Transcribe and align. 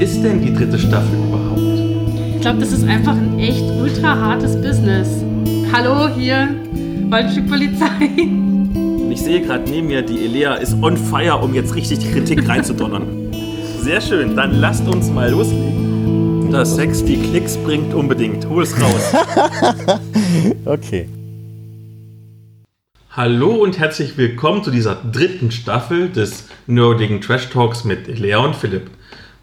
ist 0.00 0.22
denn 0.22 0.40
die 0.40 0.54
dritte 0.54 0.78
Staffel 0.78 1.14
überhaupt? 1.14 1.60
Ich 2.34 2.40
glaube, 2.40 2.58
das 2.58 2.72
ist 2.72 2.84
einfach 2.88 3.12
ein 3.12 3.38
echt 3.38 3.62
ultra 3.62 4.16
hartes 4.18 4.56
Business. 4.56 5.22
Hallo, 5.70 6.08
hier, 6.08 6.48
Waldstück 7.10 7.46
Polizei. 7.48 8.08
Und 8.16 9.12
ich 9.12 9.20
sehe 9.20 9.42
gerade 9.42 9.68
neben 9.70 9.88
mir, 9.88 10.00
die 10.00 10.24
Elea 10.24 10.54
ist 10.54 10.74
on 10.82 10.96
fire, 10.96 11.36
um 11.42 11.52
jetzt 11.52 11.74
richtig 11.74 11.98
die 11.98 12.10
Kritik 12.10 12.48
reinzudonnern. 12.48 13.30
Sehr 13.82 14.00
schön, 14.00 14.34
dann 14.34 14.58
lasst 14.58 14.88
uns 14.88 15.10
mal 15.10 15.30
loslegen. 15.30 16.50
Dass 16.50 16.76
Sex 16.76 17.04
die 17.04 17.18
Klicks 17.18 17.58
bringt, 17.58 17.92
unbedingt. 17.92 18.48
Hol 18.48 18.62
es 18.62 18.74
raus. 18.80 19.14
Okay. 20.64 21.08
Hallo 23.10 23.56
und 23.56 23.78
herzlich 23.78 24.16
willkommen 24.16 24.62
zu 24.62 24.70
dieser 24.70 24.94
dritten 24.94 25.50
Staffel 25.50 26.08
des 26.08 26.46
nerdigen 26.68 27.20
Trash 27.20 27.50
Talks 27.50 27.84
mit 27.84 28.08
Elea 28.08 28.38
und 28.38 28.54
Philipp. 28.54 28.90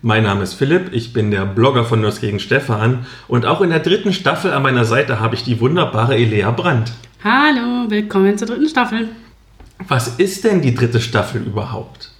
Mein 0.03 0.23
Name 0.23 0.43
ist 0.43 0.53
Philipp, 0.53 0.93
ich 0.93 1.11
bin 1.11 1.31
der 1.31 1.43
Blogger 1.45 1.83
von 1.83 2.01
Nerds 2.01 2.21
gegen 2.21 2.39
Stefan 2.39 3.07
und 3.27 3.47
auch 3.47 3.61
in 3.61 3.71
der 3.71 3.79
dritten 3.79 4.13
Staffel 4.13 4.53
an 4.53 4.61
meiner 4.61 4.85
Seite 4.85 5.19
habe 5.19 5.33
ich 5.33 5.43
die 5.43 5.59
wunderbare 5.59 6.15
Elea 6.15 6.51
Brandt. 6.51 6.91
Hallo, 7.23 7.89
willkommen 7.89 8.37
zur 8.37 8.47
dritten 8.47 8.69
Staffel. 8.69 9.09
Was 9.87 10.19
ist 10.19 10.43
denn 10.43 10.61
die 10.61 10.75
dritte 10.75 11.01
Staffel 11.01 11.41
überhaupt? 11.41 12.11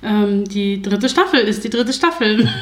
Ähm, 0.00 0.44
die 0.44 0.80
dritte 0.80 1.08
Staffel 1.08 1.40
ist 1.40 1.64
die 1.64 1.70
dritte 1.70 1.92
Staffel. 1.92 2.48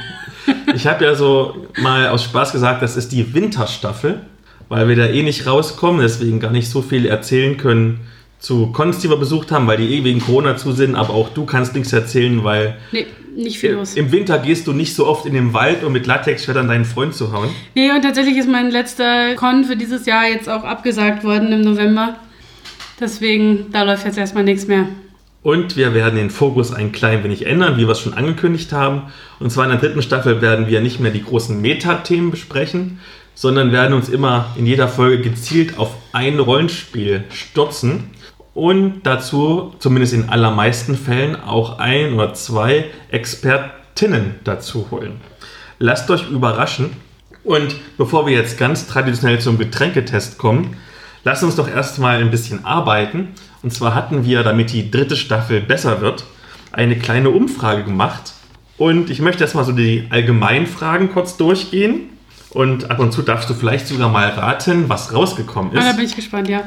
Ich 0.76 0.86
habe 0.86 1.04
ja 1.04 1.16
so 1.16 1.66
mal 1.82 2.06
aus 2.06 2.22
Spaß 2.22 2.52
gesagt, 2.52 2.80
das 2.80 2.96
ist 2.96 3.10
die 3.10 3.34
Winterstaffel, 3.34 4.20
weil 4.68 4.86
wir 4.86 4.94
da 4.94 5.06
eh 5.06 5.24
nicht 5.24 5.44
rauskommen, 5.44 6.00
deswegen 6.00 6.38
gar 6.38 6.52
nicht 6.52 6.70
so 6.70 6.82
viel 6.82 7.04
erzählen 7.04 7.56
können 7.56 7.98
zu 8.38 8.68
Cons, 8.68 8.98
die 8.98 9.08
wir 9.08 9.16
besucht 9.16 9.50
haben, 9.50 9.66
weil 9.66 9.78
die 9.78 9.94
eh 9.94 10.04
wegen 10.04 10.20
Corona 10.20 10.56
zu 10.56 10.72
sind, 10.72 10.94
aber 10.94 11.14
auch 11.14 11.30
du 11.30 11.46
kannst 11.46 11.74
nichts 11.74 11.92
erzählen, 11.92 12.44
weil 12.44 12.76
nee, 12.92 13.06
nicht 13.34 13.58
viel 13.58 13.72
los. 13.72 13.94
im 13.94 14.12
Winter 14.12 14.38
gehst 14.38 14.66
du 14.66 14.72
nicht 14.72 14.94
so 14.94 15.06
oft 15.06 15.26
in 15.26 15.34
den 15.34 15.52
Wald, 15.52 15.82
um 15.84 15.92
mit 15.92 16.06
Latexschwertern 16.06 16.68
deinen 16.68 16.84
Freund 16.84 17.14
zu 17.14 17.32
hauen. 17.32 17.48
Nee, 17.74 17.90
und 17.90 18.02
tatsächlich 18.02 18.36
ist 18.36 18.48
mein 18.48 18.70
letzter 18.70 19.34
Con 19.36 19.64
für 19.64 19.76
dieses 19.76 20.06
Jahr 20.06 20.28
jetzt 20.28 20.48
auch 20.48 20.64
abgesagt 20.64 21.24
worden 21.24 21.52
im 21.52 21.62
November. 21.62 22.16
Deswegen, 23.00 23.66
da 23.72 23.82
läuft 23.82 24.06
jetzt 24.06 24.18
erstmal 24.18 24.44
nichts 24.44 24.66
mehr. 24.66 24.86
Und 25.42 25.76
wir 25.76 25.94
werden 25.94 26.16
den 26.16 26.30
Fokus 26.30 26.72
ein 26.72 26.92
klein 26.92 27.22
wenig 27.22 27.46
ändern, 27.46 27.76
wie 27.76 27.86
wir 27.86 27.92
es 27.92 28.00
schon 28.00 28.14
angekündigt 28.14 28.72
haben. 28.72 29.12
Und 29.38 29.50
zwar 29.50 29.64
in 29.64 29.70
der 29.70 29.78
dritten 29.78 30.02
Staffel 30.02 30.40
werden 30.40 30.66
wir 30.66 30.80
nicht 30.80 30.98
mehr 30.98 31.12
die 31.12 31.22
großen 31.22 31.60
Metathemen 31.60 32.30
besprechen, 32.30 32.98
sondern 33.34 33.70
werden 33.70 33.92
uns 33.92 34.08
immer 34.08 34.54
in 34.56 34.66
jeder 34.66 34.88
Folge 34.88 35.22
gezielt 35.22 35.78
auf 35.78 35.94
ein 36.12 36.40
Rollenspiel 36.40 37.24
stürzen 37.30 38.10
und 38.56 39.02
dazu, 39.02 39.74
zumindest 39.80 40.14
in 40.14 40.30
allermeisten 40.30 40.96
Fällen, 40.96 41.36
auch 41.36 41.78
ein 41.78 42.14
oder 42.14 42.32
zwei 42.32 42.86
Expertinnen 43.10 44.36
dazu 44.44 44.86
holen. 44.90 45.20
Lasst 45.78 46.10
euch 46.10 46.28
überraschen. 46.30 46.90
Und 47.44 47.76
bevor 47.98 48.26
wir 48.26 48.32
jetzt 48.34 48.58
ganz 48.58 48.86
traditionell 48.88 49.38
zum 49.40 49.58
Getränketest 49.58 50.38
kommen, 50.38 50.76
lasst 51.22 51.44
uns 51.44 51.54
doch 51.54 51.68
erstmal 51.68 52.18
ein 52.18 52.30
bisschen 52.30 52.64
arbeiten. 52.64 53.28
Und 53.62 53.72
zwar 53.72 53.94
hatten 53.94 54.24
wir, 54.24 54.42
damit 54.42 54.72
die 54.72 54.90
dritte 54.90 55.16
Staffel 55.16 55.60
besser 55.60 56.00
wird, 56.00 56.24
eine 56.72 56.96
kleine 56.96 57.30
Umfrage 57.30 57.84
gemacht. 57.84 58.32
Und 58.78 59.10
ich 59.10 59.20
möchte 59.20 59.44
erstmal 59.44 59.64
so 59.64 59.72
die 59.72 60.06
Allgemeinfragen 60.10 61.12
kurz 61.12 61.36
durchgehen. 61.36 62.08
Und 62.50 62.90
ab 62.90 62.98
und 63.00 63.12
zu 63.12 63.20
darfst 63.22 63.50
du 63.50 63.54
vielleicht 63.54 63.86
sogar 63.86 64.08
mal 64.08 64.28
raten, 64.30 64.88
was 64.88 65.12
rausgekommen 65.12 65.72
Ah, 65.76 65.80
da 65.80 65.90
ist. 65.90 65.96
bin 65.96 66.06
ich 66.06 66.16
gespannt, 66.16 66.48
ja. 66.48 66.62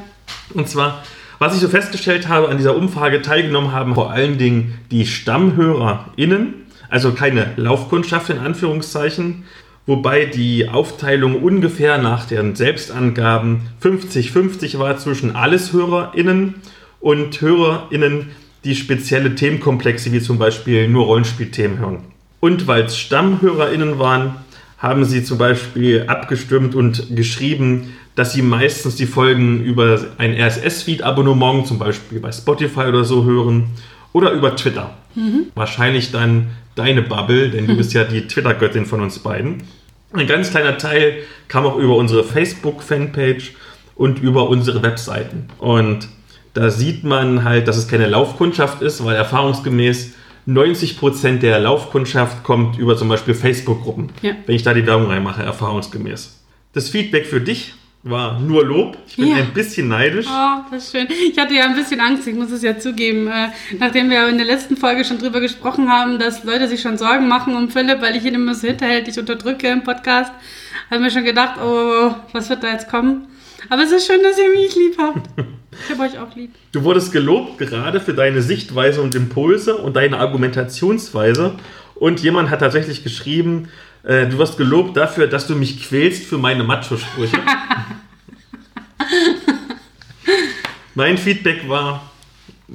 Und 0.53 0.69
zwar, 0.69 1.03
was 1.39 1.55
ich 1.55 1.61
so 1.61 1.69
festgestellt 1.69 2.27
habe, 2.27 2.49
an 2.49 2.57
dieser 2.57 2.75
Umfrage 2.75 3.21
teilgenommen 3.21 3.71
haben 3.71 3.95
vor 3.95 4.11
allen 4.11 4.37
Dingen 4.37 4.77
die 4.91 5.05
StammhörerInnen, 5.05 6.53
also 6.89 7.13
keine 7.13 7.53
Laufkundschaft 7.55 8.29
in 8.29 8.39
Anführungszeichen, 8.39 9.45
wobei 9.85 10.25
die 10.25 10.67
Aufteilung 10.69 11.41
ungefähr 11.41 11.97
nach 11.97 12.25
deren 12.25 12.55
Selbstangaben 12.55 13.61
50-50 13.81 14.77
war 14.77 14.97
zwischen 14.97 15.35
alles 15.35 15.73
HörerInnen 15.73 16.55
und 16.99 17.39
HörerInnen, 17.39 18.27
die 18.65 18.75
spezielle 18.75 19.35
Themenkomplexe 19.35 20.11
wie 20.11 20.21
zum 20.21 20.37
Beispiel 20.37 20.89
nur 20.89 21.05
Rollenspielthemen 21.05 21.79
hören. 21.79 21.99
Und 22.41 22.67
weil 22.67 22.83
es 22.83 22.97
StammhörerInnen 22.97 23.97
waren, 23.97 24.35
haben 24.77 25.05
sie 25.05 25.23
zum 25.23 25.37
Beispiel 25.37 26.05
abgestimmt 26.07 26.75
und 26.75 27.15
geschrieben, 27.15 27.93
dass 28.19 28.33
sie 28.33 28.41
meistens 28.41 28.97
die 28.97 29.05
Folgen 29.05 29.63
über 29.63 29.97
ein 30.17 30.33
RSS-Feed-Abonnement, 30.37 31.65
zum 31.65 31.79
Beispiel 31.79 32.19
bei 32.19 32.33
Spotify 32.33 32.81
oder 32.81 33.05
so, 33.05 33.23
hören 33.23 33.67
oder 34.11 34.31
über 34.31 34.57
Twitter. 34.57 34.93
Wahrscheinlich 35.55 36.11
dann 36.11 36.47
deine 36.75 37.01
Bubble, 37.01 37.49
denn 37.49 37.65
du 37.65 37.77
bist 37.77 37.93
ja 37.93 38.03
die 38.03 38.27
Twitter-Göttin 38.27 38.85
von 38.85 38.99
uns 38.99 39.19
beiden. 39.19 39.63
Ein 40.11 40.27
ganz 40.27 40.51
kleiner 40.51 40.77
Teil 40.77 41.19
kam 41.47 41.65
auch 41.65 41.77
über 41.77 41.95
unsere 41.95 42.25
Facebook-Fanpage 42.25 43.53
und 43.95 44.19
über 44.19 44.49
unsere 44.49 44.83
Webseiten. 44.83 45.47
Und 45.57 46.09
da 46.53 46.71
sieht 46.71 47.05
man 47.05 47.45
halt, 47.45 47.69
dass 47.69 47.77
es 47.77 47.87
keine 47.87 48.07
Laufkundschaft 48.07 48.81
ist, 48.81 49.01
weil 49.05 49.15
erfahrungsgemäß 49.15 50.15
90% 50.45 51.37
der 51.37 51.59
Laufkundschaft 51.59 52.43
kommt 52.43 52.77
über 52.77 52.97
zum 52.97 53.07
Beispiel 53.07 53.33
Facebook-Gruppen. 53.33 54.09
Ja. 54.21 54.33
Wenn 54.45 54.55
ich 54.55 54.63
da 54.63 54.73
die 54.73 54.85
Werbung 54.85 55.07
reinmache, 55.07 55.41
erfahrungsgemäß. 55.41 56.35
Das 56.73 56.89
Feedback 56.89 57.25
für 57.25 57.39
dich 57.39 57.75
war 58.03 58.39
nur 58.39 58.65
Lob. 58.65 58.97
Ich 59.07 59.17
bin 59.17 59.27
Ja. 59.27 59.35
ein 59.37 59.53
bisschen 59.53 59.87
neidisch. 59.89 60.25
Oh, 60.29 60.61
das 60.71 60.85
ist 60.85 60.91
schön. 60.91 61.07
Ich 61.31 61.37
hatte 61.37 61.53
ja 61.53 61.65
ein 61.65 61.75
bisschen 61.75 61.99
Angst, 61.99 62.25
ich 62.27 62.35
muss 62.35 62.49
es 62.51 62.61
ja 62.63 62.77
zugeben. 62.79 63.27
Äh, 63.27 63.49
nachdem 63.77 64.09
wir 64.09 64.27
in 64.29 64.37
der 64.37 64.47
letzten 64.47 64.77
Folge 64.77 65.03
schon 65.03 65.19
drüber 65.19 65.41
gesprochen 65.41 65.89
haben, 65.91 66.17
dass 66.17 66.43
Leute 66.45 66.67
sich 66.67 66.81
schon 66.81 66.97
Sorgen 66.97 67.27
machen 67.27 67.55
um 67.55 67.69
Philipp, 67.69 68.01
weil 68.01 68.15
ich 68.15 68.23
ihn 68.23 68.35
immer 68.35 68.55
so 68.55 68.67
hinterhältig 68.67 69.19
unterdrücke 69.19 69.67
im 69.67 69.83
Podcast, 69.83 70.31
habe 70.89 71.01
mir 71.01 71.11
schon 71.11 71.25
gedacht, 71.25 71.59
oh, 71.61 72.13
was 72.31 72.49
wird 72.49 72.63
da 72.63 72.71
jetzt 72.71 72.89
kommen? 72.89 73.27
Aber 73.69 73.83
es 73.83 73.91
ist 73.91 74.07
schön, 74.07 74.23
dass 74.23 74.37
ihr 74.39 74.49
mich 74.49 74.75
lieb 74.75 74.97
habt. 74.97 75.27
Ich 75.85 75.91
habe 75.95 76.01
euch 76.09 76.19
auch 76.19 76.35
lieb. 76.35 76.53
Du 76.73 76.83
wurdest 76.83 77.13
gelobt 77.13 77.57
gerade 77.59 78.01
für 78.01 78.13
deine 78.13 78.41
Sichtweise 78.41 79.01
und 79.01 79.15
Impulse 79.15 79.77
und 79.77 79.95
deine 79.95 80.17
Argumentationsweise. 80.17 81.53
Und 81.95 82.21
jemand 82.21 82.49
hat 82.49 82.59
tatsächlich 82.59 83.03
geschrieben, 83.03 83.69
äh, 84.03 84.27
du 84.27 84.37
wirst 84.37 84.57
gelobt 84.57 84.95
dafür, 84.97 85.27
dass 85.27 85.47
du 85.47 85.55
mich 85.55 85.81
quälst 85.83 86.25
für 86.25 86.37
meine 86.37 86.63
Macho-Sprüche. 86.63 87.37
mein 90.95 91.17
Feedback 91.17 91.67
war 91.67 92.09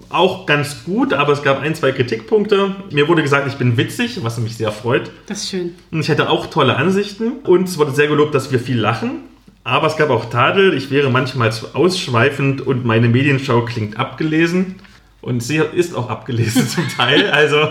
auch 0.08 0.46
ganz 0.46 0.84
gut, 0.84 1.12
aber 1.12 1.32
es 1.32 1.42
gab 1.42 1.60
ein, 1.60 1.74
zwei 1.74 1.92
Kritikpunkte. 1.92 2.76
Mir 2.90 3.08
wurde 3.08 3.22
gesagt, 3.22 3.46
ich 3.48 3.54
bin 3.54 3.76
witzig, 3.76 4.22
was 4.22 4.38
mich 4.38 4.56
sehr 4.56 4.72
freut. 4.72 5.10
Das 5.26 5.42
ist 5.42 5.50
schön. 5.50 5.74
Und 5.90 6.00
ich 6.00 6.10
hatte 6.10 6.28
auch 6.28 6.46
tolle 6.46 6.76
Ansichten 6.76 7.38
und 7.44 7.68
es 7.68 7.78
wurde 7.78 7.92
sehr 7.92 8.08
gelobt, 8.08 8.34
dass 8.34 8.50
wir 8.50 8.58
viel 8.58 8.78
lachen. 8.78 9.20
Aber 9.62 9.86
es 9.86 9.96
gab 9.96 10.10
auch 10.10 10.26
Tadel, 10.26 10.74
ich 10.74 10.90
wäre 10.90 11.10
manchmal 11.10 11.50
zu 11.52 11.74
ausschweifend 11.74 12.60
und 12.60 12.84
meine 12.84 13.08
Medienschau 13.08 13.64
klingt 13.64 13.98
abgelesen. 13.98 14.76
Und 15.22 15.42
sie 15.42 15.56
ist 15.56 15.94
auch 15.94 16.10
abgelesen 16.10 16.68
zum 16.68 16.86
Teil. 16.88 17.30
Also 17.30 17.70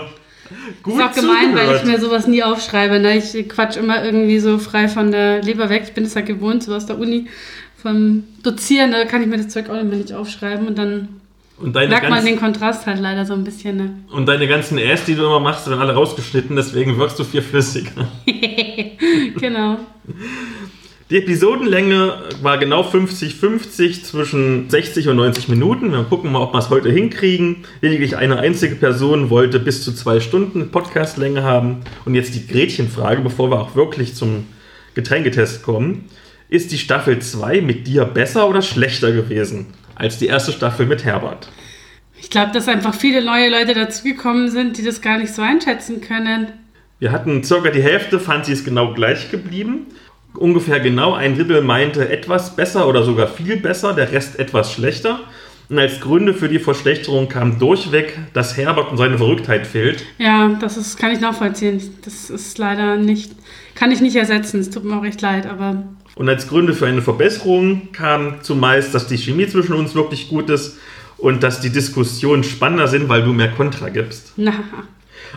gut 0.82 0.94
ist 0.94 1.02
auch 1.02 1.12
gemein, 1.12 1.54
weil 1.54 1.74
ich 1.74 1.80
zugehört. 1.80 1.86
mir 1.86 2.00
sowas 2.00 2.26
nie 2.26 2.42
aufschreibe. 2.42 2.98
Ne? 2.98 3.18
Ich 3.18 3.48
quatsch 3.48 3.76
immer 3.76 4.04
irgendwie 4.04 4.38
so 4.38 4.58
frei 4.58 4.88
von 4.88 5.10
der 5.10 5.42
Leber 5.42 5.68
weg. 5.68 5.82
Ich 5.84 5.94
bin 5.94 6.04
es 6.04 6.16
halt 6.16 6.26
gewohnt, 6.26 6.62
so 6.62 6.74
aus 6.74 6.86
der 6.86 6.98
Uni. 6.98 7.26
Vom 7.76 8.24
Dozieren, 8.42 8.92
da 8.92 9.04
kann 9.04 9.22
ich 9.22 9.28
mir 9.28 9.36
das 9.36 9.48
Zeug 9.48 9.68
auch 9.68 9.78
immer 9.78 9.96
nicht 9.96 10.12
aufschreiben. 10.12 10.66
Und 10.66 10.78
dann 10.78 11.08
und, 11.58 11.76
deine 11.76 11.88
merkt 11.88 12.10
man 12.10 12.24
den 12.24 12.38
Kontrast 12.38 12.86
halt 12.86 13.00
leider 13.00 13.24
so 13.24 13.34
ein 13.34 13.44
bisschen. 13.44 13.76
Ne? 13.76 13.90
und 14.10 14.26
deine 14.26 14.48
ganzen 14.48 14.78
Äs, 14.78 15.04
die 15.04 15.14
du 15.14 15.24
immer 15.24 15.40
machst, 15.40 15.68
werden 15.68 15.80
alle 15.80 15.94
rausgeschnitten, 15.94 16.56
deswegen 16.56 16.98
wirkst 16.98 17.18
du 17.18 17.24
viel 17.24 17.42
flüssiger. 17.42 18.08
genau. 19.38 19.78
Die 21.14 21.18
Episodenlänge 21.18 22.24
war 22.42 22.58
genau 22.58 22.82
50-50 22.82 24.02
zwischen 24.02 24.68
60 24.68 25.06
und 25.06 25.14
90 25.14 25.48
Minuten. 25.48 25.92
Wir 25.92 26.02
gucken 26.02 26.32
mal, 26.32 26.40
ob 26.40 26.52
wir 26.52 26.58
es 26.58 26.70
heute 26.70 26.90
hinkriegen. 26.90 27.58
Lediglich 27.80 28.16
eine 28.16 28.40
einzige 28.40 28.74
Person 28.74 29.30
wollte 29.30 29.60
bis 29.60 29.84
zu 29.84 29.92
zwei 29.92 30.18
Stunden 30.18 30.72
Podcastlänge 30.72 31.44
haben. 31.44 31.82
Und 32.04 32.16
jetzt 32.16 32.34
die 32.34 32.48
Gretchenfrage, 32.48 33.22
bevor 33.22 33.48
wir 33.48 33.60
auch 33.60 33.76
wirklich 33.76 34.16
zum 34.16 34.48
Getränketest 34.94 35.62
kommen. 35.62 36.06
Ist 36.48 36.72
die 36.72 36.78
Staffel 36.78 37.20
2 37.20 37.60
mit 37.60 37.86
dir 37.86 38.06
besser 38.06 38.48
oder 38.48 38.60
schlechter 38.60 39.12
gewesen 39.12 39.66
als 39.94 40.18
die 40.18 40.26
erste 40.26 40.50
Staffel 40.50 40.84
mit 40.84 41.04
Herbert? 41.04 41.48
Ich 42.20 42.28
glaube, 42.28 42.50
dass 42.50 42.66
einfach 42.66 42.92
viele 42.92 43.24
neue 43.24 43.50
Leute 43.50 43.74
dazugekommen 43.74 44.50
sind, 44.50 44.78
die 44.78 44.82
das 44.82 45.00
gar 45.00 45.18
nicht 45.18 45.32
so 45.32 45.42
einschätzen 45.42 46.00
können. 46.00 46.48
Wir 46.98 47.12
hatten 47.12 47.44
circa 47.44 47.70
die 47.70 47.82
Hälfte, 47.82 48.18
fand 48.18 48.46
sie 48.46 48.52
es 48.52 48.64
genau 48.64 48.94
gleich 48.94 49.30
geblieben. 49.30 49.86
Ungefähr 50.36 50.80
genau 50.80 51.14
ein 51.14 51.36
Drittel 51.36 51.62
meinte 51.62 52.08
etwas 52.08 52.56
besser 52.56 52.88
oder 52.88 53.04
sogar 53.04 53.28
viel 53.28 53.56
besser, 53.56 53.92
der 53.92 54.10
Rest 54.10 54.38
etwas 54.38 54.72
schlechter. 54.72 55.20
Und 55.68 55.78
als 55.78 56.00
Gründe 56.00 56.34
für 56.34 56.48
die 56.48 56.58
Verschlechterung 56.58 57.28
kam 57.28 57.58
durchweg, 57.58 58.18
dass 58.34 58.56
Herbert 58.56 58.90
und 58.90 58.98
seine 58.98 59.16
Verrücktheit 59.16 59.66
fehlt. 59.66 60.04
Ja, 60.18 60.48
das 60.60 60.76
ist, 60.76 60.98
kann 60.98 61.12
ich 61.12 61.20
nachvollziehen. 61.20 61.80
Das 62.04 62.28
ist 62.28 62.58
leider 62.58 62.96
nicht, 62.96 63.32
kann 63.74 63.90
ich 63.90 64.00
nicht 64.00 64.16
ersetzen. 64.16 64.60
Es 64.60 64.70
tut 64.70 64.84
mir 64.84 64.98
auch 64.98 65.04
echt 65.04 65.22
leid, 65.22 65.46
aber 65.46 65.82
Und 66.16 66.28
als 66.28 66.48
Gründe 66.48 66.74
für 66.74 66.86
eine 66.86 67.00
Verbesserung 67.00 67.92
kam 67.92 68.42
zumeist, 68.42 68.94
dass 68.94 69.06
die 69.06 69.16
Chemie 69.16 69.46
zwischen 69.46 69.72
uns 69.72 69.94
wirklich 69.94 70.28
gut 70.28 70.50
ist 70.50 70.78
und 71.16 71.42
dass 71.42 71.60
die 71.60 71.70
Diskussionen 71.70 72.44
spannender 72.44 72.88
sind, 72.88 73.08
weil 73.08 73.22
du 73.22 73.32
mehr 73.32 73.50
Kontra 73.50 73.88
gibst. 73.88 74.32
na, 74.36 74.52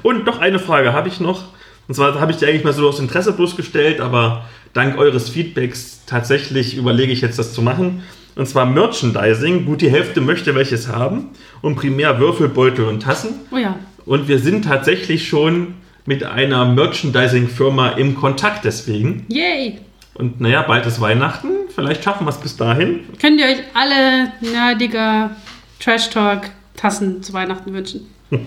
Und 0.03 0.25
noch 0.25 0.39
eine 0.39 0.59
Frage 0.59 0.91
habe 0.91 1.07
ich 1.07 1.19
noch. 1.21 1.45
Und 1.87 1.95
zwar 1.95 2.19
habe 2.19 2.33
ich 2.33 2.37
die 2.37 2.45
eigentlich 2.45 2.65
mal 2.65 2.73
so 2.73 2.89
aus 2.89 2.99
Interesse 2.99 3.31
bloß 3.31 3.55
gestellt, 3.55 4.01
aber 4.01 4.43
dank 4.77 4.97
eures 4.97 5.29
Feedbacks 5.29 6.01
tatsächlich 6.05 6.77
überlege 6.77 7.11
ich 7.11 7.21
jetzt 7.21 7.39
das 7.39 7.53
zu 7.53 7.61
machen. 7.61 8.03
Und 8.35 8.47
zwar 8.47 8.67
Merchandising. 8.67 9.65
Gut, 9.65 9.81
die 9.81 9.89
Hälfte 9.89 10.21
möchte 10.21 10.53
welches 10.53 10.87
haben. 10.87 11.29
Und 11.61 11.75
primär 11.75 12.19
Würfelbeutel 12.19 12.85
und 12.85 13.01
Tassen. 13.01 13.29
Oh 13.51 13.57
ja. 13.57 13.77
Und 14.05 14.27
wir 14.27 14.39
sind 14.39 14.65
tatsächlich 14.65 15.27
schon 15.27 15.73
mit 16.05 16.23
einer 16.23 16.65
Merchandising-Firma 16.65 17.89
im 17.89 18.15
Kontakt 18.15 18.63
deswegen. 18.63 19.25
Yay! 19.27 19.79
Und 20.13 20.39
naja, 20.39 20.61
bald 20.61 20.85
ist 20.85 21.01
Weihnachten. 21.01 21.49
Vielleicht 21.73 22.03
schaffen 22.03 22.25
wir 22.25 22.29
es 22.29 22.37
bis 22.37 22.55
dahin. 22.55 23.01
Könnt 23.19 23.39
ihr 23.39 23.47
euch 23.47 23.63
alle 23.73 24.31
nerdiger 24.41 25.31
Trash 25.79 26.09
Talk 26.09 26.51
Tassen 26.75 27.23
zu 27.23 27.33
Weihnachten 27.33 27.73
wünschen? 27.73 28.07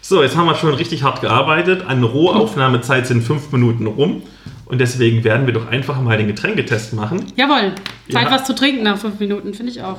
So, 0.00 0.22
jetzt 0.22 0.36
haben 0.36 0.46
wir 0.46 0.54
schon 0.54 0.72
richtig 0.72 1.02
hart 1.02 1.20
gearbeitet. 1.20 1.84
Eine 1.86 2.06
Rohaufnahmezeit 2.06 3.06
sind 3.06 3.22
fünf 3.22 3.52
Minuten 3.52 3.86
rum. 3.86 4.22
Und 4.68 4.78
deswegen 4.80 5.24
werden 5.24 5.46
wir 5.46 5.54
doch 5.54 5.66
einfach 5.68 6.00
mal 6.00 6.18
den 6.18 6.26
Getränketest 6.26 6.92
machen. 6.92 7.24
Jawohl. 7.36 7.72
Zeit, 8.10 8.24
Ja. 8.26 8.30
was 8.30 8.44
zu 8.44 8.54
trinken 8.54 8.82
nach 8.82 8.98
fünf 8.98 9.18
Minuten, 9.18 9.54
finde 9.54 9.72
ich 9.72 9.82
auch. 9.82 9.96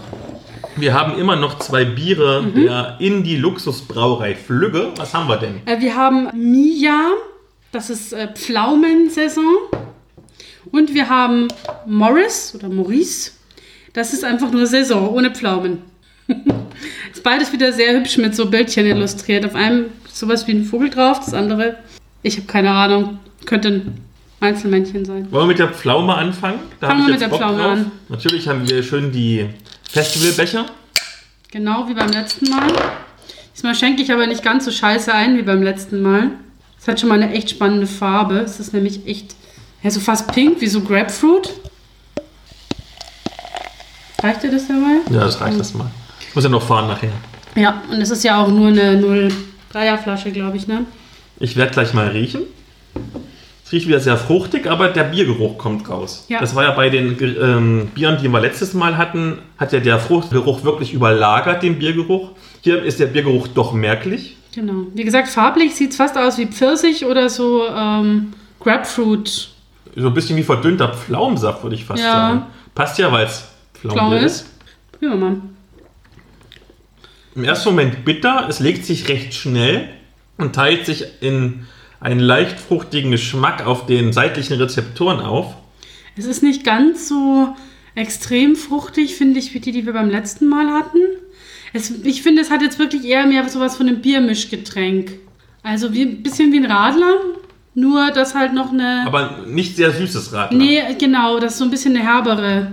Wir 0.76 0.94
haben 0.94 1.18
immer 1.18 1.36
noch 1.36 1.58
zwei 1.60 1.86
Biere 1.86 2.46
der 2.56 2.98
Indie 3.00 3.36
Luxusbrauerei 3.36 4.36
Flügge. 4.36 4.90
Was 4.96 5.14
haben 5.14 5.28
wir 5.28 5.38
denn? 5.38 5.62
Äh, 5.66 5.82
wir 5.82 5.96
haben 5.96 6.30
Mia, 6.34 7.10
das 7.72 7.90
ist 7.90 8.14
äh, 8.14 8.28
Pflaumensaison. 8.34 9.44
Und 10.72 10.94
wir 10.94 11.10
haben 11.10 11.48
Morris 11.88 12.54
oder 12.56 12.70
Maurice. 12.70 13.32
Das 13.94 14.14
ist 14.14 14.24
einfach 14.24 14.52
nur 14.52 14.68
Saison, 14.68 15.10
ohne 15.10 15.32
Pflaumen. 15.32 15.80
ist 17.12 17.24
beides 17.24 17.52
wieder 17.52 17.74
sehr 17.74 17.98
hübsch 17.98 18.18
mit 18.18 18.36
so 18.36 18.50
Bildchen 18.52 18.86
illustriert. 18.86 19.46
Auf 19.46 19.56
einem 19.56 19.86
sowas 20.14 20.46
wie 20.48 20.52
ein 20.52 20.64
Vogel 20.64 20.92
drauf, 20.92 21.20
das 21.20 21.34
andere, 21.34 21.78
ich 22.22 22.38
habe 22.38 22.46
keine 22.46 22.70
Ahnung, 22.72 23.20
könnte 23.46 23.70
ein 23.70 23.98
Einzelmännchen 24.42 25.06
sein. 25.06 25.32
Wollen 25.32 25.44
wir 25.44 25.48
mit 25.48 25.60
der 25.60 25.70
Pflaume 25.70 26.16
anfangen? 26.16 26.60
Da 26.80 26.88
Fangen 26.88 27.06
wir 27.06 27.14
mit 27.14 27.22
der 27.22 27.28
Bock 27.28 27.40
Pflaume 27.40 27.64
an. 27.64 27.92
Natürlich 28.08 28.48
haben 28.48 28.68
wir 28.68 28.82
schön 28.84 29.12
die 29.12 29.50
Festivalbecher. 29.90 30.66
Genau 31.52 31.88
wie 31.88 31.94
beim 31.94 32.10
letzten 32.10 32.50
Mal. 32.50 32.68
Diesmal 33.54 33.76
schenke 33.76 34.02
ich 34.02 34.12
aber 34.14 34.28
nicht 34.28 34.44
ganz 34.44 34.66
so 34.66 34.72
scheiße 34.72 35.14
ein 35.14 35.38
wie 35.38 35.42
beim 35.42 35.62
letzten 35.62 36.02
Mal. 36.02 36.32
Es 36.80 36.88
hat 36.88 37.00
schon 37.00 37.10
mal 37.10 37.22
eine 37.22 37.34
echt 37.34 37.50
spannende 37.50 37.88
Farbe. 37.88 38.38
Es 38.40 38.60
ist 38.60 38.74
nämlich 38.74 39.06
echt, 39.06 39.36
ja, 39.84 39.92
so 39.92 40.00
fast 40.00 40.32
pink, 40.32 40.62
wie 40.62 40.68
so 40.68 40.82
Grapefruit. 40.82 41.50
Reicht 44.24 44.44
dir 44.44 44.52
das 44.52 44.68
dabei? 44.68 45.02
Ja, 45.12 45.22
das 45.22 45.42
reicht 45.42 45.58
erstmal. 45.58 45.88
Ich 46.22 46.36
muss 46.36 46.44
ja 46.44 46.50
noch 46.50 46.66
fahren 46.66 46.88
nachher. 46.88 47.12
Ja, 47.56 47.82
und 47.90 48.02
es 48.02 48.10
ist 48.10 48.24
ja 48.24 48.42
auch 48.42 48.48
nur 48.48 48.68
eine 48.68 49.02
0,3er 49.02 49.98
Flasche, 49.98 50.32
glaube 50.32 50.56
ich, 50.56 50.68
ne? 50.68 50.86
Ich 51.40 51.56
werde 51.56 51.72
gleich 51.72 51.94
mal 51.94 52.08
riechen. 52.08 52.44
Es 53.70 53.74
riecht 53.74 53.88
wieder 53.88 54.00
sehr 54.00 54.18
fruchtig, 54.18 54.66
aber 54.66 54.88
der 54.88 55.04
Biergeruch 55.04 55.60
kommt 55.60 55.88
raus. 55.88 56.26
Ja. 56.28 56.40
Das 56.40 56.56
war 56.56 56.64
ja 56.64 56.72
bei 56.72 56.90
den 56.90 57.16
ähm, 57.22 57.92
Bieren, 57.94 58.18
die 58.20 58.28
wir 58.28 58.40
letztes 58.40 58.74
Mal 58.74 58.98
hatten, 58.98 59.38
hat 59.60 59.74
ja 59.74 59.80
der 59.80 60.00
Fruchtgeruch 60.00 60.64
wirklich 60.64 60.92
überlagert 60.92 61.62
den 61.62 61.78
Biergeruch. 61.78 62.32
Hier 62.62 62.82
ist 62.82 63.00
der 63.00 63.06
Biergeruch 63.06 63.48
doch 63.50 63.72
merklich. 63.72 64.38
Genau. 64.56 64.88
Wie 64.96 65.04
gesagt, 65.04 65.28
farblich 65.28 65.76
sieht 65.76 65.92
es 65.92 65.98
fast 65.98 66.18
aus 66.18 66.40
wie 66.40 66.48
Pfirsich 66.48 67.06
oder 67.06 67.30
so 67.30 67.68
ähm, 67.68 68.34
Grapefruit 68.60 69.52
So 69.96 70.08
ein 70.08 70.14
bisschen 70.16 70.36
wie 70.36 70.42
verdünnter 70.42 70.92
Pflaumensaft, 70.92 71.62
würde 71.62 71.76
ich 71.76 71.86
fast 71.86 72.02
Ja. 72.02 72.12
sagen. 72.12 72.46
Passt 72.74 72.98
ja, 72.98 73.12
weil 73.12 73.28
es 73.28 73.50
Pflaume 73.76 74.18
ist. 74.18 74.48
Wir 75.00 75.16
mal. 75.16 75.36
Im 77.36 77.44
ersten 77.44 77.70
Moment 77.70 78.04
bitter, 78.04 78.48
es 78.50 78.60
legt 78.62 78.84
sich 78.84 79.10
recht 79.10 79.36
schnell 79.36 79.90
und 80.40 80.56
teilt 80.56 80.88
sich 80.88 81.06
in 81.22 81.68
einen 82.00 82.20
leicht 82.20 82.60
fruchtigen 82.60 83.12
Geschmack 83.12 83.66
auf 83.66 83.86
den 83.86 84.14
seitlichen 84.14 84.58
Rezeptoren 84.58 85.20
auf. 85.20 85.56
Es 86.18 86.26
ist 86.26 86.44
nicht 86.44 86.64
ganz 86.64 87.08
so 87.08 87.56
extrem 87.96 88.56
fruchtig, 88.56 89.16
finde 89.16 89.40
ich, 89.40 89.54
wie 89.54 89.60
die, 89.60 89.72
die 89.72 89.86
wir 89.86 89.94
beim 89.94 90.10
letzten 90.10 90.48
Mal 90.48 90.70
hatten. 90.70 91.00
Es, 91.74 91.92
ich 92.04 92.22
finde, 92.22 92.42
es 92.42 92.50
hat 92.50 92.62
jetzt 92.62 92.80
wirklich 92.80 93.06
eher 93.06 93.26
mehr 93.26 93.48
sowas 93.48 93.78
von 93.78 93.88
einem 93.88 94.02
Biermischgetränk. 94.02 95.12
Also 95.62 95.94
wie, 95.94 96.04
ein 96.04 96.24
bisschen 96.24 96.52
wie 96.52 96.58
ein 96.58 96.66
Radler, 96.66 97.18
nur 97.76 98.12
dass 98.12 98.34
halt 98.34 98.54
noch 98.54 98.72
eine... 98.72 99.04
Aber 99.06 99.40
nicht 99.46 99.76
sehr 99.76 99.92
süßes 99.92 100.34
Radler. 100.34 100.58
nee, 100.58 100.82
genau, 100.98 101.40
dass 101.40 101.58
so 101.58 101.66
ein 101.66 101.72
bisschen 101.72 101.96
eine 101.96 102.06
herbere 102.06 102.72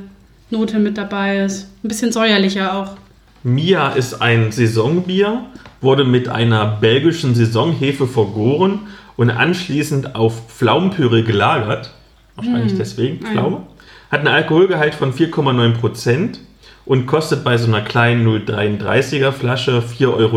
Note 0.50 0.78
mit 0.78 0.96
dabei 0.96 1.40
ist. 1.40 1.68
Ein 1.82 1.88
bisschen 1.88 2.12
säuerlicher 2.12 2.74
auch. 2.74 2.96
Mia 3.42 3.90
ist 3.90 4.22
ein 4.22 4.50
Saisonbier, 4.50 5.44
wurde 5.80 6.04
mit 6.04 6.28
einer 6.28 6.66
belgischen 6.66 7.34
Saisonhefe 7.34 8.06
vergoren 8.06 8.80
und 9.16 9.30
anschließend 9.30 10.14
auf 10.14 10.48
Pflaumenpüree 10.48 11.22
gelagert. 11.22 11.92
Wahrscheinlich 12.36 12.72
Hm. 12.72 12.78
deswegen 12.78 13.20
Pflaume. 13.24 13.62
Hat 14.10 14.20
einen 14.20 14.28
Alkoholgehalt 14.28 14.94
von 14.94 15.12
4,9% 15.12 16.38
und 16.84 17.06
kostet 17.06 17.42
bei 17.44 17.56
so 17.56 17.66
einer 17.66 17.80
kleinen 17.82 18.24
0,33er 18.26 19.32
Flasche 19.32 19.82
4,20 19.82 20.06
Euro. 20.06 20.36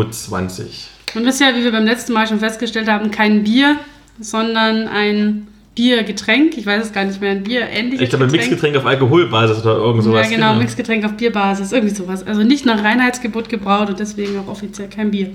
Und 1.14 1.24
das 1.24 1.34
ist 1.34 1.40
ja, 1.40 1.54
wie 1.54 1.62
wir 1.64 1.72
beim 1.72 1.84
letzten 1.84 2.12
Mal 2.12 2.26
schon 2.26 2.40
festgestellt 2.40 2.88
haben, 2.88 3.10
kein 3.10 3.44
Bier, 3.44 3.76
sondern 4.18 4.88
ein 4.88 5.46
Biergetränk. 5.74 6.56
Ich 6.58 6.66
weiß 6.66 6.84
es 6.86 6.92
gar 6.92 7.04
nicht 7.04 7.20
mehr, 7.20 7.30
ein 7.32 7.42
Bier 7.42 7.68
ähnliches 7.68 8.02
Ich 8.02 8.10
glaube, 8.10 8.24
ein 8.24 8.30
Mixgetränk 8.30 8.76
auf 8.76 8.86
Alkoholbasis 8.86 9.60
oder 9.62 9.76
irgend 9.76 10.04
sowas. 10.04 10.30
ja, 10.30 10.36
genau, 10.36 10.54
Mixgetränk 10.54 11.04
auf 11.04 11.12
Bierbasis, 11.16 11.72
irgendwie 11.72 11.94
sowas. 11.94 12.26
Also 12.26 12.42
nicht 12.42 12.66
nach 12.66 12.82
Reinheitsgebot 12.82 13.48
gebraut 13.48 13.88
und 13.88 14.00
deswegen 14.00 14.38
auch 14.38 14.48
offiziell 14.48 14.88
kein 14.88 15.10
Bier. 15.10 15.30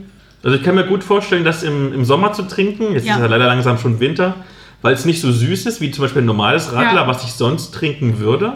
Also 0.45 0.57
ich 0.57 0.63
kann 0.63 0.75
mir 0.75 0.85
gut 0.85 1.03
vorstellen, 1.03 1.43
das 1.43 1.63
im, 1.63 1.91
im 1.91 2.05
Sommer 2.05 2.31
zu 2.33 2.43
trinken. 2.43 2.93
Jetzt 2.93 3.05
Ja. 3.07 3.15
ist 3.15 3.19
ja 3.19 3.25
leider 3.25 3.47
langsam 3.47 3.79
schon 3.79 3.99
Winter, 3.99 4.35
weil 4.83 4.93
es 4.93 5.03
nicht 5.03 5.19
so 5.19 5.31
süß 5.31 5.65
ist 5.65 5.81
wie 5.81 5.89
zum 5.89 6.03
Beispiel 6.03 6.21
ein 6.21 6.25
normales 6.27 6.71
Radler, 6.71 7.01
Ja. 7.01 7.07
was 7.07 7.23
ich 7.23 7.33
sonst 7.33 7.73
trinken 7.73 8.19
würde. 8.19 8.53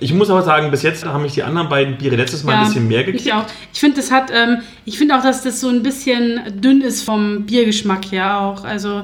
Ich 0.00 0.12
muss 0.12 0.28
aber 0.30 0.42
sagen, 0.42 0.70
bis 0.70 0.82
jetzt 0.82 1.04
haben 1.06 1.22
mich 1.22 1.32
die 1.32 1.42
anderen 1.42 1.70
beiden 1.70 1.96
Biere 1.96 2.14
letztes 2.16 2.44
Mal 2.44 2.56
ein 2.56 2.66
bisschen 2.66 2.86
mehr 2.86 3.02
gekickt. 3.04 3.24
Ich 3.26 3.32
auch. 3.32 3.44
Ich 3.72 3.80
finde, 3.80 3.96
das 3.96 4.12
hat, 4.12 4.30
ähm, 4.32 4.58
ich 4.84 4.98
finde 4.98 5.16
auch, 5.16 5.22
dass 5.22 5.42
das 5.42 5.60
so 5.60 5.68
ein 5.70 5.82
bisschen 5.82 6.40
dünn 6.60 6.82
ist 6.82 7.02
vom 7.02 7.46
Biergeschmack 7.46 8.12
her 8.12 8.38
auch. 8.40 8.64
Also 8.64 9.02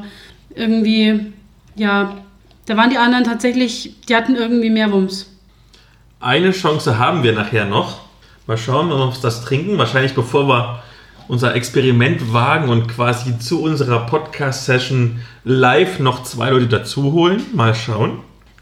irgendwie, 0.54 1.32
ja, 1.74 2.14
da 2.66 2.76
waren 2.76 2.90
die 2.90 2.98
anderen 2.98 3.24
tatsächlich, 3.24 3.94
die 4.08 4.14
hatten 4.14 4.36
irgendwie 4.36 4.70
mehr 4.70 4.92
Wumms. 4.92 5.30
Eine 6.20 6.52
Chance 6.52 6.98
haben 6.98 7.22
wir 7.22 7.32
nachher 7.32 7.64
noch. 7.64 8.00
Mal 8.46 8.58
schauen, 8.58 8.90
wenn 8.90 8.98
wir 8.98 9.06
uns 9.06 9.20
das 9.20 9.42
trinken. 9.44 9.78
Wahrscheinlich 9.78 10.14
bevor 10.14 10.46
wir 10.46 10.82
unser 11.28 11.54
Experiment 11.54 12.32
wagen 12.32 12.68
und 12.68 12.88
quasi 12.88 13.38
zu 13.38 13.62
unserer 13.62 14.06
Podcast-Session 14.06 15.20
live 15.44 15.98
noch 15.98 16.22
zwei 16.22 16.50
Leute 16.50 16.66
dazu 16.66 17.12
holen. 17.12 17.42
Mal 17.54 17.74
schauen. 17.74 18.18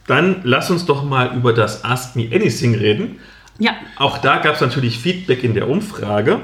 Dann 0.07 0.41
lass 0.45 0.71
uns 0.71 0.87
doch 0.87 1.05
mal 1.05 1.37
über 1.37 1.53
das 1.53 1.85
Ask 1.85 2.17
Me 2.17 2.29
Anything 2.33 2.75
reden. 2.75 3.19
Ja, 3.59 3.73
Auch 3.97 4.19
da 4.19 4.39
gab 4.39 4.57
es 4.57 4.61
natürlich 4.61 4.99
Feedback 4.99 5.45
in 5.45 5.55
der 5.55 5.69
Umfrage. 5.69 6.41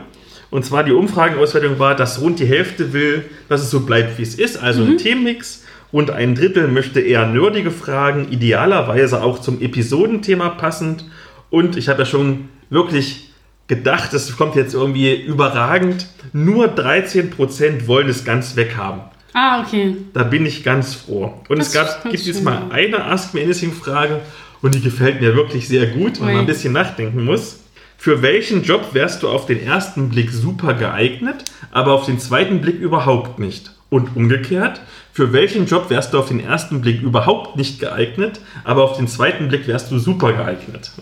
Und 0.50 0.64
zwar 0.64 0.84
die 0.84 0.92
Umfragenauswertung 0.92 1.78
war, 1.78 1.94
dass 1.94 2.20
rund 2.20 2.38
die 2.38 2.46
Hälfte 2.46 2.92
will, 2.92 3.24
dass 3.48 3.60
es 3.60 3.70
so 3.70 3.80
bleibt, 3.80 4.18
wie 4.18 4.22
es 4.22 4.34
ist, 4.34 4.62
also 4.62 4.82
ein 4.82 4.96
Themenmix. 4.98 5.64
Rund 5.92 6.10
ein 6.10 6.34
Drittel 6.34 6.68
möchte 6.68 7.00
eher 7.00 7.26
nerdige 7.26 7.70
Fragen, 7.70 8.30
idealerweise 8.30 9.22
auch 9.22 9.38
zum 9.40 9.60
Episodenthema 9.60 10.50
passend. 10.50 11.04
Und 11.50 11.76
ich 11.76 11.88
habe 11.88 12.00
ja 12.00 12.06
schon 12.06 12.48
wirklich 12.70 13.27
gedacht, 13.68 14.12
das 14.12 14.36
kommt 14.36 14.56
jetzt 14.56 14.74
irgendwie 14.74 15.14
überragend. 15.14 16.06
Nur 16.32 16.66
13% 16.66 17.86
wollen 17.86 18.08
es 18.08 18.24
ganz 18.24 18.56
weghaben. 18.56 19.00
ah, 19.34 19.62
okay. 19.62 19.96
Da 20.14 20.24
bin 20.24 20.44
ich 20.46 20.64
ganz 20.64 20.94
froh. 20.94 21.34
Und 21.48 21.58
Das- 21.58 21.68
es 21.68 21.74
gab, 21.74 22.02
gibt 22.10 22.24
jetzt 22.24 22.42
mal 22.42 22.62
eine 22.70 23.04
Ask 23.04 23.34
Me 23.34 23.42
Anything 23.42 23.72
Frage 23.72 24.20
und 24.62 24.74
die 24.74 24.80
gefällt 24.80 25.20
mir 25.20 25.36
wirklich 25.36 25.68
sehr 25.68 25.86
gut, 25.86 26.18
wenn 26.20 26.26
Ui. 26.28 26.32
man 26.32 26.40
ein 26.40 26.46
bisschen 26.46 26.72
nachdenken 26.72 27.24
muss. 27.24 27.60
Für 27.96 28.22
welchen 28.22 28.62
Job 28.62 28.88
wärst 28.94 29.22
du 29.22 29.28
auf 29.28 29.46
den 29.46 29.62
ersten 29.64 30.08
Blick 30.08 30.30
super 30.30 30.74
geeignet, 30.74 31.44
aber 31.72 31.92
auf 31.92 32.06
den 32.06 32.18
zweiten 32.18 32.60
Blick 32.60 32.78
überhaupt 32.80 33.38
nicht? 33.38 33.72
Und 33.90 34.14
umgekehrt, 34.16 34.80
für 35.12 35.32
welchen 35.32 35.66
Job 35.66 35.88
wärst 35.90 36.12
du 36.12 36.18
auf 36.18 36.28
den 36.28 36.40
ersten 36.40 36.80
Blick 36.80 37.00
überhaupt 37.02 37.56
nicht 37.56 37.80
geeignet, 37.80 38.40
aber 38.64 38.84
auf 38.84 38.96
den 38.98 39.08
zweiten 39.08 39.48
Blick 39.48 39.66
wärst 39.66 39.90
du 39.90 39.98
super 39.98 40.32
geeignet? 40.32 40.92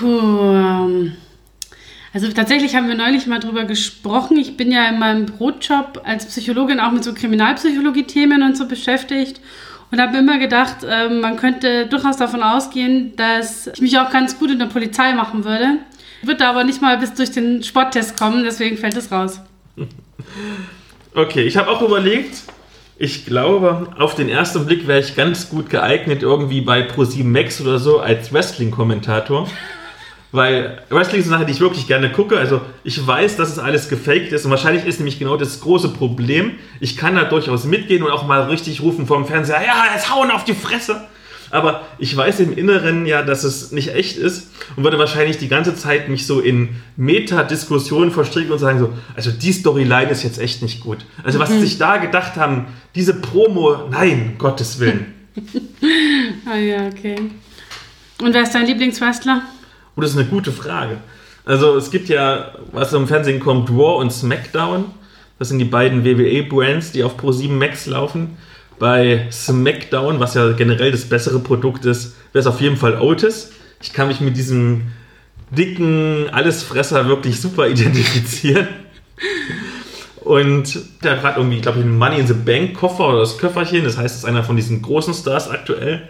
Puh, 0.00 0.06
ähm, 0.08 1.12
also 2.14 2.28
tatsächlich 2.32 2.74
haben 2.74 2.88
wir 2.88 2.94
neulich 2.94 3.26
mal 3.26 3.38
drüber 3.38 3.64
gesprochen. 3.64 4.38
Ich 4.38 4.56
bin 4.56 4.72
ja 4.72 4.88
in 4.88 4.98
meinem 4.98 5.26
Brotjob 5.26 6.00
als 6.04 6.24
Psychologin 6.24 6.80
auch 6.80 6.90
mit 6.90 7.04
so 7.04 7.12
Kriminalpsychologie-Themen 7.12 8.42
und 8.42 8.56
so 8.56 8.66
beschäftigt 8.66 9.42
und 9.90 10.00
habe 10.00 10.16
immer 10.16 10.38
gedacht, 10.38 10.78
ähm, 10.88 11.20
man 11.20 11.36
könnte 11.36 11.86
durchaus 11.86 12.16
davon 12.16 12.42
ausgehen, 12.42 13.14
dass 13.16 13.66
ich 13.66 13.82
mich 13.82 13.98
auch 13.98 14.10
ganz 14.10 14.38
gut 14.38 14.50
in 14.50 14.58
der 14.58 14.66
Polizei 14.66 15.12
machen 15.12 15.44
würde. 15.44 15.78
Wird 16.22 16.40
aber 16.40 16.64
nicht 16.64 16.80
mal 16.80 16.96
bis 16.96 17.12
durch 17.12 17.30
den 17.30 17.62
Sporttest 17.62 18.18
kommen, 18.18 18.42
deswegen 18.42 18.78
fällt 18.78 18.96
es 18.96 19.12
raus. 19.12 19.40
Okay, 21.14 21.42
ich 21.42 21.56
habe 21.56 21.68
auch 21.68 21.82
überlegt, 21.82 22.42
ich 22.96 23.26
glaube, 23.26 23.88
auf 23.98 24.14
den 24.14 24.28
ersten 24.28 24.64
Blick 24.64 24.86
wäre 24.86 25.00
ich 25.00 25.16
ganz 25.16 25.48
gut 25.48 25.70
geeignet, 25.70 26.22
irgendwie 26.22 26.60
bei 26.60 26.86
Pro7 26.86 27.24
Max 27.24 27.60
oder 27.60 27.78
so 27.78 27.98
als 27.98 28.32
Wrestling-Kommentator. 28.32 29.48
Weil 30.32 30.80
Wrestling 30.90 31.20
ist 31.20 31.26
eine 31.26 31.36
Sache, 31.36 31.46
die 31.46 31.52
ich 31.52 31.60
wirklich 31.60 31.88
gerne 31.88 32.10
gucke. 32.12 32.38
Also 32.38 32.60
ich 32.84 33.04
weiß, 33.04 33.36
dass 33.36 33.48
es 33.48 33.58
alles 33.58 33.88
gefaked 33.88 34.32
ist 34.32 34.44
und 34.44 34.50
wahrscheinlich 34.50 34.86
ist 34.86 35.00
nämlich 35.00 35.18
genau 35.18 35.36
das 35.36 35.60
große 35.60 35.88
Problem. 35.88 36.52
Ich 36.78 36.96
kann 36.96 37.16
da 37.16 37.24
durchaus 37.24 37.64
mitgehen 37.64 38.02
und 38.02 38.10
auch 38.10 38.26
mal 38.26 38.42
richtig 38.42 38.80
rufen 38.80 39.06
vom 39.06 39.26
Fernseher, 39.26 39.62
ja, 39.64 39.86
jetzt 39.92 40.14
hauen 40.14 40.30
auf 40.30 40.44
die 40.44 40.54
Fresse. 40.54 41.00
Aber 41.50 41.84
ich 41.98 42.16
weiß 42.16 42.38
im 42.40 42.56
Inneren 42.56 43.06
ja, 43.06 43.22
dass 43.22 43.42
es 43.42 43.72
nicht 43.72 43.92
echt 43.92 44.16
ist 44.16 44.50
und 44.76 44.84
würde 44.84 45.00
wahrscheinlich 45.00 45.38
die 45.38 45.48
ganze 45.48 45.74
Zeit 45.74 46.08
mich 46.08 46.24
so 46.24 46.38
in 46.38 46.68
Meta-Diskussionen 46.96 48.12
verstricken 48.12 48.52
und 48.52 48.60
sagen 48.60 48.78
so, 48.78 48.92
also 49.16 49.32
die 49.32 49.52
Storyline 49.52 50.10
ist 50.10 50.22
jetzt 50.22 50.38
echt 50.38 50.62
nicht 50.62 50.80
gut. 50.80 50.98
Also 51.24 51.40
was 51.40 51.50
sie 51.50 51.60
sich 51.60 51.78
da 51.78 51.96
gedacht 51.96 52.36
haben, 52.36 52.66
diese 52.94 53.14
Promo, 53.14 53.88
nein, 53.90 54.36
Gottes 54.38 54.78
Willen. 54.78 55.06
Ah 56.46 56.56
ja, 56.56 56.88
okay. 56.88 57.16
Und 58.20 58.34
wer 58.34 58.42
ist 58.42 58.54
dein 58.54 58.66
Lieblingswrestler? 58.66 59.42
Und 59.94 60.02
das 60.02 60.12
ist 60.12 60.18
eine 60.18 60.28
gute 60.28 60.52
Frage. 60.52 60.98
Also 61.44 61.76
es 61.76 61.90
gibt 61.90 62.08
ja, 62.08 62.52
was 62.72 62.92
im 62.92 63.08
Fernsehen 63.08 63.40
kommt, 63.40 63.70
Raw 63.70 64.00
und 64.00 64.12
SmackDown. 64.12 64.86
Das 65.38 65.48
sind 65.48 65.58
die 65.58 65.64
beiden 65.64 66.04
WWE-Brands, 66.04 66.92
die 66.92 67.02
auf 67.02 67.18
Pro7 67.18 67.50
Max 67.50 67.86
laufen. 67.86 68.36
Bei 68.78 69.26
SmackDown, 69.30 70.20
was 70.20 70.34
ja 70.34 70.52
generell 70.52 70.92
das 70.92 71.04
bessere 71.06 71.38
Produkt 71.38 71.84
ist, 71.84 72.14
wäre 72.32 72.40
es 72.40 72.46
auf 72.46 72.60
jeden 72.60 72.76
Fall 72.76 73.00
Otis. 73.00 73.52
Ich 73.82 73.92
kann 73.92 74.08
mich 74.08 74.20
mit 74.20 74.36
diesem 74.36 74.92
dicken 75.50 76.28
Allesfresser 76.30 77.08
wirklich 77.08 77.40
super 77.40 77.68
identifizieren. 77.68 78.68
Und 80.20 80.78
der 81.02 81.22
hat 81.22 81.38
irgendwie, 81.38 81.60
glaube 81.60 81.78
ich, 81.78 81.84
einen 81.84 81.98
Money 81.98 82.20
in 82.20 82.26
the 82.26 82.34
Bank 82.34 82.74
Koffer 82.74 83.08
oder 83.08 83.20
das 83.20 83.38
Köfferchen. 83.38 83.84
Das 83.84 83.96
heißt, 83.96 84.14
es 84.14 84.20
ist 84.22 84.24
einer 84.26 84.44
von 84.44 84.56
diesen 84.56 84.82
großen 84.82 85.14
Stars 85.14 85.48
aktuell. 85.48 86.02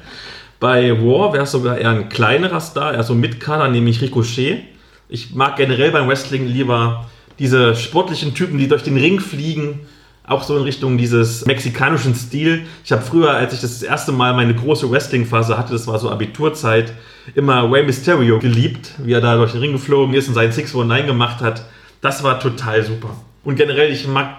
Bei 0.61 1.02
War 1.02 1.33
wäre 1.33 1.45
es 1.45 1.52
sogar 1.52 1.79
eher 1.79 1.88
ein 1.88 2.11
kleinerer 2.11 2.61
Star, 2.61 2.93
eher 2.93 3.02
so 3.02 3.14
Mitkader, 3.14 3.69
nämlich 3.69 4.02
Ricochet. 4.02 4.62
Ich 5.09 5.35
mag 5.35 5.57
generell 5.57 5.90
beim 5.90 6.07
Wrestling 6.07 6.47
lieber 6.47 7.07
diese 7.38 7.75
sportlichen 7.75 8.35
Typen, 8.35 8.59
die 8.59 8.69
durch 8.69 8.83
den 8.83 8.99
Ring 8.99 9.19
fliegen, 9.21 9.81
auch 10.23 10.43
so 10.43 10.59
in 10.59 10.62
Richtung 10.62 10.99
dieses 10.99 11.47
mexikanischen 11.47 12.14
Stil. 12.14 12.67
Ich 12.85 12.93
habe 12.93 13.00
früher, 13.00 13.31
als 13.33 13.55
ich 13.55 13.62
das, 13.62 13.83
erste 13.83 14.12
Mal 14.12 14.35
meine 14.35 14.55
große 14.55 14.88
Wrestling-Phase 14.90 15.57
hatte, 15.57 15.73
das 15.73 15.87
war 15.87 15.99
so 15.99 16.11
Abiturzeit, 16.11 16.93
immer 17.35 17.73
Rey 17.73 17.83
Mysterio 17.83 18.38
geliebt, 18.38 18.90
wie 18.99 19.14
er 19.14 19.23
da 19.23 19.37
durch 19.37 19.52
den 19.52 19.61
Ring 19.62 19.73
geflogen 19.73 20.14
ist 20.14 20.29
und 20.29 20.35
seinen 20.35 20.52
619 20.52 21.07
gemacht 21.07 21.40
hat. 21.40 21.64
Das 22.02 22.23
war 22.23 22.38
total 22.38 22.85
super. 22.85 23.17
Und 23.45 23.57
generell, 23.57 23.90
ich 23.90 24.07
mag 24.07 24.37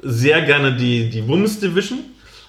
sehr 0.00 0.40
gerne 0.42 0.76
die, 0.76 1.10
die 1.10 1.26
Women's 1.26 1.58
Division. 1.58 1.98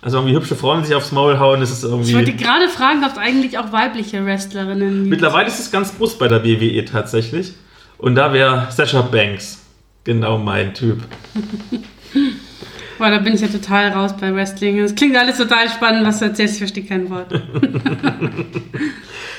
Also 0.06 0.18
irgendwie 0.18 0.36
hübsche 0.36 0.56
Frauen 0.56 0.84
sich 0.86 0.94
aufs 0.94 1.12
Maul 1.12 1.40
hauen, 1.40 1.62
das 1.62 1.72
ist 1.72 1.84
irgendwie... 1.84 2.10
Ich 2.12 2.16
wollte 2.16 2.34
gerade 2.34 2.70
fragen, 2.70 3.04
ob 3.04 3.14
es 3.14 3.18
eigentlich 3.18 3.58
auch 3.58 3.72
weibliche 3.72 4.24
Wrestlerinnen 4.24 4.98
gibt. 5.00 5.10
Mittlerweile 5.10 5.48
ist 5.48 5.60
es 5.60 5.72
ganz 5.72 5.98
groß 5.98 6.20
bei 6.20 6.28
der 6.28 6.44
WWE 6.46 6.86
tatsächlich. 6.86 7.54
Und 7.98 8.14
da 8.14 8.32
wäre 8.32 8.68
Sasha 8.70 9.02
Banks 9.02 9.64
genau 10.04 10.38
mein 10.38 10.76
Typ. 10.76 11.00
Boah, 13.00 13.10
da 13.10 13.18
bin 13.18 13.34
ich 13.34 13.42
ja 13.42 13.48
total 13.48 13.90
raus 13.94 14.14
bei 14.22 14.32
Wrestling. 14.36 14.78
Es 14.78 14.94
klingt 14.94 15.18
alles 15.18 15.38
total 15.38 15.68
spannend, 15.70 16.06
was 16.06 16.20
du 16.20 16.26
erzählst. 16.26 16.54
Ich 16.54 16.60
verstehe 16.60 16.86
kein 16.86 17.10
Wort. 17.10 17.28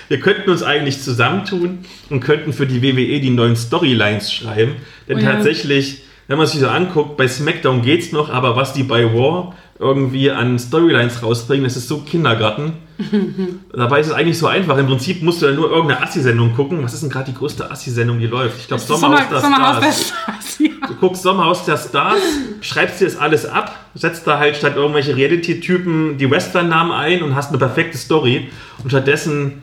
Wir 0.08 0.18
könnten 0.18 0.50
uns 0.50 0.64
eigentlich 0.64 1.00
zusammentun 1.00 1.78
und 2.11 2.18
könnten 2.20 2.52
für 2.52 2.66
die 2.66 2.82
WWE 2.82 3.20
die 3.20 3.30
neuen 3.30 3.54
Storylines 3.54 4.32
schreiben. 4.32 4.75
Denn 5.08 5.18
Oh 5.18 5.20
ja. 5.20 5.30
tatsächlich, 5.30 6.02
wenn 6.26 6.38
man 6.38 6.49
sich 6.49 6.58
so 6.58 6.66
anguckt, 6.66 7.16
bei 7.16 7.28
SmackDown 7.28 7.82
geht's 7.82 8.11
noch, 8.11 8.30
aber 8.30 8.56
was 8.56 8.73
die 8.73 8.82
bei 8.82 9.04
Raw 9.04 9.54
irgendwie 9.78 10.30
an 10.30 10.59
Storylines 10.59 11.23
rausbringen, 11.23 11.64
das 11.64 11.76
ist 11.76 11.88
so 11.88 11.99
Kindergarten. 11.99 12.73
Dabei 13.73 14.00
ist 14.00 14.06
es 14.06 14.12
eigentlich 14.12 14.38
so 14.38 14.47
einfach. 14.47 14.78
Im 14.78 14.87
Prinzip 14.87 15.23
musst 15.23 15.42
du 15.42 15.47
ja 15.47 15.52
nur 15.52 15.71
irgendeine 15.71 16.02
Assi-Sendung 16.02 16.54
gucken. 16.54 16.83
Was 16.83 16.95
ist 16.95 17.02
denn 17.02 17.11
gerade 17.11 17.30
die 17.30 17.37
größte 17.37 17.71
Assi-Sendung, 17.71 18.18
die 18.18 18.26
läuft? 18.26 18.59
Ich 18.59 18.68
glaube, 18.68 18.83
Sommerhaus 18.83 19.28
der 19.28 19.40
der 19.40 19.92
Stars. 19.92 20.09
Stars. 20.09 20.59
Ja. 20.59 20.87
Du 20.88 20.95
guckst 20.95 21.23
Sommerhaus 21.23 21.64
der 21.64 21.76
Stars, 21.76 22.21
schreibst 22.61 23.00
dir 23.00 23.04
das 23.06 23.16
alles 23.16 23.45
ab, 23.45 23.75
setzt 23.95 24.26
da 24.26 24.38
halt 24.38 24.56
statt 24.56 24.76
irgendwelche 24.76 25.14
Reality-Typen 25.14 26.16
die 26.16 26.30
Western-Namen 26.30 26.92
ein 26.92 27.23
und 27.23 27.35
hast 27.35 27.50
eine 27.50 27.59
perfekte 27.59 27.99
Story. 27.99 28.49
Und 28.83 28.90
stattdessen, 28.90 29.62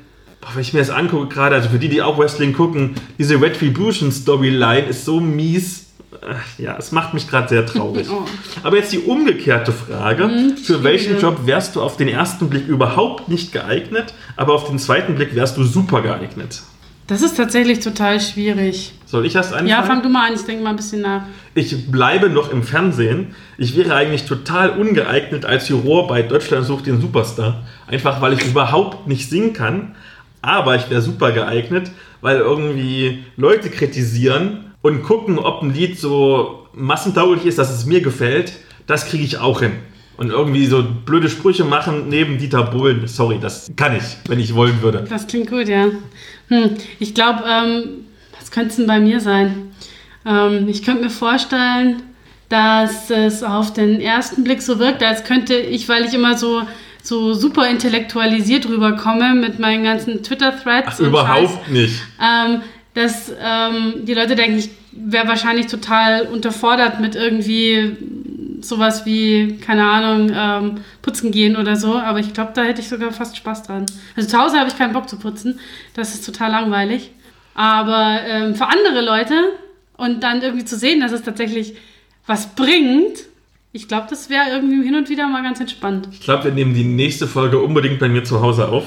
wenn 0.54 0.62
ich 0.62 0.74
mir 0.74 0.80
das 0.80 0.92
angucke, 0.92 1.34
gerade, 1.34 1.56
also 1.56 1.70
für 1.70 1.80
die, 1.80 1.90
die 1.90 2.02
auch 2.02 2.20
Wrestling 2.20 2.54
gucken, 2.54 2.96
diese 3.18 3.42
Retribution-Storyline 3.42 4.88
ist 4.88 5.06
so 5.06 5.20
mies. 5.20 5.83
Ach, 6.22 6.60
Ja, 6.60 6.78
es 6.78 6.92
macht 6.92 7.14
mich 7.14 7.28
gerade 7.30 7.50
sehr 7.50 7.66
traurig. 7.66 8.08
Oh. 8.14 8.26
Aber 8.64 8.78
jetzt 8.78 8.92
die 8.94 9.00
umgekehrte 9.00 9.72
Frage. 9.72 10.30
Für 10.64 10.84
welchen. 10.84 11.20
Job 11.20 11.46
wärst 11.46 11.76
du 11.76 11.82
auf 11.82 11.98
den 11.98 12.08
ersten 12.08 12.50
Blick 12.50 12.68
überhaupt 12.68 13.30
nicht 13.30 13.52
geeignet, 13.52 14.14
aber 14.36 14.54
auf 14.54 14.68
den 14.68 14.78
zweiten 14.78 15.16
Blick 15.16 15.36
wärst 15.36 15.58
du 15.58 15.64
super 15.64 16.02
geeignet? 16.02 16.62
Das 17.08 17.22
ist 17.22 17.36
tatsächlich 17.36 17.80
total 17.80 18.20
schwierig. 18.22 18.94
Soll 19.06 19.26
ich 19.26 19.36
erst 19.36 19.52
anfangen? 19.52 19.68
Ja, 19.70 19.84
fang 19.84 20.02
du 20.02 20.10
mal 20.10 20.28
an. 20.28 20.34
Ich 20.36 20.44
denke 20.46 20.64
mal 20.64 20.70
ein 20.72 20.76
bisschen 20.76 21.02
nach. 21.02 21.24
Ich 21.54 21.92
bleibe 21.92 22.30
noch 22.30 22.52
im 22.52 22.64
Fernsehen. 22.64 23.36
Ich 23.58 23.76
wäre 23.76 23.94
eigentlich 23.94 24.26
total 24.26 24.72
ungeeignet 24.80 25.46
als 25.46 25.68
Juror 25.70 26.08
bei 26.08 26.22
Deutschland 26.22 26.66
sucht 26.66 26.86
den 26.86 27.02
Superstar. 27.02 27.64
Einfach 27.88 28.22
weil 28.22 28.34
ich 28.34 28.46
überhaupt 28.46 29.08
nicht 29.08 29.30
singen 29.30 29.54
kann. 29.54 29.96
Aber 30.42 30.76
ich 30.76 30.90
wäre 30.90 31.02
super 31.02 31.32
geeignet, 31.32 31.92
weil 32.22 32.38
irgendwie 32.38 33.24
Leute 33.38 33.70
kritisieren 33.70 34.73
und 34.84 35.02
gucken, 35.02 35.40
ob 35.40 35.64
ein 35.64 35.74
Lied 35.74 35.98
so 36.00 36.68
massentauglich 36.74 37.46
ist, 37.46 37.58
dass 37.58 37.72
es 37.72 37.86
mir 37.88 38.02
gefällt. 38.02 38.54
Das 38.86 39.08
kriege 39.08 39.24
ich 39.24 39.40
auch 39.40 39.62
hin. 39.62 39.72
Und 40.18 40.30
irgendwie 40.30 40.68
so 40.68 40.84
blöde 41.06 41.30
Sprüche 41.30 41.64
machen 41.64 42.10
neben 42.10 42.38
Dieter 42.38 42.64
Bohlen. 42.64 43.08
Sorry, 43.08 43.40
das 43.42 43.72
kann 43.76 43.96
ich, 43.96 44.04
wenn 44.28 44.40
ich 44.40 44.54
wollen 44.54 44.82
würde. 44.84 45.06
Das 45.10 45.26
klingt 45.26 45.50
gut, 45.50 45.68
ja. 45.68 45.88
Hm, 46.50 46.72
ich 47.00 47.16
glaube, 47.16 47.44
ähm, 47.50 47.84
was 48.40 48.52
könnte 48.52 48.70
es 48.70 48.76
denn 48.76 48.86
bei 48.86 49.00
mir 49.00 49.20
sein? 49.20 49.72
Ähm, 50.26 50.68
ich 50.68 50.84
könnte 50.84 51.04
mir 51.04 51.10
vorstellen, 51.10 52.04
dass 52.50 53.10
es 53.10 53.42
auf 53.42 53.74
den 53.74 54.00
ersten 54.02 54.44
Blick 54.44 54.62
so 54.62 54.78
wirkt, 54.78 55.02
als 55.02 55.24
könnte 55.24 55.56
ich, 55.56 55.90
weil 55.90 56.06
ich 56.06 56.14
immer 56.14 56.38
so, 56.38 56.62
so 57.02 57.34
super 57.34 57.68
intellektualisiert 57.68 58.68
rüberkomme 58.70 59.34
mit 59.34 59.58
meinen 59.60 59.84
ganzen 59.84 60.22
Twitter-Threads. 60.22 60.88
Ach, 60.88 61.00
und 61.00 61.06
Scheiß, 61.06 61.08
überhaupt 61.08 61.72
nicht. 61.72 62.02
ähm, 62.22 62.62
dass 62.94 63.32
ähm, 63.42 64.06
die 64.06 64.14
Leute 64.14 64.36
denken, 64.36 64.58
ich 64.58 64.70
wäre 64.92 65.28
wahrscheinlich 65.28 65.68
total 65.68 66.28
unterfordert 66.28 67.00
mit 67.00 67.16
irgendwie 67.16 67.98
sowas 68.62 69.06
wie, 69.06 69.58
keine 69.58 69.86
Ahnung, 69.86 70.32
ähm, 70.34 70.78
putzen 71.02 71.32
gehen 71.32 71.56
oder 71.56 71.76
so. 71.76 71.96
Aber 71.96 72.20
ich 72.20 72.34
glaube, 72.34 72.52
da 72.54 72.64
hätte 72.64 72.82
ich 72.82 72.90
sogar 72.90 73.12
fast 73.12 73.36
Spaß 73.36 73.64
dran. 73.64 73.86
Also 74.16 74.30
zu 74.30 74.38
Hause 74.38 74.60
habe 74.60 74.70
ich 74.70 74.78
keinen 74.78 74.94
Bock 74.94 75.10
zu 75.10 75.18
putzen. 75.18 75.60
Das 75.96 76.14
ist 76.14 76.26
total 76.26 76.52
langweilig. 76.52 77.12
Aber 77.56 78.20
ähm, 78.28 78.56
für 78.56 78.68
andere 78.68 79.02
Leute 79.04 79.36
und 79.98 80.24
dann 80.24 80.42
irgendwie 80.42 80.66
zu 80.66 80.78
sehen, 80.78 81.02
dass 81.02 81.12
es 81.12 81.24
tatsächlich 81.24 81.76
was 82.26 82.56
bringt, 82.56 83.26
ich 83.74 83.88
glaube, 83.88 84.08
das 84.10 84.30
wäre 84.30 84.50
irgendwie 84.52 84.84
hin 84.84 84.96
und 84.96 85.10
wieder 85.10 85.28
mal 85.28 85.42
ganz 85.42 85.60
entspannt. 85.60 86.08
Ich 86.12 86.22
glaube, 86.22 86.46
wir 86.46 86.52
nehmen 86.52 86.74
die 86.74 86.84
nächste 86.84 87.28
Folge 87.28 87.60
unbedingt 87.60 88.00
bei 88.00 88.08
mir 88.08 88.24
zu 88.24 88.42
Hause 88.42 88.70
auf. 88.70 88.86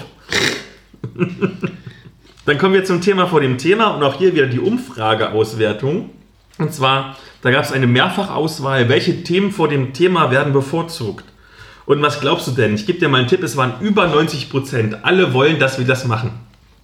Dann 2.47 2.59
kommen 2.59 2.75
wir 2.75 2.85
zum 2.85 3.01
Thema 3.01 3.27
vor 3.27 3.41
dem 3.41 3.59
Thema 3.59 3.89
und 3.89 4.03
auch 4.05 4.19
hier 4.19 4.33
wieder 4.33 4.47
die 4.47 4.61
Umfrageauswertung. 4.61 6.11
Und 6.59 6.73
zwar, 6.73 7.17
da 7.43 7.51
gab 7.51 7.65
es 7.65 7.73
eine 7.73 7.89
Mehrfachauswahl. 7.89 8.89
Welche 8.89 9.25
Themen 9.25 9.51
vor 9.51 9.69
dem 9.69 9.93
Thema 9.93 10.31
werden 10.31 10.53
bevorzugt? 10.53 11.25
Und 11.87 12.03
was 12.03 12.21
glaubst 12.21 12.47
du 12.47 12.53
denn? 12.53 12.75
Ich 12.75 12.87
gebe 12.87 13.01
dir 13.01 13.09
mal 13.09 13.19
einen 13.19 13.29
Tipp, 13.29 13.43
es 13.43 13.57
waren 13.57 13.81
über 13.81 14.07
90 14.07 14.49
Prozent. 14.49 15.05
Alle 15.05 15.35
wollen, 15.35 15.59
dass 15.59 15.79
wir 15.79 15.87
das 15.87 16.07
machen. 16.07 16.31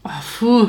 Oh, 0.05 0.11
puh. 0.39 0.69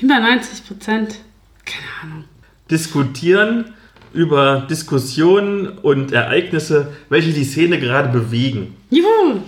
Über 0.00 0.20
90 0.20 0.66
Prozent. 0.66 1.16
Keine 1.64 2.12
Ahnung. 2.12 2.24
Diskutieren 2.70 3.74
über 4.12 4.66
Diskussionen 4.70 5.66
und 5.66 6.12
Ereignisse, 6.12 6.92
welche 7.08 7.32
die 7.32 7.44
Szene 7.44 7.80
gerade 7.80 8.08
bewegen. 8.08 8.76
Juhu! 8.90 9.40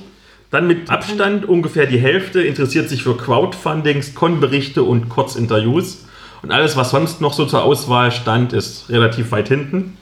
Dann 0.50 0.66
mit 0.66 0.90
Abstand 0.90 1.44
ungefähr 1.44 1.86
die 1.86 1.98
Hälfte 1.98 2.40
interessiert 2.40 2.88
sich 2.88 3.02
für 3.02 3.16
Crowdfundings, 3.16 4.14
Con-Berichte 4.14 4.82
und 4.82 5.08
Kurzinterviews. 5.08 6.04
Und 6.42 6.52
alles, 6.52 6.76
was 6.76 6.90
sonst 6.90 7.20
noch 7.20 7.32
so 7.32 7.46
zur 7.46 7.64
Auswahl 7.64 8.12
stand, 8.12 8.52
ist 8.52 8.88
relativ 8.88 9.32
weit 9.32 9.48
hinten. 9.48 9.96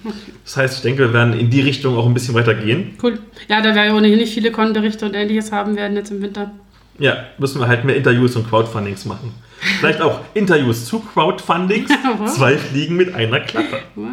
Das 0.45 0.57
heißt, 0.57 0.77
ich 0.77 0.83
denke, 0.83 1.03
wir 1.03 1.13
werden 1.15 1.39
in 1.39 1.49
die 1.49 1.63
Richtung 1.63 1.97
auch 1.97 2.07
ein 2.07 2.13
bisschen 2.13 2.35
weiter 2.35 2.55
gehen. 2.55 2.99
Cool. 3.03 3.19
Ja, 3.49 3.63
da 3.63 3.75
wir 3.75 3.87
ja 3.87 3.95
ohnehin 3.95 4.19
nicht 4.19 4.35
viele 4.35 4.53
Con-Berichte 4.53 5.07
und 5.07 5.15
ähnliches 5.15 5.53
haben 5.53 5.77
werden 5.77 5.97
jetzt 5.97 6.11
im 6.11 6.21
Winter. 6.21 6.51
Ja, 6.99 7.25
müssen 7.39 7.61
wir 7.61 7.67
halt 7.69 7.85
mehr 7.85 7.97
Interviews 7.97 8.37
und 8.37 8.49
Crowdfundings 8.49 9.05
machen. 9.07 9.33
Vielleicht 9.81 10.01
auch 10.03 10.21
Interviews 10.35 10.85
zu 10.85 11.01
Crowdfundings. 11.01 11.91
Wow. 12.19 12.33
Zwei 12.33 12.59
Fliegen 12.59 12.97
mit 12.97 13.15
einer 13.15 13.41
Klappe. 13.41 13.81
Wow. 13.95 14.07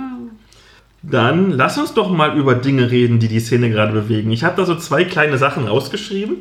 Dann 1.04 1.52
lass 1.52 1.78
uns 1.80 1.94
doch 1.94 2.12
mal 2.12 2.38
über 2.38 2.54
Dinge 2.56 2.92
reden, 2.92 3.18
die 3.20 3.28
die 3.28 3.40
Szene 3.40 3.70
gerade 3.70 3.92
bewegen. 3.94 4.32
Ich 4.32 4.44
habe 4.44 4.56
da 4.56 4.66
so 4.66 4.76
zwei 4.76 5.04
kleine 5.04 5.38
Sachen 5.38 5.68
rausgeschrieben. 5.68 6.38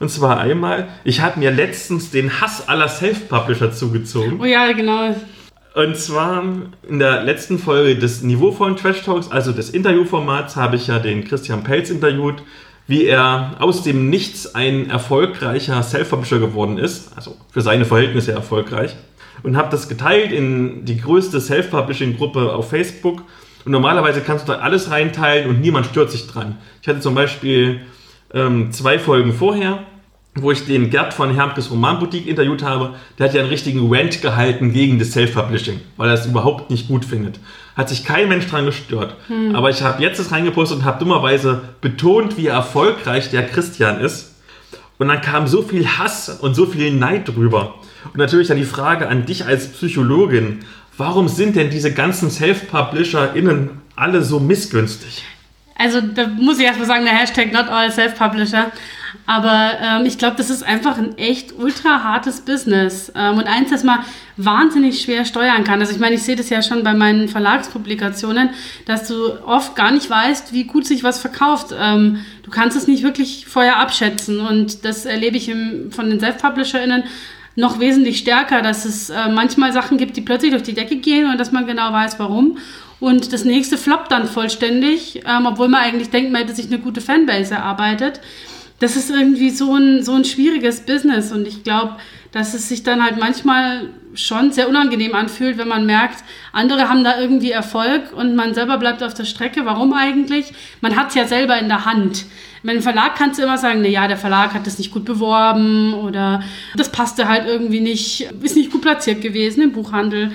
Und 0.00 0.10
zwar 0.10 0.38
einmal, 0.40 0.88
ich 1.04 1.20
habe 1.20 1.38
mir 1.38 1.50
letztens 1.50 2.10
den 2.10 2.40
Hass 2.40 2.68
aller 2.68 2.88
Self-Publisher 2.88 3.72
zugezogen. 3.72 4.40
Oh 4.40 4.44
ja, 4.44 4.72
genau. 4.72 5.14
Und 5.74 5.96
zwar 5.96 6.42
in 6.88 6.98
der 6.98 7.22
letzten 7.22 7.58
Folge 7.58 7.96
des 7.96 8.22
niveauvollen 8.22 8.76
Trash 8.76 9.02
Talks, 9.04 9.30
also 9.30 9.52
des 9.52 9.70
Interviewformats, 9.70 10.56
habe 10.56 10.74
ich 10.76 10.88
ja 10.88 10.98
den 10.98 11.24
Christian 11.24 11.62
Pelz 11.62 11.90
interviewt, 11.90 12.42
wie 12.88 13.04
er 13.04 13.56
aus 13.60 13.82
dem 13.84 14.08
Nichts 14.10 14.54
ein 14.56 14.90
erfolgreicher 14.90 15.82
Self-Publisher 15.84 16.40
geworden 16.40 16.78
ist. 16.78 17.12
Also 17.16 17.36
für 17.52 17.60
seine 17.60 17.84
Verhältnisse 17.84 18.32
erfolgreich. 18.32 18.96
und 19.42 19.56
habe 19.56 19.70
das 19.70 19.88
geteilt 19.88 20.32
in 20.32 20.84
die 20.84 20.98
größte 21.00 21.40
Self-Publishing-Gruppe 21.40 22.52
auf 22.52 22.70
Facebook. 22.70 23.22
Und 23.68 23.72
normalerweise 23.72 24.22
kannst 24.22 24.48
du 24.48 24.52
da 24.52 24.60
alles 24.60 24.90
reinteilen 24.90 25.50
und 25.50 25.60
niemand 25.60 25.84
stört 25.84 26.10
sich 26.10 26.26
dran. 26.26 26.56
Ich 26.80 26.88
hatte 26.88 27.00
zum 27.00 27.14
Beispiel 27.14 27.82
ähm, 28.32 28.72
zwei 28.72 28.98
Folgen 28.98 29.34
vorher, 29.34 29.80
wo 30.34 30.50
ich 30.50 30.64
den 30.64 30.88
Gerd 30.88 31.12
von 31.12 31.34
Hermkes 31.34 31.70
Romanboutique 31.70 32.26
interviewt 32.26 32.62
habe. 32.62 32.94
Der 33.18 33.28
hat 33.28 33.34
ja 33.34 33.42
einen 33.42 33.50
richtigen 33.50 33.94
Rant 33.94 34.22
gehalten 34.22 34.72
gegen 34.72 34.98
das 34.98 35.12
Self-Publishing, 35.12 35.82
weil 35.98 36.08
er 36.08 36.14
es 36.14 36.24
überhaupt 36.24 36.70
nicht 36.70 36.88
gut 36.88 37.04
findet. 37.04 37.40
Hat 37.76 37.90
sich 37.90 38.06
kein 38.06 38.30
Mensch 38.30 38.46
dran 38.46 38.64
gestört. 38.64 39.16
Hm. 39.26 39.54
Aber 39.54 39.68
ich 39.68 39.82
habe 39.82 40.02
jetzt 40.02 40.18
das 40.18 40.32
reingepostet 40.32 40.78
und 40.78 40.84
habe 40.86 40.98
dummerweise 40.98 41.60
betont, 41.82 42.38
wie 42.38 42.46
erfolgreich 42.46 43.28
der 43.28 43.46
Christian 43.48 44.00
ist. 44.00 44.36
Und 44.96 45.08
dann 45.08 45.20
kam 45.20 45.46
so 45.46 45.60
viel 45.60 45.86
Hass 45.86 46.30
und 46.40 46.54
so 46.54 46.64
viel 46.64 46.90
Neid 46.90 47.28
drüber. 47.28 47.74
Und 48.04 48.16
natürlich 48.16 48.48
dann 48.48 48.56
die 48.56 48.64
Frage 48.64 49.08
an 49.08 49.26
dich 49.26 49.44
als 49.44 49.68
Psychologin. 49.72 50.60
Warum 50.98 51.28
sind 51.28 51.54
denn 51.54 51.70
diese 51.70 51.94
ganzen 51.94 52.28
Self-PublisherInnen 52.28 53.70
alle 53.94 54.22
so 54.22 54.40
missgünstig? 54.40 55.22
Also 55.78 56.00
da 56.00 56.26
muss 56.26 56.58
ich 56.58 56.64
erstmal 56.64 56.88
sagen, 56.88 57.04
der 57.04 57.14
Hashtag 57.14 57.52
not 57.52 57.68
all 57.68 57.90
self-publisher. 57.92 58.72
Aber 59.26 59.72
ähm, 59.80 60.06
ich 60.06 60.18
glaube, 60.18 60.36
das 60.36 60.50
ist 60.50 60.64
einfach 60.64 60.98
ein 60.98 61.16
echt 61.16 61.52
ultra 61.56 62.02
hartes 62.02 62.40
Business. 62.40 63.12
Ähm, 63.14 63.38
und 63.38 63.44
eins, 63.44 63.70
das 63.70 63.84
man 63.84 64.00
wahnsinnig 64.36 65.00
schwer 65.00 65.24
steuern 65.24 65.62
kann. 65.62 65.80
Also 65.80 65.92
ich 65.92 66.00
meine, 66.00 66.16
ich 66.16 66.24
sehe 66.24 66.34
das 66.34 66.50
ja 66.50 66.62
schon 66.62 66.82
bei 66.82 66.94
meinen 66.94 67.28
Verlagspublikationen, 67.28 68.50
dass 68.86 69.06
du 69.06 69.40
oft 69.46 69.76
gar 69.76 69.92
nicht 69.92 70.10
weißt, 70.10 70.52
wie 70.52 70.64
gut 70.64 70.84
sich 70.84 71.04
was 71.04 71.20
verkauft. 71.20 71.68
Ähm, 71.78 72.24
du 72.42 72.50
kannst 72.50 72.76
es 72.76 72.88
nicht 72.88 73.04
wirklich 73.04 73.46
vorher 73.46 73.78
abschätzen. 73.78 74.40
Und 74.40 74.84
das 74.84 75.06
erlebe 75.06 75.36
ich 75.36 75.48
im, 75.48 75.92
von 75.92 76.10
den 76.10 76.18
Self-PublisherInnen 76.18 77.04
noch 77.58 77.80
wesentlich 77.80 78.18
stärker, 78.18 78.62
dass 78.62 78.84
es 78.84 79.10
äh, 79.10 79.28
manchmal 79.28 79.72
Sachen 79.72 79.98
gibt, 79.98 80.16
die 80.16 80.20
plötzlich 80.20 80.52
durch 80.52 80.62
die 80.62 80.74
Decke 80.74 80.96
gehen 80.96 81.28
und 81.28 81.38
dass 81.40 81.50
man 81.50 81.66
genau 81.66 81.92
weiß, 81.92 82.20
warum. 82.20 82.58
Und 83.00 83.32
das 83.32 83.44
nächste 83.44 83.76
floppt 83.76 84.12
dann 84.12 84.28
vollständig, 84.28 85.22
ähm, 85.26 85.44
obwohl 85.44 85.66
man 85.66 85.80
eigentlich 85.80 86.10
denkt, 86.10 86.30
man 86.30 86.42
hätte 86.42 86.54
sich 86.54 86.66
eine 86.66 86.78
gute 86.78 87.00
Fanbase 87.00 87.54
erarbeitet. 87.54 88.20
Das 88.78 88.94
ist 88.94 89.10
irgendwie 89.10 89.50
so 89.50 89.74
ein, 89.74 90.04
so 90.04 90.14
ein 90.14 90.24
schwieriges 90.24 90.82
Business 90.82 91.32
und 91.32 91.48
ich 91.48 91.64
glaube, 91.64 91.96
dass 92.30 92.54
es 92.54 92.68
sich 92.68 92.84
dann 92.84 93.02
halt 93.02 93.18
manchmal 93.18 93.88
schon 94.14 94.52
sehr 94.52 94.68
unangenehm 94.68 95.16
anfühlt, 95.16 95.58
wenn 95.58 95.66
man 95.66 95.84
merkt, 95.84 96.22
andere 96.52 96.88
haben 96.88 97.02
da 97.02 97.20
irgendwie 97.20 97.50
Erfolg 97.50 98.12
und 98.14 98.36
man 98.36 98.54
selber 98.54 98.78
bleibt 98.78 99.02
auf 99.02 99.14
der 99.14 99.24
Strecke. 99.24 99.66
Warum 99.66 99.94
eigentlich? 99.94 100.52
Man 100.80 100.94
hat 100.94 101.08
es 101.08 101.16
ja 101.16 101.26
selber 101.26 101.58
in 101.58 101.66
der 101.66 101.86
Hand. 101.86 102.24
Dem 102.62 102.82
Verlag 102.82 103.14
kannst 103.16 103.38
du 103.38 103.44
immer 103.44 103.58
sagen, 103.58 103.80
na 103.82 103.88
ja, 103.88 104.08
der 104.08 104.16
Verlag 104.16 104.52
hat 104.54 104.66
das 104.66 104.78
nicht 104.78 104.90
gut 104.90 105.04
beworben 105.04 105.94
oder 105.94 106.42
das 106.76 106.90
passte 106.90 107.28
halt 107.28 107.46
irgendwie 107.46 107.80
nicht, 107.80 108.28
ist 108.42 108.56
nicht 108.56 108.72
gut 108.72 108.82
platziert 108.82 109.20
gewesen 109.20 109.62
im 109.62 109.72
Buchhandel. 109.72 110.32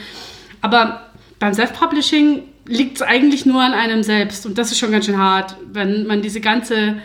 Aber 0.62 1.08
beim 1.40 1.54
Self-Publishing 1.54 2.44
liegt 2.66 2.98
es 2.98 3.02
eigentlich 3.02 3.46
nur 3.46 3.62
an 3.62 3.74
einem 3.74 4.04
selbst. 4.04 4.46
Und 4.46 4.58
das 4.58 4.72
ist 4.72 4.80
schon 4.80 4.92
ganz 4.92 5.06
schön 5.06 5.18
hart, 5.18 5.58
wenn 5.72 6.08
man 6.08 6.22
diese 6.22 6.40
ganze 6.40 6.96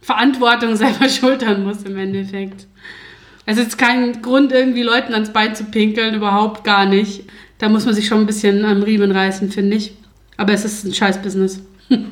Verantwortung 0.00 0.76
selber 0.76 1.08
schultern 1.08 1.64
muss 1.64 1.82
im 1.82 1.96
Endeffekt. 1.96 2.66
Es 3.46 3.58
ist 3.58 3.78
kein 3.78 4.22
Grund, 4.22 4.52
irgendwie 4.52 4.82
Leuten 4.82 5.14
ans 5.14 5.32
Bein 5.32 5.54
zu 5.54 5.64
pinkeln, 5.64 6.14
überhaupt 6.14 6.64
gar 6.64 6.84
nicht. 6.84 7.22
Da 7.58 7.68
muss 7.68 7.86
man 7.86 7.94
sich 7.94 8.06
schon 8.06 8.20
ein 8.20 8.26
bisschen 8.26 8.64
am 8.64 8.82
Riemen 8.82 9.12
reißen, 9.12 9.50
finde 9.50 9.76
ich. 9.76 9.94
Aber 10.36 10.52
es 10.52 10.64
ist 10.64 10.84
ein 10.84 10.92
Scheiß-Business. 10.92 11.62
Und 11.88 12.10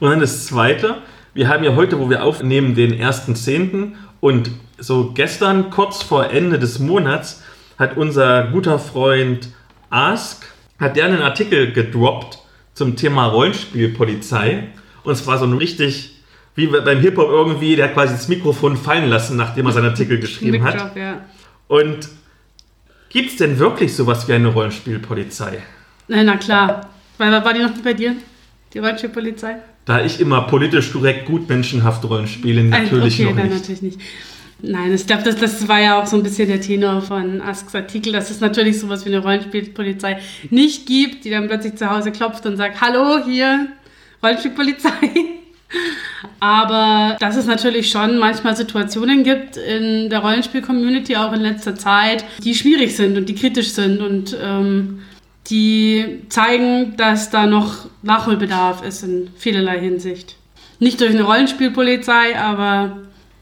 dann 0.00 0.20
das 0.20 0.46
Zweite. 0.46 1.02
Wir 1.36 1.48
haben 1.48 1.64
ja 1.64 1.74
heute, 1.74 2.00
wo 2.00 2.08
wir 2.08 2.24
aufnehmen, 2.24 2.74
den 2.74 2.94
1.10. 2.94 3.92
Und 4.20 4.50
so 4.78 5.12
gestern, 5.12 5.68
kurz 5.68 6.02
vor 6.02 6.30
Ende 6.30 6.58
des 6.58 6.78
Monats, 6.78 7.42
hat 7.78 7.98
unser 7.98 8.44
guter 8.44 8.78
Freund 8.78 9.50
Ask, 9.90 10.46
hat 10.78 10.96
der 10.96 11.04
einen 11.04 11.20
Artikel 11.20 11.72
gedroppt 11.72 12.38
zum 12.72 12.96
Thema 12.96 13.26
Rollenspielpolizei. 13.26 14.68
Und 15.04 15.14
zwar 15.16 15.36
so 15.36 15.44
ein 15.44 15.52
richtig, 15.52 16.22
wie 16.54 16.68
beim 16.68 17.00
Hip-Hop 17.00 17.28
irgendwie, 17.28 17.76
der 17.76 17.88
hat 17.88 17.94
quasi 17.94 18.14
das 18.14 18.28
Mikrofon 18.28 18.78
fallen 18.78 19.10
lassen, 19.10 19.36
nachdem 19.36 19.66
er 19.66 19.72
seinen 19.72 19.90
Artikel 19.90 20.18
geschrieben 20.18 20.64
hat. 20.64 20.76
Job, 20.76 20.96
ja. 20.96 21.20
Und 21.68 22.08
gibt 23.10 23.32
es 23.32 23.36
denn 23.36 23.58
wirklich 23.58 23.94
sowas 23.94 24.26
wie 24.26 24.32
eine 24.32 24.48
Rollenspielpolizei? 24.48 25.58
Na, 26.08 26.24
na 26.24 26.38
klar. 26.38 26.88
Weil, 27.18 27.30
war 27.30 27.52
die 27.52 27.60
noch 27.60 27.72
nicht 27.72 27.84
bei 27.84 27.92
dir? 27.92 28.16
Die 28.72 28.78
Rollenspielpolizei? 28.78 29.56
Da 29.86 30.04
ich 30.04 30.20
immer 30.20 30.42
politisch 30.42 30.92
korrekt 30.92 31.26
gut 31.26 31.48
menschenhaft 31.48 32.04
Rollen 32.04 32.26
spiele, 32.26 32.62
natürlich 32.64 33.14
okay, 33.14 33.24
noch 33.30 33.36
nein, 33.36 33.48
nicht. 33.48 33.60
natürlich 33.60 33.82
nicht. 33.82 34.00
Nein, 34.60 34.92
ich 34.92 35.06
glaube, 35.06 35.22
das, 35.22 35.36
das 35.36 35.68
war 35.68 35.80
ja 35.80 36.02
auch 36.02 36.06
so 36.06 36.16
ein 36.16 36.22
bisschen 36.22 36.48
der 36.48 36.60
Tenor 36.60 37.02
von 37.02 37.40
Asks 37.40 37.74
Artikel, 37.74 38.12
dass 38.12 38.30
es 38.30 38.40
natürlich 38.40 38.80
sowas 38.80 39.04
wie 39.04 39.10
eine 39.10 39.20
Rollenspielpolizei 39.20 40.18
nicht 40.50 40.86
gibt, 40.86 41.24
die 41.24 41.30
dann 41.30 41.46
plötzlich 41.46 41.76
zu 41.76 41.88
Hause 41.88 42.10
klopft 42.10 42.44
und 42.46 42.56
sagt, 42.56 42.80
hallo, 42.80 43.24
hier, 43.24 43.68
Rollenspielpolizei. 44.22 44.90
Aber 46.40 47.16
dass 47.20 47.36
es 47.36 47.46
natürlich 47.46 47.90
schon 47.90 48.18
manchmal 48.18 48.56
Situationen 48.56 49.22
gibt 49.22 49.56
in 49.56 50.10
der 50.10 50.18
Rollenspiel-Community, 50.20 51.16
auch 51.16 51.32
in 51.32 51.40
letzter 51.42 51.76
Zeit, 51.76 52.24
die 52.42 52.54
schwierig 52.54 52.96
sind 52.96 53.16
und 53.16 53.28
die 53.28 53.34
kritisch 53.34 53.70
sind 53.70 54.00
und 54.00 54.36
ähm, 54.42 55.00
die 55.50 56.22
zeigen, 56.28 56.96
dass 56.96 57.30
da 57.30 57.46
noch 57.46 57.86
Nachholbedarf 58.02 58.82
ist 58.86 59.02
in 59.02 59.30
vielerlei 59.36 59.80
Hinsicht. 59.80 60.36
Nicht 60.78 61.00
durch 61.00 61.10
eine 61.10 61.22
Rollenspielpolizei, 61.22 62.38
aber 62.38 62.98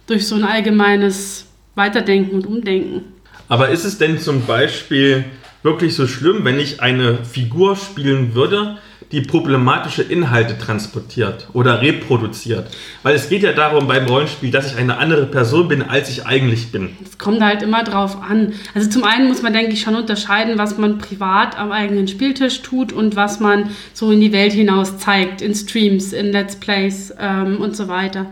durch 0.07 0.27
so 0.27 0.35
ein 0.35 0.45
allgemeines 0.45 1.47
Weiterdenken 1.75 2.37
und 2.37 2.47
Umdenken. 2.47 3.05
Aber 3.49 3.69
ist 3.71 3.85
es 3.85 3.99
denn 3.99 4.19
zum 4.19 4.47
Beispiel 4.47 5.25
wirklich 5.63 5.95
so 5.95 6.07
schlimm, 6.07 6.45
wenn 6.45 6.61
ich 6.61 6.81
eine 6.81 7.25
Figur 7.25 7.77
spielen 7.77 8.35
würde, 8.35 8.79
die 9.15 9.23
problematische 9.23 10.03
Inhalte 10.03 10.59
transportiert 10.59 11.49
oder 11.53 11.81
reproduziert? 11.81 12.67
Weil 13.03 13.15
es 13.15 13.29
geht 13.29 13.43
ja 13.43 13.53
darum 13.53 13.87
beim 13.87 14.07
Rollenspiel, 14.07 14.51
dass 14.51 14.73
ich 14.73 14.77
eine 14.77 14.99
andere 14.99 15.27
Person 15.27 15.69
bin, 15.69 15.83
als 15.83 16.11
ich 16.11 16.27
eigentlich 16.27 16.73
bin. 16.73 16.97
Es 17.05 17.17
kommt 17.17 17.41
halt 17.41 17.63
immer 17.63 17.85
drauf 17.85 18.21
an. 18.21 18.53
Also 18.75 18.91
zum 18.91 19.05
einen 19.05 19.29
muss 19.29 19.43
man, 19.43 19.53
denke 19.53 19.73
ich, 19.73 19.81
schon 19.81 19.95
unterscheiden, 19.95 20.59
was 20.59 20.77
man 20.77 20.99
privat 20.99 21.59
am 21.59 21.73
eigenen 21.73 22.09
Spieltisch 22.09 22.63
tut 22.63 22.93
und 22.93 23.17
was 23.17 23.41
man 23.41 23.71
so 23.93 24.11
in 24.11 24.21
die 24.21 24.33
Welt 24.33 24.53
hinaus 24.53 24.99
zeigt, 24.99 25.41
in 25.41 25.55
Streams, 25.55 26.13
in 26.13 26.33
Let's 26.33 26.57
Plays 26.57 27.15
ähm, 27.19 27.59
und 27.61 27.77
so 27.77 27.89
weiter. 27.89 28.27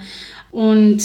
Und 0.50 1.02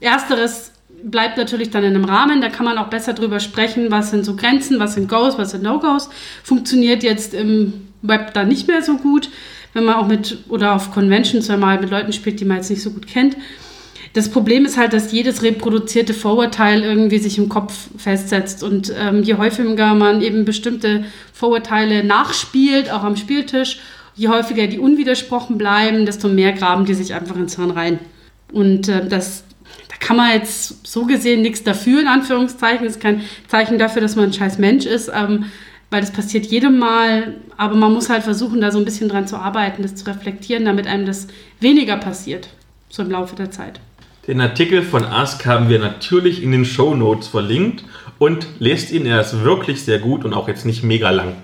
ersteres 0.00 0.72
bleibt 1.04 1.36
natürlich 1.36 1.70
dann 1.70 1.84
in 1.84 1.94
einem 1.94 2.04
Rahmen, 2.04 2.40
da 2.40 2.48
kann 2.48 2.64
man 2.64 2.78
auch 2.78 2.88
besser 2.88 3.12
drüber 3.12 3.40
sprechen, 3.40 3.90
was 3.90 4.10
sind 4.10 4.24
so 4.24 4.36
Grenzen, 4.36 4.78
was 4.78 4.94
sind 4.94 5.08
Goes, 5.08 5.38
was 5.38 5.50
sind 5.50 5.62
No-Goes. 5.62 6.08
Funktioniert 6.42 7.02
jetzt 7.02 7.34
im 7.34 7.88
Web 8.04 8.34
dann 8.34 8.48
nicht 8.48 8.68
mehr 8.68 8.82
so 8.82 8.96
gut, 8.96 9.30
wenn 9.72 9.84
man 9.84 9.96
auch 9.96 10.06
mit 10.06 10.38
oder 10.48 10.74
auf 10.74 10.92
Conventions, 10.92 11.48
halt 11.48 11.80
mit 11.80 11.90
Leuten 11.90 12.12
spielt, 12.12 12.40
die 12.40 12.44
man 12.44 12.58
jetzt 12.58 12.70
nicht 12.70 12.82
so 12.82 12.90
gut 12.90 13.06
kennt. 13.06 13.36
Das 14.12 14.28
Problem 14.28 14.64
ist 14.64 14.76
halt, 14.76 14.92
dass 14.92 15.10
jedes 15.10 15.42
reproduzierte 15.42 16.14
Vorurteil 16.14 16.84
irgendwie 16.84 17.18
sich 17.18 17.36
im 17.36 17.48
Kopf 17.48 17.88
festsetzt. 17.96 18.62
Und 18.62 18.92
ähm, 18.96 19.24
je 19.24 19.34
häufiger 19.34 19.94
man 19.94 20.22
eben 20.22 20.44
bestimmte 20.44 21.04
Vorurteile 21.32 22.04
nachspielt, 22.04 22.92
auch 22.92 23.02
am 23.02 23.16
Spieltisch, 23.16 23.80
je 24.14 24.28
häufiger 24.28 24.68
die 24.68 24.78
unwidersprochen 24.78 25.58
bleiben, 25.58 26.06
desto 26.06 26.28
mehr 26.28 26.52
graben 26.52 26.84
die 26.84 26.94
sich 26.94 27.12
einfach 27.12 27.34
ins 27.34 27.56
Hirn 27.56 27.72
rein. 27.72 27.98
Und 28.52 28.88
äh, 28.88 29.08
das, 29.08 29.42
da 29.88 29.96
kann 29.98 30.16
man 30.16 30.30
jetzt 30.30 30.86
so 30.86 31.06
gesehen 31.06 31.42
nichts 31.42 31.64
dafür, 31.64 32.00
in 32.00 32.06
Anführungszeichen. 32.06 32.86
Das 32.86 32.96
ist 32.96 33.02
kein 33.02 33.22
Zeichen 33.48 33.78
dafür, 33.78 34.00
dass 34.00 34.14
man 34.14 34.26
ein 34.26 34.32
scheiß 34.32 34.58
Mensch 34.58 34.86
ist, 34.86 35.10
ähm, 35.12 35.46
weil 35.90 36.00
das 36.00 36.12
passiert 36.12 36.46
jedem 36.46 36.78
Mal. 36.78 37.34
Aber 37.56 37.74
man 37.74 37.92
muss 37.92 38.10
halt 38.10 38.22
versuchen, 38.22 38.60
da 38.60 38.70
so 38.70 38.78
ein 38.78 38.84
bisschen 38.84 39.08
dran 39.08 39.26
zu 39.26 39.36
arbeiten, 39.36 39.82
das 39.82 39.94
zu 39.94 40.06
reflektieren, 40.06 40.64
damit 40.64 40.86
einem 40.86 41.06
das 41.06 41.28
weniger 41.60 41.96
passiert, 41.96 42.48
so 42.88 43.02
im 43.02 43.10
Laufe 43.10 43.36
der 43.36 43.50
Zeit. 43.50 43.80
Den 44.26 44.40
Artikel 44.40 44.82
von 44.82 45.04
Ask 45.04 45.44
haben 45.44 45.68
wir 45.68 45.78
natürlich 45.78 46.42
in 46.42 46.50
den 46.50 46.64
Show 46.64 46.94
Notes 46.94 47.28
verlinkt 47.28 47.84
und 48.18 48.46
lest 48.58 48.90
ihn, 48.90 49.04
er 49.04 49.20
ist 49.20 49.44
wirklich 49.44 49.82
sehr 49.82 49.98
gut 49.98 50.24
und 50.24 50.32
auch 50.32 50.48
jetzt 50.48 50.64
nicht 50.64 50.82
mega 50.82 51.10
lang. 51.10 51.34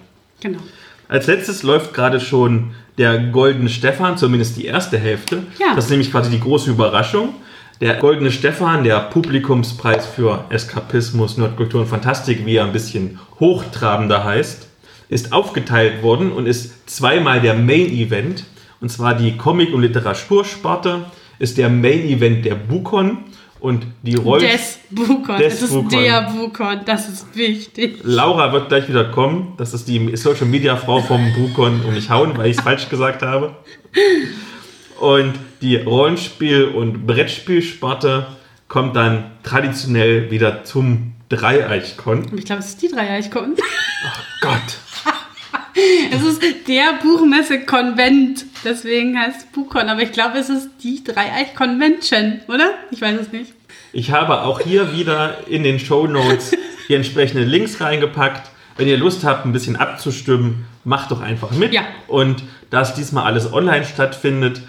Genau. 0.40 0.60
Als 1.08 1.26
letztes 1.26 1.62
läuft 1.62 1.92
gerade 1.92 2.20
schon 2.20 2.70
der 2.96 3.18
Goldene 3.18 3.68
Stefan, 3.68 4.16
zumindest 4.16 4.56
die 4.56 4.66
erste 4.66 4.98
Hälfte. 4.98 5.42
Ja. 5.58 5.74
Das 5.74 5.86
ist 5.86 5.90
nämlich 5.90 6.10
quasi 6.10 6.30
die 6.30 6.40
große 6.40 6.70
Überraschung. 6.70 7.34
Der 7.80 7.94
Goldene 7.94 8.30
Stefan, 8.30 8.84
der 8.84 9.00
Publikumspreis 9.00 10.04
für 10.04 10.44
Eskapismus, 10.50 11.38
Nerdkultur 11.38 11.80
und 11.80 11.86
Fantastik, 11.86 12.44
wie 12.44 12.56
er 12.56 12.64
ein 12.66 12.72
bisschen 12.72 13.18
hochtrabender 13.40 14.22
heißt, 14.22 14.68
ist 15.08 15.32
aufgeteilt 15.32 16.02
worden 16.02 16.30
und 16.30 16.46
ist 16.46 16.90
zweimal 16.90 17.40
der 17.40 17.54
Main 17.54 17.90
Event. 17.90 18.44
Und 18.82 18.90
zwar 18.90 19.14
die 19.14 19.38
Comic- 19.38 19.72
und 19.72 19.80
Literatursparte 19.80 21.06
ist 21.38 21.56
der 21.56 21.70
Main 21.70 22.04
Event 22.06 22.44
der 22.44 22.54
Bukon 22.54 23.18
und 23.60 23.86
die 24.02 24.16
Roll. 24.16 24.40
Des 24.40 24.78
Bukon. 24.90 25.38
Des 25.38 25.54
Es 25.54 25.62
ist 25.62 25.72
Bukon. 25.72 25.88
der 25.88 26.30
Bukon, 26.30 26.80
das 26.84 27.08
ist 27.08 27.34
wichtig. 27.34 28.00
Laura 28.02 28.52
wird 28.52 28.68
gleich 28.68 28.90
wieder 28.90 29.04
kommen. 29.04 29.54
Das 29.56 29.72
ist 29.72 29.88
die 29.88 30.14
Social 30.18 30.46
Media 30.46 30.76
Frau 30.76 31.00
vom 31.00 31.32
Bukon 31.32 31.80
und 31.80 31.94
mich 31.94 32.10
hauen, 32.10 32.36
weil 32.36 32.50
ich 32.50 32.58
es 32.58 32.62
falsch 32.62 32.90
gesagt 32.90 33.22
habe. 33.22 33.56
Und 35.00 35.34
die 35.62 35.76
Rollenspiel- 35.76 36.68
und 36.68 37.06
Brettspielsparte 37.06 38.26
kommt 38.68 38.94
dann 38.96 39.30
traditionell 39.42 40.30
wieder 40.30 40.62
zum 40.64 41.14
Dreieichkon. 41.30 42.26
Ich 42.36 42.44
glaube, 42.44 42.60
es 42.60 42.68
ist 42.68 42.82
die 42.82 42.88
Dreieichkon. 42.88 43.56
Gott. 44.40 44.52
Es 46.12 46.22
ist 46.22 46.42
der 46.68 46.98
Buchmesse-Konvent. 47.00 48.44
Deswegen 48.64 49.18
heißt 49.18 49.38
es 49.38 49.46
Buchkon. 49.46 49.88
Aber 49.88 50.02
ich 50.02 50.12
glaube, 50.12 50.38
es 50.38 50.50
ist 50.50 50.68
die 50.82 51.02
Dreieich-Convention, 51.02 52.40
oder? 52.48 52.74
Ich 52.90 53.00
weiß 53.00 53.18
es 53.20 53.32
nicht. 53.32 53.52
Ich 53.92 54.10
habe 54.10 54.42
auch 54.42 54.60
hier 54.60 54.92
wieder 54.92 55.46
in 55.46 55.62
den 55.62 55.78
Show 55.78 56.06
Notes 56.06 56.52
die 56.88 56.94
entsprechenden 56.94 57.48
Links 57.48 57.80
reingepackt. 57.80 58.50
Wenn 58.76 58.88
ihr 58.88 58.98
Lust 58.98 59.24
habt, 59.24 59.46
ein 59.46 59.52
bisschen 59.52 59.76
abzustimmen, 59.76 60.66
macht 60.84 61.12
doch 61.12 61.20
einfach 61.20 61.52
mit. 61.52 61.72
Ja. 61.72 61.82
Und 62.08 62.42
da 62.70 62.82
es 62.82 62.94
diesmal 62.94 63.24
alles 63.24 63.52
online 63.52 63.84
stattfindet, 63.84 64.60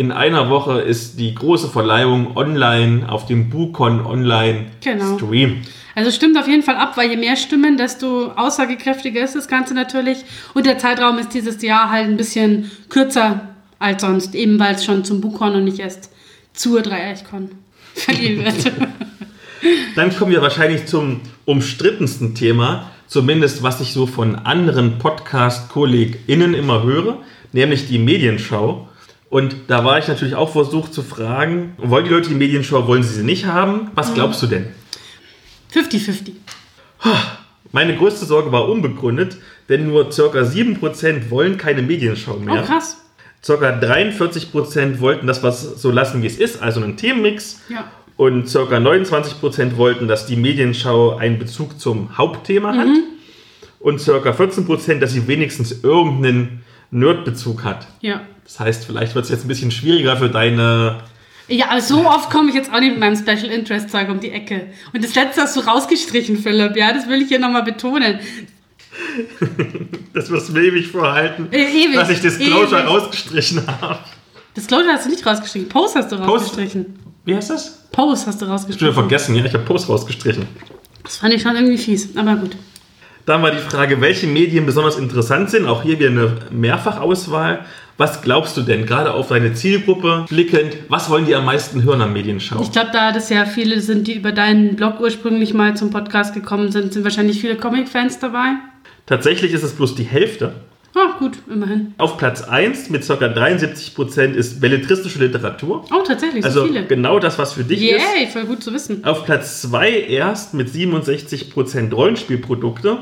in 0.00 0.12
einer 0.12 0.48
Woche 0.48 0.80
ist 0.80 1.20
die 1.20 1.34
große 1.34 1.68
Verleihung 1.68 2.34
online 2.34 3.06
auf 3.06 3.26
dem 3.26 3.50
Buchcon 3.50 4.00
Online 4.06 4.64
Genau. 4.82 5.18
Stream. 5.18 5.60
Also 5.94 6.10
stimmt 6.10 6.38
auf 6.38 6.48
jeden 6.48 6.62
Fall 6.62 6.76
ab, 6.76 6.96
weil 6.96 7.10
je 7.10 7.18
mehr 7.18 7.36
Stimmen, 7.36 7.76
desto 7.76 8.28
aussagekräftiger 8.34 9.22
ist 9.22 9.34
das 9.36 9.46
Ganze 9.46 9.74
natürlich. 9.74 10.24
Und 10.54 10.64
der 10.64 10.78
Zeitraum 10.78 11.18
ist 11.18 11.34
dieses 11.34 11.60
Jahr 11.60 11.90
halt 11.90 12.06
ein 12.06 12.16
bisschen 12.16 12.70
kürzer 12.88 13.50
als 13.78 14.00
sonst, 14.00 14.34
eben 14.34 14.58
weil 14.58 14.74
es 14.76 14.86
schon 14.86 15.04
zum 15.04 15.20
Buchcon 15.20 15.54
und 15.54 15.64
nicht 15.64 15.80
erst 15.80 16.10
zur 16.54 16.80
Dreieichkon 16.80 17.50
verliehen 17.94 18.42
wird. 18.42 18.72
Dann 19.96 20.16
kommen 20.16 20.32
wir 20.32 20.40
wahrscheinlich 20.40 20.86
zum 20.86 21.20
umstrittensten 21.44 22.34
Thema, 22.34 22.90
zumindest 23.06 23.62
was 23.62 23.82
ich 23.82 23.92
so 23.92 24.06
von 24.06 24.34
anderen 24.34 24.96
Podcast-KollegInnen 24.98 26.54
immer 26.54 26.84
höre, 26.84 27.18
nämlich 27.52 27.86
die 27.86 27.98
Medienschau. 27.98 28.86
Und 29.30 29.54
da 29.68 29.84
war 29.84 29.98
ich 29.98 30.08
natürlich 30.08 30.34
auch 30.34 30.50
versucht 30.52 30.92
zu 30.92 31.02
fragen, 31.02 31.74
wollen 31.78 32.04
die 32.04 32.10
Leute 32.10 32.28
die 32.28 32.34
Medienschau, 32.34 32.86
wollen 32.88 33.04
sie 33.04 33.14
sie 33.14 33.22
nicht 33.22 33.46
haben? 33.46 33.90
Was 33.94 34.12
glaubst 34.12 34.42
du 34.42 34.48
denn? 34.48 34.66
50-50. 35.72 36.32
Meine 37.72 37.96
größte 37.96 38.26
Sorge 38.26 38.50
war 38.50 38.68
unbegründet, 38.68 39.36
denn 39.68 39.86
nur 39.86 40.10
ca. 40.10 40.12
7% 40.42 41.30
wollen 41.30 41.56
keine 41.56 41.82
Medienschau 41.82 42.34
Oh, 42.36 42.40
mehr. 42.44 42.62
krass. 42.62 42.96
Ca. 43.46 43.52
43% 43.54 44.98
wollten 45.00 45.26
das 45.28 45.42
was 45.44 45.80
so 45.80 45.90
lassen, 45.92 46.22
wie 46.22 46.26
es 46.26 46.36
ist, 46.38 46.60
also 46.60 46.82
einen 46.82 46.96
Themenmix. 46.96 47.60
Ja. 47.68 47.84
Und 48.16 48.52
ca. 48.52 48.58
29% 48.58 49.76
wollten, 49.76 50.08
dass 50.08 50.26
die 50.26 50.36
Medienschau 50.36 51.16
einen 51.16 51.38
Bezug 51.38 51.78
zum 51.80 52.18
Hauptthema 52.18 52.74
hat. 52.76 52.88
Und 53.78 54.04
ca. 54.04 54.12
14%, 54.30 54.98
dass 54.98 55.12
sie 55.12 55.28
wenigstens 55.28 55.84
irgendeinen 55.84 56.62
Nerdbezug 56.90 57.64
hat. 57.64 57.86
Ja. 58.00 58.22
Das 58.44 58.58
heißt, 58.60 58.84
vielleicht 58.84 59.14
wird 59.14 59.24
es 59.24 59.30
jetzt 59.30 59.44
ein 59.44 59.48
bisschen 59.48 59.70
schwieriger 59.70 60.16
für 60.16 60.28
deine. 60.28 60.98
Ja, 61.48 61.70
aber 61.70 61.80
so 61.80 62.06
oft 62.06 62.30
komme 62.30 62.48
ich 62.50 62.54
jetzt 62.54 62.72
auch 62.72 62.78
nicht 62.80 62.90
mit 62.92 63.00
meinem 63.00 63.16
Special 63.16 63.50
Interest 63.50 63.90
Zeug 63.90 64.08
um 64.08 64.20
die 64.20 64.30
Ecke. 64.30 64.66
Und 64.92 65.02
das 65.04 65.14
letzte 65.14 65.42
hast 65.42 65.56
du 65.56 65.60
rausgestrichen, 65.60 66.36
Philipp. 66.38 66.76
Ja, 66.76 66.92
das 66.92 67.08
will 67.08 67.22
ich 67.22 67.28
hier 67.28 67.38
nochmal 67.40 67.62
betonen. 67.64 68.18
Das 70.12 70.28
wirst 70.30 70.48
du 70.48 70.56
ewig 70.58 70.88
vorhalten, 70.88 71.46
Äh, 71.52 71.62
ewig, 71.64 71.94
dass 71.94 72.10
ich 72.10 72.20
Disclosure 72.20 72.80
ewig. 72.80 72.90
rausgestrichen 72.90 73.66
habe. 73.66 73.98
Disclosure 74.56 74.88
hast 74.92 75.06
du 75.06 75.10
nicht 75.10 75.24
rausgestrichen. 75.24 75.68
Post 75.68 75.94
hast 75.96 76.10
du 76.10 76.16
Post- 76.16 76.28
rausgestrichen. 76.28 76.98
Wie 77.24 77.34
heißt 77.34 77.50
das? 77.50 77.88
Post 77.92 78.26
hast 78.26 78.40
du 78.40 78.44
Ich 78.46 78.48
habe 78.50 78.52
rausgestrichen. 78.60 78.94
vergessen, 78.94 79.34
ja, 79.36 79.44
ich 79.44 79.54
habe 79.54 79.64
Post 79.64 79.88
rausgestrichen. 79.88 80.46
Das 81.04 81.16
fand 81.18 81.32
ich 81.34 81.42
schon 81.42 81.54
irgendwie 81.54 81.78
fies, 81.78 82.16
aber 82.16 82.34
gut. 82.36 82.56
Dann 83.30 83.44
war 83.44 83.52
die 83.52 83.58
Frage, 83.58 84.00
welche 84.00 84.26
Medien 84.26 84.66
besonders 84.66 84.98
interessant 84.98 85.50
sind. 85.50 85.64
Auch 85.64 85.84
hier 85.84 86.00
wieder 86.00 86.08
eine 86.10 86.32
Mehrfachauswahl. 86.50 87.60
Was 87.96 88.22
glaubst 88.22 88.56
du 88.56 88.62
denn, 88.62 88.86
gerade 88.86 89.12
auf 89.14 89.28
deine 89.28 89.54
Zielgruppe 89.54 90.24
blickend, 90.28 90.76
was 90.88 91.08
wollen 91.08 91.26
die 91.26 91.36
am 91.36 91.44
meisten 91.44 91.84
hören 91.84 92.00
am 92.00 92.12
Medienschau? 92.12 92.60
Ich 92.60 92.72
glaube, 92.72 92.90
da 92.92 93.12
das 93.12 93.30
ja 93.30 93.44
viele 93.44 93.80
sind, 93.82 94.08
die 94.08 94.14
über 94.14 94.32
deinen 94.32 94.74
Blog 94.74 94.98
ursprünglich 94.98 95.54
mal 95.54 95.76
zum 95.76 95.90
Podcast 95.90 96.34
gekommen 96.34 96.72
sind, 96.72 96.92
sind 96.92 97.04
wahrscheinlich 97.04 97.40
viele 97.40 97.54
Comic-Fans 97.54 98.18
dabei. 98.18 98.54
Tatsächlich 99.06 99.52
ist 99.52 99.62
es 99.62 99.74
bloß 99.74 99.94
die 99.94 100.02
Hälfte. 100.02 100.54
Ah, 100.96 101.16
gut, 101.20 101.34
immerhin. 101.48 101.94
Auf 101.98 102.16
Platz 102.18 102.42
1 102.42 102.90
mit 102.90 103.06
ca. 103.06 103.14
73% 103.14 104.32
ist 104.32 104.60
belletristische 104.60 105.20
Literatur. 105.20 105.84
Oh, 105.92 106.02
tatsächlich, 106.04 106.42
so 106.42 106.48
Also 106.48 106.66
viele. 106.66 106.84
genau 106.86 107.20
das, 107.20 107.38
was 107.38 107.52
für 107.52 107.62
dich 107.62 107.80
ist. 107.80 108.02
Yay, 108.16 108.26
voll 108.26 108.46
gut 108.46 108.60
zu 108.64 108.72
wissen. 108.72 109.04
Auf 109.04 109.24
Platz 109.24 109.62
2 109.62 109.88
erst 110.08 110.52
mit 110.52 110.68
67% 110.68 111.94
Rollenspielprodukte. 111.94 112.98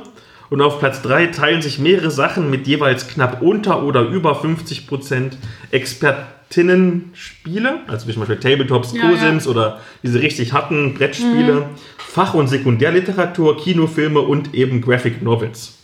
Und 0.51 0.61
auf 0.63 0.79
Platz 0.79 1.03
3 1.03 1.27
teilen 1.27 1.61
sich 1.63 1.79
mehrere 1.79 2.11
Sachen 2.11 2.49
mit 2.51 2.67
jeweils 2.67 3.09
knapp 3.09 3.43
unter 3.43 3.83
oder 3.83 4.01
über 4.03 4.43
50% 4.43 5.33
Expertinnen-Spiele, 5.71 7.81
also 7.87 8.09
wie 8.09 8.13
zum 8.13 8.21
Beispiel 8.21 8.39
Tabletops, 8.39 8.95
Ja, 8.95 9.11
Cosims 9.11 9.47
oder 9.47 9.81
diese 10.03 10.23
richtig 10.23 10.55
harten 10.55 10.95
Brettspiele, 10.95 11.67
Fach- 11.99 12.33
und 12.35 12.49
Sekundärliteratur, 12.49 13.59
Kinofilme 13.59 14.21
und 14.21 14.55
eben 14.55 14.81
Graphic 14.81 15.21
Novels. 15.23 15.77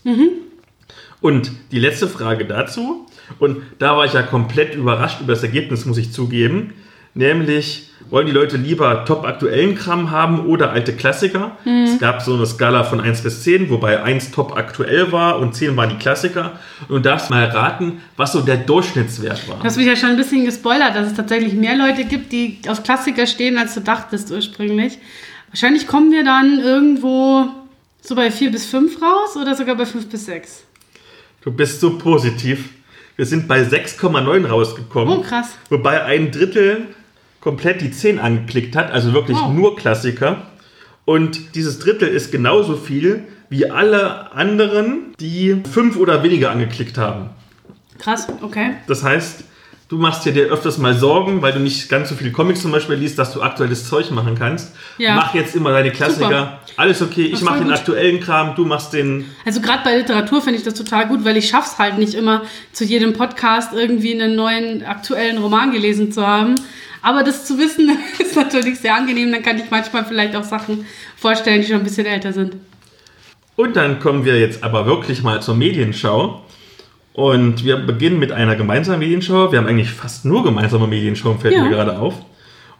Und 1.20 1.52
die 1.70 1.78
letzte 1.78 2.08
Frage 2.08 2.46
dazu, 2.46 3.06
und 3.38 3.58
da 3.78 3.96
war 3.96 4.04
ich 4.04 4.12
ja 4.14 4.22
komplett 4.22 4.74
überrascht 4.74 5.20
über 5.20 5.32
das 5.32 5.42
Ergebnis, 5.42 5.86
muss 5.86 5.98
ich 5.98 6.12
zugeben, 6.12 6.72
nämlich 7.14 7.90
wollen 8.10 8.26
die 8.26 8.32
Leute 8.32 8.56
lieber 8.56 9.04
top 9.06 9.24
aktuellen 9.24 9.74
Kram 9.74 10.10
haben 10.10 10.46
oder 10.46 10.70
alte 10.70 10.94
Klassiker? 10.94 11.56
Es 11.84 11.98
gab 11.98 12.22
so 12.22 12.34
eine 12.34 12.46
Skala 12.46 12.84
von 12.84 13.00
1 13.00 13.22
bis 13.22 13.42
10, 13.42 13.70
wobei 13.70 14.02
1 14.02 14.30
top 14.30 14.56
aktuell 14.56 15.10
war 15.10 15.38
und 15.38 15.54
10 15.54 15.76
waren 15.76 15.88
die 15.88 15.96
Klassiker. 15.96 16.58
Und 16.88 16.96
du 16.96 17.00
darfst 17.00 17.30
mal 17.30 17.44
raten, 17.46 18.02
was 18.16 18.32
so 18.32 18.40
der 18.40 18.58
Durchschnittswert 18.58 19.48
war. 19.48 19.56
Du 19.56 19.64
hast 19.64 19.76
mich 19.76 19.86
ja 19.86 19.96
schon 19.96 20.10
ein 20.10 20.16
bisschen 20.16 20.44
gespoilert, 20.44 20.94
dass 20.94 21.08
es 21.08 21.14
tatsächlich 21.14 21.54
mehr 21.54 21.76
Leute 21.76 22.04
gibt, 22.04 22.30
die 22.30 22.58
auf 22.68 22.82
Klassiker 22.82 23.26
stehen, 23.26 23.56
als 23.56 23.74
du 23.74 23.80
dachtest 23.80 24.30
ursprünglich. 24.30 24.98
Wahrscheinlich 25.48 25.86
kommen 25.86 26.12
wir 26.12 26.24
dann 26.24 26.60
irgendwo 26.60 27.48
so 28.02 28.14
bei 28.14 28.30
4 28.30 28.50
bis 28.52 28.66
5 28.66 29.00
raus 29.00 29.36
oder 29.40 29.54
sogar 29.54 29.76
bei 29.76 29.86
5 29.86 30.08
bis 30.08 30.26
6. 30.26 30.64
Du 31.40 31.50
bist 31.50 31.80
so 31.80 31.98
positiv. 31.98 32.70
Wir 33.16 33.24
sind 33.26 33.48
bei 33.48 33.62
6,9 33.62 34.46
rausgekommen. 34.46 35.18
Oh, 35.18 35.20
krass. 35.22 35.56
Wobei 35.70 36.02
ein 36.04 36.30
Drittel 36.30 36.88
komplett 37.44 37.80
die 37.82 37.92
10 37.92 38.18
angeklickt 38.18 38.74
hat, 38.74 38.90
also 38.90 39.12
wirklich 39.12 39.38
Oh. 39.38 39.50
nur 39.52 39.76
Klassiker. 39.76 40.42
Und 41.04 41.54
dieses 41.54 41.78
Drittel 41.78 42.08
ist 42.08 42.32
genauso 42.32 42.76
viel 42.76 43.24
wie 43.50 43.70
alle 43.70 44.32
anderen, 44.32 45.14
die 45.20 45.62
5 45.70 45.96
oder 45.98 46.22
weniger 46.22 46.50
angeklickt 46.50 46.96
haben. 46.98 47.28
Krass, 47.98 48.26
okay. 48.40 48.70
Das 48.88 49.04
heißt, 49.04 49.44
du 49.90 49.98
machst 49.98 50.24
dir 50.24 50.32
dir 50.32 50.46
öfters 50.46 50.78
mal 50.78 50.94
Sorgen, 50.94 51.42
weil 51.42 51.52
du 51.52 51.60
nicht 51.60 51.88
ganz 51.90 52.08
so 52.08 52.14
viele 52.14 52.32
Comics 52.32 52.62
zum 52.62 52.72
Beispiel 52.72 52.96
liest, 52.96 53.18
dass 53.18 53.32
du 53.34 53.42
aktuelles 53.42 53.86
Zeug 53.88 54.10
machen 54.10 54.34
kannst. 54.36 54.72
Ja. 54.98 55.14
Mach 55.14 55.34
jetzt 55.34 55.54
immer 55.54 55.70
deine 55.72 55.90
Klassiker. 55.92 56.24
Super. 56.26 56.60
Alles 56.76 57.02
okay, 57.02 57.26
ich 57.26 57.36
Ach, 57.40 57.42
mache 57.42 57.58
den 57.58 57.68
gut. 57.68 57.76
aktuellen 57.76 58.18
Kram, 58.20 58.54
du 58.56 58.64
machst 58.64 58.94
den 58.94 59.26
Also 59.44 59.60
gerade 59.60 59.84
bei 59.84 59.96
Literatur 59.98 60.40
finde 60.40 60.58
ich 60.58 60.64
das 60.64 60.74
total 60.74 61.06
gut, 61.06 61.24
weil 61.24 61.36
ich 61.36 61.48
schaff's 61.48 61.78
halt 61.78 61.98
nicht 61.98 62.14
immer 62.14 62.42
zu 62.72 62.84
jedem 62.84 63.12
Podcast 63.12 63.72
irgendwie 63.74 64.12
einen 64.14 64.34
neuen 64.34 64.84
aktuellen 64.84 65.38
Roman 65.38 65.70
gelesen 65.70 66.10
zu 66.10 66.26
haben. 66.26 66.56
Aber 67.04 67.22
das 67.22 67.44
zu 67.44 67.58
wissen 67.58 67.90
ist 68.18 68.34
natürlich 68.34 68.80
sehr 68.80 68.94
angenehm. 68.96 69.30
Dann 69.30 69.42
kann 69.42 69.58
ich 69.58 69.70
manchmal 69.70 70.06
vielleicht 70.06 70.34
auch 70.34 70.42
Sachen 70.42 70.86
vorstellen, 71.16 71.60
die 71.60 71.66
schon 71.66 71.76
ein 71.76 71.84
bisschen 71.84 72.06
älter 72.06 72.32
sind. 72.32 72.56
Und 73.56 73.76
dann 73.76 74.00
kommen 74.00 74.24
wir 74.24 74.40
jetzt 74.40 74.64
aber 74.64 74.86
wirklich 74.86 75.22
mal 75.22 75.42
zur 75.42 75.54
Medienschau. 75.54 76.42
Und 77.12 77.62
wir 77.62 77.76
beginnen 77.76 78.18
mit 78.18 78.32
einer 78.32 78.56
gemeinsamen 78.56 79.00
Medienschau. 79.00 79.52
Wir 79.52 79.58
haben 79.58 79.66
eigentlich 79.68 79.90
fast 79.90 80.24
nur 80.24 80.42
gemeinsame 80.42 80.86
Medienschauen, 80.86 81.38
fällt 81.38 81.54
Ja. 81.54 81.62
mir 81.62 81.70
gerade 81.70 81.98
auf. 81.98 82.14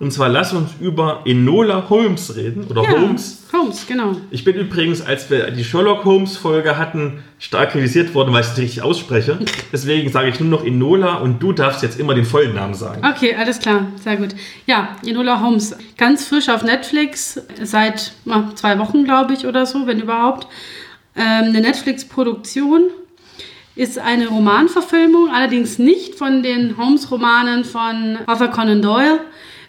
Und 0.01 0.13
zwar 0.13 0.29
lass 0.29 0.53
uns 0.53 0.73
über 0.81 1.23
Enola 1.25 1.89
Holmes 1.89 2.35
reden. 2.37 2.65
Oder 2.69 2.83
Holmes. 2.89 3.45
Holmes, 3.53 3.87
genau. 3.87 4.17
Ich 4.31 4.45
bin 4.45 4.57
übrigens, 4.57 5.01
als 5.01 5.31
wir 5.31 5.51
die 5.51 5.65
Sherlock 5.65 6.05
Holmes 6.05 6.37
Folge 6.37 6.77
hatten, 6.77 7.23
stark 7.39 7.71
kritisiert 7.71 8.15
worden, 8.15 8.33
weil 8.33 8.41
ich 8.41 8.49
es 8.49 8.57
nicht 8.57 8.65
richtig 8.65 8.83
ausspreche. 8.83 9.39
Deswegen 9.73 10.11
sage 10.11 10.29
ich 10.29 10.41
nur 10.41 10.49
noch 10.49 10.65
Enola 10.65 11.17
und 11.17 11.41
du 11.41 11.53
darfst 11.53 11.83
jetzt 11.83 12.01
immer 12.01 12.15
den 12.15 12.25
vollen 12.25 12.55
Namen 12.55 12.75
sagen. 12.75 13.03
Okay, 13.07 13.35
alles 13.37 13.61
klar, 13.61 13.87
sehr 14.03 14.17
gut. 14.17 14.31
Ja, 14.67 14.97
Enola 15.07 15.41
Holmes, 15.41 15.77
ganz 15.97 16.27
frisch 16.27 16.49
auf 16.49 16.65
Netflix, 16.65 17.41
seit 17.63 18.13
zwei 18.57 18.79
Wochen, 18.79 19.05
glaube 19.05 19.35
ich, 19.35 19.47
oder 19.47 19.65
so, 19.67 19.87
wenn 19.87 20.01
überhaupt. 20.01 20.49
Ähm, 21.17 21.45
eine 21.45 21.61
Netflix-Produktion 21.61 22.91
ist 23.77 23.99
eine 23.99 24.29
Romanverfilmung, 24.29 25.31
allerdings 25.31 25.79
nicht 25.79 26.17
von 26.17 26.43
den 26.43 26.77
Holmes-Romanen 26.77 27.65
von 27.65 28.19
Arthur 28.27 28.49
Conan 28.49 28.83
Doyle, 28.83 29.21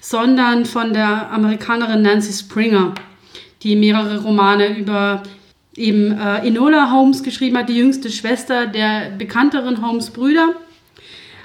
sondern 0.06 0.66
von 0.66 0.94
der 0.94 1.32
Amerikanerin 1.32 2.04
Nancy 2.04 2.32
Springer, 2.32 2.94
die 3.64 3.76
mehrere 3.76 4.22
Romane 4.22 4.78
über 4.78 5.24
eben 5.76 6.12
äh, 6.12 6.46
Enola 6.48 6.92
Holmes 6.92 7.24
geschrieben 7.24 7.58
hat, 7.58 7.70
die 7.70 7.78
jüngste 7.78 8.12
Schwester 8.12 8.68
der 8.68 9.10
bekannteren 9.18 9.84
Holmes-Brüder. 9.84 10.50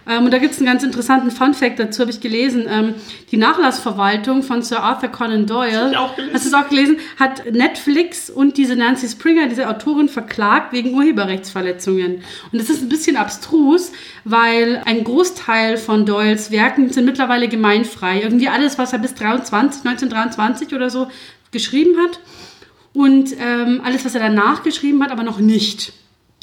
Ähm, 0.09 0.25
und 0.25 0.33
da 0.33 0.39
gibt 0.39 0.53
es 0.53 0.59
einen 0.59 0.67
ganz 0.67 0.83
interessanten 0.83 1.31
Fun-Fact, 1.31 1.79
dazu 1.79 2.01
habe 2.01 2.11
ich 2.11 2.21
gelesen. 2.21 2.67
Ähm, 2.69 2.95
die 3.31 3.37
Nachlassverwaltung 3.37 4.43
von 4.43 4.63
Sir 4.63 4.83
Arthur 4.83 5.11
Conan 5.11 5.47
Doyle, 5.47 5.93
hast 6.33 6.45
du 6.45 6.49
es 6.49 6.55
auch 6.55 6.69
gelesen, 6.69 6.99
hat 7.19 7.51
Netflix 7.53 8.31
und 8.31 8.57
diese 8.57 8.77
Nancy 8.77 9.09
Springer, 9.09 9.49
diese 9.49 9.69
Autorin, 9.69 10.09
verklagt 10.09 10.73
wegen 10.73 10.95
Urheberrechtsverletzungen. 10.95 12.23
Und 12.53 12.61
das 12.61 12.71
ist 12.71 12.83
ein 12.83 12.89
bisschen 12.89 13.17
abstrus, 13.17 13.93
weil 14.25 14.83
ein 14.85 15.05
Großteil 15.05 15.77
von 15.77 16.07
Doyles 16.07 16.51
Werken 16.51 16.91
sind 16.93 17.05
mittlerweile 17.05 17.49
gemeinfrei. 17.49 18.23
Irgendwie 18.23 18.49
alles, 18.49 18.79
was 18.79 18.93
er 18.93 18.99
bis 18.99 19.15
23, 19.15 19.85
1923 19.85 20.75
oder 20.75 20.91
so 20.91 21.09
geschrieben 21.51 21.97
hat. 21.99 22.21
und 22.93 23.35
ähm, 23.39 23.81
alles, 23.85 24.05
was 24.05 24.15
er 24.15 24.21
danach 24.21 24.63
geschrieben 24.63 25.03
hat, 25.03 25.13
aber 25.13 25.23
noch 25.23 25.39
nicht. 25.39 25.93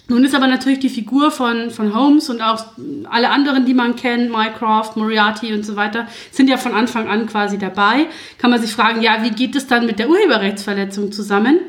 Nun 0.09 0.23
ist 0.23 0.33
aber 0.33 0.47
natürlich 0.47 0.79
die 0.79 0.89
Figur 0.89 1.31
von, 1.31 1.69
von 1.69 1.93
Holmes 1.93 2.29
und 2.29 2.41
auch 2.41 2.63
alle 3.09 3.29
anderen, 3.29 3.65
die 3.65 3.73
man 3.73 3.95
kennt, 3.95 4.31
Mycroft, 4.31 4.95
Moriarty 4.95 5.53
und 5.53 5.65
so 5.65 5.75
weiter, 5.75 6.07
sind 6.31 6.49
ja 6.49 6.55
von 6.57 6.73
Anfang 6.73 7.07
an 7.07 7.27
quasi 7.27 7.57
dabei. 7.57 8.07
Kann 8.37 8.51
man 8.51 8.61
sich 8.61 8.71
fragen, 8.71 9.01
ja, 9.01 9.23
wie 9.23 9.31
geht 9.31 9.55
es 9.55 9.67
dann 9.67 9.85
mit 9.85 9.99
der 9.99 10.09
Urheberrechtsverletzung 10.09 11.11
zusammen? 11.11 11.59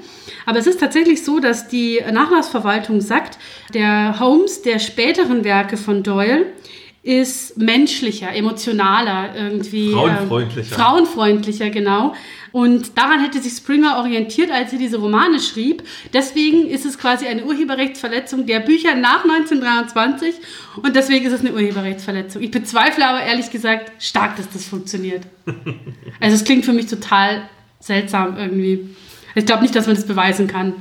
Aber 0.47 0.59
es 0.59 0.67
ist 0.67 0.79
tatsächlich 0.81 1.25
so, 1.25 1.41
dass 1.41 1.69
die 1.69 2.01
Nachlassverwaltung 2.11 3.01
sagt, 3.01 3.39
der 3.75 4.21
Holmes 4.21 4.63
der 4.63 4.79
späteren 4.79 5.45
Werke 5.45 5.77
von 5.77 6.03
Doyle 6.03 6.47
ist 7.03 7.57
menschlicher, 7.57 8.35
emotionaler, 8.35 9.35
irgendwie. 9.35 9.93
Frauenfreundlicher. 9.93 10.75
Äh, 10.75 10.79
frauenfreundlicher, 10.79 11.71
genau. 11.71 12.15
Und 12.53 12.97
daran 12.97 13.21
hätte 13.21 13.41
sich 13.41 13.53
Springer 13.55 13.99
orientiert, 13.99 14.51
als 14.51 14.71
sie 14.71 14.79
diese 14.79 14.99
Romane 14.99 15.41
schrieb. 15.41 15.83
Deswegen 16.13 16.69
ist 16.69 16.87
es 16.87 16.99
quasi 16.99 17.27
eine 17.27 17.45
Urheberrechtsverletzung 17.45 18.47
der 18.47 18.61
Bücher 18.61 18.95
nach 18.95 19.25
1923 19.25 20.35
und 20.83 20.97
deswegen 20.97 21.27
ist 21.27 21.33
es 21.33 21.41
eine 21.41 21.53
Urheberrechtsverletzung. 21.53 22.43
Ich 22.43 22.51
bezweifle 22.51 23.07
aber 23.07 23.23
ehrlich 23.23 23.51
gesagt 23.51 24.03
stark, 24.03 24.37
dass 24.37 24.51
das 24.51 24.65
funktioniert. 24.67 25.27
Also 26.21 26.35
es 26.35 26.45
klingt 26.45 26.65
für 26.65 26.73
mich 26.73 26.87
total 26.87 27.49
seltsam 27.79 28.37
irgendwie. 28.37 28.89
Ich 29.37 29.47
glaube 29.47 29.63
nicht, 29.63 29.77
dass 29.77 29.87
man 29.87 29.95
das 29.95 30.05
beweisen 30.05 30.49
kann. 30.49 30.75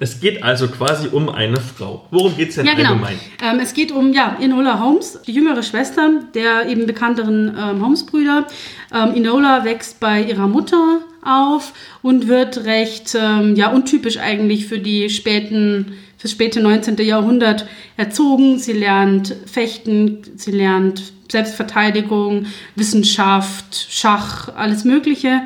Es 0.00 0.20
geht 0.20 0.42
also 0.42 0.68
quasi 0.68 1.08
um 1.08 1.28
eine 1.28 1.58
Frau. 1.58 2.06
Worum 2.10 2.36
geht 2.36 2.50
es 2.50 2.54
denn 2.56 2.66
Ja, 2.66 2.74
genau. 2.74 2.90
allgemein? 2.90 3.18
Ähm, 3.42 3.58
es 3.60 3.74
geht 3.74 3.92
um 3.92 4.12
ja, 4.12 4.36
Enola 4.40 4.80
Holmes, 4.80 5.18
die 5.26 5.32
jüngere 5.32 5.62
Schwester 5.62 6.10
der 6.34 6.68
eben 6.68 6.86
bekannteren 6.86 7.56
ähm, 7.58 7.82
Holmes-Brüder. 7.82 8.46
Ähm, 8.94 9.14
Enola 9.14 9.64
wächst 9.64 10.00
bei 10.00 10.22
ihrer 10.22 10.46
Mutter 10.46 11.00
auf 11.24 11.72
und 12.02 12.28
wird 12.28 12.64
recht 12.64 13.16
ähm, 13.20 13.56
ja, 13.56 13.70
untypisch 13.70 14.18
eigentlich 14.18 14.66
für 14.66 14.78
die 14.78 15.10
späten 15.10 15.94
fürs 16.16 16.32
späte 16.32 16.60
19. 16.60 16.96
Jahrhundert 16.98 17.66
erzogen. 17.96 18.58
Sie 18.58 18.72
lernt 18.72 19.34
Fechten, 19.46 20.18
sie 20.36 20.50
lernt 20.50 21.12
Selbstverteidigung, 21.30 22.46
Wissenschaft, 22.74 23.86
Schach, 23.90 24.48
alles 24.56 24.84
Mögliche 24.84 25.42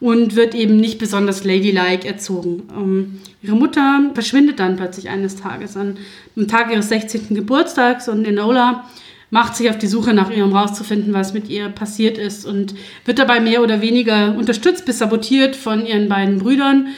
und 0.00 0.36
wird 0.36 0.54
eben 0.54 0.76
nicht 0.76 0.98
besonders 0.98 1.44
ladylike 1.44 2.06
erzogen. 2.06 2.62
Ähm, 2.76 3.20
ihre 3.42 3.56
Mutter 3.56 4.10
verschwindet 4.14 4.60
dann 4.60 4.76
plötzlich 4.76 5.08
eines 5.08 5.36
Tages 5.36 5.76
an, 5.76 5.96
am 6.36 6.48
Tag 6.48 6.70
ihres 6.70 6.88
16. 6.88 7.34
Geburtstags 7.34 8.08
und 8.08 8.26
Enola 8.26 8.84
macht 9.30 9.56
sich 9.56 9.68
auf 9.70 9.78
die 9.78 9.86
Suche 9.86 10.14
nach 10.14 10.30
ihr, 10.30 10.44
um 10.44 10.54
rauszufinden, 10.54 11.12
was 11.12 11.34
mit 11.34 11.48
ihr 11.48 11.68
passiert 11.68 12.16
ist 12.18 12.46
und 12.46 12.74
wird 13.04 13.18
dabei 13.18 13.40
mehr 13.40 13.62
oder 13.62 13.80
weniger 13.80 14.34
unterstützt 14.36 14.84
bis 14.86 14.98
sabotiert 14.98 15.56
von 15.56 15.84
ihren 15.84 16.08
beiden 16.08 16.38
Brüdern, 16.38 16.88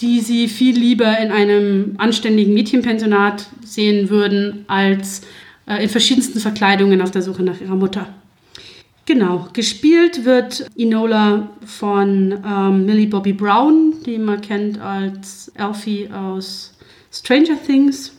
die 0.00 0.20
sie 0.20 0.48
viel 0.48 0.76
lieber 0.76 1.18
in 1.18 1.30
einem 1.30 1.94
anständigen 1.98 2.54
Mädchenpensionat 2.54 3.46
sehen 3.64 4.10
würden, 4.10 4.64
als 4.66 5.22
äh, 5.66 5.82
in 5.82 5.88
verschiedensten 5.88 6.40
Verkleidungen 6.40 7.00
auf 7.00 7.10
der 7.10 7.22
Suche 7.22 7.42
nach 7.42 7.60
ihrer 7.60 7.76
Mutter. 7.76 8.08
Genau, 9.06 9.48
gespielt 9.52 10.24
wird 10.24 10.66
Enola 10.76 11.50
von 11.66 12.42
ähm, 12.46 12.86
Millie 12.86 13.06
Bobby 13.06 13.34
Brown, 13.34 13.94
die 14.06 14.16
man 14.16 14.40
kennt 14.40 14.80
als 14.80 15.52
Elfie 15.54 16.08
aus 16.10 16.74
Stranger 17.12 17.62
Things. 17.66 18.12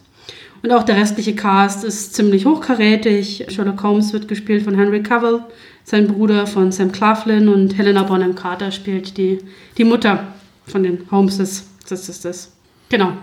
Und 0.62 0.72
auch 0.72 0.84
der 0.84 0.98
restliche 0.98 1.36
Cast 1.36 1.84
ist 1.84 2.14
ziemlich 2.14 2.46
hochkarätig. 2.46 3.46
Sherlock 3.50 3.82
Holmes 3.82 4.14
wird 4.14 4.28
gespielt 4.28 4.64
von 4.64 4.76
Henry 4.76 5.02
Cavill, 5.02 5.42
sein 5.84 6.08
Bruder 6.08 6.46
von 6.46 6.72
Sam 6.72 6.92
Claflin 6.92 7.48
und 7.50 7.78
Helena 7.78 8.04
Bonham 8.04 8.36
Carter 8.36 8.72
spielt 8.72 9.18
die, 9.18 9.40
die 9.78 9.84
Mutter 9.84 10.24
von 10.68 10.84
den 10.84 11.00
Holmeses. 11.10 11.68
Das 11.90 12.10
ist 12.10 12.26
das. 12.26 12.52
Genau. 12.90 13.14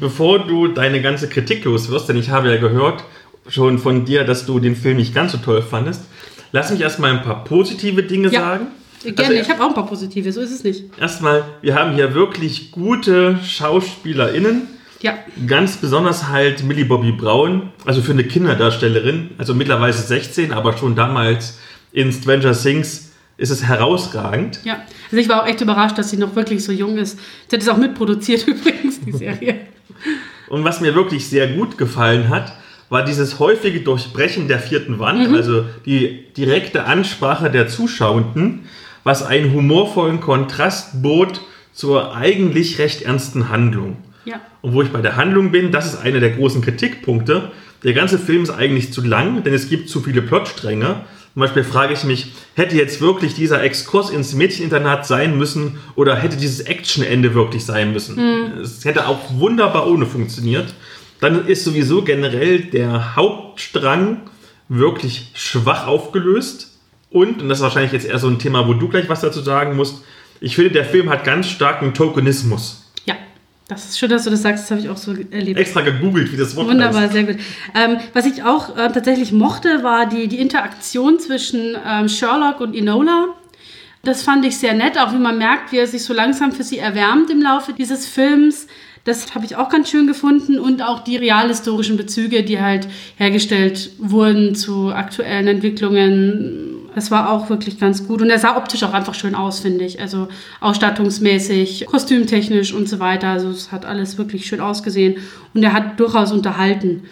Bevor 0.00 0.46
du 0.46 0.68
deine 0.68 1.00
ganze 1.00 1.28
Kritik 1.28 1.64
los 1.64 1.90
wirst, 1.90 2.10
denn 2.10 2.16
ich 2.16 2.30
habe 2.30 2.50
ja 2.50 2.58
gehört 2.58 3.04
schon 3.48 3.78
von 3.78 4.04
dir, 4.04 4.24
dass 4.24 4.46
du 4.46 4.58
den 4.60 4.76
Film 4.76 4.98
nicht 4.98 5.14
ganz 5.14 5.32
so 5.32 5.38
toll 5.38 5.62
fandest, 5.62 6.02
lass 6.52 6.70
mich 6.70 6.80
erstmal 6.80 7.10
ein 7.12 7.22
paar 7.22 7.44
positive 7.44 8.02
Dinge 8.04 8.28
Ja. 8.30 8.40
sagen. 8.40 8.66
Gerne, 9.02 9.18
Also, 9.18 9.32
ich 9.32 9.50
habe 9.50 9.62
auch 9.64 9.68
ein 9.70 9.74
paar 9.74 9.86
positive, 9.88 10.30
so 10.32 10.40
ist 10.40 10.52
es 10.52 10.62
nicht. 10.62 10.84
Erstmal, 11.00 11.42
wir 11.60 11.74
haben 11.74 11.94
hier 11.94 12.14
wirklich 12.14 12.70
gute 12.70 13.36
SchauspielerInnen. 13.44 14.68
Ja, 15.00 15.14
Ganz 15.48 15.78
besonders 15.78 16.28
halt 16.28 16.62
Millie 16.62 16.84
Bobby 16.84 17.10
Brown, 17.10 17.72
also 17.84 18.00
für 18.02 18.12
eine 18.12 18.22
Kinderdarstellerin, 18.22 19.30
also 19.38 19.52
mittlerweile 19.54 19.92
16, 19.92 20.52
aber 20.52 20.76
schon 20.78 20.94
damals 20.94 21.58
in 21.90 22.12
Stranger 22.12 22.52
Things 22.52 23.10
ist 23.36 23.50
es 23.50 23.64
herausragend. 23.64 24.60
ja. 24.62 24.82
Also 25.10 25.16
ich 25.20 25.28
war 25.28 25.42
auch 25.42 25.46
echt 25.48 25.60
überrascht, 25.60 25.98
dass 25.98 26.10
sie 26.10 26.16
noch 26.16 26.36
wirklich 26.36 26.62
so 26.64 26.70
jung 26.70 26.96
ist. 26.98 27.18
Sie 27.48 27.56
hat 27.56 27.62
es 27.62 27.68
auch 27.68 27.76
mitproduziert 27.76 28.46
übrigens, 28.46 29.00
die 29.00 29.10
Serie. 29.12 29.56
Und 30.48 30.62
was 30.64 30.80
mir 30.80 30.94
wirklich 30.94 31.28
sehr 31.28 31.48
gut 31.48 31.76
gefallen 31.76 32.28
hat, 32.28 32.52
war 32.92 33.02
dieses 33.06 33.38
häufige 33.38 33.80
Durchbrechen 33.80 34.48
der 34.48 34.58
vierten 34.58 34.98
Wand, 34.98 35.30
Mhm. 35.30 35.34
also 35.34 35.64
die 35.86 36.26
direkte 36.36 36.84
Ansprache 36.84 37.50
der 37.50 37.66
Zuschauenden, 37.66 38.66
was 39.02 39.24
einen 39.24 39.54
humorvollen 39.54 40.20
Kontrast 40.20 41.02
bot 41.02 41.40
zur 41.72 42.14
eigentlich 42.14 42.78
recht 42.78 43.00
ernsten 43.00 43.48
Handlung. 43.48 43.96
Ja. 44.26 44.42
Und 44.60 44.74
wo 44.74 44.82
ich 44.82 44.90
bei 44.90 45.00
der 45.00 45.16
Handlung 45.16 45.50
bin, 45.52 45.72
das 45.72 45.86
ist 45.86 46.02
einer 46.02 46.20
der 46.20 46.30
großen 46.32 46.60
Kritikpunkte. 46.60 47.50
Der 47.82 47.94
ganze 47.94 48.18
Film 48.18 48.42
ist 48.42 48.50
eigentlich 48.50 48.92
zu 48.92 49.00
lang, 49.00 49.42
denn 49.42 49.54
es 49.54 49.70
gibt 49.70 49.88
zu 49.88 50.00
viele 50.00 50.20
Plotstränge. 50.20 50.96
Zum 51.32 51.40
Beispiel 51.40 51.64
frage 51.64 51.94
ich 51.94 52.04
mich, 52.04 52.32
hätte 52.56 52.76
jetzt 52.76 53.00
wirklich 53.00 53.32
dieser 53.34 53.62
Exkurs 53.62 54.10
ins 54.10 54.34
Mädcheninternat 54.34 55.06
sein 55.06 55.38
müssen 55.38 55.78
oder 55.96 56.14
hätte 56.14 56.36
dieses 56.36 56.60
Actionende 56.60 57.32
wirklich 57.32 57.64
sein 57.64 57.94
müssen? 57.94 58.18
Es 58.60 58.84
hätte 58.84 59.08
auch 59.08 59.18
wunderbar 59.38 59.88
ohne 59.88 60.04
funktioniert. 60.04 60.74
Dann 61.22 61.46
ist 61.46 61.62
sowieso 61.62 62.02
generell 62.02 62.62
der 62.62 63.14
Hauptstrang 63.14 64.22
wirklich 64.68 65.30
schwach 65.34 65.86
aufgelöst. 65.86 66.80
Und, 67.10 67.40
und 67.40 67.48
das 67.48 67.58
ist 67.58 67.62
wahrscheinlich 67.62 67.92
jetzt 67.92 68.06
eher 68.06 68.18
so 68.18 68.26
ein 68.26 68.40
Thema, 68.40 68.66
wo 68.66 68.74
du 68.74 68.88
gleich 68.88 69.08
was 69.08 69.20
dazu 69.20 69.40
sagen 69.40 69.76
musst, 69.76 70.02
ich 70.40 70.56
finde, 70.56 70.72
der 70.72 70.84
Film 70.84 71.10
hat 71.10 71.22
ganz 71.22 71.46
starken 71.46 71.94
Tokenismus. 71.94 72.90
Ja, 73.06 73.14
das 73.68 73.84
ist 73.84 74.00
schön, 74.00 74.10
dass 74.10 74.24
du 74.24 74.30
das 74.30 74.42
sagst, 74.42 74.64
das 74.64 74.70
habe 74.72 74.80
ich 74.80 74.88
auch 74.88 74.96
so 74.96 75.14
erlebt. 75.30 75.60
Extra 75.60 75.82
gegoogelt, 75.82 76.32
wie 76.32 76.36
das 76.36 76.56
Wort 76.56 76.66
Wunderbar, 76.66 77.02
heißt. 77.02 77.12
sehr 77.12 77.22
gut. 77.22 77.36
Ähm, 77.72 77.98
was 78.14 78.26
ich 78.26 78.42
auch 78.42 78.76
äh, 78.76 78.90
tatsächlich 78.90 79.30
mochte, 79.30 79.84
war 79.84 80.08
die, 80.08 80.26
die 80.26 80.40
Interaktion 80.40 81.20
zwischen 81.20 81.76
ähm, 81.86 82.08
Sherlock 82.08 82.58
und 82.58 82.74
Enola. 82.74 83.28
Das 84.02 84.24
fand 84.24 84.44
ich 84.44 84.58
sehr 84.58 84.74
nett, 84.74 84.98
auch 84.98 85.12
wie 85.12 85.18
man 85.18 85.38
merkt, 85.38 85.70
wie 85.70 85.78
er 85.78 85.86
sich 85.86 86.02
so 86.02 86.14
langsam 86.14 86.50
für 86.50 86.64
sie 86.64 86.78
erwärmt 86.78 87.30
im 87.30 87.40
Laufe 87.40 87.72
dieses 87.72 88.08
Films. 88.08 88.66
Das 89.04 89.34
habe 89.34 89.44
ich 89.44 89.56
auch 89.56 89.68
ganz 89.68 89.90
schön 89.90 90.06
gefunden 90.06 90.60
und 90.60 90.80
auch 90.82 91.00
die 91.00 91.16
realhistorischen 91.16 91.96
Bezüge, 91.96 92.44
die 92.44 92.60
halt 92.60 92.86
hergestellt 93.16 93.90
wurden 93.98 94.54
zu 94.54 94.92
aktuellen 94.92 95.48
Entwicklungen. 95.48 96.68
Das 96.94 97.10
war 97.10 97.32
auch 97.32 97.48
wirklich 97.50 97.80
ganz 97.80 98.06
gut 98.06 98.22
und 98.22 98.30
er 98.30 98.38
sah 98.38 98.56
optisch 98.56 98.84
auch 98.84 98.92
einfach 98.92 99.14
schön 99.14 99.34
aus, 99.34 99.58
finde 99.58 99.84
ich. 99.84 100.00
Also 100.00 100.28
ausstattungsmäßig, 100.60 101.86
kostümtechnisch 101.86 102.72
und 102.72 102.88
so 102.88 103.00
weiter. 103.00 103.28
Also 103.28 103.48
es 103.48 103.72
hat 103.72 103.84
alles 103.84 104.18
wirklich 104.18 104.46
schön 104.46 104.60
ausgesehen 104.60 105.16
und 105.52 105.64
er 105.64 105.72
hat 105.72 105.98
durchaus 105.98 106.30
unterhalten. 106.30 107.02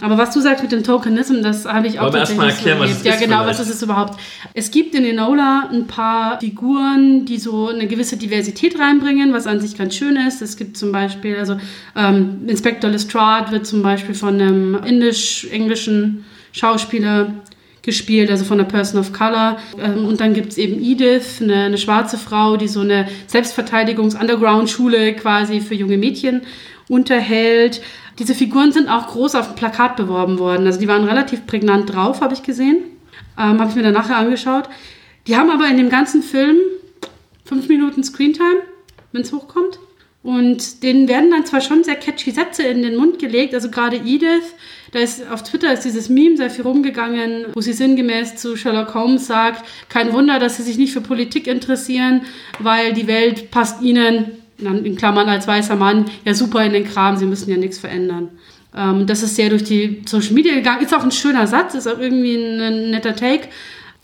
Aber 0.00 0.18
was 0.18 0.32
du 0.32 0.40
sagst 0.40 0.62
mit 0.62 0.72
dem 0.72 0.82
Tokenism, 0.84 1.42
das 1.42 1.64
habe 1.66 1.86
ich 1.86 1.98
auch 1.98 2.04
Wollen 2.04 2.14
wir 2.14 2.20
erst 2.20 2.36
tatsächlich 2.36 2.66
erklären, 2.66 2.78
was 2.80 2.88
erlebt. 2.90 3.00
es 3.00 3.06
Ja, 3.06 3.14
ist 3.14 3.20
genau, 3.20 3.42
vielleicht? 3.42 3.58
was 3.60 3.68
ist 3.68 3.74
es 3.74 3.82
überhaupt? 3.82 4.20
Es 4.54 4.70
gibt 4.70 4.94
in 4.94 5.04
Enola 5.04 5.68
ein 5.72 5.86
paar 5.86 6.40
Figuren, 6.40 7.24
die 7.24 7.38
so 7.38 7.68
eine 7.68 7.86
gewisse 7.86 8.16
Diversität 8.16 8.78
reinbringen, 8.78 9.32
was 9.32 9.46
an 9.46 9.60
sich 9.60 9.76
ganz 9.76 9.94
schön 9.94 10.16
ist. 10.16 10.42
Es 10.42 10.56
gibt 10.56 10.76
zum 10.76 10.92
Beispiel, 10.92 11.36
also 11.36 11.56
ähm, 11.96 12.40
Inspector 12.46 12.90
Lestrade 12.90 13.52
wird 13.52 13.66
zum 13.66 13.82
Beispiel 13.82 14.14
von 14.14 14.40
einem 14.40 14.74
indisch-englischen 14.84 16.24
Schauspieler 16.52 17.32
gespielt, 17.82 18.30
also 18.30 18.44
von 18.44 18.60
einer 18.60 18.68
Person 18.68 19.00
of 19.00 19.12
Color. 19.12 19.56
Ähm, 19.82 20.04
und 20.06 20.20
dann 20.20 20.34
gibt 20.34 20.52
es 20.52 20.58
eben 20.58 20.82
Edith, 20.82 21.40
eine, 21.40 21.64
eine 21.64 21.78
schwarze 21.78 22.18
Frau, 22.18 22.56
die 22.56 22.68
so 22.68 22.80
eine 22.80 23.08
Selbstverteidigungs-Underground-Schule 23.26 25.14
quasi 25.14 25.60
für 25.60 25.74
junge 25.74 25.96
Mädchen 25.98 26.42
unterhält. 26.88 27.80
Diese 28.18 28.34
Figuren 28.34 28.72
sind 28.72 28.88
auch 28.88 29.08
groß 29.08 29.34
auf 29.34 29.48
dem 29.48 29.56
Plakat 29.56 29.96
beworben 29.96 30.38
worden. 30.38 30.66
Also 30.66 30.78
die 30.78 30.88
waren 30.88 31.04
relativ 31.04 31.46
prägnant 31.46 31.92
drauf, 31.92 32.20
habe 32.20 32.34
ich 32.34 32.42
gesehen. 32.42 32.78
Ähm, 33.38 33.60
habe 33.60 33.70
ich 33.70 33.76
mir 33.76 33.82
dann 33.82 33.94
nachher 33.94 34.16
angeschaut. 34.16 34.68
Die 35.26 35.36
haben 35.36 35.50
aber 35.50 35.66
in 35.68 35.76
dem 35.76 35.90
ganzen 35.90 36.22
Film 36.22 36.56
fünf 37.44 37.68
Minuten 37.68 38.04
Screentime, 38.04 38.62
wenn 39.12 39.22
es 39.22 39.32
hochkommt. 39.32 39.78
Und 40.22 40.82
denen 40.82 41.08
werden 41.08 41.30
dann 41.30 41.46
zwar 41.46 41.62
schon 41.62 41.82
sehr 41.82 41.96
catchy 41.96 42.30
Sätze 42.30 42.62
in 42.64 42.82
den 42.82 42.96
Mund 42.96 43.18
gelegt, 43.18 43.54
also 43.54 43.70
gerade 43.70 43.96
Edith, 43.96 44.54
da 44.92 44.98
ist 44.98 45.26
auf 45.30 45.42
Twitter 45.42 45.72
ist 45.72 45.84
dieses 45.84 46.10
Meme 46.10 46.36
sehr 46.36 46.50
viel 46.50 46.64
rumgegangen, 46.64 47.46
wo 47.54 47.62
sie 47.62 47.72
sinngemäß 47.72 48.36
zu 48.36 48.54
Sherlock 48.54 48.94
Holmes 48.94 49.26
sagt, 49.26 49.64
kein 49.88 50.12
Wunder, 50.12 50.38
dass 50.38 50.58
sie 50.58 50.62
sich 50.62 50.76
nicht 50.76 50.92
für 50.92 51.00
Politik 51.00 51.46
interessieren, 51.46 52.22
weil 52.58 52.92
die 52.92 53.06
Welt 53.06 53.50
passt 53.50 53.80
ihnen, 53.80 54.39
in 54.60 54.96
Klammern 54.96 55.28
als 55.28 55.46
weißer 55.46 55.76
Mann, 55.76 56.06
ja 56.24 56.34
super 56.34 56.64
in 56.64 56.72
den 56.72 56.84
Kram, 56.84 57.16
sie 57.16 57.26
müssen 57.26 57.50
ja 57.50 57.56
nichts 57.56 57.78
verändern. 57.78 58.28
Ähm, 58.76 59.06
das 59.06 59.22
ist 59.22 59.36
sehr 59.36 59.50
durch 59.50 59.64
die 59.64 60.02
Social 60.06 60.32
Media 60.32 60.54
gegangen, 60.54 60.82
ist 60.82 60.94
auch 60.94 61.02
ein 61.02 61.10
schöner 61.10 61.46
Satz, 61.46 61.74
ist 61.74 61.86
auch 61.86 61.98
irgendwie 61.98 62.36
ein, 62.36 62.60
ein 62.60 62.90
netter 62.90 63.16
Take. 63.16 63.48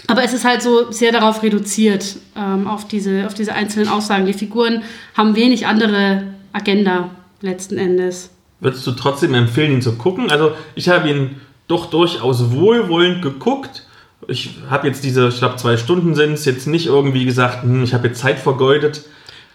Aber 0.09 0.23
es 0.23 0.33
ist 0.33 0.45
halt 0.45 0.63
so 0.63 0.93
sehr 0.93 1.13
darauf 1.13 1.43
reduziert, 1.43 2.17
ähm, 2.37 2.69
auf, 2.69 2.87
diese, 2.87 3.27
auf 3.27 3.35
diese 3.35 3.55
einzelnen 3.55 3.89
Aussagen. 3.89 4.27
Die 4.27 4.33
Figuren 4.33 4.83
haben 5.15 5.35
wenig 5.35 5.67
andere 5.67 6.25
Agenda 6.53 7.11
letzten 7.41 7.77
Endes. 7.79 8.31
Würdest 8.61 8.87
du 8.87 8.93
trotzdem 8.93 9.35
empfehlen, 9.35 9.73
ihn 9.73 9.83
zu 9.83 9.97
gucken? 9.97 10.31
Also 10.31 10.53
ich 10.75 10.89
habe 10.89 11.11
ihn 11.11 11.41
doch 11.69 11.87
durchaus 11.87 12.51
wohlwollend 12.53 13.23
geguckt. 13.23 13.85
Ich 14.29 14.57
habe 14.71 14.87
jetzt 14.87 15.05
diese, 15.05 15.29
ich 15.29 15.39
glaube, 15.39 15.57
zwei 15.57 15.77
Stunden 15.77 16.15
sind 16.15 16.33
es, 16.33 16.45
jetzt 16.45 16.67
nicht 16.67 16.87
irgendwie 16.87 17.25
gesagt, 17.25 17.63
hm, 17.63 17.83
ich 17.83 17.93
habe 17.93 18.09
jetzt 18.09 18.21
Zeit 18.21 18.39
vergeudet. 18.39 19.05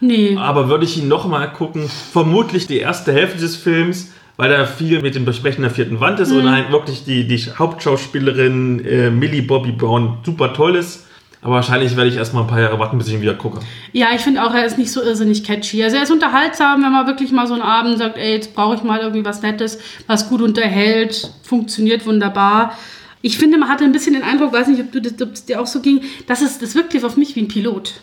Nee. 0.01 0.35
Aber 0.37 0.67
würde 0.67 0.83
ich 0.83 0.97
ihn 0.97 1.07
nochmal 1.07 1.53
gucken, 1.53 1.89
vermutlich 2.11 2.67
die 2.67 2.79
erste 2.79 3.13
Hälfte 3.13 3.39
des 3.39 3.55
Films, 3.55 4.11
weil 4.37 4.49
da 4.49 4.65
viel 4.65 5.01
mit 5.01 5.15
dem 5.15 5.23
Besprechen 5.25 5.61
der 5.61 5.71
vierten 5.71 5.99
Wand 5.99 6.19
ist 6.19 6.31
und 6.31 6.49
halt 6.51 6.71
wirklich 6.71 7.03
die, 7.05 7.27
die 7.27 7.37
Hauptschauspielerin 7.37 8.83
äh, 8.85 9.09
Millie 9.11 9.43
Bobby 9.43 9.71
Brown 9.71 10.17
super 10.25 10.53
toll 10.53 10.75
ist. 10.75 11.05
Aber 11.43 11.55
wahrscheinlich 11.55 11.95
werde 11.97 12.09
ich 12.09 12.17
erstmal 12.17 12.43
ein 12.43 12.47
paar 12.49 12.61
Jahre 12.61 12.77
warten, 12.77 12.99
bis 12.99 13.07
ich 13.07 13.15
ihn 13.15 13.21
wieder 13.21 13.33
gucke. 13.33 13.61
Ja, 13.93 14.07
ich 14.15 14.21
finde 14.21 14.43
auch, 14.45 14.53
er 14.53 14.63
ist 14.65 14.77
nicht 14.77 14.91
so 14.91 15.01
irrsinnig 15.01 15.43
catchy. 15.43 15.83
Also 15.83 15.97
er 15.97 16.03
ist 16.03 16.11
unterhaltsam, 16.11 16.83
wenn 16.83 16.91
man 16.91 17.07
wirklich 17.07 17.31
mal 17.31 17.47
so 17.47 17.53
einen 17.53 17.63
Abend 17.63 17.97
sagt, 17.97 18.17
ey, 18.17 18.33
jetzt 18.33 18.53
brauche 18.53 18.75
ich 18.75 18.83
mal 18.83 18.99
irgendwie 18.99 19.25
was 19.25 19.41
Nettes, 19.41 19.79
was 20.05 20.29
gut 20.29 20.41
unterhält, 20.41 21.31
funktioniert 21.41 22.05
wunderbar. 22.05 22.77
Ich 23.23 23.37
finde, 23.39 23.57
man 23.57 23.69
hatte 23.69 23.83
ein 23.83 23.91
bisschen 23.91 24.13
den 24.13 24.23
Eindruck, 24.23 24.53
weiß 24.53 24.67
nicht, 24.67 24.81
ob, 24.81 24.91
du, 24.91 25.01
das- 25.01 25.19
ob 25.19 25.33
es 25.33 25.45
dir 25.45 25.59
auch 25.59 25.65
so 25.67 25.79
ging, 25.79 26.01
dass 26.27 26.41
es, 26.41 26.59
das 26.59 26.75
wirkte 26.75 27.03
auf 27.05 27.17
mich 27.17 27.35
wie 27.35 27.41
ein 27.41 27.47
Pilot. 27.47 27.93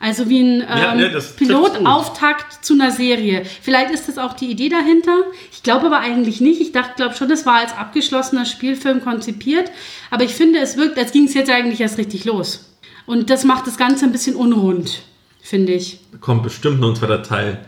Also 0.00 0.28
wie 0.28 0.40
ein 0.40 0.60
ähm, 0.60 1.00
ja, 1.00 1.10
gut. 1.10 1.36
Pilotauftakt 1.36 2.64
zu 2.64 2.74
einer 2.74 2.92
Serie. 2.92 3.44
Vielleicht 3.44 3.90
ist 3.90 4.08
das 4.08 4.16
auch 4.16 4.32
die 4.34 4.50
Idee 4.50 4.68
dahinter. 4.68 5.24
Ich 5.50 5.62
glaube 5.64 5.86
aber 5.86 5.98
eigentlich 5.98 6.40
nicht. 6.40 6.60
Ich 6.60 6.70
dachte, 6.72 6.94
glaube 6.96 7.16
schon, 7.16 7.28
das 7.28 7.46
war 7.46 7.56
als 7.56 7.76
abgeschlossener 7.76 8.44
Spielfilm 8.44 9.02
konzipiert. 9.02 9.70
Aber 10.10 10.22
ich 10.22 10.34
finde, 10.34 10.60
es 10.60 10.76
wirkt, 10.76 10.98
als 10.98 11.10
ging 11.10 11.24
es 11.24 11.34
jetzt 11.34 11.50
eigentlich 11.50 11.80
erst 11.80 11.98
richtig 11.98 12.24
los. 12.24 12.76
Und 13.06 13.30
das 13.30 13.44
macht 13.44 13.66
das 13.66 13.76
Ganze 13.76 14.04
ein 14.04 14.12
bisschen 14.12 14.36
unrund, 14.36 15.02
finde 15.40 15.72
ich. 15.72 15.98
Kommt 16.20 16.44
bestimmt 16.44 16.78
noch 16.80 16.90
ein 16.90 16.96
zweiter 16.96 17.22
Teil. 17.22 17.64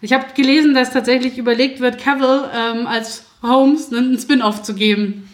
Ich 0.00 0.12
habe 0.12 0.26
gelesen, 0.34 0.74
dass 0.74 0.92
tatsächlich 0.92 1.38
überlegt 1.38 1.80
wird, 1.80 1.98
Cavill 1.98 2.44
ähm, 2.54 2.86
als 2.86 3.24
Holmes 3.42 3.92
einen 3.92 4.18
Spin-off 4.18 4.62
zu 4.62 4.74
geben. 4.74 5.28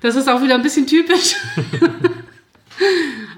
Das 0.00 0.16
ist 0.16 0.28
auch 0.28 0.42
wieder 0.42 0.54
ein 0.54 0.62
bisschen 0.62 0.86
typisch. 0.86 1.36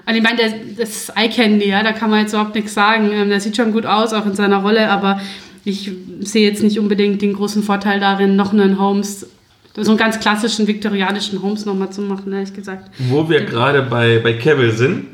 Und 0.05 0.15
ich 0.15 0.21
meine, 0.21 0.37
der, 0.37 0.53
das 0.77 0.89
ist 0.89 1.09
Eye 1.15 1.29
Candy, 1.29 1.69
ja, 1.69 1.83
da 1.83 1.93
kann 1.93 2.09
man 2.09 2.21
jetzt 2.21 2.33
überhaupt 2.33 2.55
nichts 2.55 2.73
sagen. 2.73 3.09
Ähm, 3.11 3.29
der 3.29 3.39
sieht 3.39 3.55
schon 3.55 3.71
gut 3.71 3.85
aus, 3.85 4.13
auch 4.13 4.25
in 4.25 4.35
seiner 4.35 4.57
Rolle, 4.57 4.89
aber 4.89 5.21
ich 5.65 5.91
sehe 6.19 6.47
jetzt 6.47 6.61
nicht 6.61 6.79
unbedingt 6.79 7.21
den 7.21 7.33
großen 7.33 7.63
Vorteil 7.63 7.99
darin, 7.99 8.35
noch 8.35 8.51
einen 8.51 8.79
Holmes, 8.79 9.27
so 9.75 9.91
einen 9.91 9.97
ganz 9.97 10.19
klassischen 10.19 10.67
viktorianischen 10.67 11.41
Holmes 11.41 11.65
nochmal 11.65 11.89
zu 11.91 12.01
machen, 12.01 12.33
ehrlich 12.33 12.53
gesagt. 12.53 12.89
Wo 13.09 13.29
wir 13.29 13.45
gerade 13.45 13.81
bei, 13.83 14.19
bei 14.19 14.33
Cavill 14.33 14.71
sind, 14.71 15.05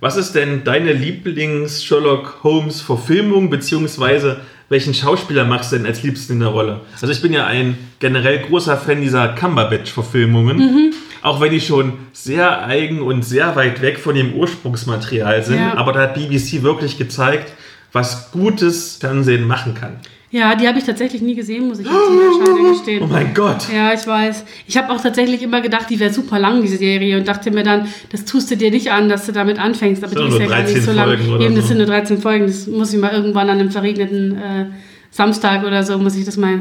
was 0.00 0.16
ist 0.16 0.32
denn 0.34 0.64
deine 0.64 0.92
Lieblings-Sherlock 0.92 2.38
Holmes-Verfilmung, 2.42 3.50
beziehungsweise 3.50 4.40
welchen 4.68 4.94
Schauspieler 4.94 5.44
magst 5.44 5.70
du 5.72 5.76
denn 5.76 5.84
als 5.86 6.02
liebsten 6.02 6.34
in 6.34 6.40
der 6.40 6.48
Rolle? 6.48 6.80
Also 7.00 7.10
ich 7.12 7.20
bin 7.20 7.32
ja 7.34 7.46
ein 7.46 7.76
generell 7.98 8.38
großer 8.38 8.78
Fan 8.78 9.02
dieser 9.02 9.28
Cumberbatch-Verfilmungen, 9.28 10.56
Mhm. 10.56 10.92
auch 11.20 11.40
wenn 11.40 11.50
die 11.52 11.60
schon 11.60 11.94
sehr 12.12 12.64
eigen 12.64 13.02
und 13.02 13.22
sehr 13.24 13.54
weit 13.54 13.82
weg 13.82 13.98
von 13.98 14.14
dem 14.14 14.32
Ursprungsmaterial 14.34 15.42
sind, 15.42 15.58
Ja. 15.58 15.74
aber 15.76 15.92
da 15.92 16.00
hat 16.00 16.14
BBC 16.14 16.62
wirklich 16.62 16.96
gezeigt, 16.96 17.52
was 17.92 18.30
gutes 18.32 18.96
Fernsehen 18.96 19.46
machen 19.46 19.74
kann. 19.74 19.96
Ja, 20.32 20.54
die 20.54 20.66
habe 20.66 20.78
ich 20.78 20.84
tatsächlich 20.84 21.20
nie 21.20 21.34
gesehen, 21.34 21.68
muss 21.68 21.78
ich 21.78 21.86
jetzt 21.86 21.94
zum 21.94 22.18
Erscheinen 22.18 22.72
gestehen. 22.72 23.02
Oh 23.02 23.06
mein 23.06 23.34
Gott! 23.34 23.68
Ja, 23.70 23.92
ich 23.92 24.06
weiß. 24.06 24.44
Ich 24.66 24.78
habe 24.78 24.90
auch 24.90 25.00
tatsächlich 25.00 25.42
immer 25.42 25.60
gedacht, 25.60 25.90
die 25.90 26.00
wäre 26.00 26.10
super 26.10 26.38
lang, 26.38 26.62
diese 26.62 26.78
Serie, 26.78 27.18
und 27.18 27.28
dachte 27.28 27.50
mir 27.50 27.62
dann, 27.62 27.86
das 28.10 28.24
tust 28.24 28.50
du 28.50 28.56
dir 28.56 28.70
nicht 28.70 28.90
an, 28.90 29.10
dass 29.10 29.26
du 29.26 29.32
damit 29.32 29.58
anfängst. 29.58 30.02
Aber 30.02 30.14
Sind 30.14 30.22
die 30.22 30.28
ist 30.28 30.38
ja 30.38 30.46
gar 30.46 30.62
nicht 30.62 30.74
13 30.74 30.82
so 30.82 30.92
lang. 30.92 31.40
Eben, 31.40 31.54
das 31.54 31.64
so. 31.64 31.68
sind 31.68 31.78
nur 31.78 31.86
13 31.86 32.18
Folgen. 32.18 32.46
Das 32.46 32.66
muss 32.66 32.94
ich 32.94 32.98
mal 32.98 33.12
irgendwann 33.12 33.50
an 33.50 33.60
einem 33.60 33.70
verregneten 33.70 34.38
äh, 34.38 34.66
Samstag 35.10 35.66
oder 35.66 35.84
so, 35.84 35.98
muss 35.98 36.16
ich 36.16 36.24
das 36.24 36.38
mal 36.38 36.60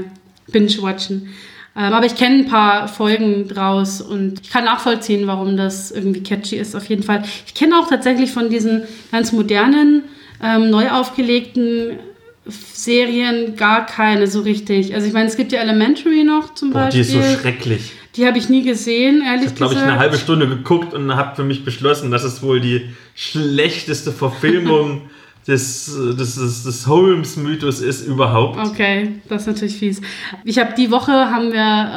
binge-watchen. 0.51 1.29
Ähm, 1.73 1.93
aber 1.93 2.05
ich 2.05 2.15
kenne 2.15 2.39
ein 2.39 2.45
paar 2.47 2.89
Folgen 2.89 3.47
draus 3.47 4.01
und 4.01 4.41
ich 4.41 4.49
kann 4.49 4.65
nachvollziehen, 4.65 5.27
warum 5.27 5.55
das 5.55 5.91
irgendwie 5.91 6.21
catchy 6.21 6.57
ist, 6.57 6.75
auf 6.75 6.85
jeden 6.85 7.03
Fall. 7.03 7.23
Ich 7.47 7.53
kenne 7.53 7.79
auch 7.79 7.87
tatsächlich 7.87 8.31
von 8.31 8.49
diesen 8.49 8.83
ganz 9.13 9.31
modernen, 9.31 10.03
ähm, 10.43 10.69
neu 10.69 10.89
aufgelegten 10.89 11.99
Serien 12.45 13.55
gar 13.55 13.85
keine 13.85 14.27
so 14.27 14.41
richtig. 14.41 14.95
Also 14.95 15.07
ich 15.07 15.13
meine, 15.13 15.29
es 15.29 15.37
gibt 15.37 15.51
ja 15.51 15.59
Elementary 15.59 16.23
noch 16.23 16.53
zum 16.55 16.71
Boah, 16.71 16.89
die 16.89 16.99
Beispiel. 16.99 17.19
ist 17.19 17.33
so 17.33 17.39
schrecklich. 17.39 17.91
Die 18.15 18.25
habe 18.25 18.37
ich 18.37 18.49
nie 18.49 18.63
gesehen, 18.63 19.21
ehrlich 19.21 19.43
Ich 19.43 19.47
habe, 19.49 19.55
glaube 19.55 19.73
ich, 19.73 19.79
gesagt. 19.79 19.91
eine 19.91 19.99
halbe 19.99 20.17
Stunde 20.17 20.47
geguckt 20.47 20.93
und 20.93 21.15
habe 21.15 21.35
für 21.35 21.43
mich 21.43 21.63
beschlossen, 21.63 22.11
das 22.11 22.23
ist 22.23 22.41
wohl 22.43 22.59
die 22.59 22.89
schlechteste 23.15 24.11
Verfilmung 24.11 25.03
des, 25.47 25.85
des, 26.17 26.35
des, 26.35 26.63
des 26.63 26.87
Holmes-Mythos 26.87 27.79
ist 27.79 28.05
überhaupt. 28.05 28.59
Okay, 28.59 29.13
das 29.29 29.43
ist 29.43 29.47
natürlich 29.47 29.77
fies. 29.77 30.01
Ich 30.43 30.59
habe 30.59 30.73
die 30.77 30.91
Woche 30.91 31.11
haben 31.11 31.51
wir 31.53 31.91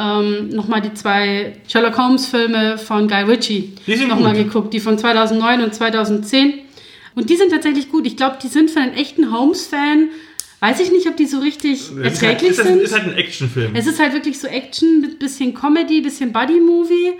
ähm, 0.45 0.49
nochmal 0.51 0.81
die 0.81 0.95
zwei 0.95 1.57
Sherlock 1.69 1.99
Holmes 1.99 2.27
Filme 2.27 2.79
von 2.79 3.09
Guy 3.09 3.23
Ritchie 3.25 3.75
Die 3.87 3.97
sind 3.97 4.09
nochmal 4.09 4.35
geguckt, 4.35 4.73
die 4.73 4.81
von 4.81 4.97
2009 4.99 5.63
und 5.63 5.75
2010. 5.75 6.55
Und 7.17 7.31
die 7.31 7.37
sind 7.37 7.51
tatsächlich 7.51 7.91
gut. 7.91 8.07
Ich 8.07 8.17
glaube, 8.17 8.39
die 8.43 8.49
sind 8.49 8.71
für 8.71 8.81
einen 8.81 8.95
echten 8.95 9.31
Holmes-Fan, 9.33 10.09
weiß 10.65 10.81
ich 10.81 10.91
nicht, 10.91 11.07
ob 11.07 11.17
die 11.17 11.27
so 11.27 11.41
richtig 11.41 11.81
Es 11.81 11.91
halt, 11.91 12.05
erträglich 12.05 12.51
ist, 12.53 12.59
halt, 12.59 12.69
sind. 12.69 12.81
ist 12.81 12.93
halt 12.95 13.05
ein 13.05 13.15
Actionfilm. 13.15 13.75
Es 13.75 13.87
ist 13.87 14.01
halt 14.01 14.15
wirklich 14.15 14.39
so 14.39 14.47
Action 14.47 15.03
mit 15.03 15.19
bisschen 15.19 15.53
Comedy, 15.53 16.01
bisschen 16.01 16.33
Buddy-Movie. 16.33 17.13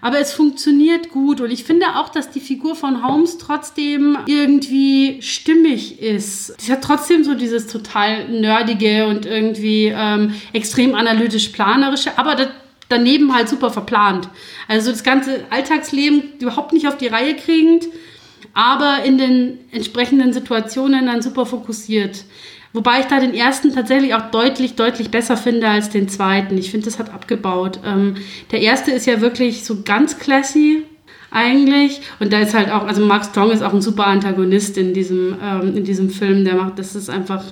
Aber 0.00 0.20
es 0.20 0.32
funktioniert 0.32 1.10
gut 1.10 1.40
und 1.40 1.50
ich 1.50 1.64
finde 1.64 1.86
auch, 1.96 2.08
dass 2.08 2.30
die 2.30 2.38
Figur 2.38 2.76
von 2.76 3.04
Holmes 3.04 3.38
trotzdem 3.38 4.16
irgendwie 4.26 5.20
stimmig 5.22 6.00
ist. 6.00 6.60
Sie 6.60 6.70
hat 6.70 6.82
trotzdem 6.82 7.24
so 7.24 7.34
dieses 7.34 7.66
total 7.66 8.28
nerdige 8.28 9.06
und 9.08 9.26
irgendwie 9.26 9.92
ähm, 9.92 10.34
extrem 10.52 10.94
analytisch-planerische, 10.94 12.16
aber 12.16 12.36
das, 12.36 12.48
daneben 12.88 13.34
halt 13.34 13.48
super 13.48 13.70
verplant. 13.70 14.28
Also 14.68 14.92
das 14.92 15.02
ganze 15.02 15.44
Alltagsleben 15.50 16.22
überhaupt 16.38 16.72
nicht 16.72 16.86
auf 16.86 16.96
die 16.96 17.08
Reihe 17.08 17.34
kriegend, 17.34 17.88
aber 18.54 19.02
in 19.04 19.18
den 19.18 19.58
entsprechenden 19.72 20.32
Situationen 20.32 21.06
dann 21.06 21.22
super 21.22 21.44
fokussiert. 21.44 22.24
Wobei 22.72 23.00
ich 23.00 23.06
da 23.06 23.18
den 23.18 23.34
ersten 23.34 23.74
tatsächlich 23.74 24.14
auch 24.14 24.30
deutlich, 24.30 24.76
deutlich 24.76 25.10
besser 25.10 25.36
finde 25.36 25.68
als 25.68 25.88
den 25.88 26.08
zweiten. 26.08 26.58
Ich 26.58 26.70
finde, 26.70 26.86
das 26.86 26.98
hat 26.98 27.12
abgebaut. 27.12 27.80
Ähm, 27.84 28.16
der 28.50 28.60
erste 28.60 28.90
ist 28.90 29.06
ja 29.06 29.20
wirklich 29.20 29.64
so 29.64 29.82
ganz 29.82 30.18
classy 30.18 30.84
eigentlich. 31.30 32.00
Und 32.20 32.32
da 32.32 32.40
ist 32.40 32.54
halt 32.54 32.70
auch, 32.70 32.86
also 32.86 33.04
Mark 33.04 33.24
Strong 33.24 33.50
ist 33.50 33.62
auch 33.62 33.72
ein 33.72 33.82
super 33.82 34.06
Antagonist 34.06 34.76
in 34.76 34.92
diesem, 34.92 35.36
ähm, 35.42 35.76
in 35.76 35.84
diesem 35.84 36.10
Film. 36.10 36.44
Der 36.44 36.56
macht, 36.56 36.78
das 36.78 36.94
ist 36.94 37.08
einfach, 37.08 37.44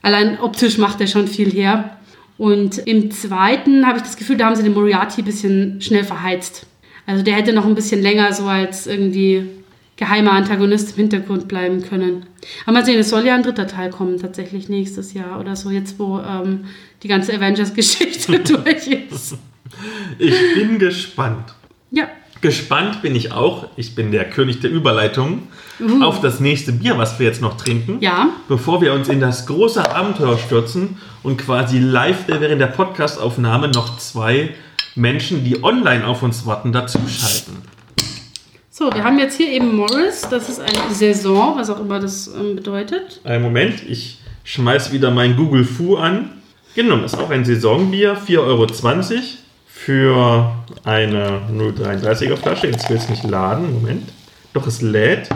allein 0.00 0.40
optisch 0.40 0.78
macht 0.78 1.00
er 1.00 1.06
schon 1.06 1.28
viel 1.28 1.50
her. 1.50 1.96
Und 2.38 2.78
im 2.78 3.10
zweiten 3.10 3.86
habe 3.86 3.98
ich 3.98 4.04
das 4.04 4.16
Gefühl, 4.16 4.36
da 4.36 4.46
haben 4.46 4.56
sie 4.56 4.62
den 4.62 4.74
Moriarty 4.74 5.20
ein 5.20 5.26
bisschen 5.26 5.80
schnell 5.80 6.04
verheizt. 6.04 6.66
Also 7.06 7.22
der 7.22 7.34
hätte 7.34 7.52
noch 7.52 7.66
ein 7.66 7.74
bisschen 7.74 8.00
länger 8.00 8.32
so 8.32 8.46
als 8.46 8.86
irgendwie 8.86 9.48
geheimer 9.96 10.32
Antagonist 10.32 10.90
im 10.90 10.96
Hintergrund 10.96 11.48
bleiben 11.48 11.82
können. 11.82 12.26
Aber 12.64 12.72
mal 12.72 12.84
sehen, 12.84 12.98
es 12.98 13.10
soll 13.10 13.26
ja 13.26 13.34
ein 13.34 13.42
dritter 13.42 13.66
Teil 13.66 13.90
kommen, 13.90 14.18
tatsächlich 14.18 14.68
nächstes 14.68 15.12
Jahr 15.14 15.38
oder 15.38 15.54
so, 15.56 15.70
jetzt 15.70 15.98
wo 15.98 16.18
ähm, 16.18 16.64
die 17.02 17.08
ganze 17.08 17.34
Avengers-Geschichte 17.34 18.38
durch 18.40 18.86
ist. 18.88 19.36
Ich 20.18 20.34
bin 20.54 20.78
gespannt. 20.78 21.54
Ja, 21.90 22.08
Gespannt 22.42 23.02
bin 23.02 23.14
ich 23.14 23.30
auch, 23.30 23.68
ich 23.76 23.94
bin 23.94 24.10
der 24.10 24.28
König 24.28 24.58
der 24.60 24.70
Überleitung, 24.70 25.44
auf 26.00 26.20
das 26.20 26.40
nächste 26.40 26.72
Bier, 26.72 26.98
was 26.98 27.18
wir 27.20 27.26
jetzt 27.26 27.40
noch 27.40 27.56
trinken. 27.56 27.98
ja. 28.00 28.30
Bevor 28.48 28.80
wir 28.80 28.92
uns 28.94 29.08
in 29.08 29.20
das 29.20 29.46
große 29.46 29.94
Abenteuer 29.94 30.36
stürzen 30.38 30.96
und 31.22 31.38
quasi 31.38 31.78
live 31.78 32.26
während 32.26 32.60
der 32.60 32.66
Podcastaufnahme 32.66 33.68
noch 33.68 33.96
zwei 33.98 34.54
Menschen, 34.96 35.44
die 35.44 35.62
online 35.62 36.04
auf 36.04 36.24
uns 36.24 36.44
warten, 36.44 36.72
dazuschalten. 36.72 37.58
So, 38.74 38.90
wir 38.90 39.04
haben 39.04 39.18
jetzt 39.18 39.36
hier 39.36 39.48
eben 39.50 39.76
Morris, 39.76 40.22
das 40.30 40.48
ist 40.48 40.58
eine 40.58 40.94
Saison, 40.94 41.58
was 41.58 41.68
auch 41.68 41.78
immer 41.78 42.00
das 42.00 42.28
ähm, 42.28 42.56
bedeutet. 42.56 43.20
Einen 43.22 43.42
Moment, 43.42 43.82
ich 43.86 44.20
schmeiß 44.44 44.92
wieder 44.92 45.10
mein 45.10 45.36
Google 45.36 45.64
Fu 45.64 45.96
an. 45.96 46.30
Genau, 46.74 46.96
das 46.96 47.12
ist 47.12 47.18
auch 47.18 47.28
ein 47.28 47.44
Saisonbier, 47.44 48.16
4,20 48.16 48.38
Euro 48.38 48.66
für 49.66 50.52
eine 50.84 51.42
0,33er 51.52 52.36
Flasche. 52.36 52.68
Jetzt 52.68 52.88
will 52.88 52.96
es 52.96 53.10
nicht 53.10 53.24
laden, 53.24 53.74
Moment. 53.74 54.08
Doch, 54.54 54.66
es 54.66 54.80
lädt. 54.80 55.28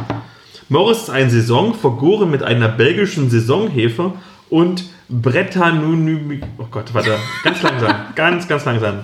Morris 0.70 1.03
ist 1.03 1.11
ein 1.11 1.28
Saison, 1.28 1.74
vergoren 1.74 2.30
mit 2.30 2.43
einer 2.43 2.68
belgischen 2.68 3.28
Saisonhefe 3.28 4.12
und 4.49 4.84
Brettanomyces. 5.11 6.49
Oh 6.57 6.68
Gott, 6.70 6.95
warte, 6.95 7.18
ganz 7.45 7.61
langsam, 7.61 7.97
ganz, 8.14 8.49
ganz 8.49 8.64
langsam. 8.64 9.01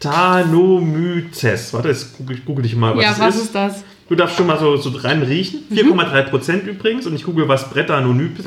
Brettanomyces. 0.00 1.72
Warte, 1.72 1.88
jetzt 1.88 2.16
google, 2.16 2.38
google 2.44 2.66
ich 2.66 2.76
mal, 2.76 2.96
was 2.96 3.04
ja, 3.04 3.12
es 3.12 3.18
was 3.18 3.36
ist. 3.36 3.42
ist 3.42 3.54
das? 3.54 3.84
Du 4.08 4.14
darfst 4.14 4.36
schon 4.36 4.46
mal 4.46 4.58
so, 4.58 4.76
so 4.76 4.90
rein 4.90 5.22
riechen. 5.22 5.64
4,3% 5.70 6.64
übrigens. 6.64 7.06
Und 7.06 7.14
ich 7.14 7.24
google, 7.24 7.48
was 7.48 7.70
Brettanomyces 7.70 8.46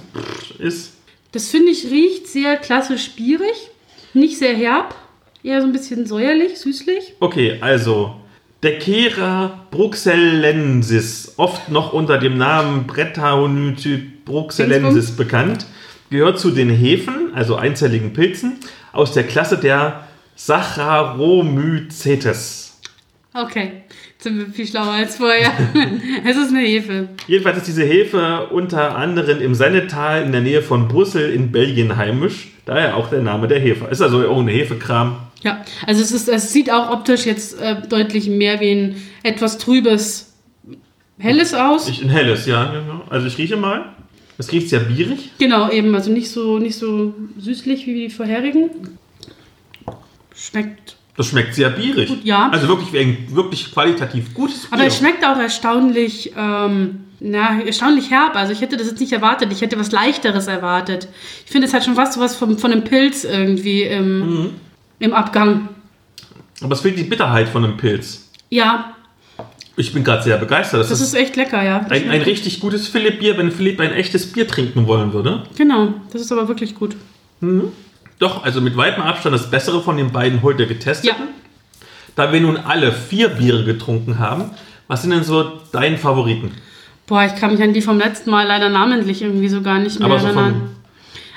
ist. 0.57 0.93
Das 1.31 1.49
finde 1.49 1.71
ich 1.71 1.85
riecht 1.85 2.27
sehr 2.27 2.57
klassisch 2.57 3.11
bierig, 3.11 3.69
nicht 4.13 4.39
sehr 4.39 4.55
herb, 4.55 4.95
eher 5.43 5.61
so 5.61 5.67
ein 5.67 5.73
bisschen 5.73 6.07
säuerlich, 6.07 6.57
süßlich. 6.57 7.13
Okay, 7.19 7.57
also 7.61 8.15
Deckera 8.63 9.67
bruxellensis, 9.69 11.35
oft 11.37 11.69
noch 11.69 11.93
unter 11.93 12.17
dem 12.17 12.37
Namen 12.37 12.87
Brettanomyces 12.87 13.99
bruxellensis 14.25 15.11
bekannt, 15.11 15.67
gehört 16.09 16.39
zu 16.39 16.49
den 16.49 16.69
Hefen, 16.69 17.31
also 17.35 17.55
einzelligen 17.55 18.13
Pilzen, 18.13 18.57
aus 18.91 19.13
der 19.13 19.23
Klasse 19.23 19.59
der 19.59 20.07
Saccharomycetes. 20.39 22.79
Okay, 23.33 23.83
jetzt 24.11 24.23
sind 24.23 24.37
wir 24.37 24.45
viel 24.47 24.65
schlauer 24.65 24.93
als 24.93 25.17
vorher. 25.17 25.51
es 26.25 26.37
ist 26.37 26.47
eine 26.49 26.61
Hefe. 26.61 27.09
Jedenfalls 27.27 27.57
ist 27.57 27.67
diese 27.67 27.83
Hefe 27.83 28.47
unter 28.47 28.95
anderem 28.95 29.41
im 29.41 29.53
Sennetal 29.53 30.23
in 30.23 30.31
der 30.31 30.39
Nähe 30.39 30.61
von 30.61 30.87
Brüssel 30.87 31.33
in 31.33 31.51
Belgien 31.51 31.97
heimisch. 31.97 32.53
Daher 32.65 32.95
auch 32.95 33.09
der 33.09 33.21
Name 33.21 33.49
der 33.49 33.59
Hefe. 33.59 33.87
Ist 33.91 34.01
also 34.01 34.21
irgendeine 34.21 34.53
Hefekram. 34.53 35.17
Ja, 35.43 35.65
also 35.85 36.01
es, 36.01 36.13
ist, 36.13 36.29
es 36.29 36.53
sieht 36.53 36.71
auch 36.71 36.89
optisch 36.89 37.25
jetzt 37.25 37.59
äh, 37.59 37.85
deutlich 37.87 38.29
mehr 38.29 38.61
wie 38.61 38.71
ein 38.71 38.95
etwas 39.23 39.57
trübes 39.57 40.37
Helles 41.17 41.53
aus. 41.53 41.89
Ich, 41.89 42.01
ein 42.01 42.07
helles, 42.09 42.45
ja. 42.45 42.71
genau. 42.71 43.03
Also 43.09 43.27
ich 43.27 43.37
rieche 43.37 43.57
mal. 43.57 43.93
Es 44.37 44.53
riecht 44.53 44.69
sehr 44.69 44.79
bierig. 44.79 45.31
Genau, 45.37 45.69
eben, 45.69 45.93
also 45.93 46.09
nicht 46.09 46.31
so, 46.31 46.59
nicht 46.59 46.77
so 46.77 47.13
süßlich 47.37 47.85
wie 47.87 47.93
die 47.93 48.09
vorherigen. 48.09 48.69
Schmeckt. 50.39 50.95
Das 51.17 51.27
schmeckt 51.27 51.53
sehr 51.53 51.69
bierig. 51.69 52.07
Gut, 52.07 52.23
ja. 52.23 52.49
Also 52.49 52.67
wirklich, 52.69 52.93
wie 52.93 52.99
ein 52.99 53.17
wirklich 53.35 53.73
qualitativ 53.73 54.33
gutes 54.33 54.67
Aber 54.71 54.77
Bier. 54.77 54.87
es 54.87 54.97
schmeckt 54.97 55.25
auch 55.25 55.37
erstaunlich, 55.37 56.31
ähm, 56.37 57.01
na, 57.19 57.61
erstaunlich 57.61 58.09
herb. 58.09 58.35
Also 58.37 58.53
ich 58.53 58.61
hätte 58.61 58.77
das 58.77 58.87
jetzt 58.87 59.01
nicht 59.01 59.11
erwartet. 59.11 59.51
Ich 59.51 59.59
hätte 59.61 59.77
was 59.77 59.91
Leichteres 59.91 60.47
erwartet. 60.47 61.09
Ich 61.45 61.51
finde, 61.51 61.67
es 61.67 61.73
hat 61.73 61.83
schon 61.83 61.95
fast 61.95 62.13
so 62.13 62.21
was 62.21 62.35
von, 62.37 62.57
von 62.57 62.71
einem 62.71 62.85
Pilz 62.85 63.25
irgendwie 63.25 63.83
im, 63.83 64.19
Mhm. 64.43 64.49
im 64.99 65.13
Abgang. 65.13 65.67
Aber 66.61 66.73
es 66.73 66.79
fehlt 66.81 66.97
die 66.97 67.03
Bitterheit 67.03 67.49
von 67.49 67.65
einem 67.65 67.75
Pilz. 67.77 68.29
Ja, 68.49 68.93
Ich 69.75 69.93
bin 69.93 70.03
gerade 70.03 70.23
sehr 70.23 70.37
begeistert. 70.37 70.81
Das, 70.81 70.89
das 70.89 70.99
ist, 71.01 71.07
ist 71.09 71.13
echt 71.15 71.35
lecker, 71.37 71.61
ja. 71.63 71.85
ein, 71.89 72.09
ein 72.09 72.21
richtig 72.21 72.59
gutes 72.61 72.87
Philipp-Bier, 72.89 73.37
wenn 73.37 73.49
Philipp 73.51 73.79
ein 73.79 73.91
echtes 73.93 74.29
Bier 74.31 74.45
trinken 74.47 74.87
wollen 74.87 75.11
würde. 75.13 75.43
Genau, 75.57 75.93
das 76.11 76.21
ist 76.21 76.31
aber 76.33 76.47
wirklich 76.49 76.75
gut. 76.75 76.95
Doch, 78.19 78.43
also 78.43 78.61
mit 78.61 78.75
weitem 78.77 79.01
Abstand 79.01 79.33
das 79.33 79.49
Bessere 79.49 79.81
von 79.81 79.97
den 79.97 80.11
beiden 80.11 80.43
heute 80.43 80.67
getestet. 80.67 81.09
Ja. 81.09 81.15
Da 82.15 82.33
wir 82.33 82.41
nun 82.41 82.57
alle 82.57 82.91
vier 82.91 83.29
Biere 83.29 83.63
getrunken 83.63 84.19
haben, 84.19 84.51
was 84.87 85.01
sind 85.01 85.11
denn 85.11 85.23
so 85.23 85.61
deine 85.71 85.97
Favoriten? 85.97 86.51
Boah, 87.07 87.23
ich 87.23 87.35
kann 87.35 87.51
mich 87.51 87.63
an 87.63 87.73
die 87.73 87.81
vom 87.81 87.97
letzten 87.97 88.29
Mal 88.29 88.45
leider 88.45 88.69
namentlich 88.69 89.21
irgendwie 89.21 89.47
so 89.47 89.61
gar 89.61 89.79
nicht 89.79 89.99
mehr 89.99 90.07
Aber 90.07 90.19
so 90.19 90.27
erinnern. 90.27 90.75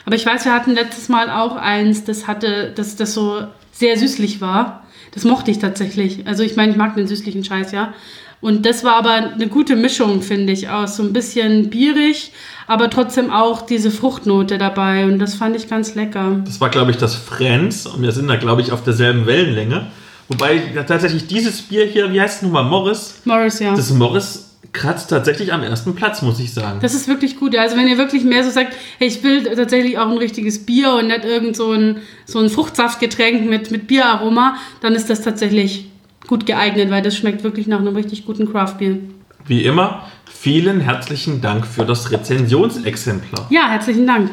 Aber 0.05 0.17
ich 0.17 0.27
weiß, 0.27 0.45
wir 0.45 0.53
hatten 0.53 0.73
letztes 0.73 1.09
Mal 1.09 1.31
auch 1.31 1.57
eins, 1.57 2.05
das 2.05 2.27
hatte, 2.27 2.73
das, 2.75 2.97
das 2.97 3.15
so 3.15 3.45
sehr 3.71 3.97
süßlich 3.97 4.41
war. 4.41 4.83
Das 5.13 5.25
mochte 5.25 5.51
ich 5.51 5.61
tatsächlich. 5.61 6.27
Also 6.27 6.43
ich 6.43 6.57
meine, 6.57 6.73
ich 6.73 6.77
mag 6.77 6.97
den 6.97 7.07
süßlichen 7.07 7.45
Scheiß, 7.45 7.73
ja. 7.73 7.95
Und 8.43 8.67
das 8.67 8.83
war 8.83 8.97
aber 8.97 9.33
eine 9.33 9.47
gute 9.47 9.77
Mischung, 9.77 10.21
finde 10.21 10.53
ich, 10.53 10.69
aus 10.69 10.97
so 10.97 11.05
ein 11.05 11.13
bisschen 11.13 11.71
bierig, 11.71 12.33
aber 12.67 12.91
trotzdem 12.91 13.31
auch 13.31 13.63
diese 13.63 13.93
Fruchtnote 13.93 14.59
dabei. 14.59 15.07
Und 15.07 15.21
das 15.21 15.37
fand 15.37 15.55
ich 15.55 15.69
ganz 15.69 15.95
lecker. 15.95 16.43
das 16.45 16.61
war, 16.61 16.69
glaube 16.69 16.91
ich, 16.91 16.97
das 16.97 17.15
Friends 17.15 17.87
und 17.87 18.03
wir 18.03 18.11
sind 18.11 18.27
da, 18.27 18.35
glaube 18.35 18.61
ich, 18.61 18.73
auf 18.73 18.83
derselben 18.83 19.27
Wellenlänge. 19.27 19.87
Wobei 20.27 20.61
tatsächlich 20.89 21.29
dieses 21.29 21.63
Bier 21.63 21.87
hier, 21.87 22.13
wie 22.13 22.21
heißt 22.21 22.37
es 22.39 22.43
nochmal, 22.43 22.65
Morris? 22.65 23.21
Morris, 23.25 23.61
ja. 23.61 23.77
Das 23.77 23.91
Morris 23.93 24.51
kratzt 24.73 25.11
tatsächlich 25.11 25.53
am 25.53 25.63
ersten 25.63 25.95
Platz, 25.95 26.23
muss 26.23 26.41
ich 26.41 26.53
sagen. 26.53 26.81
Das 26.83 26.95
ist 26.95 27.07
wirklich 27.07 27.39
gut. 27.39 27.55
Also 27.55 27.77
wenn 27.77 27.87
ihr 27.87 27.99
wirklich 27.99 28.25
mehr 28.25 28.43
so 28.43 28.51
sagt, 28.51 28.75
hey, 28.99 29.07
ich 29.07 29.23
will 29.23 29.45
tatsächlich 29.45 29.99
auch 29.99 30.09
ein 30.09 30.19
richtiges 30.19 30.67
Bier 30.67 30.95
und 30.95 31.09
nicht 31.09 31.25
irgend 31.25 31.55
so 31.55 31.71
ein, 31.71 31.99
so 32.25 32.41
ein 32.41 32.49
Fruchtsaftgetränk 32.49 33.49
mit, 33.49 33.71
mit 33.71 33.87
Bieraroma, 33.87 34.57
dann 34.81 34.95
ist 34.95 35.11
das 35.11 35.23
tatsächlich 35.23 35.92
gut 36.27 36.47
geeignet, 36.47 36.91
weil 36.91 37.03
das 37.03 37.17
schmeckt 37.17 37.45
wirklich 37.45 37.67
nach 37.67 37.81
einem 37.81 37.97
richtig 37.97 38.25
guten 38.25 38.51
Craftbier. 38.51 38.99
Wie 39.47 39.65
immer, 39.65 40.07
vielen 40.25 40.81
herzlichen 40.81 41.41
Dank 41.41 41.67
für 41.67 41.85
das 41.85 42.11
Rezensionsexemplar. 42.11 43.47
Ja, 43.51 43.69
herzlichen 43.69 44.07
Dank. 44.07 44.31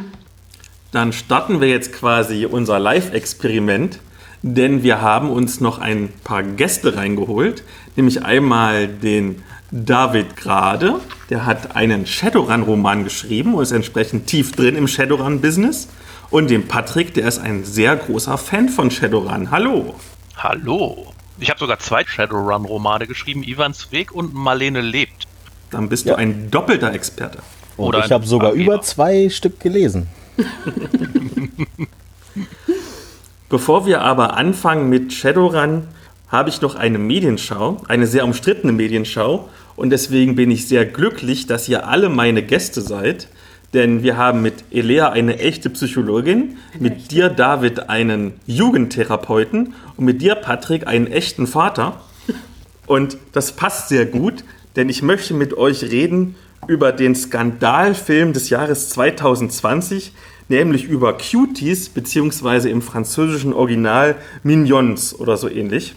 Dann 0.91 1.13
starten 1.13 1.61
wir 1.61 1.69
jetzt 1.69 1.93
quasi 1.93 2.45
unser 2.45 2.79
Live-Experiment, 2.79 3.99
denn 4.41 4.83
wir 4.83 5.01
haben 5.01 5.29
uns 5.29 5.61
noch 5.61 5.79
ein 5.79 6.09
paar 6.23 6.43
Gäste 6.43 6.95
reingeholt, 6.95 7.63
nämlich 7.95 8.23
einmal 8.23 8.87
den 8.87 9.43
David 9.71 10.35
Grade, 10.35 10.99
der 11.29 11.45
hat 11.45 11.75
einen 11.75 12.07
Shadowrun-Roman 12.07 13.03
geschrieben 13.03 13.53
und 13.53 13.61
ist 13.61 13.71
entsprechend 13.71 14.25
tief 14.25 14.51
drin 14.53 14.75
im 14.75 14.87
Shadowrun-Business. 14.87 15.89
Und 16.31 16.49
den 16.49 16.67
Patrick, 16.67 17.13
der 17.13 17.27
ist 17.27 17.39
ein 17.39 17.63
sehr 17.63 17.95
großer 17.95 18.37
Fan 18.37 18.69
von 18.69 18.89
Shadowrun. 18.89 19.51
Hallo. 19.51 19.95
Hallo. 20.37 21.13
Ich 21.39 21.49
habe 21.49 21.59
sogar 21.59 21.79
zwei 21.79 22.03
Shadowrun-Romane 22.05 23.07
geschrieben, 23.07 23.43
Ivans 23.43 23.91
Weg 23.91 24.11
und 24.11 24.33
Marlene 24.33 24.81
lebt. 24.81 25.27
Dann 25.71 25.89
bist 25.89 26.05
Ja. 26.05 26.13
du 26.13 26.19
ein 26.19 26.51
doppelter 26.51 26.93
Experte. 26.93 27.39
Und 27.77 27.87
Oder 27.89 28.05
ich 28.05 28.11
habe 28.11 28.25
sogar 28.25 28.49
Abgeber. 28.49 28.73
über 28.75 28.81
zwei 28.81 29.29
Stück 29.29 29.59
gelesen. 29.59 30.07
Bevor 33.49 33.85
wir 33.85 34.01
aber 34.01 34.37
anfangen 34.37 34.89
mit 34.89 35.13
Shadowrun, 35.13 35.87
habe 36.27 36.49
ich 36.49 36.61
noch 36.61 36.75
eine 36.75 36.99
Medienschau, 36.99 37.81
eine 37.87 38.05
sehr 38.05 38.23
umstrittene 38.23 38.71
Medienschau. 38.71 39.49
Und 39.75 39.89
deswegen 39.91 40.35
bin 40.35 40.51
ich 40.51 40.67
sehr 40.67 40.85
glücklich, 40.85 41.47
dass 41.47 41.67
ihr 41.67 41.87
alle 41.87 42.09
meine 42.09 42.43
Gäste 42.43 42.81
seid. 42.81 43.27
Denn 43.73 44.01
wir 44.01 44.17
haben 44.17 44.41
mit 44.41 44.63
Elea 44.71 45.09
eine 45.09 45.37
echte 45.37 45.69
Psychologin, 45.69 46.57
mit 46.79 47.11
dir, 47.11 47.29
David, 47.29 47.89
einen 47.89 48.33
Jugendtherapeuten 48.47 49.75
und 49.95 50.05
mit 50.05 50.21
dir, 50.21 50.35
Patrick, 50.35 50.87
einen 50.87 51.07
echten 51.07 51.45
Vater. 51.45 52.01
Und 52.87 53.17
das 53.33 53.51
passt 53.51 53.89
sehr 53.89 54.07
gut, 54.07 54.43
denn 54.75 54.89
ich 54.89 55.03
möchte 55.03 55.35
mit 55.35 55.55
euch 55.55 55.83
reden 55.83 56.35
über 56.67 56.91
den 56.91 57.15
Skandalfilm 57.15 58.33
des 58.33 58.49
Jahres 58.49 58.89
2020, 58.89 60.13
nämlich 60.47 60.85
über 60.85 61.15
Cuties, 61.17 61.89
beziehungsweise 61.89 62.69
im 62.69 62.81
französischen 62.81 63.53
Original 63.53 64.15
Mignons 64.41 65.13
oder 65.13 65.37
so 65.37 65.47
ähnlich. 65.47 65.93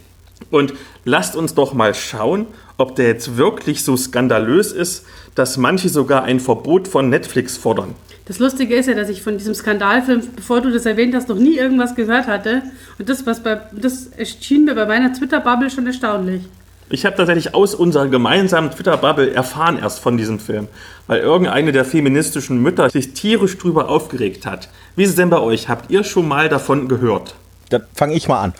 Und 0.50 0.74
lasst 1.04 1.36
uns 1.36 1.54
doch 1.54 1.72
mal 1.72 1.94
schauen, 1.94 2.46
ob 2.76 2.96
der 2.96 3.06
jetzt 3.06 3.36
wirklich 3.36 3.84
so 3.84 3.96
skandalös 3.96 4.72
ist, 4.72 5.06
dass 5.34 5.56
manche 5.56 5.88
sogar 5.88 6.24
ein 6.24 6.40
Verbot 6.40 6.88
von 6.88 7.08
Netflix 7.08 7.56
fordern. 7.56 7.94
Das 8.26 8.38
Lustige 8.38 8.76
ist 8.76 8.86
ja, 8.86 8.94
dass 8.94 9.08
ich 9.08 9.22
von 9.22 9.36
diesem 9.36 9.54
Skandalfilm, 9.54 10.22
bevor 10.36 10.60
du 10.60 10.70
das 10.70 10.86
erwähnt 10.86 11.14
hast, 11.14 11.28
noch 11.28 11.36
nie 11.36 11.56
irgendwas 11.56 11.94
gehört 11.94 12.28
hatte. 12.28 12.62
Und 12.98 13.08
das, 13.08 13.26
was 13.26 13.42
bei, 13.42 13.60
das 13.72 14.06
erschien 14.16 14.64
mir 14.64 14.74
bei 14.74 14.86
meiner 14.86 15.12
Twitter-Bubble 15.12 15.70
schon 15.70 15.86
erstaunlich. 15.86 16.42
Ich 16.88 17.06
habe 17.06 17.16
tatsächlich 17.16 17.54
aus 17.54 17.74
unserer 17.74 18.06
gemeinsamen 18.08 18.70
Twitter-Bubble 18.70 19.32
erfahren 19.32 19.78
erst 19.78 20.00
von 20.00 20.16
diesem 20.16 20.38
Film, 20.38 20.68
weil 21.06 21.20
irgendeine 21.20 21.72
der 21.72 21.84
feministischen 21.84 22.62
Mütter 22.62 22.90
sich 22.90 23.14
tierisch 23.14 23.56
drüber 23.58 23.88
aufgeregt 23.88 24.46
hat. 24.46 24.68
Wie 24.94 25.02
ist 25.02 25.10
es 25.10 25.16
denn 25.16 25.30
bei 25.30 25.40
euch? 25.40 25.68
Habt 25.68 25.90
ihr 25.90 26.04
schon 26.04 26.28
mal 26.28 26.48
davon 26.48 26.88
gehört? 26.88 27.34
Da 27.70 27.80
fange 27.94 28.14
ich 28.14 28.28
mal 28.28 28.40
an. 28.40 28.52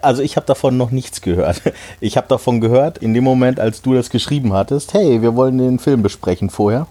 Also 0.00 0.22
ich 0.22 0.36
habe 0.36 0.46
davon 0.46 0.76
noch 0.76 0.90
nichts 0.90 1.20
gehört. 1.20 1.62
Ich 2.00 2.16
habe 2.16 2.26
davon 2.28 2.60
gehört 2.60 2.98
in 2.98 3.14
dem 3.14 3.24
Moment, 3.24 3.60
als 3.60 3.82
du 3.82 3.94
das 3.94 4.10
geschrieben 4.10 4.52
hattest. 4.52 4.94
Hey, 4.94 5.22
wir 5.22 5.36
wollen 5.36 5.58
den 5.58 5.78
Film 5.78 6.02
besprechen 6.02 6.50
vorher. 6.50 6.86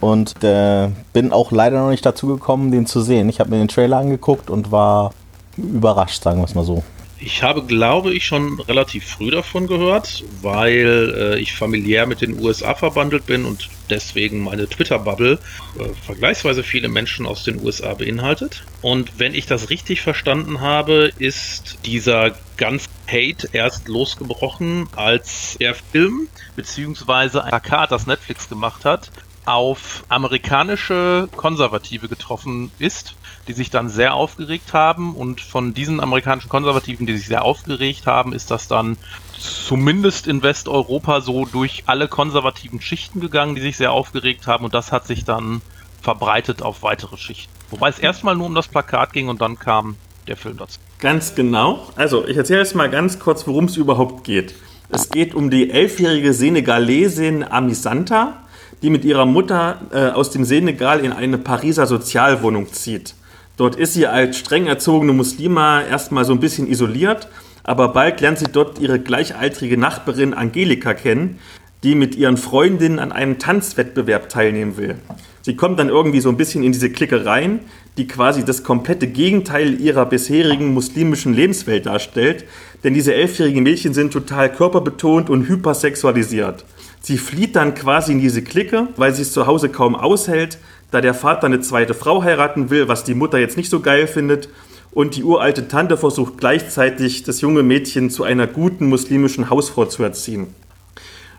Und 0.00 0.44
äh, 0.44 0.88
bin 1.12 1.32
auch 1.32 1.52
leider 1.52 1.80
noch 1.80 1.90
nicht 1.90 2.06
dazu 2.06 2.26
gekommen, 2.28 2.70
den 2.70 2.86
zu 2.86 3.00
sehen. 3.00 3.28
Ich 3.28 3.40
habe 3.40 3.50
mir 3.50 3.58
den 3.58 3.68
Trailer 3.68 3.98
angeguckt 3.98 4.50
und 4.50 4.70
war 4.70 5.12
überrascht, 5.56 6.22
sagen 6.22 6.40
wir 6.40 6.44
es 6.44 6.54
mal 6.54 6.64
so. 6.64 6.82
Ich 7.18 7.42
habe, 7.42 7.64
glaube 7.64 8.12
ich, 8.12 8.26
schon 8.26 8.60
relativ 8.60 9.06
früh 9.06 9.30
davon 9.30 9.66
gehört, 9.66 10.22
weil 10.42 11.14
äh, 11.16 11.38
ich 11.38 11.54
familiär 11.54 12.06
mit 12.06 12.20
den 12.20 12.38
USA 12.38 12.74
verbandelt 12.74 13.24
bin 13.24 13.46
und 13.46 13.70
deswegen 13.88 14.44
meine 14.44 14.68
Twitter-Bubble 14.68 15.38
äh, 15.78 15.88
vergleichsweise 16.04 16.62
viele 16.62 16.88
Menschen 16.88 17.24
aus 17.24 17.42
den 17.42 17.64
USA 17.64 17.94
beinhaltet. 17.94 18.64
Und 18.82 19.18
wenn 19.18 19.34
ich 19.34 19.46
das 19.46 19.70
richtig 19.70 20.02
verstanden 20.02 20.60
habe, 20.60 21.10
ist 21.18 21.78
dieser 21.86 22.34
ganze 22.58 22.88
Hate 23.06 23.48
erst 23.52 23.88
losgebrochen, 23.88 24.88
als 24.94 25.56
der 25.58 25.74
Film 25.74 26.28
beziehungsweise 26.54 27.42
ein 27.44 27.48
Plakat, 27.48 27.92
das 27.92 28.06
Netflix 28.06 28.48
gemacht 28.48 28.84
hat, 28.84 29.10
auf 29.46 30.04
amerikanische 30.08 31.28
Konservative 31.36 32.08
getroffen 32.08 32.70
ist, 32.78 33.14
die 33.48 33.52
sich 33.52 33.70
dann 33.70 33.88
sehr 33.88 34.14
aufgeregt 34.14 34.72
haben. 34.72 35.14
Und 35.14 35.40
von 35.40 35.74
diesen 35.74 36.00
amerikanischen 36.00 36.48
Konservativen, 36.48 37.06
die 37.06 37.16
sich 37.16 37.26
sehr 37.26 37.44
aufgeregt 37.44 38.06
haben, 38.06 38.32
ist 38.32 38.50
das 38.50 38.68
dann 38.68 38.96
zumindest 39.38 40.26
in 40.26 40.42
Westeuropa 40.42 41.20
so 41.20 41.44
durch 41.44 41.84
alle 41.86 42.08
konservativen 42.08 42.80
Schichten 42.80 43.20
gegangen, 43.20 43.54
die 43.54 43.60
sich 43.60 43.76
sehr 43.76 43.92
aufgeregt 43.92 44.46
haben. 44.46 44.64
Und 44.64 44.74
das 44.74 44.92
hat 44.92 45.06
sich 45.06 45.24
dann 45.24 45.62
verbreitet 46.00 46.62
auf 46.62 46.82
weitere 46.82 47.16
Schichten. 47.16 47.52
Wobei 47.70 47.88
es 47.88 47.98
erstmal 47.98 48.36
nur 48.36 48.46
um 48.46 48.54
das 48.54 48.68
Plakat 48.68 49.12
ging 49.12 49.28
und 49.28 49.40
dann 49.40 49.58
kam 49.58 49.96
der 50.28 50.36
Film 50.36 50.56
dazu. 50.56 50.78
Ganz 51.00 51.34
genau. 51.34 51.88
Also, 51.96 52.26
ich 52.26 52.36
erzähle 52.36 52.60
jetzt 52.60 52.74
mal 52.74 52.88
ganz 52.88 53.18
kurz, 53.18 53.46
worum 53.46 53.64
es 53.64 53.76
überhaupt 53.76 54.24
geht. 54.24 54.54
Es 54.88 55.10
geht 55.10 55.34
um 55.34 55.50
die 55.50 55.70
elfjährige 55.70 56.32
Senegalesin 56.32 57.42
Amisanta, 57.42 58.34
die 58.82 58.90
mit 58.90 59.04
ihrer 59.04 59.26
Mutter 59.26 59.80
äh, 59.92 60.10
aus 60.10 60.30
dem 60.30 60.44
Senegal 60.44 61.00
in 61.00 61.12
eine 61.12 61.38
Pariser 61.38 61.86
Sozialwohnung 61.86 62.72
zieht. 62.72 63.15
Dort 63.56 63.76
ist 63.76 63.94
sie 63.94 64.06
als 64.06 64.38
streng 64.38 64.66
erzogene 64.66 65.12
Muslima 65.12 65.82
erstmal 65.82 66.24
so 66.24 66.32
ein 66.32 66.40
bisschen 66.40 66.68
isoliert, 66.68 67.28
aber 67.64 67.88
bald 67.88 68.20
lernt 68.20 68.38
sie 68.38 68.46
dort 68.52 68.78
ihre 68.78 69.00
gleichaltrige 69.00 69.78
Nachbarin 69.78 70.34
Angelika 70.34 70.92
kennen, 70.92 71.38
die 71.82 71.94
mit 71.94 72.16
ihren 72.16 72.36
Freundinnen 72.36 72.98
an 72.98 73.12
einem 73.12 73.38
Tanzwettbewerb 73.38 74.28
teilnehmen 74.28 74.76
will. 74.76 74.96
Sie 75.42 75.56
kommt 75.56 75.78
dann 75.78 75.88
irgendwie 75.88 76.20
so 76.20 76.28
ein 76.28 76.36
bisschen 76.36 76.64
in 76.64 76.72
diese 76.72 76.90
Clique 76.90 77.24
rein, 77.24 77.60
die 77.96 78.06
quasi 78.06 78.44
das 78.44 78.62
komplette 78.62 79.06
Gegenteil 79.06 79.80
ihrer 79.80 80.04
bisherigen 80.04 80.74
muslimischen 80.74 81.32
Lebenswelt 81.32 81.86
darstellt, 81.86 82.44
denn 82.84 82.94
diese 82.94 83.14
elfjährigen 83.14 83.62
Mädchen 83.62 83.94
sind 83.94 84.12
total 84.12 84.52
körperbetont 84.52 85.30
und 85.30 85.48
hypersexualisiert. 85.48 86.64
Sie 87.00 87.18
flieht 87.18 87.54
dann 87.54 87.74
quasi 87.74 88.12
in 88.12 88.20
diese 88.20 88.42
Clique, 88.42 88.88
weil 88.96 89.14
sie 89.14 89.22
es 89.22 89.32
zu 89.32 89.46
Hause 89.46 89.68
kaum 89.68 89.94
aushält, 89.94 90.58
da 90.90 91.00
der 91.00 91.14
Vater 91.14 91.46
eine 91.46 91.60
zweite 91.60 91.94
Frau 91.94 92.22
heiraten 92.22 92.70
will, 92.70 92.88
was 92.88 93.04
die 93.04 93.14
Mutter 93.14 93.38
jetzt 93.38 93.56
nicht 93.56 93.70
so 93.70 93.80
geil 93.80 94.06
findet, 94.06 94.48
und 94.92 95.14
die 95.14 95.24
uralte 95.24 95.68
Tante 95.68 95.98
versucht 95.98 96.38
gleichzeitig, 96.38 97.22
das 97.22 97.42
junge 97.42 97.62
Mädchen 97.62 98.08
zu 98.08 98.24
einer 98.24 98.46
guten 98.46 98.86
muslimischen 98.86 99.50
Hausfrau 99.50 99.84
zu 99.84 100.02
erziehen. 100.02 100.46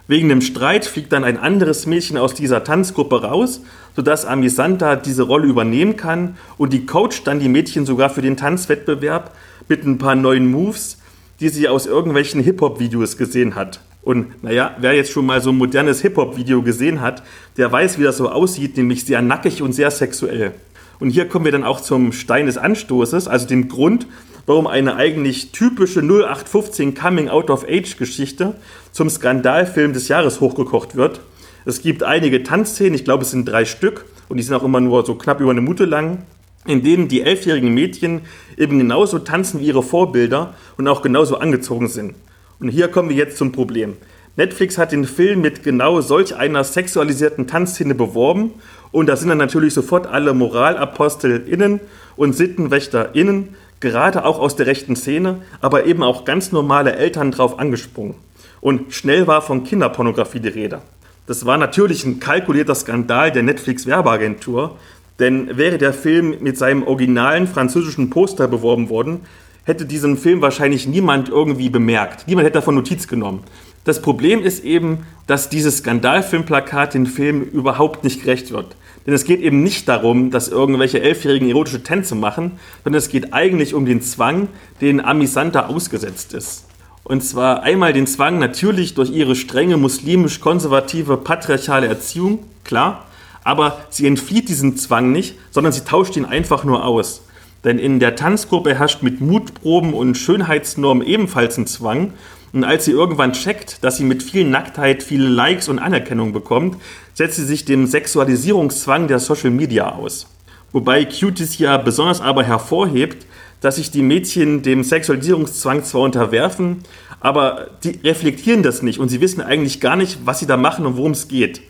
Wegen 0.08 0.30
dem 0.30 0.42
Streit 0.42 0.86
fliegt 0.86 1.12
dann 1.12 1.24
ein 1.24 1.38
anderes 1.38 1.86
Mädchen 1.86 2.18
aus 2.18 2.34
dieser 2.34 2.64
Tanzgruppe 2.64 3.24
raus, 3.24 3.62
sodass 3.96 4.26
Amisanta 4.26 4.96
diese 4.96 5.24
Rolle 5.24 5.48
übernehmen 5.48 5.98
kann 5.98 6.38
und 6.58 6.72
die 6.72 6.86
coacht 6.86 7.26
dann 7.26 7.40
die 7.40 7.50
Mädchen 7.50 7.86
sogar 7.86 8.10
für 8.10 8.22
den 8.22 8.38
Tanzwettbewerb 8.38 9.36
mit 9.68 9.84
ein 9.86 9.98
paar 9.98 10.16
neuen 10.16 10.50
Moves, 10.50 11.00
die 11.40 11.50
sie 11.50 11.68
aus 11.68 11.88
irgendwelchen 11.88 12.42
Hip-Hop-Videos 12.42 13.18
gesehen 13.18 13.56
hat. 13.56 13.82
Und 14.08 14.42
naja, 14.42 14.74
wer 14.80 14.94
jetzt 14.94 15.12
schon 15.12 15.26
mal 15.26 15.42
so 15.42 15.50
ein 15.50 15.58
modernes 15.58 16.00
Hip-Hop-Video 16.00 16.62
gesehen 16.62 17.02
hat, 17.02 17.24
der 17.58 17.70
weiß, 17.70 18.00
wie 18.00 18.04
das 18.04 18.16
so 18.16 18.30
aussieht, 18.30 18.78
nämlich 18.78 19.04
sehr 19.04 19.22
nackig 19.22 19.62
und 19.62 19.74
sehr 19.74 19.92
sexuell. 19.92 20.54
Und 21.02 21.10
hier 21.10 21.28
kommen 21.28 21.44
wir 21.44 21.52
dann 21.52 21.66
auch 21.66 21.82
zum 21.82 22.14
Stein 22.14 22.46
des 22.46 22.58
Anstoßes, 22.58 23.28
also 23.28 23.46
dem 23.48 23.68
Grund, 23.68 24.08
warum 24.46 24.66
eine 24.66 24.96
eigentlich 24.96 25.52
typische 25.52 26.00
0815 26.00 26.96
Coming-out-of-Age-Geschichte 26.96 28.56
zum 28.94 29.10
Skandalfilm 29.10 29.92
des 29.92 30.08
Jahres 30.08 30.40
hochgekocht 30.40 30.96
wird. 30.96 31.20
Es 31.66 31.82
gibt 31.82 32.02
einige 32.04 32.44
Tanzszenen, 32.44 32.94
ich 32.94 33.04
glaube 33.04 33.24
es 33.24 33.32
sind 33.32 33.44
drei 33.44 33.66
Stück 33.66 34.06
und 34.30 34.38
die 34.38 34.44
sind 34.44 34.56
auch 34.56 34.64
immer 34.64 34.80
nur 34.80 35.06
so 35.06 35.16
knapp 35.16 35.42
über 35.42 35.52
eine 35.52 35.60
Minute 35.60 35.84
lang, 35.84 36.20
in 36.66 36.82
denen 36.82 37.10
die 37.10 37.24
elfjährigen 37.24 37.74
Mädchen 37.74 38.22
eben 38.56 38.80
genauso 38.80 39.20
tanzen 39.20 39.60
wie 39.60 39.66
ihre 39.66 39.84
Vorbilder 39.84 40.54
und 40.78 40.88
auch 40.88 41.02
genauso 41.02 41.40
angezogen 41.40 41.90
sind. 41.90 42.16
Und 42.60 42.70
hier 42.70 42.88
kommen 42.88 43.10
wir 43.10 43.16
jetzt 43.16 43.38
zum 43.38 43.52
Problem. 43.52 43.98
Netflix 44.36 44.78
hat 44.78 44.92
den 44.92 45.06
Film 45.06 45.42
mit 45.42 45.64
genau 45.64 46.02
solch 46.02 46.36
einer 46.36 46.64
sexualisierten 46.64 47.48
Tanzszene 47.48 47.96
beworben 47.96 48.52
und 48.92 49.08
da 49.08 49.16
sind 49.16 49.30
dann 49.30 49.38
natürlich 49.38 49.74
sofort 49.74 50.08
alle 50.08 50.34
MoralapostelInnen 50.34 51.80
und 52.16 52.34
SittenwächterInnen, 52.34 53.56
gerade 53.80 54.26
auch 54.26 54.40
aus 54.40 54.56
der 54.56 54.68
rechten 54.68 54.96
Szene, 54.96 55.42
aber 55.62 55.86
eben 55.86 56.04
auch 56.04 56.26
ganz 56.26 56.52
normale 56.52 56.96
Eltern 56.96 57.32
drauf 57.32 57.60
angesprungen. 57.60 58.16
Und 58.62 58.94
schnell 58.94 59.28
war 59.28 59.42
von 59.42 59.64
Kinderpornografie 59.64 60.40
die 60.40 60.48
Rede. 60.48 60.82
Das 61.28 61.46
war 61.46 61.58
natürlich 61.58 62.06
ein 62.06 62.20
kalkulierter 62.20 62.76
Skandal 62.76 63.32
der 63.32 63.44
Netflix-Werbeagentur, 63.44 64.78
denn 65.20 65.58
wäre 65.58 65.78
der 65.78 65.94
Film 65.94 66.36
mit 66.42 66.58
seinem 66.58 66.84
originalen 66.84 67.48
französischen 67.48 68.10
Poster 68.10 68.48
beworben 68.48 68.90
worden, 68.90 69.22
hätte 69.68 69.86
diesen 69.86 70.18
Film 70.18 70.42
wahrscheinlich 70.42 70.88
niemand 70.88 71.28
irgendwie 71.28 71.70
bemerkt. 71.70 72.28
Niemand 72.28 72.46
hätte 72.46 72.56
davon 72.56 72.76
Notiz 72.76 73.08
genommen. 73.08 73.44
Das 73.84 74.02
Problem 74.02 74.42
ist 74.42 74.64
eben, 74.64 75.06
dass 75.28 75.50
dieses 75.50 75.80
Skandalfilmplakat 75.80 76.94
den 76.94 77.06
Film 77.06 77.42
überhaupt 77.42 78.06
nicht 78.06 78.24
gerecht 78.24 78.52
wird. 78.52 78.78
Denn 79.06 79.14
es 79.14 79.26
geht 79.26 79.42
eben 79.42 79.64
nicht 79.64 79.88
darum, 79.90 80.32
dass 80.32 80.48
irgendwelche 80.48 81.02
Elfjährigen 81.02 81.50
erotische 81.50 81.84
Tänze 81.84 82.16
machen, 82.16 82.54
sondern 82.84 82.98
es 82.98 83.10
geht 83.10 83.34
eigentlich 83.34 83.74
um 83.74 83.86
den 83.86 84.02
Zwang, 84.02 84.48
den 84.80 85.04
Amisanta 85.04 85.68
ausgesetzt 85.68 86.34
ist. 86.34 86.66
Und 87.04 87.24
zwar 87.24 87.64
einmal 87.64 87.92
den 87.92 88.08
Zwang 88.08 88.40
natürlich 88.40 88.94
durch 88.94 89.10
ihre 89.10 89.36
strenge 89.36 89.76
muslimisch-konservative 89.76 91.18
patriarchale 91.18 91.88
Erziehung, 91.88 92.40
klar, 92.64 93.06
aber 93.44 93.80
sie 93.90 94.08
entflieht 94.08 94.48
diesem 94.50 94.78
Zwang 94.78 95.12
nicht, 95.12 95.36
sondern 95.52 95.74
sie 95.74 95.86
tauscht 95.86 96.16
ihn 96.16 96.26
einfach 96.26 96.64
nur 96.64 96.86
aus. 96.86 97.22
Denn 97.68 97.80
in 97.80 98.00
der 98.00 98.16
Tanzgruppe 98.16 98.76
herrscht 98.76 99.04
mit 99.04 99.20
Mutproben 99.20 99.94
und 99.94 100.16
Schönheitsnormen 100.16 101.06
ebenfalls 101.06 101.58
ein 101.58 101.68
Zwang. 101.68 102.14
Und 102.54 102.64
als 102.64 102.86
sie 102.86 102.92
irgendwann 102.92 103.34
checkt, 103.34 103.84
dass 103.84 103.98
sie 103.98 104.06
mit 104.06 104.24
viel 104.24 104.46
Nacktheit 104.46 105.04
viele 105.04 105.28
Likes 105.28 105.68
und 105.68 105.78
Anerkennung 105.78 106.32
bekommt, 106.32 106.78
setzt 107.14 107.36
sie 107.36 107.44
sich 107.44 107.66
dem 107.66 107.86
Sexualisierungszwang 107.86 109.10
der 109.10 109.20
Social 109.20 109.50
Media 109.50 109.92
aus. 109.92 110.28
Wobei 110.72 111.04
Cuties 111.04 111.58
ja 111.58 111.76
besonders 111.76 112.22
aber 112.22 112.42
hervorhebt, 112.42 113.26
dass 113.60 113.76
sich 113.76 113.92
die 113.92 114.02
Mädchen 114.02 114.62
dem 114.62 114.86
Sexualisierungszwang 114.86 115.84
zwar 115.84 116.04
unterwerfen, 116.04 116.84
aber 117.20 117.72
die 117.84 118.00
reflektieren 118.02 118.64
das 118.64 118.82
nicht 118.82 118.98
und 118.98 119.10
sie 119.10 119.20
wissen 119.20 119.42
eigentlich 119.42 119.82
gar 119.82 119.98
nicht, 119.98 120.20
was 120.24 120.40
sie 120.40 120.48
da 120.48 120.56
machen 120.56 120.86
und 120.86 120.96
worum 120.96 121.12
es 121.12 121.28
geht. 121.28 121.64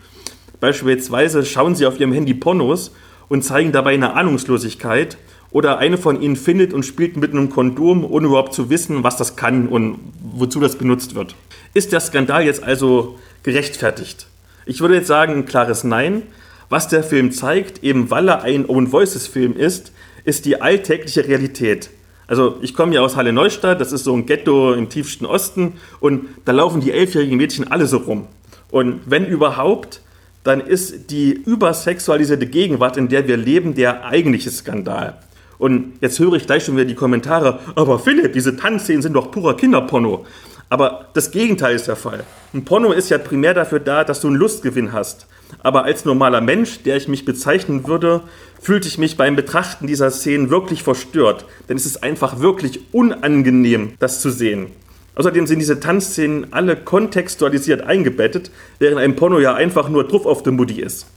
Beispielsweise 0.59 1.43
schauen 1.43 1.73
sie 1.73 1.87
auf 1.87 1.99
ihrem 1.99 2.13
Handy 2.13 2.35
Pornos 2.35 2.91
und 3.29 3.43
zeigen 3.43 3.71
dabei 3.71 3.95
eine 3.95 4.13
Ahnungslosigkeit. 4.13 5.17
Oder 5.51 5.77
eine 5.77 5.97
von 5.97 6.21
ihnen 6.21 6.35
findet 6.35 6.73
und 6.73 6.83
spielt 6.83 7.17
mit 7.17 7.31
einem 7.31 7.49
Kondom, 7.49 8.03
ohne 8.03 8.27
überhaupt 8.27 8.53
zu 8.53 8.69
wissen, 8.69 9.03
was 9.03 9.17
das 9.17 9.35
kann 9.35 9.67
und 9.67 9.99
wozu 10.21 10.59
das 10.59 10.75
benutzt 10.75 11.15
wird. 11.15 11.35
Ist 11.73 11.93
der 11.93 11.99
Skandal 11.99 12.43
jetzt 12.43 12.63
also 12.63 13.17
gerechtfertigt? 13.43 14.27
Ich 14.65 14.81
würde 14.81 14.95
jetzt 14.95 15.07
sagen, 15.07 15.33
ein 15.33 15.45
klares 15.45 15.83
Nein. 15.83 16.23
Was 16.69 16.89
der 16.89 17.03
Film 17.03 17.31
zeigt, 17.31 17.81
eben 17.83 18.11
weil 18.11 18.27
er 18.27 18.41
ein 18.41 18.67
Own 18.67 18.91
Voices 18.91 19.25
Film 19.25 19.55
ist, 19.55 19.93
ist 20.25 20.45
die 20.45 20.61
alltägliche 20.61 21.25
Realität. 21.25 21.89
Also 22.27 22.57
ich 22.61 22.73
komme 22.73 22.93
ja 22.93 23.01
aus 23.01 23.15
Halle 23.15 23.31
Neustadt, 23.31 23.79
das 23.79 23.93
ist 23.93 24.03
so 24.03 24.13
ein 24.13 24.25
Ghetto 24.25 24.73
im 24.73 24.89
tiefsten 24.89 25.25
Osten 25.25 25.73
und 26.01 26.27
da 26.43 26.51
laufen 26.51 26.81
die 26.81 26.91
elfjährigen 26.91 27.37
Mädchen 27.37 27.71
alle 27.71 27.87
so 27.87 27.99
rum. 27.99 28.27
Und 28.69 28.99
wenn 29.05 29.25
überhaupt, 29.25 30.01
dann 30.43 30.59
ist 30.59 31.09
die 31.09 31.31
übersexualisierte 31.31 32.47
Gegenwart, 32.47 32.97
in 32.97 33.07
der 33.07 33.27
wir 33.29 33.37
leben, 33.37 33.75
der 33.75 34.05
eigentliche 34.05 34.51
Skandal. 34.51 35.17
Und 35.57 35.93
jetzt 36.01 36.19
höre 36.19 36.33
ich 36.33 36.45
gleich 36.45 36.65
schon 36.65 36.75
wieder 36.75 36.85
die 36.85 36.95
Kommentare, 36.95 37.59
aber 37.75 37.99
Philipp, 37.99 38.33
diese 38.33 38.55
Tanzszenen 38.55 39.01
sind 39.01 39.13
doch 39.13 39.31
purer 39.31 39.57
Kinderporno. 39.57 40.25
Aber 40.69 41.07
das 41.13 41.31
Gegenteil 41.31 41.75
ist 41.75 41.87
der 41.87 41.95
Fall. 41.95 42.23
Ein 42.53 42.65
Porno 42.65 42.91
ist 42.91 43.09
ja 43.09 43.17
primär 43.17 43.53
dafür 43.53 43.79
da, 43.79 44.03
dass 44.03 44.19
du 44.19 44.27
einen 44.27 44.35
Lustgewinn 44.35 44.91
hast. 44.91 45.27
Aber 45.59 45.85
als 45.85 46.03
normaler 46.03 46.41
Mensch, 46.41 46.83
der 46.83 46.97
ich 46.97 47.07
mich 47.07 47.23
bezeichnen 47.23 47.87
würde, 47.87 48.21
fühlte 48.59 48.89
ich 48.89 48.97
mich 48.97 49.15
beim 49.15 49.37
Betrachten 49.37 49.87
dieser 49.87 50.11
Szenen 50.11 50.49
wirklich 50.49 50.83
verstört. 50.83 51.45
Denn 51.69 51.77
es 51.77 51.85
ist 51.85 52.03
einfach 52.03 52.39
wirklich 52.41 52.81
unangenehm, 52.93 53.93
das 53.99 54.21
zu 54.21 54.29
sehen. 54.29 54.67
Außerdem 55.15 55.47
sind 55.47 55.59
diese 55.59 55.79
Tanzszenen 55.79 56.47
alle 56.51 56.75
kontextualisiert 56.75 57.81
eingebettet, 57.81 58.51
während 58.77 58.99
ein 58.99 59.15
Porno 59.15 59.39
ja 59.39 59.55
einfach 59.55 59.87
nur 59.89 60.05
drauf 60.05 60.25
auf 60.25 60.43
der 60.43 60.53
Mutti 60.53 60.81
ist. 60.81 61.07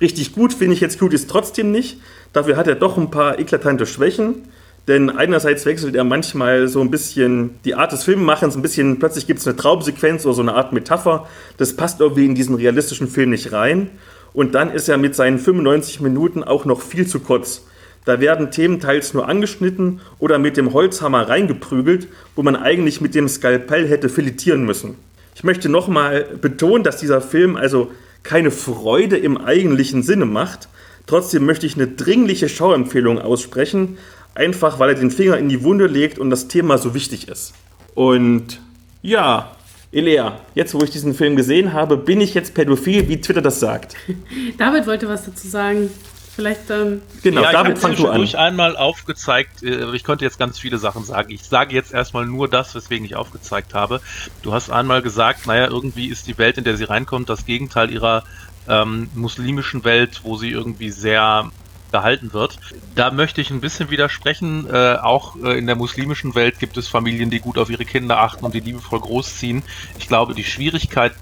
Richtig 0.00 0.32
gut 0.32 0.54
finde 0.54 0.74
ich 0.74 0.80
jetzt 0.80 0.98
Cuties 0.98 1.26
trotzdem 1.26 1.70
nicht. 1.70 2.00
Dafür 2.32 2.56
hat 2.56 2.68
er 2.68 2.74
doch 2.74 2.96
ein 2.96 3.10
paar 3.10 3.38
eklatante 3.38 3.86
Schwächen. 3.86 4.46
Denn 4.88 5.10
einerseits 5.10 5.66
wechselt 5.66 5.94
er 5.94 6.04
manchmal 6.04 6.66
so 6.66 6.80
ein 6.80 6.90
bisschen 6.90 7.60
die 7.64 7.74
Art 7.74 7.92
des 7.92 8.04
Filmemachens, 8.04 8.56
ein 8.56 8.62
bisschen, 8.62 8.98
plötzlich 8.98 9.26
gibt 9.26 9.40
es 9.40 9.46
eine 9.46 9.56
Traumsequenz 9.56 10.24
oder 10.24 10.34
so 10.34 10.42
eine 10.42 10.54
Art 10.54 10.72
Metapher. 10.72 11.28
Das 11.58 11.76
passt 11.76 12.00
irgendwie 12.00 12.24
in 12.24 12.34
diesen 12.34 12.56
realistischen 12.56 13.06
Film 13.06 13.30
nicht 13.30 13.52
rein. 13.52 13.90
Und 14.32 14.54
dann 14.54 14.70
ist 14.72 14.88
er 14.88 14.96
mit 14.96 15.14
seinen 15.14 15.38
95 15.38 16.00
Minuten 16.00 16.42
auch 16.42 16.64
noch 16.64 16.80
viel 16.80 17.06
zu 17.06 17.20
kurz. 17.20 17.62
Da 18.04 18.20
werden 18.20 18.50
Themen 18.50 18.80
teils 18.80 19.12
nur 19.12 19.28
angeschnitten 19.28 20.00
oder 20.18 20.38
mit 20.38 20.56
dem 20.56 20.72
Holzhammer 20.72 21.28
reingeprügelt, 21.28 22.08
wo 22.34 22.42
man 22.42 22.56
eigentlich 22.56 23.00
mit 23.00 23.14
dem 23.14 23.28
Skalpell 23.28 23.86
hätte 23.86 24.08
filetieren 24.08 24.64
müssen. 24.64 24.96
Ich 25.34 25.44
möchte 25.44 25.68
nochmal 25.68 26.26
betonen, 26.40 26.84
dass 26.84 26.96
dieser 26.96 27.20
Film 27.20 27.56
also 27.56 27.90
keine 28.22 28.50
Freude 28.50 29.16
im 29.16 29.36
eigentlichen 29.36 30.02
Sinne 30.02 30.26
macht. 30.26 30.68
Trotzdem 31.10 31.44
möchte 31.44 31.66
ich 31.66 31.74
eine 31.74 31.88
dringliche 31.88 32.48
Schauempfehlung 32.48 33.18
aussprechen, 33.18 33.98
einfach 34.36 34.78
weil 34.78 34.90
er 34.90 34.94
den 34.94 35.10
Finger 35.10 35.38
in 35.38 35.48
die 35.48 35.64
Wunde 35.64 35.88
legt 35.88 36.20
und 36.20 36.30
das 36.30 36.46
Thema 36.46 36.78
so 36.78 36.94
wichtig 36.94 37.26
ist. 37.26 37.52
Und 37.96 38.60
ja, 39.02 39.50
Elea, 39.90 40.38
jetzt 40.54 40.72
wo 40.72 40.78
ich 40.84 40.90
diesen 40.90 41.14
Film 41.14 41.34
gesehen 41.34 41.72
habe, 41.72 41.96
bin 41.96 42.20
ich 42.20 42.32
jetzt 42.34 42.54
pädophil, 42.54 43.08
wie 43.08 43.20
Twitter 43.20 43.42
das 43.42 43.58
sagt. 43.58 43.96
David 44.56 44.86
wollte 44.86 45.08
was 45.08 45.24
dazu 45.24 45.48
sagen. 45.48 45.90
Vielleicht. 46.36 46.70
Ähm 46.70 47.02
genau, 47.24 47.42
ja, 47.42 47.50
David, 47.50 47.78
fang 47.78 47.96
du 47.96 48.06
an. 48.06 48.22
Ich 48.22 48.38
einmal 48.38 48.76
aufgezeigt, 48.76 49.64
äh, 49.64 49.92
ich 49.92 50.04
konnte 50.04 50.24
jetzt 50.24 50.38
ganz 50.38 50.60
viele 50.60 50.78
Sachen 50.78 51.02
sagen. 51.02 51.32
Ich 51.32 51.42
sage 51.42 51.74
jetzt 51.74 51.92
erstmal 51.92 52.24
nur 52.24 52.46
das, 52.46 52.72
weswegen 52.76 53.04
ich 53.04 53.16
aufgezeigt 53.16 53.74
habe. 53.74 54.00
Du 54.42 54.52
hast 54.52 54.70
einmal 54.70 55.02
gesagt, 55.02 55.48
naja, 55.48 55.66
irgendwie 55.66 56.06
ist 56.06 56.28
die 56.28 56.38
Welt, 56.38 56.56
in 56.56 56.62
der 56.62 56.76
sie 56.76 56.84
reinkommt, 56.84 57.28
das 57.28 57.46
Gegenteil 57.46 57.90
ihrer 57.90 58.22
ähm, 58.70 59.10
muslimischen 59.14 59.84
Welt, 59.84 60.20
wo 60.22 60.36
sie 60.36 60.50
irgendwie 60.50 60.90
sehr 60.90 61.50
gehalten 61.92 62.32
wird. 62.32 62.58
Da 62.94 63.10
möchte 63.10 63.40
ich 63.40 63.50
ein 63.50 63.60
bisschen 63.60 63.90
widersprechen. 63.90 64.66
Äh, 64.72 64.96
auch 65.02 65.36
äh, 65.36 65.58
in 65.58 65.66
der 65.66 65.76
muslimischen 65.76 66.34
Welt 66.34 66.58
gibt 66.58 66.76
es 66.76 66.88
Familien, 66.88 67.30
die 67.30 67.40
gut 67.40 67.58
auf 67.58 67.68
ihre 67.68 67.84
Kinder 67.84 68.20
achten 68.20 68.44
und 68.44 68.54
die 68.54 68.60
liebevoll 68.60 69.00
großziehen. 69.00 69.62
Ich 69.98 70.08
glaube, 70.08 70.34
die 70.34 70.44
Schwierigkeit 70.44 71.12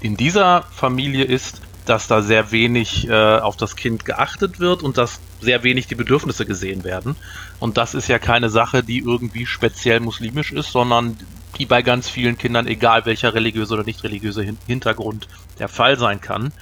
in 0.00 0.16
dieser 0.16 0.62
Familie 0.70 1.24
ist, 1.24 1.60
dass 1.86 2.06
da 2.06 2.22
sehr 2.22 2.52
wenig 2.52 3.08
äh, 3.08 3.38
auf 3.38 3.56
das 3.56 3.74
Kind 3.74 4.04
geachtet 4.04 4.60
wird 4.60 4.82
und 4.82 4.98
dass 4.98 5.20
sehr 5.40 5.64
wenig 5.64 5.88
die 5.88 5.96
Bedürfnisse 5.96 6.46
gesehen 6.46 6.84
werden. 6.84 7.16
Und 7.58 7.76
das 7.76 7.94
ist 7.94 8.08
ja 8.08 8.18
keine 8.20 8.50
Sache, 8.50 8.84
die 8.84 8.98
irgendwie 8.98 9.46
speziell 9.46 9.98
muslimisch 9.98 10.52
ist, 10.52 10.70
sondern 10.70 11.16
die 11.58 11.66
bei 11.66 11.82
ganz 11.82 12.08
vielen 12.08 12.38
Kindern, 12.38 12.66
egal 12.66 13.04
welcher 13.04 13.34
religiöse 13.34 13.74
oder 13.74 13.84
nicht 13.84 14.04
religiöse 14.04 14.46
Hintergrund 14.66 15.28
der 15.58 15.68
Fall 15.68 15.98
sein 15.98 16.20
kann. 16.20 16.52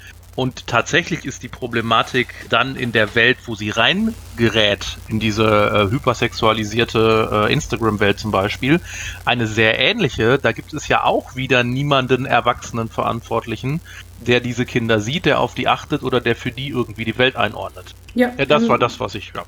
Und 0.41 0.67
tatsächlich 0.67 1.27
ist 1.27 1.43
die 1.43 1.49
Problematik 1.49 2.29
dann 2.49 2.75
in 2.75 2.93
der 2.93 3.15
Welt, 3.15 3.37
wo 3.45 3.57
sie 3.57 3.69
reingerät, 3.69 4.97
in 5.07 5.21
diese 5.21 5.45
äh, 5.45 5.91
hypersexualisierte 5.91 7.47
äh, 7.47 7.53
Instagram-Welt 7.53 8.19
zum 8.19 8.31
Beispiel, 8.31 8.81
eine 9.27 9.47
sehr 9.47 9.79
ähnliche. 9.79 10.39
Da 10.39 10.53
gibt 10.53 10.73
es 10.73 10.89
ja 10.89 11.05
auch 11.05 11.37
wieder 11.37 11.63
niemanden 11.63 12.25
erwachsenen 12.25 12.89
Verantwortlichen, 12.89 13.83
der 14.27 14.41
diese 14.41 14.65
Kinder 14.65 15.01
sieht, 15.01 15.27
der 15.27 15.41
auf 15.41 15.53
die 15.53 15.69
achtet 15.69 16.03
oder 16.03 16.23
der 16.23 16.37
für 16.37 16.53
die 16.53 16.69
irgendwie 16.69 17.05
die 17.05 17.19
Welt 17.19 17.37
einordnet. 17.37 17.95
Ja, 18.15 18.33
ja 18.39 18.47
das 18.47 18.67
war 18.67 18.79
das, 18.79 18.99
was 18.99 19.15
ich. 19.15 19.33
Ja. 19.35 19.45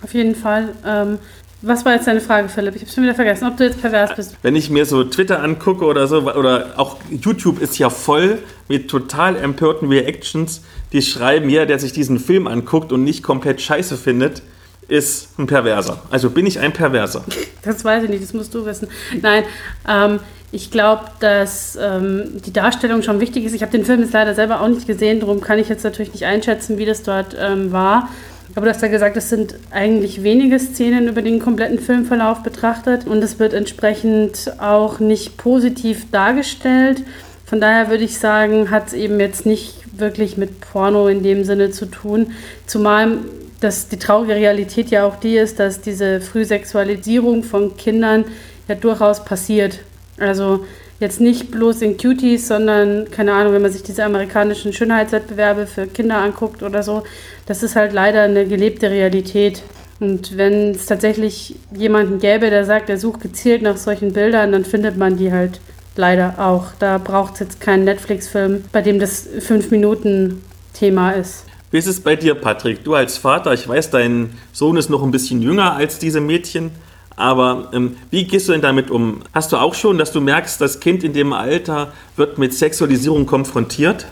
Auf 0.00 0.14
jeden 0.14 0.36
Fall. 0.36 0.76
Ähm, 0.86 1.18
was 1.66 1.84
war 1.84 1.94
jetzt 1.94 2.06
deine 2.06 2.20
Frage, 2.20 2.48
Philipp? 2.48 2.76
Ich 2.76 2.82
habe 2.82 2.92
schon 2.92 3.04
wieder 3.04 3.14
vergessen, 3.14 3.46
ob 3.46 3.56
du 3.56 3.64
jetzt 3.64 3.80
pervers 3.80 4.14
bist. 4.14 4.36
Wenn 4.42 4.56
ich 4.56 4.70
mir 4.70 4.86
so 4.86 5.04
Twitter 5.04 5.42
angucke 5.42 5.84
oder 5.84 6.06
so, 6.06 6.22
oder 6.22 6.74
auch 6.76 6.98
YouTube 7.10 7.60
ist 7.60 7.78
ja 7.78 7.90
voll 7.90 8.38
mit 8.68 8.88
total 8.88 9.36
empörten 9.36 9.88
Reactions, 9.88 10.62
die 10.92 11.02
schreiben, 11.02 11.48
jeder, 11.48 11.66
der 11.66 11.78
sich 11.78 11.92
diesen 11.92 12.18
Film 12.18 12.46
anguckt 12.46 12.92
und 12.92 13.04
nicht 13.04 13.22
komplett 13.22 13.60
scheiße 13.60 13.96
findet, 13.96 14.42
ist 14.88 15.38
ein 15.38 15.46
Perverser. 15.46 16.02
Also 16.10 16.30
bin 16.30 16.46
ich 16.46 16.58
ein 16.60 16.72
Perverser. 16.72 17.24
Das 17.62 17.84
weiß 17.84 18.04
ich 18.04 18.10
nicht, 18.10 18.22
das 18.22 18.34
musst 18.34 18.54
du 18.54 18.66
wissen. 18.66 18.88
Nein, 19.22 19.44
ähm, 19.88 20.20
ich 20.52 20.70
glaube, 20.70 21.04
dass 21.20 21.76
ähm, 21.80 22.42
die 22.44 22.52
Darstellung 22.52 23.02
schon 23.02 23.18
wichtig 23.20 23.44
ist. 23.44 23.54
Ich 23.54 23.62
habe 23.62 23.72
den 23.72 23.84
Film 23.84 24.00
jetzt 24.02 24.12
leider 24.12 24.34
selber 24.34 24.60
auch 24.60 24.68
nicht 24.68 24.86
gesehen, 24.86 25.20
darum 25.20 25.40
kann 25.40 25.58
ich 25.58 25.68
jetzt 25.68 25.82
natürlich 25.82 26.12
nicht 26.12 26.26
einschätzen, 26.26 26.78
wie 26.78 26.84
das 26.84 27.02
dort 27.02 27.34
ähm, 27.38 27.72
war. 27.72 28.08
Aber 28.54 28.66
du 28.66 28.72
hast 28.72 28.82
ja 28.82 28.88
gesagt, 28.88 29.16
es 29.16 29.30
sind 29.30 29.56
eigentlich 29.70 30.22
wenige 30.22 30.58
Szenen 30.58 31.08
über 31.08 31.22
den 31.22 31.40
kompletten 31.40 31.78
Filmverlauf 31.78 32.42
betrachtet 32.42 33.06
und 33.06 33.22
es 33.22 33.38
wird 33.38 33.52
entsprechend 33.52 34.52
auch 34.58 35.00
nicht 35.00 35.36
positiv 35.36 36.10
dargestellt. 36.10 37.02
Von 37.46 37.60
daher 37.60 37.90
würde 37.90 38.04
ich 38.04 38.18
sagen, 38.18 38.70
hat 38.70 38.88
es 38.88 38.92
eben 38.92 39.18
jetzt 39.18 39.44
nicht 39.46 39.98
wirklich 39.98 40.36
mit 40.36 40.60
Porno 40.60 41.08
in 41.08 41.22
dem 41.22 41.44
Sinne 41.44 41.70
zu 41.70 41.86
tun. 41.86 42.32
Zumal 42.66 43.18
dass 43.64 43.88
die 43.88 43.98
traurige 43.98 44.34
Realität 44.34 44.90
ja 44.90 45.06
auch 45.06 45.16
die 45.16 45.36
ist, 45.36 45.58
dass 45.58 45.80
diese 45.80 46.20
Frühsexualisierung 46.20 47.42
von 47.42 47.76
Kindern 47.78 48.26
ja 48.68 48.74
durchaus 48.74 49.24
passiert. 49.24 49.80
Also 50.18 50.66
jetzt 51.04 51.20
nicht 51.20 51.50
bloß 51.50 51.82
in 51.82 51.96
Cuties, 51.96 52.48
sondern, 52.48 53.10
keine 53.10 53.34
Ahnung, 53.34 53.52
wenn 53.52 53.62
man 53.62 53.70
sich 53.70 53.82
diese 53.82 54.04
amerikanischen 54.04 54.72
Schönheitswettbewerbe 54.72 55.66
für 55.66 55.86
Kinder 55.86 56.16
anguckt 56.16 56.62
oder 56.62 56.82
so, 56.82 57.04
das 57.46 57.62
ist 57.62 57.76
halt 57.76 57.92
leider 57.92 58.22
eine 58.22 58.46
gelebte 58.46 58.90
Realität. 58.90 59.62
Und 60.00 60.36
wenn 60.36 60.70
es 60.70 60.86
tatsächlich 60.86 61.56
jemanden 61.76 62.18
gäbe, 62.18 62.50
der 62.50 62.64
sagt, 62.64 62.90
er 62.90 62.98
sucht 62.98 63.20
gezielt 63.20 63.62
nach 63.62 63.76
solchen 63.76 64.12
Bildern, 64.12 64.52
dann 64.52 64.64
findet 64.64 64.96
man 64.96 65.16
die 65.16 65.30
halt 65.30 65.60
leider 65.94 66.34
auch. 66.38 66.66
Da 66.78 66.98
braucht 66.98 67.34
es 67.34 67.40
jetzt 67.40 67.60
keinen 67.60 67.84
Netflix-Film, 67.84 68.64
bei 68.72 68.82
dem 68.82 68.98
das 68.98 69.28
fünf 69.40 69.70
Minuten 69.70 70.42
Thema 70.72 71.12
ist. 71.12 71.44
Wie 71.70 71.78
ist 71.78 71.86
es 71.86 72.00
bei 72.00 72.16
dir, 72.16 72.34
Patrick? 72.34 72.84
Du 72.84 72.94
als 72.94 73.18
Vater, 73.18 73.52
ich 73.52 73.68
weiß, 73.68 73.90
dein 73.90 74.30
Sohn 74.52 74.76
ist 74.76 74.90
noch 74.90 75.02
ein 75.02 75.10
bisschen 75.10 75.42
jünger 75.42 75.74
als 75.74 75.98
diese 75.98 76.20
Mädchen. 76.20 76.70
Aber 77.16 77.70
ähm, 77.72 77.96
wie 78.10 78.24
gehst 78.24 78.48
du 78.48 78.52
denn 78.52 78.60
damit 78.60 78.90
um? 78.90 79.22
Hast 79.32 79.52
du 79.52 79.56
auch 79.56 79.74
schon, 79.74 79.98
dass 79.98 80.12
du 80.12 80.20
merkst, 80.20 80.60
das 80.60 80.80
Kind 80.80 81.04
in 81.04 81.12
dem 81.12 81.32
Alter 81.32 81.92
wird 82.16 82.38
mit 82.38 82.54
Sexualisierung 82.54 83.26
konfrontiert? 83.26 84.06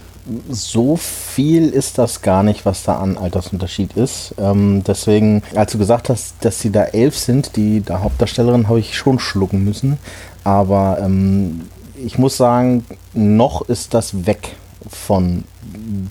So 0.49 0.97
viel 0.97 1.69
ist 1.71 1.99
das 1.99 2.23
gar 2.23 2.45
nicht, 2.45 2.65
was 2.65 2.85
da 2.85 2.99
an 2.99 3.19
Altersunterschied 3.19 3.97
ist. 3.97 4.35
Ähm, 4.39 4.85
deswegen, 4.87 5.43
als 5.57 5.73
du 5.73 5.79
gesagt 5.79 6.09
hast, 6.09 6.37
dass 6.43 6.61
sie 6.61 6.71
da 6.71 6.85
elf 6.85 7.19
sind, 7.19 7.57
die 7.57 7.81
der 7.81 8.03
Hauptdarstellerin, 8.03 8.69
habe 8.69 8.79
ich 8.79 8.97
schon 8.97 9.19
schlucken 9.19 9.65
müssen. 9.65 9.99
Aber 10.45 10.99
ähm, 11.01 11.63
ich 11.97 12.19
muss 12.19 12.37
sagen, 12.37 12.85
noch 13.15 13.63
ist 13.69 13.95
das 13.95 14.27
weg 14.27 14.55
von, 14.89 15.43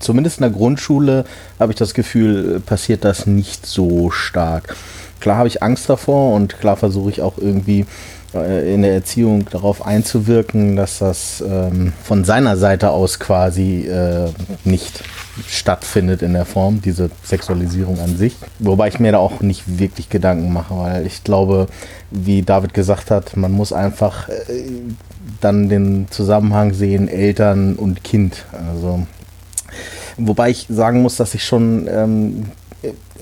zumindest 0.00 0.38
in 0.38 0.42
der 0.42 0.50
Grundschule 0.50 1.24
habe 1.58 1.72
ich 1.72 1.78
das 1.78 1.94
Gefühl, 1.94 2.60
passiert 2.60 3.04
das 3.04 3.26
nicht 3.26 3.64
so 3.66 4.10
stark 4.10 4.76
klar 5.22 5.38
habe 5.38 5.48
ich 5.48 5.62
Angst 5.62 5.88
davor 5.88 6.34
und 6.34 6.58
klar 6.58 6.76
versuche 6.76 7.10
ich 7.10 7.22
auch 7.22 7.38
irgendwie 7.38 7.86
äh, 8.34 8.74
in 8.74 8.82
der 8.82 8.92
Erziehung 8.92 9.46
darauf 9.48 9.86
einzuwirken, 9.86 10.76
dass 10.76 10.98
das 10.98 11.42
ähm, 11.46 11.92
von 12.02 12.24
seiner 12.24 12.56
Seite 12.56 12.90
aus 12.90 13.18
quasi 13.18 13.86
äh, 13.86 14.28
nicht 14.64 15.02
stattfindet 15.48 16.22
in 16.22 16.34
der 16.34 16.44
Form, 16.44 16.82
diese 16.82 17.10
Sexualisierung 17.22 17.98
an 18.00 18.16
sich. 18.16 18.34
Wobei 18.58 18.88
ich 18.88 18.98
mir 18.98 19.12
da 19.12 19.18
auch 19.18 19.40
nicht 19.40 19.78
wirklich 19.78 20.10
Gedanken 20.10 20.52
mache, 20.52 20.76
weil 20.76 21.06
ich 21.06 21.24
glaube, 21.24 21.68
wie 22.10 22.42
David 22.42 22.74
gesagt 22.74 23.10
hat, 23.10 23.36
man 23.36 23.52
muss 23.52 23.72
einfach 23.72 24.28
äh, 24.28 24.34
dann 25.40 25.68
den 25.68 26.08
Zusammenhang 26.10 26.74
sehen, 26.74 27.08
Eltern 27.08 27.76
und 27.76 28.04
Kind. 28.04 28.44
Also 28.52 29.06
Wobei 30.16 30.50
ich 30.50 30.66
sagen 30.68 31.02
muss, 31.02 31.16
dass 31.16 31.34
ich 31.34 31.44
schon 31.44 31.88
ähm, 31.90 32.44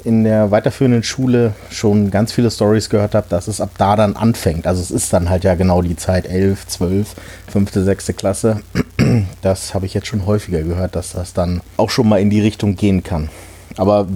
in 0.04 0.24
der 0.24 0.50
weiterführenden 0.50 1.02
Schule 1.02 1.52
schon 1.70 2.10
ganz 2.10 2.32
viele 2.32 2.50
Stories 2.50 2.88
gehört 2.88 3.14
habe, 3.14 3.26
dass 3.28 3.48
es 3.48 3.60
ab 3.60 3.70
da 3.76 3.96
dann 3.96 4.16
anfängt. 4.16 4.66
Also 4.66 4.80
es 4.80 4.90
ist 4.90 5.12
dann 5.12 5.28
halt 5.28 5.44
ja 5.44 5.54
genau 5.54 5.82
die 5.82 5.96
Zeit 5.96 6.26
11, 6.26 6.66
12, 6.66 7.14
5., 7.48 7.70
6. 7.72 8.06
Klasse. 8.16 8.60
Das 9.42 9.74
habe 9.74 9.86
ich 9.86 9.94
jetzt 9.94 10.06
schon 10.06 10.26
häufiger 10.26 10.62
gehört, 10.62 10.94
dass 10.94 11.12
das 11.12 11.32
dann 11.32 11.62
auch 11.78 11.90
schon 11.90 12.08
mal 12.08 12.20
in 12.20 12.30
die 12.30 12.40
Richtung 12.40 12.76
gehen 12.76 13.02
kann. 13.02 13.30
Aber 13.76 14.06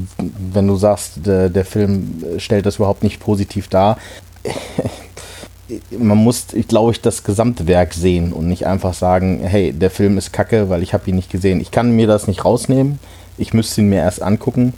wenn 0.53 0.67
du 0.67 0.77
sagst, 0.77 1.27
der, 1.27 1.49
der 1.49 1.65
Film 1.65 2.23
stellt 2.39 2.67
das 2.67 2.77
überhaupt 2.77 3.03
nicht 3.03 3.19
positiv 3.19 3.69
dar, 3.69 3.99
man 5.99 6.19
muss, 6.19 6.47
ich 6.53 6.69
glaube 6.69 6.93
ich, 6.93 7.01
das 7.01 7.25
Gesamtwerk 7.25 7.95
sehen 7.95 8.33
und 8.33 8.47
nicht 8.47 8.67
einfach 8.67 8.95
sagen, 8.95 9.41
hey, 9.43 9.73
der 9.73 9.91
Film 9.91 10.19
ist 10.19 10.33
kacke, 10.33 10.69
weil 10.69 10.83
ich 10.83 10.93
habe 10.93 11.09
ihn 11.09 11.17
nicht 11.17 11.31
gesehen. 11.31 11.61
Ich 11.61 11.71
kann 11.71 11.97
mir 11.97 12.07
das 12.07 12.27
nicht 12.27 12.45
rausnehmen. 12.45 12.99
Ich 13.39 13.55
müsste 13.55 13.81
ihn 13.81 13.89
mir 13.89 14.01
erst 14.01 14.23
angucken 14.23 14.75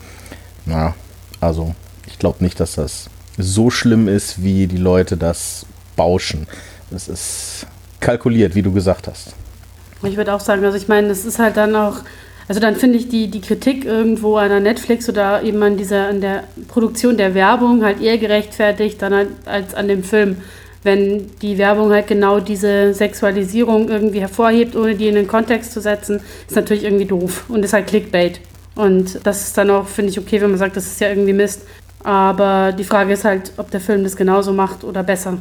na, 0.67 0.95
also 1.41 1.75
ich 2.07 2.19
glaube 2.19 2.43
nicht, 2.45 2.61
dass 2.61 2.75
das 2.75 3.09
so 3.39 3.71
schlimm 3.71 4.09
ist, 4.09 4.43
wie 4.43 4.67
die 4.67 4.77
Leute 4.77 5.17
das 5.17 5.67
bauschen. 5.95 6.47
Das 6.91 7.09
ist 7.09 7.67
kalkuliert, 8.01 8.55
wie 8.55 8.63
du 8.63 8.73
gesagt 8.73 9.09
hast. 9.09 9.35
Ich 10.03 10.17
würde 10.17 10.35
auch 10.35 10.41
sagen, 10.41 10.65
also 10.65 10.77
ich 10.77 10.89
meine, 10.89 11.09
das 11.09 11.25
ist 11.25 11.39
halt 11.39 11.57
dann 11.57 11.75
auch, 11.75 11.97
also 12.49 12.61
dann 12.61 12.77
finde 12.77 12.99
ich 12.99 13.09
die, 13.09 13.29
die 13.29 13.41
Kritik 13.41 13.85
irgendwo 13.85 14.37
an 14.37 14.51
der 14.51 14.61
Netflix 14.61 15.09
oder 15.09 15.43
eben 15.43 15.63
an 15.63 15.77
dieser, 15.77 16.09
an 16.09 16.21
der 16.21 16.45
Produktion 16.69 17.17
der 17.17 17.35
Werbung 17.35 17.83
halt 17.83 18.01
eher 18.01 18.19
gerechtfertigt 18.19 19.01
dann 19.03 19.15
halt 19.15 19.29
als 19.47 19.75
an 19.75 19.89
dem 19.89 20.05
Film. 20.05 20.37
Wenn 20.83 21.31
die 21.43 21.59
Werbung 21.59 21.91
halt 21.91 22.07
genau 22.07 22.39
diese 22.39 22.95
Sexualisierung 22.95 23.89
irgendwie 23.89 24.21
hervorhebt, 24.21 24.77
ohne 24.77 24.95
die 24.95 25.09
in 25.09 25.17
den 25.17 25.27
Kontext 25.27 25.73
zu 25.73 25.81
setzen, 25.81 26.21
ist 26.47 26.55
natürlich 26.55 26.85
irgendwie 26.85 27.07
doof 27.07 27.45
und 27.49 27.65
ist 27.65 27.73
halt 27.73 27.89
Clickbait. 27.89 28.41
Und 28.77 29.27
das 29.27 29.43
ist 29.43 29.59
dann 29.59 29.71
auch, 29.71 29.89
finde 29.89 30.13
ich, 30.13 30.19
okay, 30.19 30.41
wenn 30.41 30.51
man 30.51 30.59
sagt, 30.59 30.77
das 30.77 30.87
ist 30.87 31.01
ja 31.01 31.09
irgendwie 31.09 31.33
Mist. 31.33 31.63
Aber 32.05 32.73
die 32.73 32.85
Frage 32.85 33.15
ist 33.15 33.25
halt, 33.25 33.53
ob 33.57 33.71
der 33.73 33.81
Film 33.81 34.05
das 34.05 34.15
genauso 34.15 34.53
macht 34.53 34.85
oder 34.85 35.03
besser. 35.03 35.39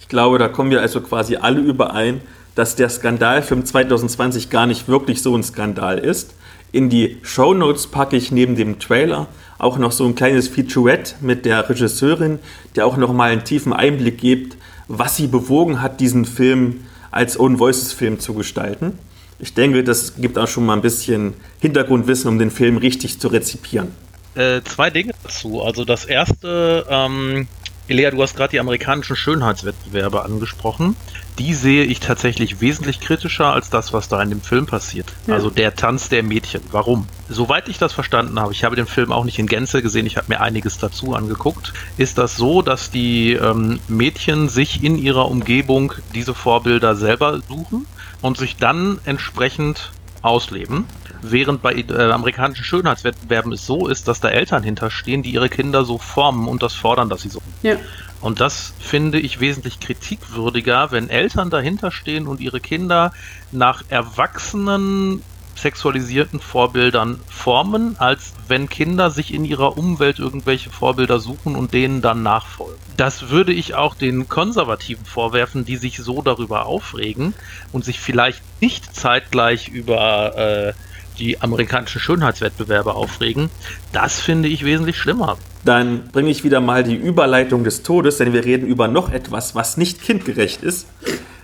Ich 0.00 0.08
glaube, 0.08 0.38
da 0.38 0.48
kommen 0.48 0.70
wir 0.70 0.82
also 0.82 1.00
quasi 1.00 1.36
alle 1.36 1.60
überein, 1.60 2.20
dass 2.54 2.74
der 2.74 2.88
Skandalfilm 2.88 3.64
2020 3.64 4.50
gar 4.50 4.66
nicht 4.66 4.88
wirklich 4.88 5.22
so 5.22 5.34
ein 5.34 5.42
Skandal 5.42 5.98
ist. 5.98 6.34
In 6.72 6.90
die 6.90 7.18
Show 7.22 7.54
Notes 7.54 7.86
packe 7.86 8.16
ich 8.16 8.32
neben 8.32 8.56
dem 8.56 8.78
Trailer 8.78 9.28
auch 9.58 9.78
noch 9.78 9.92
so 9.92 10.04
ein 10.04 10.14
kleines 10.14 10.48
Featurette 10.48 11.14
mit 11.20 11.44
der 11.44 11.68
Regisseurin, 11.70 12.40
der 12.76 12.86
auch 12.86 12.96
noch 12.96 13.12
mal 13.12 13.30
einen 13.30 13.44
tiefen 13.44 13.72
Einblick 13.72 14.18
gibt, 14.18 14.56
was 14.88 15.16
sie 15.16 15.28
bewogen 15.28 15.80
hat, 15.80 16.00
diesen 16.00 16.24
Film 16.24 16.80
als 17.10 17.38
Own 17.38 17.58
Voices 17.58 17.92
Film 17.92 18.18
zu 18.18 18.34
gestalten. 18.34 18.98
Ich 19.38 19.54
denke, 19.54 19.84
das 19.84 20.16
gibt 20.16 20.36
auch 20.38 20.48
schon 20.48 20.66
mal 20.66 20.74
ein 20.74 20.82
bisschen 20.82 21.34
Hintergrundwissen, 21.60 22.28
um 22.28 22.38
den 22.38 22.50
Film 22.50 22.76
richtig 22.76 23.20
zu 23.20 23.28
rezipieren. 23.28 23.88
Äh, 24.34 24.62
zwei 24.62 24.90
Dinge 24.90 25.12
dazu. 25.22 25.62
Also 25.62 25.84
das 25.84 26.04
erste, 26.04 26.86
ähm, 26.88 27.48
Elea, 27.88 28.10
du 28.10 28.22
hast 28.22 28.36
gerade 28.36 28.50
die 28.50 28.60
amerikanischen 28.60 29.16
Schönheitswettbewerbe 29.16 30.22
angesprochen. 30.22 30.94
Die 31.38 31.54
sehe 31.54 31.84
ich 31.84 32.00
tatsächlich 32.00 32.60
wesentlich 32.60 33.00
kritischer 33.00 33.52
als 33.52 33.70
das, 33.70 33.94
was 33.94 34.08
da 34.08 34.22
in 34.22 34.28
dem 34.28 34.42
Film 34.42 34.66
passiert. 34.66 35.06
Ja. 35.26 35.34
Also 35.34 35.48
der 35.48 35.74
Tanz 35.74 36.10
der 36.10 36.22
Mädchen. 36.22 36.60
Warum? 36.70 37.06
Soweit 37.30 37.68
ich 37.68 37.78
das 37.78 37.94
verstanden 37.94 38.38
habe, 38.38 38.52
ich 38.52 38.62
habe 38.64 38.76
den 38.76 38.86
Film 38.86 39.10
auch 39.10 39.24
nicht 39.24 39.38
in 39.38 39.46
Gänze 39.46 39.80
gesehen, 39.80 40.04
ich 40.04 40.18
habe 40.18 40.26
mir 40.28 40.40
einiges 40.40 40.76
dazu 40.78 41.14
angeguckt, 41.14 41.72
ist 41.96 42.18
das 42.18 42.36
so, 42.36 42.60
dass 42.60 42.90
die 42.90 43.32
ähm, 43.32 43.80
Mädchen 43.88 44.50
sich 44.50 44.84
in 44.84 44.98
ihrer 44.98 45.30
Umgebung 45.30 45.94
diese 46.14 46.34
Vorbilder 46.34 46.94
selber 46.94 47.40
suchen 47.48 47.86
und 48.20 48.36
sich 48.36 48.56
dann 48.56 48.98
entsprechend 49.06 49.92
ausleben. 50.20 50.84
Während 51.22 51.62
bei 51.62 51.74
äh, 51.74 52.10
amerikanischen 52.10 52.64
Schönheitswettbewerben 52.64 53.52
es 53.52 53.66
so 53.66 53.88
ist, 53.88 54.08
dass 54.08 54.20
da 54.20 54.28
Eltern 54.28 54.62
hinterstehen, 54.62 55.22
die 55.22 55.30
ihre 55.30 55.48
Kinder 55.48 55.84
so 55.84 55.98
formen 55.98 56.48
und 56.48 56.62
das 56.62 56.74
fordern, 56.74 57.08
dass 57.08 57.22
sie 57.22 57.28
so. 57.28 57.40
Ja. 57.62 57.76
Und 58.20 58.40
das 58.40 58.74
finde 58.80 59.20
ich 59.20 59.40
wesentlich 59.40 59.80
kritikwürdiger, 59.80 60.90
wenn 60.90 61.08
Eltern 61.08 61.50
dahinter 61.50 61.90
stehen 61.90 62.26
und 62.26 62.40
ihre 62.40 62.60
Kinder 62.60 63.12
nach 63.52 63.84
erwachsenen 63.88 65.22
sexualisierten 65.58 66.40
Vorbildern 66.40 67.20
formen, 67.28 67.96
als 67.98 68.32
wenn 68.46 68.68
Kinder 68.68 69.10
sich 69.10 69.34
in 69.34 69.44
ihrer 69.44 69.76
Umwelt 69.76 70.18
irgendwelche 70.18 70.70
Vorbilder 70.70 71.18
suchen 71.18 71.56
und 71.56 71.74
denen 71.74 72.00
dann 72.00 72.22
nachfolgen. 72.22 72.78
Das 72.96 73.30
würde 73.30 73.52
ich 73.52 73.74
auch 73.74 73.94
den 73.94 74.28
Konservativen 74.28 75.04
vorwerfen, 75.04 75.64
die 75.64 75.76
sich 75.76 75.98
so 75.98 76.22
darüber 76.22 76.66
aufregen 76.66 77.34
und 77.72 77.84
sich 77.84 78.00
vielleicht 78.00 78.42
nicht 78.60 78.94
zeitgleich 78.94 79.68
über 79.68 80.36
äh, 80.36 80.72
die 81.18 81.40
amerikanischen 81.40 82.00
Schönheitswettbewerbe 82.00 82.94
aufregen. 82.94 83.50
Das 83.92 84.20
finde 84.20 84.48
ich 84.48 84.64
wesentlich 84.64 84.96
schlimmer. 84.96 85.36
Dann 85.64 86.08
bringe 86.08 86.30
ich 86.30 86.44
wieder 86.44 86.60
mal 86.60 86.84
die 86.84 86.94
Überleitung 86.94 87.64
des 87.64 87.82
Todes, 87.82 88.18
denn 88.18 88.32
wir 88.32 88.44
reden 88.44 88.66
über 88.66 88.88
noch 88.88 89.10
etwas, 89.10 89.54
was 89.54 89.76
nicht 89.76 90.02
kindgerecht 90.02 90.62
ist, 90.62 90.86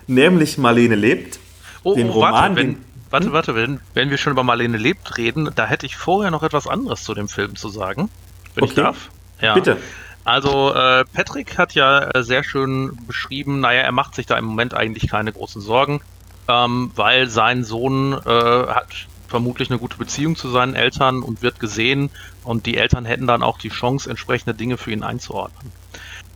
nämlich 0.07 0.59
Marlene 0.59 0.95
lebt. 0.95 1.39
Oh, 1.83 1.95
den 1.95 2.09
oh, 2.11 2.13
Roman, 2.13 2.33
warte, 2.33 2.57
wenn, 2.57 2.79
warte, 3.11 3.33
warte, 3.33 3.55
wenn, 3.55 3.81
wenn 3.93 4.11
wir 4.11 4.19
schon 4.19 4.33
über 4.33 4.43
Marlene 4.43 4.79
lebt 4.79 5.19
reden, 5.19 5.51
da 5.55 5.67
hätte 5.67 5.87
ich 5.87 5.97
vorher 5.97 6.31
noch 6.31 6.43
etwas 6.43 6.67
anderes 6.67 7.05
zu 7.05 7.15
dem 7.15 7.29
Film 7.29 7.57
zu 7.57 7.69
sagen, 7.69 8.09
wenn 8.55 8.65
okay. 8.65 8.73
ich 8.73 8.77
darf. 8.77 9.11
Ja. 9.41 9.55
Bitte. 9.55 9.77
Also 10.25 10.73
äh, 10.73 11.05
Patrick 11.13 11.59
hat 11.59 11.75
ja 11.75 12.11
äh, 12.11 12.23
sehr 12.23 12.45
schön 12.45 12.99
beschrieben, 13.07 13.61
naja, 13.61 13.83
er 13.83 13.93
macht 13.93 14.15
sich 14.15 14.25
da 14.25 14.39
im 14.39 14.47
Moment 14.47 14.73
eigentlich 14.73 15.11
keine 15.11 15.33
großen 15.33 15.61
Sorgen, 15.61 16.01
ähm, 16.49 16.91
weil 16.97 17.29
sein 17.29 17.63
Sohn 17.63 18.15
äh, 18.15 18.29
hat 18.29 19.07
vermutlich 19.35 19.69
eine 19.69 19.81
gute 19.81 19.97
Beziehung 19.97 20.37
zu 20.37 20.49
seinen 20.49 20.77
Eltern 20.77 21.25
und 21.25 21.43
wird 21.43 21.59
gesehen 21.59 22.11
und 22.45 22.67
die 22.67 22.77
Eltern 22.77 23.05
hätten 23.05 23.27
dann 23.27 23.43
auch 23.43 23.59
die 23.59 23.69
Chance, 23.69 24.09
entsprechende 24.09 24.55
Dinge 24.55 24.77
für 24.77 24.93
ihn 24.93 25.03
einzuordnen. 25.03 25.73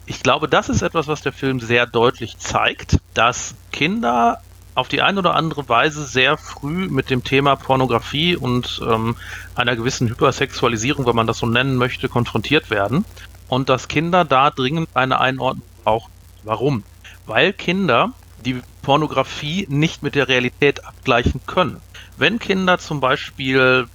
Ich 0.07 0.21
glaube, 0.21 0.49
das 0.49 0.69
ist 0.69 0.83
etwas, 0.83 1.07
was 1.07 1.23
der 1.23 1.31
Film 1.31 1.61
sehr 1.61 1.87
deutlich 1.87 2.39
zeigt, 2.39 2.99
dass 3.15 3.55
Kinder 3.71 4.41
auf 4.75 4.89
die 4.89 5.01
eine 5.01 5.21
oder 5.21 5.37
andere 5.37 5.69
Weise 5.69 6.07
sehr 6.07 6.37
früh 6.37 6.89
mit 6.89 7.09
dem 7.09 7.23
Thema 7.23 7.55
Pornografie 7.55 8.35
und 8.35 8.81
ähm, 8.85 9.15
einer 9.55 9.77
gewissen 9.77 10.09
Hypersexualisierung, 10.09 11.07
wenn 11.07 11.15
man 11.15 11.29
das 11.29 11.39
so 11.39 11.47
nennen 11.47 11.77
möchte, 11.77 12.09
konfrontiert 12.09 12.69
werden. 12.69 13.05
Und 13.47 13.69
dass 13.69 13.87
Kinder 13.87 14.25
da 14.25 14.51
dringend 14.51 14.89
eine 14.95 15.21
Einordnung 15.21 15.65
brauchen. 15.85 16.11
Warum? 16.43 16.83
Weil 17.27 17.53
Kinder 17.53 18.13
die 18.45 18.61
Pornografie 18.83 19.67
nicht 19.69 20.03
mit 20.03 20.17
der 20.17 20.27
Realität 20.27 20.85
abgleichen 20.85 21.41
können. 21.47 21.81
Wenn 22.19 22.41
Kinder 22.41 22.79
zum 22.79 22.99
Beispiel 22.99 23.87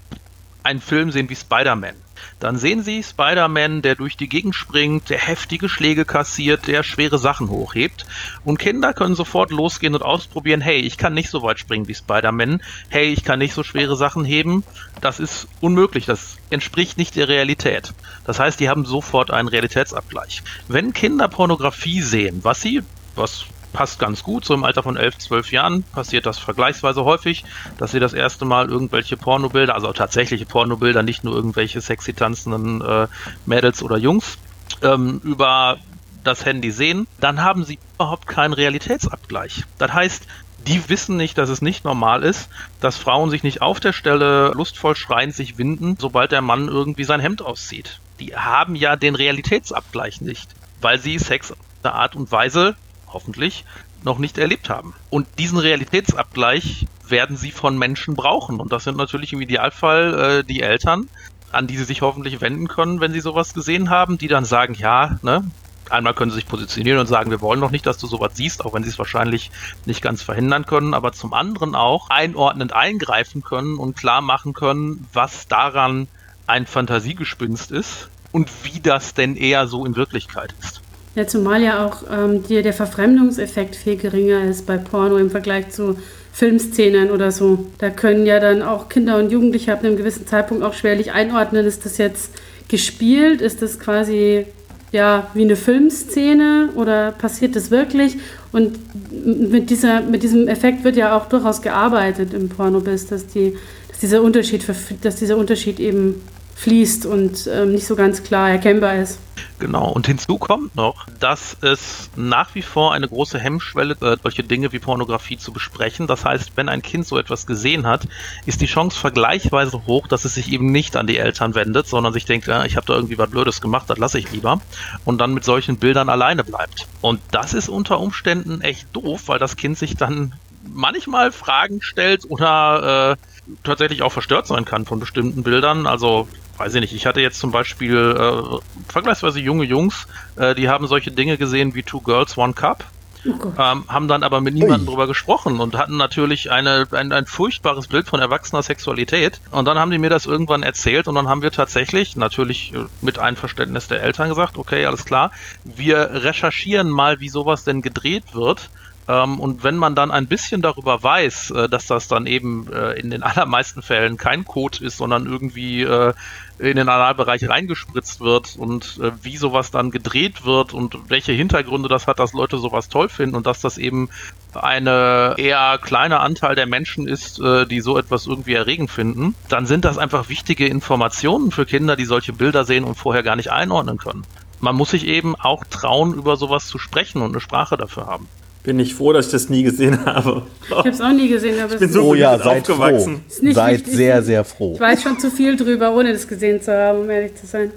einen 0.63 0.79
Film 0.79 1.11
sehen 1.11 1.29
wie 1.29 1.35
Spider-Man, 1.35 1.95
dann 2.39 2.57
sehen 2.57 2.81
sie 2.81 3.03
Spider-Man, 3.03 3.81
der 3.81 3.95
durch 3.95 4.15
die 4.15 4.29
Gegend 4.29 4.55
springt, 4.55 5.09
der 5.09 5.17
heftige 5.17 5.67
Schläge 5.67 6.05
kassiert, 6.05 6.67
der 6.67 6.83
schwere 6.83 7.17
Sachen 7.17 7.49
hochhebt. 7.49 8.05
Und 8.45 8.59
Kinder 8.59 8.93
können 8.93 9.15
sofort 9.15 9.51
losgehen 9.51 9.93
und 9.93 10.03
ausprobieren, 10.03 10.61
hey, 10.61 10.79
ich 10.79 10.97
kann 10.97 11.13
nicht 11.13 11.29
so 11.29 11.43
weit 11.43 11.59
springen 11.59 11.89
wie 11.89 11.95
Spider-Man, 11.95 12.61
hey, 12.87 13.07
ich 13.11 13.25
kann 13.25 13.39
nicht 13.39 13.53
so 13.53 13.63
schwere 13.63 13.97
Sachen 13.97 14.23
heben. 14.23 14.63
Das 15.01 15.19
ist 15.19 15.49
unmöglich, 15.59 16.05
das 16.05 16.37
entspricht 16.49 16.97
nicht 16.97 17.17
der 17.17 17.27
Realität. 17.27 17.93
Das 18.25 18.39
heißt, 18.39 18.57
die 18.57 18.69
haben 18.69 18.85
sofort 18.85 19.31
einen 19.31 19.49
Realitätsabgleich. 19.49 20.43
Wenn 20.69 20.93
Kinder 20.93 21.27
Pornografie 21.27 22.01
sehen, 22.01 22.39
was 22.43 22.61
sie, 22.61 22.83
was 23.15 23.45
passt 23.73 23.99
ganz 23.99 24.23
gut. 24.23 24.45
So 24.45 24.53
im 24.53 24.63
Alter 24.63 24.83
von 24.83 24.95
11, 24.95 25.17
12 25.17 25.51
Jahren 25.51 25.83
passiert 25.83 26.25
das 26.25 26.37
vergleichsweise 26.37 27.03
häufig, 27.03 27.43
dass 27.77 27.91
sie 27.91 27.99
das 27.99 28.13
erste 28.13 28.45
Mal 28.45 28.69
irgendwelche 28.69 29.17
Pornobilder, 29.17 29.75
also 29.75 29.91
tatsächliche 29.91 30.45
Pornobilder, 30.45 31.03
nicht 31.03 31.23
nur 31.23 31.35
irgendwelche 31.35 31.81
sexy 31.81 32.13
tanzenden 32.13 32.81
äh, 32.81 33.07
Mädels 33.45 33.83
oder 33.83 33.97
Jungs, 33.97 34.37
ähm, 34.81 35.19
über 35.23 35.77
das 36.23 36.45
Handy 36.45 36.71
sehen, 36.71 37.07
dann 37.19 37.41
haben 37.41 37.65
sie 37.65 37.79
überhaupt 37.95 38.27
keinen 38.27 38.53
Realitätsabgleich. 38.53 39.65
Das 39.77 39.91
heißt, 39.91 40.25
die 40.67 40.87
wissen 40.89 41.17
nicht, 41.17 41.37
dass 41.37 41.49
es 41.49 41.61
nicht 41.61 41.83
normal 41.83 42.23
ist, 42.23 42.49
dass 42.79 42.97
Frauen 42.97 43.29
sich 43.29 43.43
nicht 43.43 43.61
auf 43.61 43.81
der 43.81 43.91
Stelle 43.91 44.51
lustvoll 44.51 44.95
schreiend 44.95 45.35
sich 45.35 45.57
winden, 45.57 45.97
sobald 45.99 46.31
der 46.31 46.41
Mann 46.41 46.69
irgendwie 46.69 47.03
sein 47.03 47.19
Hemd 47.19 47.41
auszieht. 47.41 47.99
Die 48.21 48.35
haben 48.35 48.75
ja 48.75 48.95
den 48.95 49.15
Realitätsabgleich 49.15 50.21
nicht, 50.21 50.49
weil 50.79 50.99
sie 50.99 51.19
Sex 51.19 51.51
auf 51.51 51.57
eine 51.83 51.93
Art 51.93 52.15
und 52.15 52.31
Weise 52.31 52.75
hoffentlich, 53.13 53.65
noch 54.03 54.17
nicht 54.17 54.37
erlebt 54.37 54.69
haben. 54.69 54.93
Und 55.09 55.27
diesen 55.39 55.57
Realitätsabgleich 55.57 56.87
werden 57.07 57.37
sie 57.37 57.51
von 57.51 57.77
Menschen 57.77 58.15
brauchen. 58.15 58.59
Und 58.59 58.73
das 58.73 58.83
sind 58.83 58.97
natürlich 58.97 59.33
im 59.33 59.41
Idealfall 59.41 60.39
äh, 60.39 60.43
die 60.43 60.61
Eltern, 60.61 61.07
an 61.51 61.67
die 61.67 61.77
sie 61.77 61.85
sich 61.85 62.01
hoffentlich 62.01 62.41
wenden 62.41 62.67
können, 62.67 62.99
wenn 62.99 63.13
sie 63.13 63.21
sowas 63.21 63.53
gesehen 63.53 63.89
haben, 63.89 64.17
die 64.17 64.27
dann 64.27 64.45
sagen, 64.45 64.73
ja, 64.73 65.19
ne, 65.21 65.43
einmal 65.89 66.13
können 66.13 66.31
sie 66.31 66.35
sich 66.35 66.47
positionieren 66.47 66.99
und 66.99 67.07
sagen, 67.07 67.29
wir 67.31 67.41
wollen 67.41 67.59
noch 67.59 67.71
nicht, 67.71 67.85
dass 67.85 67.97
du 67.97 68.07
sowas 68.07 68.33
siehst, 68.35 68.65
auch 68.65 68.73
wenn 68.73 68.83
sie 68.83 68.89
es 68.89 68.97
wahrscheinlich 68.97 69.51
nicht 69.85 70.01
ganz 70.01 70.21
verhindern 70.21 70.65
können, 70.65 70.93
aber 70.93 71.13
zum 71.13 71.33
anderen 71.33 71.75
auch 71.75 72.09
einordnend 72.09 72.73
eingreifen 72.73 73.43
können 73.43 73.77
und 73.77 73.95
klar 73.95 74.21
machen 74.21 74.53
können, 74.53 75.07
was 75.13 75.47
daran 75.47 76.07
ein 76.47 76.65
Fantasiegespinst 76.65 77.71
ist 77.71 78.09
und 78.31 78.49
wie 78.63 78.79
das 78.79 79.13
denn 79.13 79.35
eher 79.35 79.67
so 79.67 79.85
in 79.85 79.95
Wirklichkeit 79.95 80.53
ist. 80.59 80.82
Ja, 81.15 81.27
zumal 81.27 81.61
ja 81.61 81.85
auch 81.85 82.03
ähm, 82.11 82.43
die, 82.43 82.61
der 82.61 82.73
Verfremdungseffekt 82.73 83.75
viel 83.75 83.97
geringer 83.97 84.43
ist 84.45 84.65
bei 84.65 84.77
Porno 84.77 85.17
im 85.17 85.29
Vergleich 85.29 85.69
zu 85.69 85.95
Filmszenen 86.31 87.11
oder 87.11 87.31
so. 87.31 87.67
Da 87.77 87.91
können 87.91 88.25
ja 88.25 88.39
dann 88.39 88.63
auch 88.63 88.89
Kinder 88.89 89.17
und 89.17 89.31
Jugendliche 89.31 89.71
ab 89.71 89.83
einem 89.83 89.95
gewissen 89.95 90.25
Zeitpunkt 90.25 90.63
auch 90.63 90.73
schwerlich 90.73 91.11
einordnen, 91.11 91.65
ist 91.65 91.85
das 91.85 91.99
jetzt 91.99 92.31
gespielt, 92.67 93.41
ist 93.41 93.61
das 93.61 93.79
quasi 93.79 94.47
ja 94.91 95.27
wie 95.35 95.43
eine 95.43 95.55
Filmszene 95.55 96.69
oder 96.75 97.11
passiert 97.11 97.55
das 97.55 97.69
wirklich? 97.69 98.17
Und 98.51 98.79
mit, 99.11 99.69
dieser, 99.69 100.01
mit 100.01 100.23
diesem 100.23 100.47
Effekt 100.47 100.83
wird 100.83 100.95
ja 100.95 101.15
auch 101.15 101.27
durchaus 101.27 101.61
gearbeitet 101.61 102.33
im 102.33 102.49
Pornobiss, 102.49 103.05
dass, 103.05 103.27
die, 103.27 103.55
dass, 103.89 103.99
dieser, 103.99 104.23
Unterschied, 104.23 104.65
dass 105.01 105.15
dieser 105.17 105.37
Unterschied 105.37 105.79
eben 105.79 106.21
fließt 106.55 107.05
und 107.05 107.47
ähm, 107.47 107.71
nicht 107.71 107.85
so 107.85 107.95
ganz 107.95 108.23
klar 108.23 108.49
erkennbar 108.49 108.95
ist. 108.95 109.19
Genau, 109.59 109.89
und 109.89 110.07
hinzu 110.07 110.37
kommt 110.37 110.75
noch, 110.75 111.05
dass 111.19 111.57
es 111.61 112.09
nach 112.15 112.53
wie 112.55 112.61
vor 112.61 112.93
eine 112.93 113.07
große 113.07 113.39
Hemmschwelle, 113.39 113.95
äh, 114.01 114.17
solche 114.21 114.43
Dinge 114.43 114.71
wie 114.71 114.79
Pornografie 114.79 115.37
zu 115.37 115.51
besprechen. 115.51 116.07
Das 116.07 116.25
heißt, 116.25 116.51
wenn 116.55 116.69
ein 116.69 116.81
Kind 116.81 117.07
so 117.07 117.17
etwas 117.17 117.45
gesehen 117.45 117.87
hat, 117.87 118.07
ist 118.45 118.61
die 118.61 118.65
Chance 118.65 118.99
vergleichsweise 118.99 119.85
hoch, 119.87 120.07
dass 120.07 120.25
es 120.25 120.35
sich 120.35 120.51
eben 120.51 120.71
nicht 120.71 120.95
an 120.95 121.07
die 121.07 121.17
Eltern 121.17 121.55
wendet, 121.55 121.87
sondern 121.87 122.13
sich 122.13 122.25
denkt, 122.25 122.47
ja, 122.47 122.65
ich 122.65 122.75
habe 122.75 122.85
da 122.85 122.93
irgendwie 122.93 123.17
was 123.17 123.29
Blödes 123.29 123.61
gemacht, 123.61 123.89
das 123.89 123.97
lasse 123.97 124.19
ich 124.19 124.31
lieber. 124.31 124.59
Und 125.05 125.19
dann 125.19 125.33
mit 125.33 125.43
solchen 125.43 125.77
Bildern 125.77 126.09
alleine 126.09 126.43
bleibt. 126.43 126.87
Und 127.01 127.21
das 127.31 127.53
ist 127.53 127.69
unter 127.69 127.99
Umständen 127.99 128.61
echt 128.61 128.87
doof, 128.93 129.23
weil 129.27 129.39
das 129.39 129.55
Kind 129.55 129.77
sich 129.77 129.95
dann 129.95 130.33
manchmal 130.71 131.31
Fragen 131.31 131.81
stellt 131.81 132.29
oder 132.29 133.17
äh, 133.17 133.51
tatsächlich 133.63 134.01
auch 134.01 134.11
verstört 134.11 134.47
sein 134.47 134.65
kann 134.65 134.85
von 134.85 134.99
bestimmten 134.99 135.43
Bildern. 135.43 135.87
Also 135.87 136.27
weiß 136.57 136.75
ich 136.75 136.81
nicht, 136.81 136.93
ich 136.93 137.05
hatte 137.05 137.21
jetzt 137.21 137.39
zum 137.39 137.51
Beispiel 137.51 137.95
äh, 137.95 138.91
vergleichsweise 138.91 139.39
junge 139.39 139.63
Jungs, 139.63 140.07
äh, 140.35 140.55
die 140.55 140.69
haben 140.69 140.87
solche 140.87 141.11
Dinge 141.11 141.37
gesehen 141.37 141.75
wie 141.75 141.83
Two 141.83 142.01
Girls, 142.01 142.37
One 142.37 142.53
Cup. 142.53 142.85
Oh 143.25 143.53
ähm, 143.57 143.85
haben 143.87 144.09
dann 144.09 144.21
aber 144.21 144.41
mit 144.41 144.53
niemandem 144.53 144.85
drüber 144.85 145.07
gesprochen 145.07 145.61
und 145.61 145.77
hatten 145.77 145.95
natürlich 145.95 146.51
eine, 146.51 146.85
ein, 146.91 147.13
ein 147.13 147.25
furchtbares 147.25 147.87
Bild 147.87 148.05
von 148.07 148.19
erwachsener 148.19 148.61
Sexualität. 148.61 149.39
Und 149.49 149.63
dann 149.65 149.79
haben 149.79 149.91
die 149.91 149.97
mir 149.97 150.09
das 150.09 150.25
irgendwann 150.25 150.61
erzählt 150.61 151.07
und 151.07 151.15
dann 151.15 151.29
haben 151.29 151.41
wir 151.41 151.51
tatsächlich, 151.51 152.17
natürlich 152.17 152.73
äh, 152.73 152.85
mit 153.01 153.19
Einverständnis 153.19 153.87
der 153.87 154.03
Eltern 154.03 154.27
gesagt, 154.27 154.57
okay, 154.57 154.85
alles 154.85 155.05
klar, 155.05 155.31
wir 155.63 156.09
recherchieren 156.23 156.89
mal, 156.89 157.21
wie 157.21 157.29
sowas 157.29 157.63
denn 157.63 157.81
gedreht 157.81 158.33
wird 158.33 158.69
und 159.07 159.63
wenn 159.63 159.75
man 159.75 159.95
dann 159.95 160.11
ein 160.11 160.27
bisschen 160.27 160.61
darüber 160.61 161.03
weiß, 161.03 161.51
äh, 161.51 161.69
dass 161.69 161.87
das 161.87 162.07
dann 162.07 162.25
eben 162.25 162.71
äh, 162.71 162.93
in 162.93 163.09
den 163.09 163.23
allermeisten 163.23 163.81
Fällen 163.81 164.17
kein 164.17 164.45
Code 164.45 164.83
ist, 164.83 164.97
sondern 164.97 165.25
irgendwie 165.25 165.81
äh, 165.81 166.13
in 166.59 166.77
den 166.77 166.87
Analbereich 166.87 167.49
reingespritzt 167.49 168.21
wird 168.21 168.55
und 168.57 168.99
wie 169.23 169.37
sowas 169.37 169.71
dann 169.71 169.89
gedreht 169.89 170.45
wird 170.45 170.71
und 170.71 171.09
welche 171.09 171.31
Hintergründe 171.31 171.89
das 171.89 172.05
hat, 172.05 172.19
dass 172.19 172.31
Leute 172.31 172.59
sowas 172.59 172.89
toll 172.89 173.09
finden 173.09 173.35
und 173.35 173.47
dass 173.47 173.59
das 173.59 173.79
eben 173.79 174.09
eine 174.53 175.33
eher 175.37 175.79
kleiner 175.81 176.19
Anteil 176.19 176.53
der 176.55 176.67
Menschen 176.67 177.07
ist, 177.07 177.41
die 177.41 177.81
so 177.81 177.97
etwas 177.97 178.27
irgendwie 178.27 178.53
erregend 178.53 178.91
finden, 178.91 179.33
dann 179.49 179.65
sind 179.65 179.83
das 179.83 179.97
einfach 179.97 180.29
wichtige 180.29 180.67
Informationen 180.67 181.49
für 181.49 181.65
Kinder, 181.65 181.95
die 181.95 182.05
solche 182.05 182.33
Bilder 182.33 182.65
sehen 182.65 182.83
und 182.83 182.95
vorher 182.95 183.23
gar 183.23 183.35
nicht 183.35 183.51
einordnen 183.51 183.97
können. 183.97 184.21
Man 184.61 184.75
muss 184.75 184.91
sich 184.91 185.07
eben 185.07 185.35
auch 185.35 185.63
trauen, 185.65 186.13
über 186.13 186.37
sowas 186.37 186.67
zu 186.67 186.77
sprechen 186.77 187.23
und 187.23 187.31
eine 187.31 187.41
Sprache 187.41 187.77
dafür 187.77 188.05
haben 188.05 188.27
bin 188.63 188.79
ich 188.79 188.95
froh, 188.95 189.13
dass 189.13 189.27
ich 189.27 189.31
das 189.33 189.49
nie 189.49 189.63
gesehen 189.63 190.05
habe. 190.05 190.43
Ich 190.65 190.71
habe 190.71 190.89
es 190.89 191.01
auch 191.01 191.11
nie 191.11 191.27
gesehen, 191.27 191.61
aber 191.61 191.73
ich 191.73 191.79
bin 191.79 191.91
so 191.91 192.01
oh 192.03 192.13
ja, 192.15 192.37
seid 192.37 192.69
aufgewachsen. 192.69 193.23
Froh. 193.27 193.51
Seid 193.51 193.85
sehr, 193.85 194.23
sehr 194.23 194.45
froh. 194.45 194.73
Ich 194.75 194.79
weiß 194.79 195.03
schon 195.03 195.19
zu 195.19 195.29
viel 195.29 195.57
drüber, 195.57 195.93
ohne 195.93 196.13
das 196.13 196.27
gesehen 196.27 196.61
zu 196.61 196.73
haben, 196.73 197.01
um 197.01 197.09
ehrlich 197.09 197.35
zu 197.35 197.45
sein. 197.45 197.71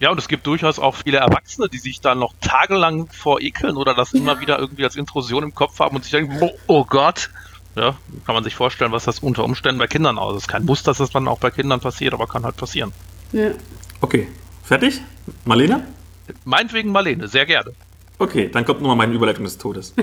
Ja, 0.00 0.10
und 0.10 0.18
es 0.18 0.28
gibt 0.28 0.46
durchaus 0.46 0.78
auch 0.78 0.94
viele 0.94 1.18
Erwachsene, 1.18 1.68
die 1.68 1.78
sich 1.78 2.00
dann 2.00 2.18
noch 2.18 2.34
tagelang 2.40 3.08
vor 3.08 3.40
ekeln 3.40 3.76
oder 3.76 3.94
das 3.94 4.12
immer 4.12 4.40
wieder 4.40 4.58
irgendwie 4.58 4.84
als 4.84 4.96
Intrusion 4.96 5.42
im 5.42 5.54
Kopf 5.54 5.78
haben 5.78 5.96
und 5.96 6.02
sich 6.02 6.12
denken, 6.12 6.36
oh, 6.40 6.50
oh 6.66 6.84
Gott. 6.84 7.30
Ja, 7.76 7.94
kann 8.24 8.34
man 8.34 8.42
sich 8.42 8.54
vorstellen, 8.54 8.92
was 8.92 9.04
das 9.04 9.18
unter 9.18 9.44
Umständen 9.44 9.78
bei 9.78 9.86
Kindern 9.86 10.16
aus 10.16 10.36
ist. 10.38 10.48
Kein 10.48 10.64
Muss, 10.64 10.82
dass 10.82 10.96
das 10.96 11.10
dann 11.10 11.28
auch 11.28 11.38
bei 11.38 11.50
Kindern 11.50 11.80
passiert, 11.80 12.14
aber 12.14 12.26
kann 12.26 12.44
halt 12.44 12.56
passieren. 12.56 12.92
Ja. 13.32 13.50
Okay, 14.00 14.28
fertig? 14.64 15.02
Marlene? 15.44 15.86
Meinetwegen 16.44 16.90
Marlene, 16.90 17.28
sehr 17.28 17.44
gerne. 17.44 17.72
Okay, 18.18 18.48
dann 18.50 18.64
kommt 18.64 18.80
nochmal 18.80 18.96
meine 18.96 19.12
Überleitung 19.12 19.44
des 19.44 19.58
Todes. 19.58 19.94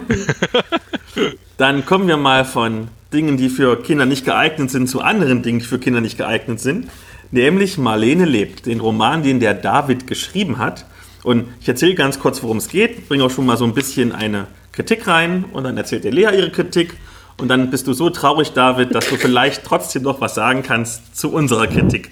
dann 1.57 1.86
kommen 1.86 2.07
wir 2.07 2.18
mal 2.18 2.45
von 2.45 2.89
Dingen, 3.11 3.38
die 3.38 3.49
für 3.49 3.82
Kinder 3.82 4.05
nicht 4.05 4.26
geeignet 4.26 4.70
sind, 4.70 4.88
zu 4.88 5.01
anderen 5.01 5.41
Dingen, 5.41 5.59
die 5.59 5.66
für 5.66 5.80
Kinder 5.80 6.01
nicht 6.01 6.18
geeignet 6.18 6.59
sind. 6.59 6.89
Nämlich 7.32 7.78
Marlene 7.78 8.26
lebt, 8.26 8.68
den 8.68 8.80
Roman, 8.80 9.24
den 9.24 9.39
der 9.39 9.55
David 9.55 10.05
geschrieben 10.05 10.59
hat. 10.59 10.86
Und 11.24 11.47
ich 11.61 11.68
erzähle 11.68 11.95
ganz 11.95 12.20
kurz, 12.20 12.43
worum 12.43 12.57
es 12.57 12.68
geht, 12.68 13.07
bringe 13.07 13.24
auch 13.24 13.32
schon 13.32 13.45
mal 13.45 13.57
so 13.57 13.66
ein 13.66 13.74
bisschen 13.74 14.11
eine 14.11 14.47
Kritik 14.72 15.07
rein 15.07 15.45
und 15.51 15.64
dann 15.64 15.78
erzählt 15.78 16.03
der 16.03 16.11
Lea 16.11 16.30
ihre 16.36 16.51
Kritik. 16.51 16.97
Und 17.39 17.47
dann 17.47 17.72
bist 17.72 17.88
du 17.88 17.93
so 17.93 18.11
traurig, 18.11 18.51
David, 18.51 18.93
dass 18.93 19.09
du 19.09 19.16
vielleicht 19.16 19.64
trotzdem 19.64 20.03
noch 20.03 20.22
was 20.22 20.36
sagen 20.36 20.61
kannst 20.61 21.16
zu 21.16 21.32
unserer 21.32 21.66
Kritik. 21.68 22.09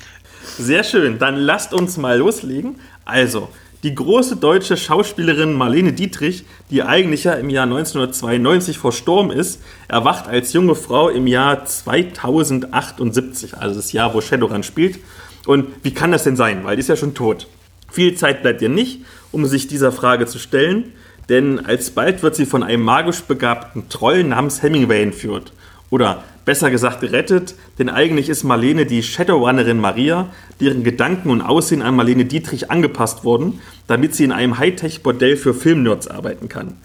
Sehr 0.57 0.83
schön, 0.83 1.19
dann 1.19 1.35
lasst 1.35 1.73
uns 1.73 1.97
mal 1.97 2.17
loslegen. 2.17 2.75
Also, 3.05 3.49
die 3.83 3.95
große 3.95 4.35
deutsche 4.35 4.77
Schauspielerin 4.77 5.53
Marlene 5.53 5.93
Dietrich, 5.93 6.45
die 6.69 6.83
eigentlich 6.83 7.23
ja 7.23 7.33
im 7.33 7.49
Jahr 7.49 7.63
1992 7.63 8.77
verstorben 8.77 9.31
ist, 9.31 9.61
erwacht 9.87 10.27
als 10.27 10.53
junge 10.53 10.75
Frau 10.75 11.09
im 11.09 11.25
Jahr 11.25 11.65
2078, 11.65 13.57
also 13.57 13.75
das 13.75 13.91
Jahr, 13.91 14.13
wo 14.13 14.21
Shadowrun 14.21 14.61
spielt. 14.63 14.99
Und 15.47 15.67
wie 15.81 15.93
kann 15.93 16.11
das 16.11 16.23
denn 16.23 16.35
sein? 16.35 16.63
Weil 16.63 16.75
die 16.75 16.81
ist 16.81 16.89
ja 16.89 16.95
schon 16.95 17.15
tot. 17.15 17.47
Viel 17.91 18.13
Zeit 18.15 18.43
bleibt 18.43 18.61
ihr 18.61 18.69
nicht, 18.69 19.01
um 19.31 19.45
sich 19.47 19.67
dieser 19.67 19.91
Frage 19.91 20.27
zu 20.27 20.37
stellen, 20.37 20.93
denn 21.29 21.65
alsbald 21.65 22.21
wird 22.21 22.35
sie 22.35 22.45
von 22.45 22.61
einem 22.61 22.83
magisch 22.83 23.21
begabten 23.21 23.89
Troll 23.89 24.23
namens 24.23 24.61
Hemingway 24.61 25.01
entführt. 25.01 25.53
Oder 25.89 26.23
besser 26.45 26.71
gesagt 26.71 27.01
gerettet, 27.01 27.55
denn 27.79 27.89
eigentlich 27.89 28.29
ist 28.29 28.43
Marlene 28.43 28.85
die 28.85 29.03
Shadowrunnerin 29.03 29.79
Maria, 29.79 30.29
deren 30.59 30.83
Gedanken 30.83 31.29
und 31.29 31.41
Aussehen 31.41 31.81
an 31.81 31.95
Marlene 31.95 32.25
Dietrich 32.25 32.71
angepasst 32.71 33.23
wurden, 33.23 33.59
damit 33.87 34.15
sie 34.15 34.23
in 34.23 34.31
einem 34.31 34.57
Hightech-Bordell 34.57 35.37
für 35.37 35.53
Filmnerds 35.53 36.07
arbeiten 36.07 36.49
kann. 36.49 36.77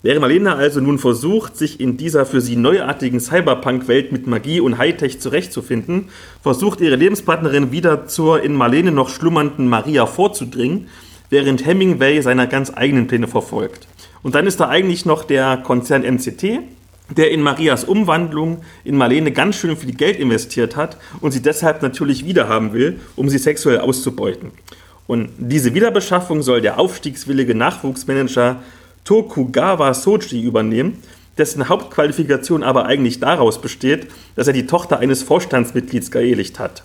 Während 0.00 0.20
Marlene 0.20 0.54
also 0.54 0.80
nun 0.80 0.98
versucht, 0.98 1.56
sich 1.56 1.80
in 1.80 1.96
dieser 1.96 2.24
für 2.24 2.40
sie 2.40 2.54
neuartigen 2.54 3.18
Cyberpunk-Welt 3.18 4.12
mit 4.12 4.28
Magie 4.28 4.60
und 4.60 4.78
Hightech 4.78 5.20
zurechtzufinden, 5.20 6.10
versucht 6.40 6.80
ihre 6.80 6.94
Lebenspartnerin 6.94 7.72
wieder 7.72 8.06
zur 8.06 8.42
in 8.42 8.54
Marlene 8.54 8.92
noch 8.92 9.08
schlummernden 9.08 9.66
Maria 9.68 10.06
vorzudringen, 10.06 10.86
während 11.30 11.66
Hemingway 11.66 12.20
seine 12.22 12.46
ganz 12.46 12.72
eigenen 12.74 13.08
Pläne 13.08 13.26
verfolgt. 13.26 13.88
Und 14.22 14.36
dann 14.36 14.46
ist 14.46 14.60
da 14.60 14.68
eigentlich 14.68 15.04
noch 15.04 15.24
der 15.24 15.56
Konzern 15.58 16.02
MCT, 16.02 16.60
der 17.16 17.30
in 17.30 17.42
Marias 17.42 17.84
Umwandlung 17.84 18.62
in 18.84 18.96
Marlene 18.96 19.32
ganz 19.32 19.56
schön 19.56 19.76
viel 19.76 19.94
Geld 19.94 20.18
investiert 20.18 20.76
hat 20.76 20.98
und 21.20 21.32
sie 21.32 21.42
deshalb 21.42 21.82
natürlich 21.82 22.24
wiederhaben 22.24 22.72
will, 22.72 23.00
um 23.16 23.28
sie 23.28 23.38
sexuell 23.38 23.80
auszubeuten. 23.80 24.52
Und 25.06 25.30
diese 25.38 25.74
Wiederbeschaffung 25.74 26.42
soll 26.42 26.60
der 26.60 26.78
aufstiegswillige 26.78 27.54
Nachwuchsmanager 27.54 28.56
Tokugawa 29.04 29.94
Soji 29.94 30.42
übernehmen, 30.42 31.02
dessen 31.38 31.68
Hauptqualifikation 31.68 32.62
aber 32.62 32.84
eigentlich 32.84 33.20
daraus 33.20 33.60
besteht, 33.60 34.08
dass 34.36 34.48
er 34.48 34.52
die 34.52 34.66
Tochter 34.66 34.98
eines 34.98 35.22
Vorstandsmitglieds 35.22 36.10
geehelicht 36.10 36.58
hat. 36.58 36.82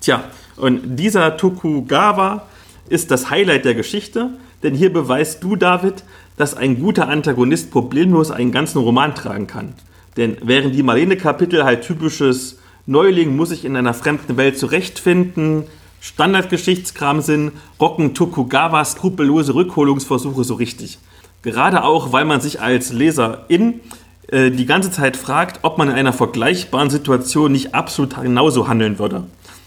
Tja, 0.00 0.24
und 0.56 0.96
dieser 0.98 1.36
Tokugawa 1.38 2.46
ist 2.90 3.10
das 3.10 3.30
Highlight 3.30 3.64
der 3.64 3.74
Geschichte, 3.74 4.30
denn 4.62 4.74
hier 4.74 4.92
beweist 4.92 5.42
du, 5.42 5.56
David, 5.56 6.04
dass 6.40 6.56
ein 6.56 6.80
guter 6.80 7.08
Antagonist 7.08 7.70
problemlos 7.70 8.30
einen 8.30 8.50
ganzen 8.50 8.78
Roman 8.78 9.14
tragen 9.14 9.46
kann. 9.46 9.74
Denn 10.16 10.38
während 10.42 10.74
die 10.74 10.82
Marlene-Kapitel 10.82 11.64
halt 11.64 11.82
typisches 11.82 12.58
Neuling 12.86 13.36
muss 13.36 13.50
sich 13.50 13.66
in 13.66 13.76
einer 13.76 13.92
fremden 13.92 14.38
Welt 14.38 14.58
zurechtfinden, 14.58 15.64
Standardgeschichtskram 16.00 17.20
sind, 17.20 17.52
rocken 17.78 18.14
Tokugawas 18.14 18.92
skrupellose 18.92 19.54
Rückholungsversuche 19.54 20.42
so 20.44 20.54
richtig. 20.54 20.98
Gerade 21.42 21.84
auch, 21.84 22.12
weil 22.12 22.24
man 22.24 22.40
sich 22.40 22.62
als 22.62 22.90
Leserin 22.90 23.80
äh, 24.28 24.50
die 24.50 24.64
ganze 24.64 24.90
Zeit 24.90 25.18
fragt, 25.18 25.60
ob 25.62 25.76
man 25.76 25.88
in 25.88 25.94
einer 25.94 26.14
vergleichbaren 26.14 26.88
Situation 26.88 27.52
nicht 27.52 27.74
absolut 27.74 28.16
genauso 28.20 28.66
handeln 28.66 28.98
würde. 28.98 29.24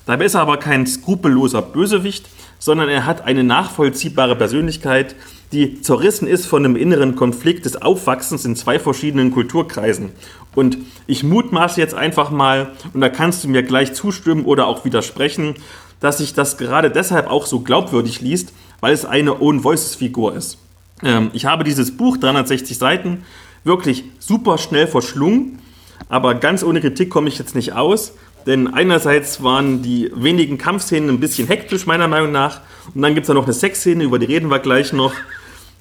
Dabei 0.08 0.26
ist 0.26 0.34
er 0.34 0.42
aber 0.42 0.58
kein 0.58 0.88
skrupelloser 0.88 1.62
Bösewicht, 1.62 2.26
sondern 2.64 2.88
er 2.88 3.06
hat 3.06 3.26
eine 3.26 3.44
nachvollziehbare 3.44 4.38
Persönlichkeit, 4.38 5.16
die 5.52 5.82
zerrissen 5.82 6.30
ist 6.30 6.46
von 6.46 6.64
einem 6.64 6.78
inneren 6.78 7.18
Konflikt 7.18 7.66
des 7.66 7.82
Aufwachsens 7.82 8.46
in 8.46 8.56
zwei 8.56 8.80
verschiedenen 8.80 9.32
Kulturkreisen. 9.32 10.14
Und 10.56 10.78
ich 11.06 11.26
mutmaße 11.26 11.82
jetzt 11.82 11.94
einfach 11.94 12.32
mal, 12.32 12.72
und 12.94 13.02
da 13.02 13.10
kannst 13.10 13.44
du 13.44 13.50
mir 13.50 13.64
gleich 13.64 13.92
zustimmen 13.94 14.46
oder 14.46 14.68
auch 14.68 14.86
widersprechen, 14.86 15.56
dass 16.00 16.20
sich 16.20 16.36
das 16.36 16.58
gerade 16.58 16.90
deshalb 16.90 17.30
auch 17.30 17.48
so 17.48 17.60
glaubwürdig 17.60 18.22
liest, 18.22 18.54
weil 18.80 18.94
es 18.94 19.04
eine 19.04 19.42
Own-Voices-Figur 19.42 20.34
ist. 20.34 20.58
Ähm, 21.04 21.32
ich 21.34 21.44
habe 21.44 21.66
dieses 21.66 21.98
Buch, 21.98 22.16
360 22.16 22.78
Seiten, 22.78 23.26
wirklich 23.66 24.06
super 24.20 24.58
schnell 24.58 24.88
verschlungen, 24.88 25.60
aber 26.08 26.36
ganz 26.36 26.64
ohne 26.64 26.80
Kritik 26.80 27.10
komme 27.10 27.28
ich 27.28 27.38
jetzt 27.38 27.56
nicht 27.56 27.74
aus, 27.74 28.14
denn 28.46 28.74
einerseits 28.74 29.44
waren 29.44 29.82
die 29.82 30.12
wenigen 30.14 30.58
Kampfszenen 30.58 31.10
ein 31.10 31.20
bisschen 31.20 31.48
hektisch, 31.48 31.86
meiner 31.86 32.08
Meinung 32.08 32.32
nach, 32.32 32.62
und 32.94 33.02
dann 33.02 33.14
gibt 33.14 33.26
es 33.26 33.28
da 33.28 33.34
noch 33.34 33.46
eine 33.46 33.54
Sexszene, 33.54 34.04
über 34.04 34.20
die 34.20 34.26
reden 34.26 34.50
wir 34.50 34.60
gleich 34.60 34.94
noch. 34.94 35.14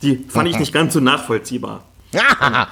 Die 0.02 0.24
fand 0.28 0.48
ich 0.48 0.58
nicht 0.58 0.72
ganz 0.72 0.94
so 0.94 1.00
nachvollziehbar. 1.00 1.84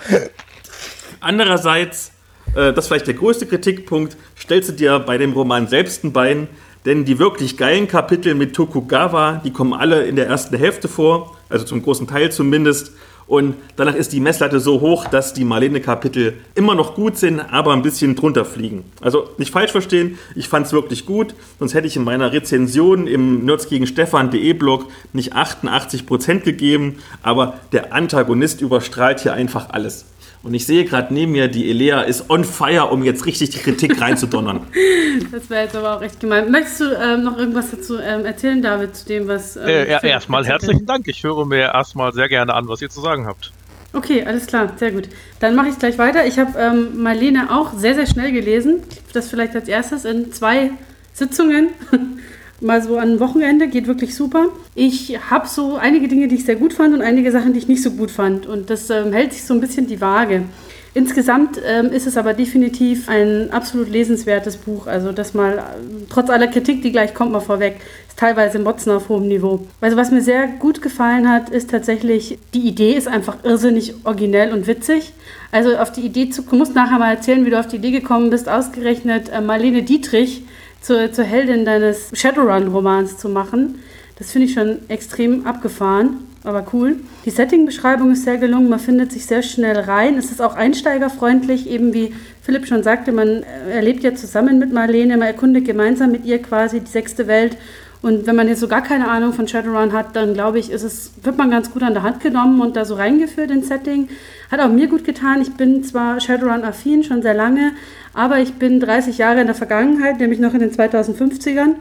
Andererseits, 1.20 2.12
äh, 2.54 2.72
das 2.72 2.84
ist 2.84 2.86
vielleicht 2.88 3.06
der 3.06 3.14
größte 3.14 3.46
Kritikpunkt, 3.46 4.16
stellst 4.38 4.70
du 4.70 4.72
dir 4.72 4.98
bei 4.98 5.18
dem 5.18 5.32
Roman 5.32 5.68
selbst 5.68 6.04
ein 6.04 6.12
Bein, 6.12 6.48
denn 6.84 7.04
die 7.04 7.18
wirklich 7.18 7.56
geilen 7.56 7.88
Kapitel 7.88 8.34
mit 8.34 8.54
Tokugawa, 8.54 9.40
die 9.44 9.52
kommen 9.52 9.74
alle 9.74 10.04
in 10.04 10.16
der 10.16 10.26
ersten 10.26 10.56
Hälfte 10.56 10.88
vor, 10.88 11.36
also 11.48 11.64
zum 11.64 11.82
großen 11.82 12.06
Teil 12.06 12.32
zumindest. 12.32 12.92
Und 13.30 13.54
danach 13.76 13.94
ist 13.94 14.12
die 14.12 14.18
Messlatte 14.18 14.58
so 14.58 14.80
hoch, 14.80 15.04
dass 15.06 15.32
die 15.32 15.44
Marlene-Kapitel 15.44 16.32
immer 16.56 16.74
noch 16.74 16.96
gut 16.96 17.16
sind, 17.16 17.38
aber 17.38 17.72
ein 17.74 17.82
bisschen 17.82 18.16
drunter 18.16 18.44
fliegen. 18.44 18.82
Also 19.00 19.28
nicht 19.38 19.52
falsch 19.52 19.70
verstehen, 19.70 20.18
ich 20.34 20.48
fand 20.48 20.66
es 20.66 20.72
wirklich 20.72 21.06
gut, 21.06 21.36
sonst 21.60 21.74
hätte 21.74 21.86
ich 21.86 21.94
in 21.94 22.02
meiner 22.02 22.32
Rezension 22.32 23.06
im 23.06 23.44
Nerds 23.44 23.68
gegen 23.68 23.86
Stefan.de 23.86 24.52
Blog 24.54 24.86
nicht 25.12 25.36
88% 25.36 26.40
gegeben, 26.40 26.96
aber 27.22 27.60
der 27.70 27.94
Antagonist 27.94 28.62
überstrahlt 28.62 29.20
hier 29.20 29.32
einfach 29.32 29.70
alles. 29.70 30.06
Und 30.42 30.54
ich 30.54 30.64
sehe 30.64 30.84
gerade 30.84 31.12
neben 31.12 31.32
mir, 31.32 31.48
die 31.48 31.68
Elea 31.68 32.00
ist 32.00 32.30
on 32.30 32.44
fire, 32.44 32.86
um 32.86 33.04
jetzt 33.04 33.26
richtig 33.26 33.50
die 33.50 33.58
Kritik 33.58 34.00
reinzudonnern. 34.00 34.62
das 35.32 35.50
wäre 35.50 35.64
jetzt 35.64 35.76
aber 35.76 35.96
auch 35.96 36.02
echt 36.02 36.18
gemein. 36.18 36.50
Möchtest 36.50 36.80
du 36.80 36.84
ähm, 36.94 37.24
noch 37.24 37.36
irgendwas 37.36 37.70
dazu 37.70 37.98
ähm, 37.98 38.24
erzählen, 38.24 38.62
David, 38.62 38.96
zu 38.96 39.06
dem, 39.06 39.28
was. 39.28 39.56
Ähm, 39.56 39.68
äh, 39.68 40.08
erstmal 40.08 40.46
herzlichen 40.46 40.86
Dank. 40.86 41.06
Ich 41.08 41.22
höre 41.22 41.44
mir 41.44 41.72
erstmal 41.74 42.12
sehr 42.14 42.28
gerne 42.28 42.54
an, 42.54 42.68
was 42.68 42.80
ihr 42.80 42.88
zu 42.88 43.02
sagen 43.02 43.26
habt. 43.26 43.52
Okay, 43.92 44.24
alles 44.24 44.46
klar, 44.46 44.72
sehr 44.76 44.92
gut. 44.92 45.08
Dann 45.40 45.54
mache 45.54 45.68
ich 45.68 45.78
gleich 45.78 45.98
weiter. 45.98 46.26
Ich 46.26 46.38
habe 46.38 46.58
ähm, 46.58 47.02
Marlene 47.02 47.50
auch 47.50 47.72
sehr, 47.74 47.94
sehr 47.94 48.06
schnell 48.06 48.32
gelesen. 48.32 48.82
Das 49.12 49.28
vielleicht 49.28 49.54
als 49.56 49.68
erstes 49.68 50.04
in 50.04 50.32
zwei 50.32 50.70
Sitzungen. 51.12 51.68
mal 52.60 52.82
so 52.82 52.98
an 52.98 53.20
Wochenende, 53.20 53.68
geht 53.68 53.86
wirklich 53.86 54.14
super. 54.14 54.48
Ich 54.74 55.18
habe 55.30 55.48
so 55.48 55.76
einige 55.76 56.08
Dinge, 56.08 56.28
die 56.28 56.36
ich 56.36 56.44
sehr 56.44 56.56
gut 56.56 56.72
fand 56.72 56.94
und 56.94 57.02
einige 57.02 57.32
Sachen, 57.32 57.52
die 57.52 57.58
ich 57.58 57.68
nicht 57.68 57.82
so 57.82 57.92
gut 57.92 58.10
fand. 58.10 58.46
Und 58.46 58.70
das 58.70 58.90
ähm, 58.90 59.12
hält 59.12 59.32
sich 59.32 59.44
so 59.44 59.54
ein 59.54 59.60
bisschen 59.60 59.86
die 59.86 60.00
Waage. 60.00 60.44
Insgesamt 60.92 61.60
ähm, 61.64 61.86
ist 61.86 62.08
es 62.08 62.16
aber 62.16 62.34
definitiv 62.34 63.08
ein 63.08 63.52
absolut 63.52 63.88
lesenswertes 63.88 64.56
Buch. 64.56 64.88
Also 64.88 65.12
das 65.12 65.34
mal, 65.34 65.58
äh, 65.58 65.60
trotz 66.08 66.30
aller 66.30 66.48
Kritik, 66.48 66.82
die 66.82 66.90
gleich 66.90 67.14
kommt, 67.14 67.30
mal 67.30 67.38
vorweg, 67.38 67.76
ist 68.08 68.18
teilweise 68.18 68.58
Motzen 68.58 68.90
auf 68.90 69.08
hohem 69.08 69.28
Niveau. 69.28 69.60
Also 69.80 69.96
was 69.96 70.10
mir 70.10 70.20
sehr 70.20 70.48
gut 70.48 70.82
gefallen 70.82 71.30
hat, 71.30 71.48
ist 71.48 71.70
tatsächlich, 71.70 72.38
die 72.54 72.66
Idee 72.66 72.94
ist 72.94 73.06
einfach 73.06 73.36
irrsinnig 73.44 73.94
originell 74.02 74.52
und 74.52 74.66
witzig. 74.66 75.12
Also 75.52 75.76
auf 75.76 75.92
die 75.92 76.00
Idee 76.00 76.28
zu, 76.30 76.42
du 76.42 76.56
musst 76.56 76.74
nachher 76.74 76.98
mal 76.98 77.14
erzählen, 77.14 77.46
wie 77.46 77.50
du 77.50 77.60
auf 77.60 77.68
die 77.68 77.76
Idee 77.76 77.92
gekommen 77.92 78.30
bist, 78.30 78.48
ausgerechnet 78.48 79.28
äh, 79.28 79.40
Marlene 79.40 79.84
Dietrich 79.84 80.42
zur, 80.80 81.12
zur 81.12 81.24
Heldin 81.24 81.64
deines 81.64 82.10
Shadowrun-Romans 82.12 83.18
zu 83.18 83.28
machen. 83.28 83.82
Das 84.18 84.32
finde 84.32 84.48
ich 84.48 84.54
schon 84.54 84.78
extrem 84.88 85.46
abgefahren, 85.46 86.18
aber 86.44 86.66
cool. 86.72 86.96
Die 87.24 87.30
Setting-Beschreibung 87.30 88.12
ist 88.12 88.24
sehr 88.24 88.36
gelungen, 88.36 88.68
man 88.68 88.78
findet 88.78 89.12
sich 89.12 89.24
sehr 89.24 89.42
schnell 89.42 89.78
rein. 89.78 90.18
Es 90.18 90.30
ist 90.30 90.42
auch 90.42 90.56
einsteigerfreundlich, 90.56 91.68
eben 91.68 91.94
wie 91.94 92.14
Philipp 92.42 92.66
schon 92.66 92.82
sagte, 92.82 93.12
man 93.12 93.44
erlebt 93.70 94.02
ja 94.02 94.14
zusammen 94.14 94.58
mit 94.58 94.72
Marlene, 94.72 95.16
man 95.16 95.28
erkundet 95.28 95.64
gemeinsam 95.64 96.10
mit 96.12 96.26
ihr 96.26 96.40
quasi 96.42 96.80
die 96.80 96.90
sechste 96.90 97.26
Welt 97.26 97.56
und 98.02 98.26
wenn 98.26 98.34
man 98.34 98.48
jetzt 98.48 98.60
so 98.60 98.68
gar 98.68 98.82
keine 98.82 99.08
Ahnung 99.08 99.34
von 99.34 99.46
Shadowrun 99.46 99.92
hat, 99.92 100.16
dann 100.16 100.32
glaube 100.32 100.58
ich, 100.58 100.70
ist 100.70 100.82
es, 100.82 101.12
wird 101.22 101.36
man 101.36 101.50
ganz 101.50 101.70
gut 101.70 101.82
an 101.82 101.92
der 101.92 102.02
Hand 102.02 102.20
genommen 102.20 102.60
und 102.62 102.74
da 102.74 102.86
so 102.86 102.94
reingeführt 102.94 103.50
ins 103.50 103.68
Setting. 103.68 104.08
Hat 104.50 104.60
auch 104.60 104.70
mir 104.70 104.88
gut 104.88 105.04
getan. 105.04 105.42
Ich 105.42 105.52
bin 105.52 105.84
zwar 105.84 106.18
Shadowrun-affin 106.18 107.04
schon 107.04 107.20
sehr 107.20 107.34
lange, 107.34 107.72
aber 108.14 108.38
ich 108.38 108.54
bin 108.54 108.80
30 108.80 109.18
Jahre 109.18 109.42
in 109.42 109.46
der 109.46 109.54
Vergangenheit, 109.54 110.18
nämlich 110.18 110.40
noch 110.40 110.54
in 110.54 110.60
den 110.60 110.70
2050ern 110.70 111.74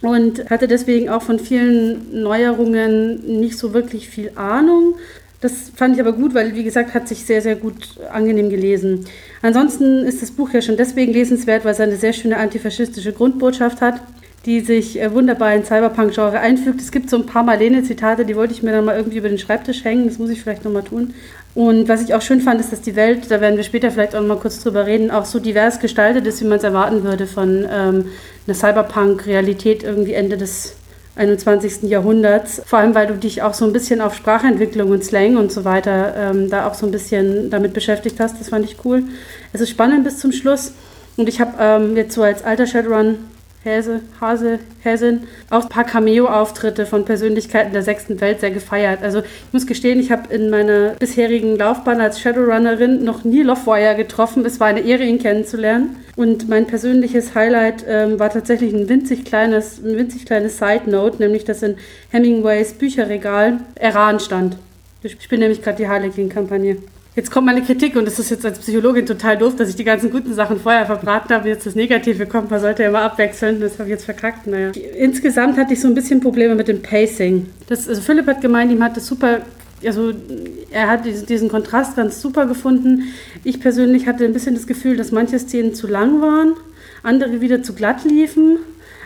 und 0.00 0.50
hatte 0.50 0.66
deswegen 0.66 1.08
auch 1.08 1.22
von 1.22 1.38
vielen 1.38 2.22
Neuerungen 2.22 3.40
nicht 3.40 3.56
so 3.56 3.72
wirklich 3.72 4.08
viel 4.08 4.32
Ahnung. 4.34 4.96
Das 5.40 5.70
fand 5.74 5.94
ich 5.94 6.00
aber 6.00 6.12
gut, 6.12 6.34
weil, 6.34 6.56
wie 6.56 6.64
gesagt, 6.64 6.92
hat 6.92 7.06
sich 7.06 7.24
sehr, 7.24 7.40
sehr 7.40 7.54
gut 7.54 7.74
angenehm 8.12 8.50
gelesen. 8.50 9.06
Ansonsten 9.42 10.04
ist 10.04 10.22
das 10.22 10.32
Buch 10.32 10.50
ja 10.50 10.60
schon 10.60 10.76
deswegen 10.76 11.12
lesenswert, 11.12 11.64
weil 11.64 11.72
es 11.72 11.80
eine 11.80 11.96
sehr 11.96 12.12
schöne 12.12 12.36
antifaschistische 12.36 13.12
Grundbotschaft 13.12 13.80
hat 13.80 14.00
die 14.44 14.60
sich 14.60 15.00
äh, 15.00 15.12
wunderbar 15.12 15.54
in 15.54 15.64
Cyberpunk-Genre 15.64 16.40
einfügt. 16.40 16.80
Es 16.80 16.90
gibt 16.90 17.08
so 17.08 17.16
ein 17.16 17.26
paar 17.26 17.44
Marlene-Zitate, 17.44 18.24
die 18.24 18.36
wollte 18.36 18.52
ich 18.52 18.62
mir 18.62 18.72
dann 18.72 18.84
mal 18.84 18.96
irgendwie 18.96 19.18
über 19.18 19.28
den 19.28 19.38
Schreibtisch 19.38 19.84
hängen. 19.84 20.06
Das 20.06 20.18
muss 20.18 20.30
ich 20.30 20.42
vielleicht 20.42 20.64
nochmal 20.64 20.82
tun. 20.82 21.14
Und 21.54 21.88
was 21.88 22.02
ich 22.02 22.14
auch 22.14 22.22
schön 22.22 22.40
fand, 22.40 22.60
ist, 22.60 22.72
dass 22.72 22.80
die 22.80 22.96
Welt, 22.96 23.30
da 23.30 23.40
werden 23.40 23.56
wir 23.56 23.64
später 23.64 23.90
vielleicht 23.90 24.14
auch 24.14 24.20
noch 24.20 24.28
mal 24.28 24.38
kurz 24.38 24.62
drüber 24.62 24.86
reden, 24.86 25.10
auch 25.10 25.26
so 25.26 25.38
divers 25.38 25.80
gestaltet 25.80 26.26
ist, 26.26 26.40
wie 26.40 26.46
man 26.46 26.58
es 26.58 26.64
erwarten 26.64 27.04
würde 27.04 27.26
von 27.26 27.66
ähm, 27.70 28.06
einer 28.46 28.54
Cyberpunk-Realität 28.54 29.84
irgendwie 29.84 30.14
Ende 30.14 30.36
des 30.38 30.76
21. 31.14 31.82
Jahrhunderts. 31.82 32.62
Vor 32.64 32.78
allem, 32.78 32.94
weil 32.94 33.06
du 33.06 33.14
dich 33.18 33.42
auch 33.42 33.54
so 33.54 33.66
ein 33.66 33.72
bisschen 33.72 34.00
auf 34.00 34.14
Sprachentwicklung 34.14 34.90
und 34.90 35.04
Slang 35.04 35.36
und 35.36 35.52
so 35.52 35.64
weiter 35.64 36.14
ähm, 36.16 36.48
da 36.48 36.66
auch 36.66 36.74
so 36.74 36.86
ein 36.86 36.92
bisschen 36.92 37.50
damit 37.50 37.74
beschäftigt 37.74 38.18
hast. 38.18 38.40
Das 38.40 38.48
fand 38.48 38.64
ich 38.64 38.76
cool. 38.84 39.04
Es 39.52 39.60
ist 39.60 39.70
spannend 39.70 40.04
bis 40.04 40.18
zum 40.18 40.32
Schluss. 40.32 40.72
Und 41.18 41.28
ich 41.28 41.40
habe 41.40 41.52
ähm, 41.60 41.96
jetzt 41.96 42.14
so 42.14 42.22
als 42.22 42.42
alter 42.42 42.66
Shadowrun 42.66 43.16
Häse, 43.64 44.00
Hase, 44.20 44.58
Häsin, 44.82 45.20
auch 45.50 45.62
ein 45.62 45.68
paar 45.68 45.84
Cameo-Auftritte 45.84 46.84
von 46.84 47.04
Persönlichkeiten 47.04 47.72
der 47.72 47.82
sechsten 47.82 48.20
Welt 48.20 48.40
sehr 48.40 48.50
gefeiert. 48.50 49.02
Also 49.02 49.20
ich 49.20 49.52
muss 49.52 49.66
gestehen, 49.66 50.00
ich 50.00 50.10
habe 50.10 50.34
in 50.34 50.50
meiner 50.50 50.90
bisherigen 50.98 51.56
Laufbahn 51.56 52.00
als 52.00 52.20
Shadowrunnerin 52.20 53.04
noch 53.04 53.22
nie 53.22 53.42
Lovewire 53.42 53.94
getroffen. 53.94 54.44
Es 54.44 54.58
war 54.58 54.66
eine 54.66 54.80
Ehre, 54.80 55.04
ihn 55.04 55.20
kennenzulernen. 55.20 55.96
Und 56.16 56.48
mein 56.48 56.66
persönliches 56.66 57.34
Highlight 57.34 57.84
ähm, 57.88 58.18
war 58.18 58.30
tatsächlich 58.30 58.74
ein 58.74 58.88
winzig 58.88 59.24
kleines, 59.24 59.78
ein 59.78 59.96
winzig 59.96 60.26
kleines 60.26 60.58
Side-Note, 60.58 61.18
nämlich 61.22 61.44
dass 61.44 61.62
in 61.62 61.76
Hemingways 62.10 62.74
Bücherregal 62.74 63.60
Eran 63.76 64.20
stand. 64.20 64.56
Ich 65.02 65.16
spiele 65.20 65.42
nämlich 65.42 65.62
gerade 65.62 65.78
die 65.78 65.88
Harlequin-Kampagne. 65.88 66.78
Jetzt 67.14 67.30
kommt 67.30 67.44
meine 67.44 67.60
Kritik 67.60 67.94
und 67.96 68.06
das 68.06 68.18
ist 68.18 68.30
jetzt 68.30 68.46
als 68.46 68.58
Psychologin 68.58 69.04
total 69.04 69.36
doof, 69.36 69.54
dass 69.56 69.68
ich 69.68 69.76
die 69.76 69.84
ganzen 69.84 70.10
guten 70.10 70.32
Sachen 70.32 70.58
vorher 70.58 70.86
verbraten 70.86 71.34
habe, 71.34 71.46
jetzt 71.46 71.66
das 71.66 71.74
Negative 71.74 72.24
kommt. 72.24 72.50
Man 72.50 72.58
sollte 72.58 72.84
ja 72.84 72.88
immer 72.88 73.02
abwechseln, 73.02 73.60
das 73.60 73.74
habe 73.74 73.84
ich 73.84 73.90
jetzt 73.90 74.06
verkackt. 74.06 74.46
Naja. 74.46 74.70
Insgesamt 74.96 75.58
hatte 75.58 75.74
ich 75.74 75.80
so 75.80 75.88
ein 75.88 75.94
bisschen 75.94 76.20
Probleme 76.20 76.54
mit 76.54 76.68
dem 76.68 76.80
Pacing. 76.80 77.50
Das, 77.66 77.86
also 77.86 78.00
Philipp 78.00 78.26
hat 78.26 78.40
gemeint, 78.40 78.72
ihm 78.72 78.82
hat 78.82 78.96
das 78.96 79.06
super, 79.06 79.42
also 79.84 80.12
er 80.70 80.88
hat 80.88 81.04
diesen 81.04 81.50
Kontrast 81.50 81.96
ganz 81.96 82.22
super 82.22 82.46
gefunden. 82.46 83.02
Ich 83.44 83.60
persönlich 83.60 84.06
hatte 84.06 84.24
ein 84.24 84.32
bisschen 84.32 84.54
das 84.54 84.66
Gefühl, 84.66 84.96
dass 84.96 85.12
manche 85.12 85.38
Szenen 85.38 85.74
zu 85.74 85.88
lang 85.88 86.22
waren, 86.22 86.54
andere 87.02 87.42
wieder 87.42 87.62
zu 87.62 87.74
glatt 87.74 88.04
liefen. 88.04 88.56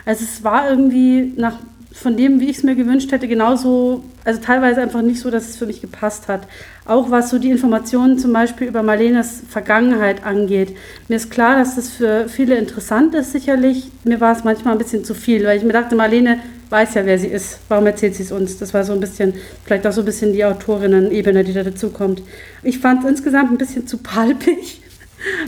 Also 0.04 0.22
es 0.22 0.44
war 0.44 0.70
irgendwie 0.70 1.32
nach 1.36 1.58
von 1.96 2.16
dem, 2.16 2.40
wie 2.40 2.50
ich 2.50 2.58
es 2.58 2.62
mir 2.62 2.76
gewünscht 2.76 3.10
hätte, 3.10 3.26
genauso, 3.26 4.04
also 4.24 4.40
teilweise 4.40 4.82
einfach 4.82 5.00
nicht 5.00 5.18
so, 5.18 5.30
dass 5.30 5.48
es 5.48 5.56
für 5.56 5.66
mich 5.66 5.80
gepasst 5.80 6.28
hat. 6.28 6.46
Auch 6.84 7.10
was 7.10 7.30
so 7.30 7.38
die 7.38 7.50
Informationen 7.50 8.18
zum 8.18 8.32
Beispiel 8.34 8.68
über 8.68 8.82
Marlenes 8.82 9.42
Vergangenheit 9.48 10.24
angeht. 10.24 10.76
Mir 11.08 11.16
ist 11.16 11.30
klar, 11.30 11.56
dass 11.56 11.76
das 11.76 11.90
für 11.90 12.28
viele 12.28 12.56
interessant 12.56 13.14
ist, 13.14 13.32
sicherlich. 13.32 13.90
Mir 14.04 14.20
war 14.20 14.36
es 14.36 14.44
manchmal 14.44 14.74
ein 14.74 14.78
bisschen 14.78 15.04
zu 15.04 15.14
viel, 15.14 15.44
weil 15.46 15.56
ich 15.56 15.64
mir 15.64 15.72
dachte, 15.72 15.96
Marlene 15.96 16.38
weiß 16.68 16.94
ja, 16.94 17.06
wer 17.06 17.18
sie 17.18 17.28
ist. 17.28 17.60
Warum 17.68 17.86
erzählt 17.86 18.14
sie 18.14 18.24
es 18.24 18.32
uns? 18.32 18.58
Das 18.58 18.74
war 18.74 18.84
so 18.84 18.92
ein 18.92 19.00
bisschen, 19.00 19.32
vielleicht 19.64 19.86
auch 19.86 19.92
so 19.92 20.02
ein 20.02 20.06
bisschen 20.06 20.32
die 20.34 20.44
Autorinnen-Ebene, 20.44 21.44
die 21.44 21.54
da 21.54 21.62
dazukommt. 21.62 22.22
Ich 22.62 22.78
fand 22.78 23.04
es 23.04 23.10
insgesamt 23.10 23.52
ein 23.52 23.58
bisschen 23.58 23.86
zu 23.86 23.98
palpig. 23.98 24.82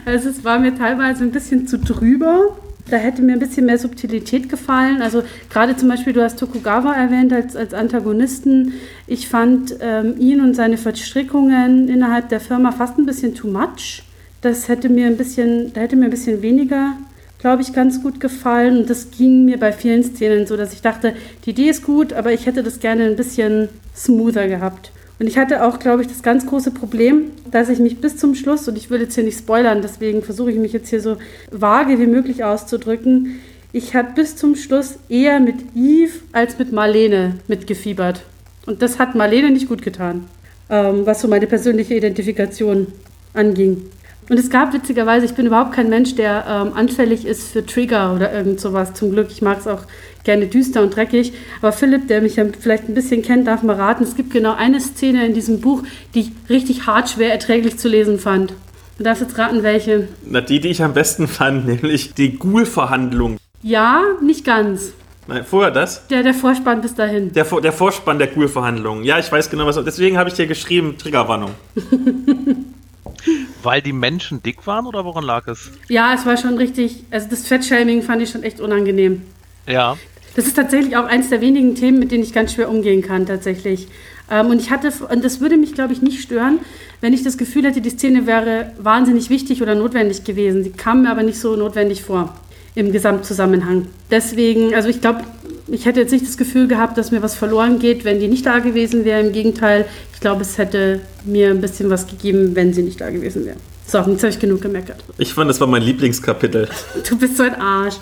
Also 0.07 0.31
es 0.31 0.45
war 0.45 0.59
mir 0.59 0.75
teilweise 0.75 1.23
ein 1.23 1.31
bisschen 1.31 1.69
zu 1.69 1.79
drüber. 1.79 2.57
Da 2.91 2.97
hätte 2.97 3.23
mir 3.23 3.35
ein 3.35 3.39
bisschen 3.39 3.67
mehr 3.67 3.79
Subtilität 3.79 4.49
gefallen. 4.49 5.03
Also 5.03 5.23
gerade 5.51 5.77
zum 5.77 5.89
Beispiel, 5.89 6.13
du 6.13 6.23
hast 6.23 6.39
Tokugawa 6.39 6.95
erwähnt 6.95 7.33
als, 7.33 7.55
als 7.55 7.75
Antagonisten. 7.75 8.75
Ich 9.07 9.29
fand 9.29 9.77
ähm, 9.81 10.15
ihn 10.19 10.41
und 10.41 10.55
seine 10.55 10.79
Verstrickungen 10.79 11.89
innerhalb 11.89 12.31
der 12.31 12.41
Firma 12.41 12.73
fast 12.73 12.99
ein 12.99 13.07
bisschen 13.07 13.35
too 13.35 13.49
much. 13.49 14.05
Das 14.41 14.69
hätte 14.69 14.89
mir 14.89 15.07
ein 15.07 15.17
bisschen, 15.17 15.73
da 15.73 15.83
hätte 15.83 15.97
mir 15.97 16.07
ein 16.07 16.11
bisschen 16.11 16.41
weniger, 16.41 16.95
glaube 17.39 17.63
ich, 17.63 17.73
ganz 17.73 18.03
gut 18.03 18.21
gefallen. 18.21 18.79
Und 18.79 18.91
das 18.91 19.11
ging 19.11 19.45
mir 19.45 19.59
bei 19.59 19.73
vielen 19.73 20.03
Szenen 20.03 20.47
so, 20.47 20.57
dass 20.57 20.73
ich 20.73 20.81
dachte, 20.81 21.15
die 21.45 21.51
Idee 21.51 21.69
ist 21.69 21.85
gut, 21.85 22.13
aber 22.15 22.33
ich 22.33 22.47
hätte 22.47 22.63
das 22.63 22.81
gerne 22.81 23.05
ein 23.05 23.17
bisschen 23.17 23.69
smoother 23.95 24.49
gehabt. 24.49 24.93
Und 25.19 25.27
ich 25.27 25.37
hatte 25.37 25.65
auch, 25.65 25.79
glaube 25.79 26.03
ich, 26.03 26.09
das 26.09 26.23
ganz 26.23 26.47
große 26.47 26.71
Problem, 26.71 27.33
dass 27.51 27.69
ich 27.69 27.81
mich 27.81 28.01
bis 28.01 28.17
zum 28.17 28.35
Schluss, 28.35 28.69
und 28.69 28.79
ich 28.79 28.89
will 28.89 29.01
jetzt 29.01 29.17
hier 29.17 29.25
nicht 29.25 29.39
spoilern, 29.39 29.83
deswegen 29.83 30.23
versuche 30.23 30.53
ich 30.53 30.59
mich 30.59 30.73
jetzt 30.73 30.91
hier 30.91 31.01
so 31.01 31.17
vage 31.51 31.99
wie 31.99 32.07
möglich 32.07 32.45
auszudrücken, 32.45 33.41
ich 33.73 33.95
habe 33.95 34.13
bis 34.15 34.37
zum 34.37 34.55
Schluss 34.55 34.99
eher 35.09 35.41
mit 35.41 35.57
Yves 35.75 36.23
als 36.33 36.59
mit 36.59 36.73
Marlene 36.73 37.35
mitgefiebert. 37.49 38.23
Und 38.65 38.81
das 38.81 38.99
hat 38.99 39.15
Marlene 39.15 39.51
nicht 39.51 39.69
gut 39.69 39.83
getan, 39.83 40.27
ähm, 40.71 41.05
was 41.05 41.21
so 41.21 41.29
meine 41.29 41.47
persönliche 41.47 41.95
Identifikation 41.95 42.87
anging. 43.35 43.83
Und 44.31 44.39
es 44.39 44.51
gab 44.51 44.73
witzigerweise, 44.75 45.27
ich 45.27 45.35
bin 45.35 45.47
überhaupt 45.47 45.73
kein 45.73 45.89
Mensch, 45.89 46.15
der 46.15 46.45
ähm, 46.49 46.73
anfällig 46.75 47.27
ist 47.27 47.49
für 47.49 47.65
Trigger 47.65 48.15
oder 48.15 48.33
irgend 48.33 48.61
sowas. 48.61 48.95
Zum 48.95 49.11
Glück, 49.11 49.29
ich 49.31 49.43
mag 49.43 49.59
es 49.59 49.67
auch 49.67 49.83
gerne 50.29 50.47
düster 50.47 50.83
und 50.83 50.95
dreckig. 50.95 51.33
Aber 51.63 51.73
Philipp, 51.73 52.07
der 52.07 52.21
mich 52.21 52.37
ja 52.37 52.45
vielleicht 52.61 52.87
ein 52.87 52.95
bisschen 52.95 53.23
kennt, 53.23 53.47
darf 53.47 53.63
mal 53.63 53.77
raten. 53.77 54.05
Es 54.05 54.15
gibt 54.15 54.31
genau 54.31 54.55
eine 54.55 54.79
Szene 54.79 55.25
in 55.25 55.33
diesem 55.33 55.63
Buch, 55.63 55.83
die 56.15 56.21
ich 56.21 56.31
richtig 56.51 56.87
hart 56.87 57.09
schwer 57.09 57.33
erträglich 57.33 57.79
zu 57.79 57.89
lesen 57.89 58.19
fand. 58.19 58.53
Du 58.99 59.05
darfst 59.05 59.23
jetzt 59.23 59.39
raten, 59.39 59.63
welche. 59.63 60.09
Na, 60.27 60.43
die, 60.43 60.61
die 60.61 60.69
ich 60.69 60.83
am 60.83 60.93
besten 60.93 61.29
fand, 61.39 61.67
nämlich 61.67 62.13
die 62.13 62.39
Ghoul-Verhandlung. 62.39 63.39
Ja, 63.63 64.03
nicht 64.23 64.45
ganz. 64.45 64.93
Nein, 65.27 65.45
vorher 65.45 65.71
das? 65.71 66.07
Der, 66.09 66.23
der 66.23 66.35
Vorspann 66.35 66.83
bis 66.83 66.95
dahin. 66.95 67.33
Der, 67.33 67.45
der 67.45 67.73
Vorspann 67.73 68.19
der 68.19 68.27
Ghoul-Verhandlungen. 68.27 69.05
Ja, 69.05 69.19
ich 69.19 69.33
weiß 69.33 69.49
genau, 69.49 69.65
was. 69.65 69.83
Deswegen 69.83 70.19
habe 70.19 70.29
ich 70.29 70.35
dir 70.35 70.47
geschrieben, 70.47 70.99
Triggerwarnung. 70.99 71.53
Weil 73.63 73.81
die 73.81 73.95
Menschen 73.95 74.43
dick 74.43 74.67
waren 74.67 74.87
oder 74.87 75.07
woran 75.07 75.25
lag 75.25 75.49
es? 75.49 75.71
Ja, 75.89 76.13
es 76.15 76.27
war 76.27 76.37
schon 76.37 76.59
richtig. 76.59 77.05
Also 77.11 77.29
das 77.31 77.47
Fettshaming 77.47 78.03
fand 78.03 78.21
ich 78.21 78.31
schon 78.31 78.43
echt 78.43 78.61
unangenehm. 78.61 79.23
Ja. 79.67 79.97
Das 80.39 80.47
ist 80.47 80.55
tatsächlich 80.55 80.97
auch 80.97 81.07
eins 81.07 81.31
der 81.31 81.41
wenigen 81.41 81.75
Themen, 81.75 81.99
mit 81.99 82.13
denen 82.13 82.23
ich 82.23 82.33
ganz 82.33 82.53
schwer 82.53 82.71
umgehen 82.71 83.03
kann, 83.03 83.27
tatsächlich. 83.27 83.89
Ähm, 84.31 84.47
und 84.47 84.61
ich 84.61 84.71
hatte, 84.71 84.93
und 85.13 85.25
das 85.25 85.41
würde 85.41 85.57
mich, 85.57 85.75
glaube 85.75 85.93
ich, 85.93 86.01
nicht 86.01 86.23
stören, 86.23 86.61
wenn 87.01 87.13
ich 87.13 87.25
das 87.25 87.39
Gefühl 87.39 87.65
hätte, 87.65 87.81
die 87.81 87.91
Szene 87.91 88.25
wäre 88.25 88.71
wahnsinnig 88.79 89.31
wichtig 89.31 89.63
oder 89.63 89.75
notwendig 89.75 90.23
gewesen. 90.23 90.63
Sie 90.63 90.71
kam 90.71 91.03
mir 91.03 91.11
aber 91.11 91.25
nicht 91.25 91.41
so 91.41 91.57
notwendig 91.57 92.05
vor 92.05 92.37
im 92.77 92.93
Gesamtzusammenhang. 92.93 93.89
Deswegen, 94.13 94.77
also 94.77 94.89
ich 94.89 95.01
glaube, 95.01 95.25
ich 95.67 95.87
hätte 95.87 95.99
jetzt 95.99 96.13
nicht 96.13 96.25
das 96.25 96.37
Gefühl 96.37 96.69
gehabt, 96.69 96.97
dass 96.99 97.11
mir 97.11 97.21
was 97.21 97.35
verloren 97.35 97.81
geht, 97.81 98.05
wenn 98.05 98.21
die 98.21 98.29
nicht 98.29 98.47
da 98.47 98.61
gewesen 98.61 99.05
wäre. 99.05 99.27
Im 99.27 99.33
Gegenteil, 99.33 99.87
ich 100.15 100.21
glaube, 100.21 100.43
es 100.43 100.57
hätte 100.57 101.01
mir 101.25 101.51
ein 101.51 101.61
bisschen 101.61 101.91
was 101.91 102.07
gegeben, 102.07 102.55
wenn 102.55 102.73
sie 102.73 102.83
nicht 102.83 103.01
da 103.01 103.11
gewesen 103.11 103.45
wäre. 103.45 103.57
So, 103.89 103.99
jetzt 104.01 104.23
habe 104.23 104.29
ich 104.29 104.39
genug 104.39 104.61
gemeckert. 104.61 105.03
Ich 105.17 105.33
fand, 105.33 105.49
das 105.49 105.61
war 105.61 105.67
mein 105.67 105.83
Lieblingskapitel. 105.83 106.69
Du 107.09 107.19
bist 107.19 107.39
so 107.39 107.43
ein 107.45 107.55
Arsch. 107.55 107.95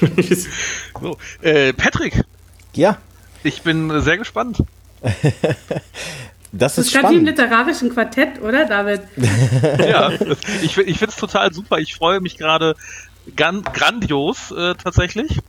so, 1.00 1.16
äh, 1.42 1.72
Patrick. 1.72 2.24
Ja. 2.74 2.98
Ich 3.44 3.62
bin 3.62 4.00
sehr 4.00 4.18
gespannt. 4.18 4.62
Das 6.52 6.78
ist 6.78 6.78
das 6.78 6.86
ist 6.86 7.00
gerade 7.00 7.14
wie 7.14 7.18
im 7.18 7.24
literarischen 7.26 7.92
Quartett, 7.92 8.40
oder, 8.40 8.64
David? 8.64 9.02
ja, 9.78 10.10
ich, 10.62 10.78
ich 10.78 10.98
finde 10.98 11.10
es 11.10 11.16
total 11.16 11.52
super. 11.52 11.78
Ich 11.78 11.96
freue 11.96 12.20
mich 12.20 12.38
gerade 12.38 12.76
grandios 13.36 14.52
äh, 14.52 14.74
tatsächlich. 14.74 15.40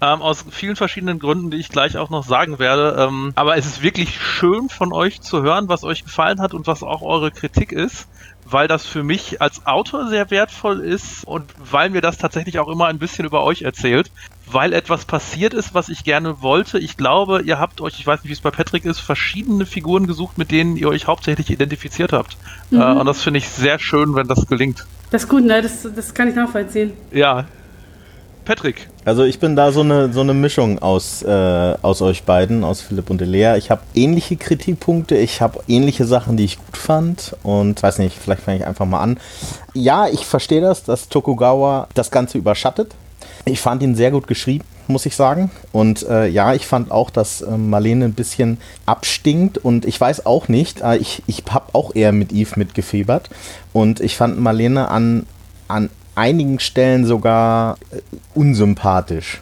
Ähm, 0.00 0.22
aus 0.22 0.44
vielen 0.50 0.74
verschiedenen 0.74 1.18
Gründen, 1.18 1.50
die 1.50 1.58
ich 1.58 1.68
gleich 1.68 1.96
auch 1.98 2.10
noch 2.10 2.24
sagen 2.24 2.58
werde. 2.58 2.96
Ähm, 2.98 3.32
aber 3.36 3.56
es 3.56 3.66
ist 3.66 3.82
wirklich 3.82 4.20
schön 4.20 4.68
von 4.68 4.92
euch 4.92 5.20
zu 5.20 5.42
hören, 5.42 5.68
was 5.68 5.84
euch 5.84 6.02
gefallen 6.02 6.40
hat 6.40 6.52
und 6.52 6.66
was 6.66 6.82
auch 6.82 7.02
eure 7.02 7.30
Kritik 7.30 7.70
ist, 7.70 8.08
weil 8.48 8.68
das 8.68 8.86
für 8.86 9.02
mich 9.02 9.42
als 9.42 9.66
Autor 9.66 10.08
sehr 10.08 10.30
wertvoll 10.30 10.80
ist 10.80 11.26
und 11.26 11.52
weil 11.58 11.90
mir 11.90 12.00
das 12.00 12.18
tatsächlich 12.18 12.58
auch 12.58 12.68
immer 12.68 12.86
ein 12.86 12.98
bisschen 12.98 13.24
über 13.24 13.42
euch 13.42 13.62
erzählt, 13.62 14.10
weil 14.46 14.72
etwas 14.72 15.04
passiert 15.04 15.52
ist, 15.52 15.74
was 15.74 15.88
ich 15.88 16.04
gerne 16.04 16.40
wollte. 16.42 16.78
Ich 16.78 16.96
glaube, 16.96 17.42
ihr 17.42 17.58
habt 17.58 17.80
euch, 17.80 17.98
ich 17.98 18.06
weiß 18.06 18.22
nicht, 18.22 18.28
wie 18.28 18.34
es 18.34 18.40
bei 18.40 18.52
Patrick 18.52 18.84
ist, 18.84 19.00
verschiedene 19.00 19.66
Figuren 19.66 20.06
gesucht, 20.06 20.38
mit 20.38 20.52
denen 20.52 20.76
ihr 20.76 20.88
euch 20.88 21.08
hauptsächlich 21.08 21.50
identifiziert 21.50 22.12
habt. 22.12 22.36
Mhm. 22.70 22.80
Äh, 22.80 22.84
und 22.92 23.06
das 23.06 23.22
finde 23.22 23.38
ich 23.38 23.48
sehr 23.48 23.78
schön, 23.80 24.14
wenn 24.14 24.28
das 24.28 24.46
gelingt. 24.46 24.86
Das 25.10 25.24
ist 25.24 25.28
gut, 25.28 25.44
ne? 25.44 25.62
Das, 25.62 25.86
das 25.94 26.14
kann 26.14 26.28
ich 26.28 26.34
nachvollziehen. 26.34 26.92
Ja, 27.10 27.46
Patrick. 28.46 28.88
Also 29.04 29.24
ich 29.24 29.40
bin 29.40 29.56
da 29.56 29.72
so 29.72 29.80
eine, 29.80 30.12
so 30.12 30.20
eine 30.20 30.32
Mischung 30.32 30.78
aus, 30.78 31.22
äh, 31.22 31.28
aus 31.82 32.00
euch 32.00 32.22
beiden, 32.22 32.62
aus 32.62 32.80
Philipp 32.80 33.10
und 33.10 33.20
Elea. 33.20 33.56
Ich 33.56 33.70
habe 33.70 33.82
ähnliche 33.92 34.36
Kritikpunkte, 34.36 35.16
ich 35.16 35.42
habe 35.42 35.60
ähnliche 35.66 36.06
Sachen, 36.06 36.36
die 36.36 36.44
ich 36.44 36.56
gut 36.56 36.76
fand 36.76 37.36
und 37.42 37.82
weiß 37.82 37.98
nicht, 37.98 38.16
vielleicht 38.16 38.42
fange 38.42 38.58
ich 38.58 38.66
einfach 38.66 38.86
mal 38.86 39.00
an. 39.00 39.18
Ja, 39.74 40.06
ich 40.06 40.24
verstehe 40.24 40.60
das, 40.60 40.84
dass 40.84 41.08
Tokugawa 41.08 41.88
das 41.94 42.12
Ganze 42.12 42.38
überschattet. 42.38 42.94
Ich 43.44 43.60
fand 43.60 43.82
ihn 43.82 43.96
sehr 43.96 44.12
gut 44.12 44.28
geschrieben, 44.28 44.64
muss 44.86 45.06
ich 45.06 45.16
sagen. 45.16 45.50
Und 45.72 46.08
äh, 46.08 46.26
ja, 46.28 46.54
ich 46.54 46.66
fand 46.66 46.90
auch, 46.92 47.10
dass 47.10 47.42
äh, 47.42 47.56
Marlene 47.56 48.06
ein 48.06 48.14
bisschen 48.14 48.58
abstinkt. 48.86 49.58
Und 49.58 49.84
ich 49.84 50.00
weiß 50.00 50.24
auch 50.24 50.48
nicht, 50.48 50.82
äh, 50.82 50.96
ich, 50.96 51.22
ich 51.26 51.42
habe 51.50 51.74
auch 51.74 51.94
eher 51.94 52.12
mit 52.12 52.32
Eve 52.32 52.52
mitgefiebert. 52.56 53.28
Und 53.72 54.00
ich 54.00 54.16
fand 54.16 54.40
Marlene 54.40 54.88
an, 54.88 55.26
an 55.68 55.90
einigen 56.16 56.58
Stellen 56.58 57.06
sogar 57.06 57.76
äh, 57.90 58.00
unsympathisch. 58.34 59.40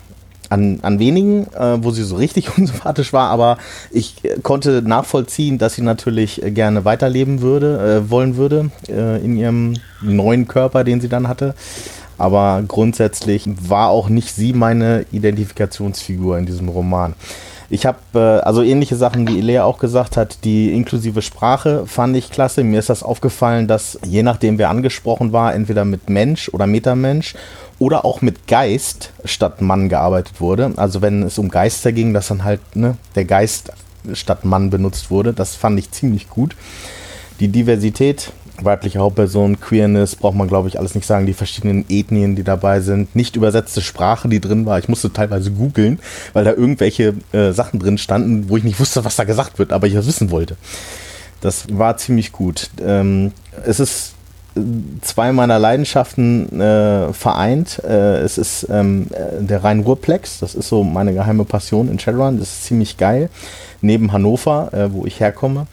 An, 0.50 0.80
an 0.82 0.98
wenigen, 0.98 1.46
äh, 1.54 1.82
wo 1.82 1.90
sie 1.90 2.04
so 2.04 2.16
richtig 2.16 2.58
unsympathisch 2.58 3.12
war, 3.12 3.30
aber 3.30 3.56
ich 3.90 4.22
äh, 4.24 4.38
konnte 4.42 4.82
nachvollziehen, 4.82 5.58
dass 5.58 5.74
sie 5.74 5.82
natürlich 5.82 6.42
äh, 6.42 6.50
gerne 6.50 6.84
weiterleben 6.84 7.40
würde, 7.40 8.02
äh, 8.06 8.10
wollen 8.10 8.36
würde, 8.36 8.70
äh, 8.88 9.24
in 9.24 9.36
ihrem 9.36 9.74
neuen 10.02 10.46
Körper, 10.46 10.84
den 10.84 11.00
sie 11.00 11.08
dann 11.08 11.28
hatte. 11.28 11.54
Aber 12.18 12.62
grundsätzlich 12.68 13.48
war 13.68 13.88
auch 13.88 14.08
nicht 14.08 14.34
sie 14.34 14.52
meine 14.52 15.06
Identifikationsfigur 15.10 16.38
in 16.38 16.46
diesem 16.46 16.68
Roman. 16.68 17.14
Ich 17.70 17.86
habe 17.86 17.98
äh, 18.14 18.18
also 18.18 18.62
ähnliche 18.62 18.96
Sachen, 18.96 19.26
wie 19.28 19.38
Ilea 19.38 19.64
auch 19.64 19.78
gesagt 19.78 20.16
hat, 20.16 20.44
die 20.44 20.72
inklusive 20.72 21.22
Sprache 21.22 21.86
fand 21.86 22.16
ich 22.16 22.30
klasse. 22.30 22.64
Mir 22.64 22.78
ist 22.78 22.90
das 22.90 23.02
aufgefallen, 23.02 23.68
dass 23.68 23.98
je 24.06 24.22
nachdem 24.22 24.58
wer 24.58 24.70
angesprochen 24.70 25.32
war, 25.32 25.54
entweder 25.54 25.84
mit 25.84 26.08
Mensch 26.10 26.48
oder 26.50 26.66
Metamensch 26.66 27.34
oder 27.78 28.04
auch 28.04 28.22
mit 28.22 28.46
Geist 28.46 29.12
statt 29.24 29.60
Mann 29.60 29.88
gearbeitet 29.88 30.40
wurde. 30.40 30.72
Also 30.76 31.02
wenn 31.02 31.22
es 31.22 31.38
um 31.38 31.48
Geister 31.48 31.92
ging, 31.92 32.14
dass 32.14 32.28
dann 32.28 32.44
halt 32.44 32.60
ne, 32.74 32.96
der 33.14 33.24
Geist 33.24 33.72
statt 34.12 34.44
Mann 34.44 34.70
benutzt 34.70 35.10
wurde. 35.10 35.32
Das 35.32 35.54
fand 35.54 35.78
ich 35.78 35.90
ziemlich 35.90 36.28
gut. 36.28 36.56
Die 37.40 37.48
Diversität, 37.48 38.32
weibliche 38.61 38.98
Hauptperson, 38.98 39.61
Queerness, 39.61 40.16
braucht 40.16 40.36
man 40.36 40.48
glaube 40.48 40.68
ich 40.68 40.78
alles 40.78 40.94
nicht 40.94 41.07
sagen. 41.07 41.26
Die 41.26 41.32
verschiedenen 41.32 41.84
Ethnien, 41.88 42.36
die 42.36 42.44
dabei 42.44 42.80
sind, 42.80 43.14
nicht 43.16 43.36
übersetzte 43.36 43.80
Sprache, 43.80 44.28
die 44.28 44.40
drin 44.40 44.66
war. 44.66 44.78
Ich 44.78 44.88
musste 44.88 45.12
teilweise 45.12 45.50
googeln, 45.50 45.98
weil 46.32 46.44
da 46.44 46.52
irgendwelche 46.52 47.14
äh, 47.32 47.52
Sachen 47.52 47.80
drin 47.80 47.98
standen, 47.98 48.48
wo 48.48 48.57
ich 48.57 48.64
nicht 48.64 48.80
wusste, 48.80 49.05
was 49.05 49.16
da 49.16 49.24
gesagt 49.24 49.59
wird, 49.59 49.72
aber 49.72 49.86
ich 49.86 49.94
das 49.94 50.07
wissen 50.07 50.30
wollte. 50.30 50.57
Das 51.40 51.66
war 51.70 51.96
ziemlich 51.96 52.32
gut. 52.32 52.70
Ähm, 52.80 53.32
es 53.66 53.80
ist 53.80 54.14
zwei 55.02 55.32
meiner 55.32 55.59
Leidenschaften 55.59 56.61
äh, 56.61 57.12
vereint. 57.12 57.82
Äh, 57.84 58.18
es 58.18 58.38
ist 58.38 58.66
ähm, 58.70 59.09
äh, 59.11 59.42
der 59.42 59.64
Rhein-Ruhr-Plex, 59.64 60.38
das 60.38 60.55
ist 60.55 60.68
so 60.68 60.84
meine 60.84 61.12
geheime 61.12 61.44
Passion 61.44 61.88
in 61.90 61.98
Shadowrun, 61.98 62.38
das 62.38 62.48
ist 62.48 62.64
ziemlich 62.64 62.96
geil. 62.96 63.30
Neben 63.80 64.12
Hannover, 64.12 64.72
äh, 64.72 64.92
wo 64.92 65.07
ich 65.07 65.20
herkomme. 65.20 65.66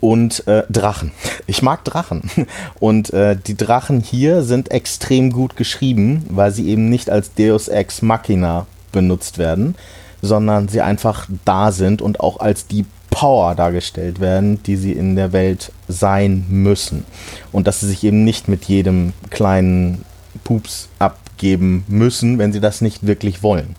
Und 0.00 0.46
äh, 0.46 0.64
Drachen. 0.70 1.12
Ich 1.46 1.62
mag 1.62 1.84
Drachen. 1.84 2.30
Und 2.80 3.12
äh, 3.12 3.36
die 3.36 3.56
Drachen 3.56 4.00
hier 4.00 4.42
sind 4.42 4.70
extrem 4.70 5.32
gut 5.32 5.56
geschrieben, 5.56 6.24
weil 6.30 6.52
sie 6.52 6.68
eben 6.68 6.88
nicht 6.88 7.10
als 7.10 7.34
Deus 7.34 7.68
Ex 7.68 8.02
Machina 8.02 8.66
benutzt 8.92 9.38
werden, 9.38 9.74
sondern 10.22 10.68
sie 10.68 10.80
einfach 10.80 11.26
da 11.44 11.72
sind 11.72 12.00
und 12.00 12.20
auch 12.20 12.40
als 12.40 12.66
die 12.66 12.86
Power 13.10 13.54
dargestellt 13.54 14.20
werden, 14.20 14.62
die 14.64 14.76
sie 14.76 14.92
in 14.92 15.16
der 15.16 15.32
Welt 15.32 15.70
sein 15.86 16.46
müssen. 16.48 17.04
Und 17.52 17.66
dass 17.66 17.80
sie 17.80 17.88
sich 17.88 18.02
eben 18.04 18.24
nicht 18.24 18.48
mit 18.48 18.64
jedem 18.64 19.12
kleinen 19.30 20.04
Pups 20.42 20.88
abgeben 20.98 21.84
müssen, 21.86 22.38
wenn 22.38 22.52
sie 22.52 22.60
das 22.60 22.80
nicht 22.80 23.06
wirklich 23.06 23.42
wollen. 23.42 23.76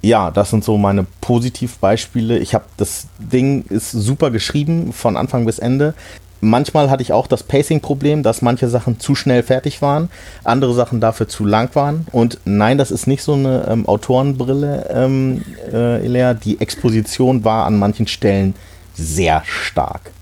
Ja, 0.00 0.30
das 0.30 0.50
sind 0.50 0.64
so 0.64 0.78
meine 0.78 1.06
Positivbeispiele. 1.20 2.38
Ich 2.38 2.54
habe 2.54 2.64
das 2.76 3.08
Ding 3.18 3.64
ist 3.68 3.90
super 3.90 4.30
geschrieben 4.30 4.92
von 4.92 5.16
Anfang 5.16 5.44
bis 5.44 5.58
Ende. 5.58 5.94
Manchmal 6.40 6.88
hatte 6.88 7.02
ich 7.02 7.12
auch 7.12 7.26
das 7.26 7.42
Pacing-Problem, 7.42 8.22
dass 8.22 8.42
manche 8.42 8.68
Sachen 8.68 9.00
zu 9.00 9.16
schnell 9.16 9.42
fertig 9.42 9.82
waren, 9.82 10.08
andere 10.44 10.72
Sachen 10.72 11.00
dafür 11.00 11.26
zu 11.26 11.44
lang 11.44 11.74
waren. 11.74 12.06
Und 12.12 12.38
nein, 12.44 12.78
das 12.78 12.92
ist 12.92 13.08
nicht 13.08 13.24
so 13.24 13.32
eine 13.32 13.66
ähm, 13.68 13.88
Autorenbrille, 13.88 14.88
ähm, 14.88 15.44
äh, 15.72 16.04
Elea. 16.04 16.34
Die 16.34 16.60
Exposition 16.60 17.44
war 17.44 17.66
an 17.66 17.76
manchen 17.76 18.06
Stellen 18.06 18.54
sehr 18.94 19.42
stark. 19.44 20.12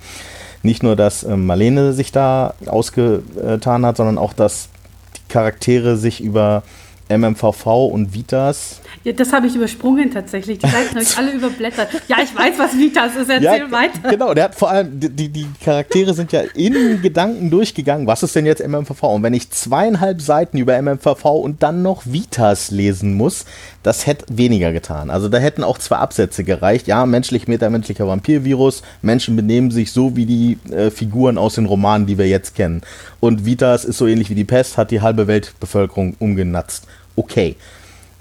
Nicht 0.62 0.83
nur, 0.83 0.97
dass 0.97 1.22
äh, 1.22 1.37
Marlene 1.37 1.93
sich 1.93 2.12
da 2.12 2.55
ausgetan 2.64 3.85
hat, 3.85 3.99
sondern 3.99 4.16
auch, 4.16 4.33
dass 4.33 4.70
die 5.16 5.33
Charaktere 5.33 5.99
sich 5.99 6.22
über 6.22 6.62
MMVV 7.09 7.86
und 7.86 8.12
Vitas. 8.12 8.80
Ja, 9.04 9.12
das 9.12 9.32
habe 9.32 9.46
ich 9.46 9.54
übersprungen 9.54 10.11
tatsächlich. 10.11 10.59
Die 10.59 10.68
Seiten 10.68 10.90
habe 10.90 11.02
ich 11.02 11.16
alle 11.16 11.30
überblättert. 11.30 11.88
Ja, 12.09 12.16
ich 12.22 12.36
weiß, 12.36 12.59
was 12.59 12.76
Vitas 12.76 13.14
ist. 13.14 13.30
Erzähl 13.30 13.61
ja, 13.61 13.70
weiter. 13.70 14.11
Genau, 14.11 14.34
der 14.34 14.44
hat 14.44 14.54
vor 14.57 14.70
allem, 14.70 14.98
die, 14.98 15.28
die 15.28 15.46
Charaktere 15.64 16.12
sind 16.14 16.32
ja 16.32 16.40
in 16.54 17.00
Gedanken 17.02 17.50
durchgegangen. 17.50 18.09
Was 18.09 18.24
ist 18.24 18.34
denn 18.34 18.46
jetzt 18.46 18.66
MMVV? 18.66 19.02
Und 19.04 19.22
wenn 19.22 19.34
ich 19.34 19.50
zweieinhalb 19.50 20.20
Seiten 20.20 20.59
über 20.59 20.80
MMVV 20.80 21.24
und 21.24 21.62
dann 21.62 21.82
noch 21.82 22.02
Vitas 22.07 22.72
lesen 22.72 23.14
muss, 23.14 23.44
das 23.84 24.07
hätte 24.07 24.24
weniger 24.28 24.72
getan. 24.72 25.11
Also 25.11 25.28
da 25.28 25.38
hätten 25.38 25.62
auch 25.62 25.78
zwei 25.78 25.96
Absätze 25.98 26.42
gereicht. 26.42 26.88
Ja, 26.88 27.07
menschlich, 27.07 27.46
metamenschlicher 27.46 28.09
Vampirvirus. 28.09 28.82
Menschen 29.02 29.36
benehmen 29.36 29.70
sich 29.70 29.92
so 29.92 30.16
wie 30.16 30.26
die 30.26 30.59
äh, 30.72 30.90
Figuren 30.90 31.38
aus 31.38 31.54
den 31.54 31.66
Romanen, 31.66 32.07
die 32.07 32.18
wir 32.18 32.26
jetzt 32.26 32.57
kennen. 32.57 32.82
Und 33.20 33.46
Vitas 33.46 33.84
ist 33.84 33.98
so 33.98 34.09
ähnlich 34.09 34.30
wie 34.30 34.34
die 34.34 34.44
Pest, 34.44 34.76
hat 34.76 34.90
die 34.90 35.00
halbe 35.00 35.28
Weltbevölkerung 35.28 36.16
umgenatzt 36.18 36.88
okay. 37.16 37.56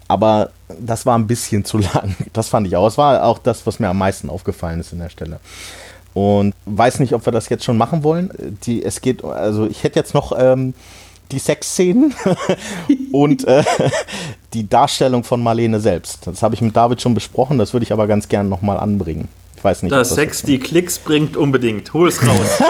Aber 0.08 0.52
das 0.80 1.06
war 1.06 1.18
ein 1.18 1.28
bisschen 1.28 1.66
zu 1.66 1.78
lang. 1.94 2.16
Das 2.34 2.50
fand 2.50 2.68
ich 2.68 2.76
auch. 2.76 2.88
Es 2.88 2.98
war 2.98 3.24
auch 3.24 3.40
das, 3.40 3.66
was 3.68 3.80
mir 3.80 3.90
am 3.90 3.98
meisten 3.98 4.30
aufgefallen 4.30 4.80
ist 4.80 4.94
in 4.94 5.00
der 5.00 5.10
Stelle. 5.10 5.40
Und 6.14 6.54
weiß 6.66 7.00
nicht, 7.00 7.14
ob 7.14 7.26
wir 7.26 7.34
das 7.34 7.50
jetzt 7.50 7.66
schon 7.66 7.78
machen 7.78 8.04
wollen. 8.04 8.58
Die, 8.66 8.84
es 8.84 9.02
geht, 9.02 9.24
also 9.24 9.68
ich 9.68 9.84
hätte 9.84 10.00
jetzt 10.00 10.14
noch 10.14 10.32
ähm, 10.38 10.74
die 11.32 11.40
Sexszenen 11.40 12.14
und 13.12 13.46
äh, 13.48 13.64
die 14.54 14.68
Darstellung 14.70 15.24
von 15.24 15.44
Marlene 15.44 15.80
selbst. 15.80 16.26
Das 16.26 16.42
habe 16.42 16.56
ich 16.56 16.62
mit 16.62 16.76
David 16.76 17.02
schon 17.02 17.14
besprochen, 17.14 17.58
das 17.58 17.74
würde 17.74 17.84
ich 17.84 17.92
aber 17.92 18.08
ganz 18.08 18.30
gerne 18.30 18.48
nochmal 18.48 18.78
anbringen. 18.78 19.28
Ich 19.58 19.64
weiß 19.64 19.84
nicht. 19.84 19.92
Dass 19.92 20.10
das 20.10 20.16
Sex 20.16 20.44
die 20.44 20.60
Klicks 20.60 21.00
bringt, 21.00 21.36
unbedingt. 21.36 21.92
Hol 21.94 22.08
es 22.08 22.22
raus. 22.26 22.64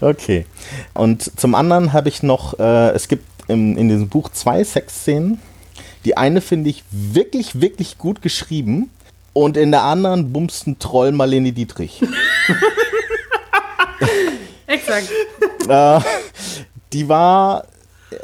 okay. 0.00 0.46
Und 0.94 1.38
zum 1.38 1.54
anderen 1.54 1.92
habe 1.92 2.08
ich 2.08 2.22
noch, 2.22 2.58
äh, 2.58 2.90
es 2.90 3.08
gibt 3.08 3.24
im, 3.50 3.76
in 3.76 3.88
diesem 3.88 4.08
Buch 4.08 4.30
zwei 4.30 4.64
Sexszenen. 4.64 5.40
Die 6.04 6.16
eine 6.16 6.40
finde 6.40 6.70
ich 6.70 6.84
wirklich, 6.90 7.60
wirklich 7.60 7.98
gut 7.98 8.22
geschrieben. 8.22 8.90
Und 9.32 9.56
in 9.56 9.70
der 9.70 9.82
anderen 9.82 10.32
bumst 10.32 10.66
ein 10.66 10.78
Troll 10.78 11.12
Marlene 11.12 11.52
Dietrich. 11.52 12.02
Exakt. 14.66 15.08
Äh, 15.68 16.00
die 16.92 17.08
war 17.08 17.64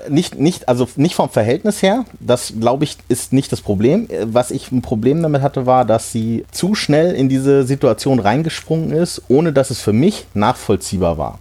nicht, 0.08 0.36
nicht, 0.36 0.68
also 0.68 0.88
nicht 0.96 1.14
vom 1.14 1.30
Verhältnis 1.30 1.82
her, 1.82 2.04
das 2.18 2.54
glaube 2.58 2.84
ich 2.84 2.96
ist 3.08 3.32
nicht 3.32 3.52
das 3.52 3.60
Problem. 3.60 4.08
Was 4.24 4.50
ich 4.50 4.72
ein 4.72 4.82
Problem 4.82 5.22
damit 5.22 5.42
hatte, 5.42 5.66
war, 5.66 5.84
dass 5.84 6.12
sie 6.12 6.44
zu 6.50 6.74
schnell 6.74 7.14
in 7.14 7.28
diese 7.28 7.64
Situation 7.64 8.18
reingesprungen 8.18 8.90
ist, 8.90 9.22
ohne 9.28 9.52
dass 9.52 9.70
es 9.70 9.80
für 9.80 9.92
mich 9.92 10.26
nachvollziehbar 10.34 11.18
war. 11.18 11.38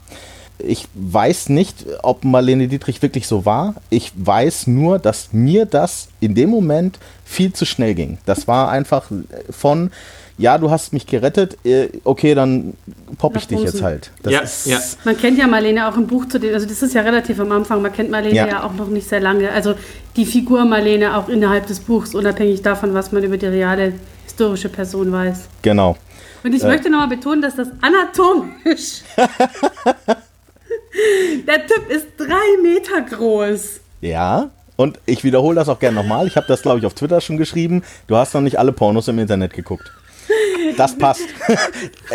Ich 0.60 0.88
weiß 0.94 1.50
nicht, 1.50 1.86
ob 2.04 2.24
Marlene 2.24 2.68
Dietrich 2.68 3.02
wirklich 3.02 3.28
so 3.28 3.46
war. 3.46 3.76
Ich 3.90 4.12
weiß 4.16 4.68
nur, 4.68 5.00
dass 5.00 5.34
mir 5.34 5.66
das 5.66 6.10
in 6.20 6.36
dem 6.36 6.50
Moment 6.50 7.00
viel 7.24 7.54
zu 7.54 7.66
schnell 7.66 7.96
ging. 7.96 8.18
Das 8.26 8.48
war 8.48 8.70
einfach 8.70 9.12
von, 9.50 9.92
ja, 10.38 10.58
du 10.58 10.70
hast 10.70 10.92
mich 10.92 11.08
gerettet, 11.08 11.58
äh, 11.66 11.88
okay, 12.04 12.36
dann 12.36 12.74
popp 13.18 13.38
ich 13.38 13.48
dich 13.48 13.62
jetzt 13.62 13.82
halt. 13.82 14.12
Ja, 14.26 14.42
ja, 14.66 14.80
Man 15.06 15.18
kennt 15.18 15.38
ja 15.38 15.48
Marlene 15.48 15.88
auch 15.88 15.96
im 15.96 16.08
Buch 16.08 16.28
zu 16.28 16.40
dem, 16.40 16.54
also 16.54 16.68
das 16.68 16.82
ist 16.82 16.94
ja 16.94 17.02
relativ 17.02 17.40
am 17.40 17.52
Anfang, 17.52 17.82
man 17.82 17.94
kennt 17.94 18.12
Marlene 18.12 18.36
ja. 18.36 18.48
ja 18.48 18.64
auch 18.64 18.74
noch 18.74 18.88
nicht 18.88 19.08
sehr 19.08 19.22
lange. 19.22 19.52
Also 19.52 19.76
die 20.16 20.26
Figur 20.26 20.66
Marlene 20.66 21.18
auch 21.18 21.30
innerhalb 21.30 21.68
des 21.68 21.80
Buchs, 21.80 22.14
unabhängig 22.14 22.62
davon, 22.62 22.94
was 22.94 23.12
man 23.12 23.24
über 23.24 23.38
die 23.38 23.46
reale 23.46 23.94
historische 24.26 24.70
Person 24.70 25.12
weiß. 25.12 25.48
Genau. 25.62 25.96
Und 26.44 26.54
ich 26.54 26.64
äh. 26.64 26.68
möchte 26.68 26.90
nochmal 26.90 27.08
betonen, 27.08 27.42
dass 27.42 27.56
das 27.56 27.70
anatomisch 27.82 29.04
Der 31.48 31.68
Typ 31.68 31.90
ist 31.90 32.08
drei 32.18 32.62
Meter 32.62 33.02
groß. 33.02 33.82
Ja, 34.02 34.50
und 34.76 35.00
ich 35.06 35.24
wiederhole 35.24 35.56
das 35.56 35.70
auch 35.70 35.80
gerne 35.80 35.96
nochmal. 35.96 36.28
Ich 36.28 36.36
habe 36.36 36.48
das, 36.48 36.62
glaube 36.62 36.80
ich, 36.80 36.86
auf 36.86 36.94
Twitter 36.94 37.22
schon 37.22 37.38
geschrieben. 37.38 37.84
Du 38.08 38.16
hast 38.16 38.34
noch 38.34 38.42
nicht 38.42 38.60
alle 38.60 38.72
Pornos 38.72 39.08
im 39.08 39.20
Internet 39.20 39.54
geguckt. 39.54 39.92
Das 40.78 40.98
passt. 40.98 41.22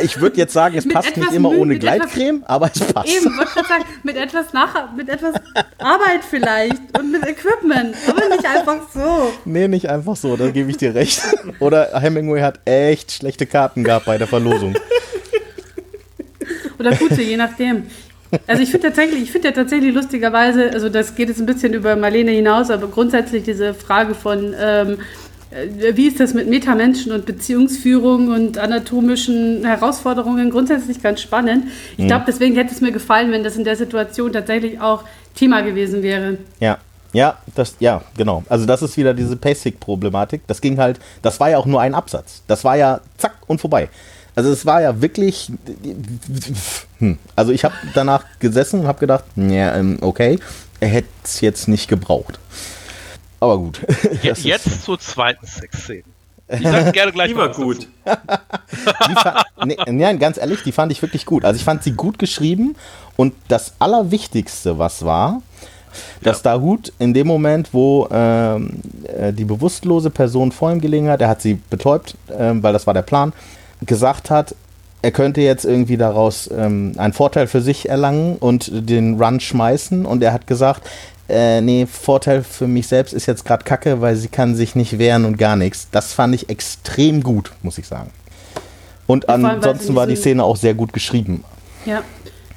Ich 0.02 0.20
würde 0.20 0.36
jetzt 0.36 0.52
sagen, 0.52 0.76
es 0.78 0.84
mit 0.84 0.94
passt 0.94 1.16
nicht 1.16 1.32
immer 1.32 1.50
ohne 1.50 1.78
Gleitcreme, 1.78 2.44
aber 2.46 2.70
es 2.72 2.80
passt. 2.80 3.08
Eben, 3.08 3.36
wollte 3.36 3.50
ich 3.60 3.66
sagen, 3.66 3.84
mit 4.02 4.16
etwas, 4.16 4.52
nach, 4.52 4.92
mit 4.94 5.08
etwas 5.08 5.34
Arbeit 5.78 6.20
vielleicht 6.28 6.98
und 6.98 7.10
mit 7.10 7.26
Equipment, 7.26 7.96
aber 8.08 8.28
nicht 8.28 8.46
einfach 8.46 8.82
so. 8.94 9.32
Nee, 9.44 9.68
nicht 9.68 9.88
einfach 9.88 10.16
so, 10.16 10.36
da 10.36 10.48
gebe 10.50 10.70
ich 10.70 10.76
dir 10.76 10.94
recht. 10.94 11.22
Oder 11.58 12.00
Hemingway 12.00 12.40
hat 12.40 12.60
echt 12.66 13.12
schlechte 13.12 13.46
Karten 13.46 13.84
gehabt 13.84 14.06
bei 14.06 14.16
der 14.16 14.28
Verlosung. 14.28 14.74
Oder 16.78 16.94
gute, 16.94 17.20
je 17.20 17.36
nachdem. 17.36 17.86
Also 18.46 18.62
ich 18.62 18.70
finde 18.70 18.88
tatsächlich, 18.88 19.22
ich 19.22 19.32
finde 19.32 19.48
ja 19.48 19.54
tatsächlich 19.54 19.94
lustigerweise, 19.94 20.70
also 20.72 20.88
das 20.88 21.14
geht 21.14 21.28
jetzt 21.28 21.40
ein 21.40 21.46
bisschen 21.46 21.74
über 21.74 21.96
Marlene 21.96 22.30
hinaus, 22.30 22.70
aber 22.70 22.86
grundsätzlich 22.86 23.42
diese 23.42 23.74
Frage 23.74 24.14
von 24.14 24.54
ähm, 24.60 24.98
äh, 25.50 25.96
wie 25.96 26.06
ist 26.06 26.20
das 26.20 26.34
mit 26.34 26.48
Metamenschen 26.48 27.12
und 27.12 27.26
Beziehungsführung 27.26 28.28
und 28.28 28.58
anatomischen 28.58 29.64
Herausforderungen 29.64 30.50
grundsätzlich 30.50 31.02
ganz 31.02 31.20
spannend. 31.20 31.66
Ich 31.96 32.06
glaube, 32.06 32.24
deswegen 32.26 32.54
hätte 32.56 32.72
es 32.72 32.80
mir 32.80 32.92
gefallen, 32.92 33.32
wenn 33.32 33.44
das 33.44 33.56
in 33.56 33.64
der 33.64 33.76
Situation 33.76 34.32
tatsächlich 34.32 34.80
auch 34.80 35.04
Thema 35.34 35.62
gewesen 35.62 36.02
wäre. 36.02 36.38
Ja. 36.60 36.78
Ja, 37.12 37.38
das, 37.56 37.74
ja, 37.80 38.02
genau. 38.16 38.44
Also 38.48 38.66
das 38.66 38.82
ist 38.82 38.96
wieder 38.96 39.14
diese 39.14 39.34
Basic-Problematik. 39.34 40.42
Das 40.46 40.60
ging 40.60 40.78
halt, 40.78 41.00
das 41.22 41.40
war 41.40 41.50
ja 41.50 41.58
auch 41.58 41.66
nur 41.66 41.80
ein 41.80 41.92
Absatz. 41.92 42.44
Das 42.46 42.62
war 42.62 42.76
ja 42.76 43.00
zack 43.18 43.34
und 43.48 43.60
vorbei. 43.60 43.88
Also 44.34 44.50
es 44.50 44.66
war 44.66 44.80
ja 44.82 45.00
wirklich. 45.00 45.50
Hm. 46.98 47.18
Also 47.36 47.52
ich 47.52 47.64
habe 47.64 47.74
danach 47.94 48.24
gesessen 48.38 48.80
und 48.80 48.86
habe 48.86 49.00
gedacht, 49.00 49.24
ja, 49.36 49.74
ähm, 49.74 49.98
okay, 50.00 50.38
er 50.80 50.88
hätte 50.88 51.08
es 51.24 51.40
jetzt 51.40 51.68
nicht 51.68 51.88
gebraucht. 51.88 52.38
Aber 53.40 53.58
gut. 53.58 53.80
Jetzt, 54.22 54.44
jetzt 54.44 54.84
zur 54.84 54.98
zweiten 54.98 55.46
Sexszene. 55.46 56.04
Ich 56.48 56.62
sag 56.62 56.92
gerne 56.92 57.12
gleich 57.12 57.30
die 57.30 57.36
war 57.36 57.48
gut. 57.50 57.86
nee, 59.64 59.76
nee, 59.86 60.16
ganz 60.16 60.36
ehrlich, 60.36 60.62
die 60.64 60.72
fand 60.72 60.90
ich 60.90 61.00
wirklich 61.00 61.24
gut. 61.24 61.44
Also 61.44 61.56
ich 61.56 61.64
fand 61.64 61.84
sie 61.84 61.92
gut 61.92 62.18
geschrieben 62.18 62.76
und 63.16 63.34
das 63.48 63.74
Allerwichtigste, 63.78 64.78
was 64.78 65.04
war, 65.04 65.42
dass 66.22 66.38
ja. 66.38 66.54
Dahut 66.54 66.92
in 66.98 67.14
dem 67.14 67.28
Moment, 67.28 67.72
wo 67.72 68.08
ähm, 68.10 68.80
äh, 69.04 69.32
die 69.32 69.44
bewusstlose 69.44 70.10
Person 70.10 70.50
vor 70.50 70.72
ihm 70.72 70.80
gelegen 70.80 71.08
hat, 71.08 71.20
er 71.20 71.28
hat 71.28 71.40
sie 71.40 71.54
betäubt, 71.54 72.16
ähm, 72.36 72.62
weil 72.62 72.72
das 72.72 72.86
war 72.86 72.94
der 72.94 73.02
Plan, 73.02 73.32
gesagt 73.82 74.30
hat, 74.30 74.54
er 75.02 75.12
könnte 75.12 75.40
jetzt 75.40 75.64
irgendwie 75.64 75.96
daraus 75.96 76.50
ähm, 76.52 76.92
einen 76.98 77.12
Vorteil 77.12 77.46
für 77.46 77.62
sich 77.62 77.88
erlangen 77.88 78.36
und 78.36 78.70
den 78.72 79.20
Run 79.20 79.40
schmeißen. 79.40 80.04
Und 80.04 80.22
er 80.22 80.32
hat 80.32 80.46
gesagt, 80.46 80.88
äh, 81.28 81.60
nee, 81.60 81.86
Vorteil 81.86 82.42
für 82.42 82.66
mich 82.66 82.86
selbst 82.86 83.14
ist 83.14 83.26
jetzt 83.26 83.44
gerade 83.44 83.64
Kacke, 83.64 84.00
weil 84.00 84.16
sie 84.16 84.28
kann 84.28 84.54
sich 84.54 84.74
nicht 84.74 84.98
wehren 84.98 85.24
und 85.24 85.38
gar 85.38 85.56
nichts. 85.56 85.88
Das 85.90 86.12
fand 86.12 86.34
ich 86.34 86.50
extrem 86.50 87.22
gut, 87.22 87.52
muss 87.62 87.78
ich 87.78 87.86
sagen. 87.86 88.10
Und 89.06 89.24
ja, 89.26 89.34
ansonsten 89.34 89.94
war 89.94 90.06
die 90.06 90.16
Szene 90.16 90.44
auch 90.44 90.56
sehr 90.56 90.74
gut 90.74 90.92
geschrieben. 90.92 91.44
Ja, 91.86 92.02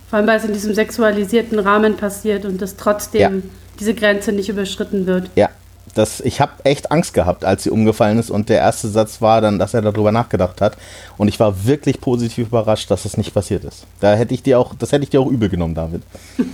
vor 0.09 0.17
allem 0.17 0.27
weil 0.27 0.37
es 0.37 0.45
in 0.45 0.53
diesem 0.53 0.75
sexualisierten 0.75 1.57
Rahmen 1.59 1.97
passiert 1.97 2.45
und 2.45 2.61
das 2.61 2.75
trotzdem 2.75 3.21
ja. 3.21 3.31
diese 3.79 3.93
Grenze 3.93 4.33
nicht 4.33 4.49
überschritten 4.49 5.07
wird. 5.07 5.29
Ja, 5.35 5.49
das, 5.93 6.21
ich 6.21 6.41
habe 6.41 6.51
echt 6.63 6.91
Angst 6.91 7.13
gehabt, 7.13 7.45
als 7.45 7.63
sie 7.63 7.69
umgefallen 7.69 8.17
ist 8.17 8.31
und 8.31 8.49
der 8.49 8.59
erste 8.59 8.87
Satz 8.87 9.21
war 9.21 9.41
dann, 9.41 9.59
dass 9.59 9.73
er 9.73 9.81
darüber 9.81 10.11
nachgedacht 10.11 10.61
hat 10.61 10.77
und 11.17 11.27
ich 11.27 11.39
war 11.39 11.65
wirklich 11.65 12.01
positiv 12.01 12.47
überrascht, 12.47 12.89
dass 12.89 13.03
das 13.03 13.17
nicht 13.17 13.33
passiert 13.33 13.63
ist. 13.63 13.85
Da 13.99 14.15
hätte 14.15 14.33
ich 14.33 14.43
dir 14.43 14.59
auch, 14.59 14.73
das 14.75 14.91
hätte 14.91 15.03
ich 15.03 15.09
dir 15.09 15.21
auch 15.21 15.27
übel 15.27 15.49
genommen, 15.49 15.75
David. 15.75 16.01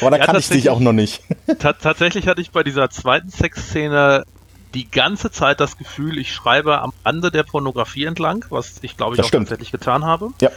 Aber 0.00 0.10
da 0.10 0.16
ja, 0.16 0.24
kann 0.24 0.36
ich 0.36 0.48
dich 0.48 0.70
auch 0.70 0.80
noch 0.80 0.92
nicht. 0.92 1.22
tatsächlich 1.58 2.28
hatte 2.28 2.40
ich 2.40 2.52
bei 2.52 2.62
dieser 2.62 2.90
zweiten 2.90 3.30
Sexszene 3.30 4.24
die 4.74 4.90
ganze 4.90 5.30
Zeit 5.30 5.60
das 5.60 5.78
Gefühl, 5.78 6.18
ich 6.18 6.32
schreibe 6.32 6.80
am 6.80 6.92
Rande 7.04 7.30
der 7.30 7.42
Pornografie 7.42 8.04
entlang, 8.04 8.44
was 8.50 8.74
ich 8.82 8.96
glaube 8.96 9.14
ich 9.14 9.16
das 9.18 9.26
auch 9.26 9.28
stimmt. 9.28 9.48
tatsächlich 9.48 9.72
getan 9.72 10.04
habe. 10.04 10.30
Ja. 10.40 10.50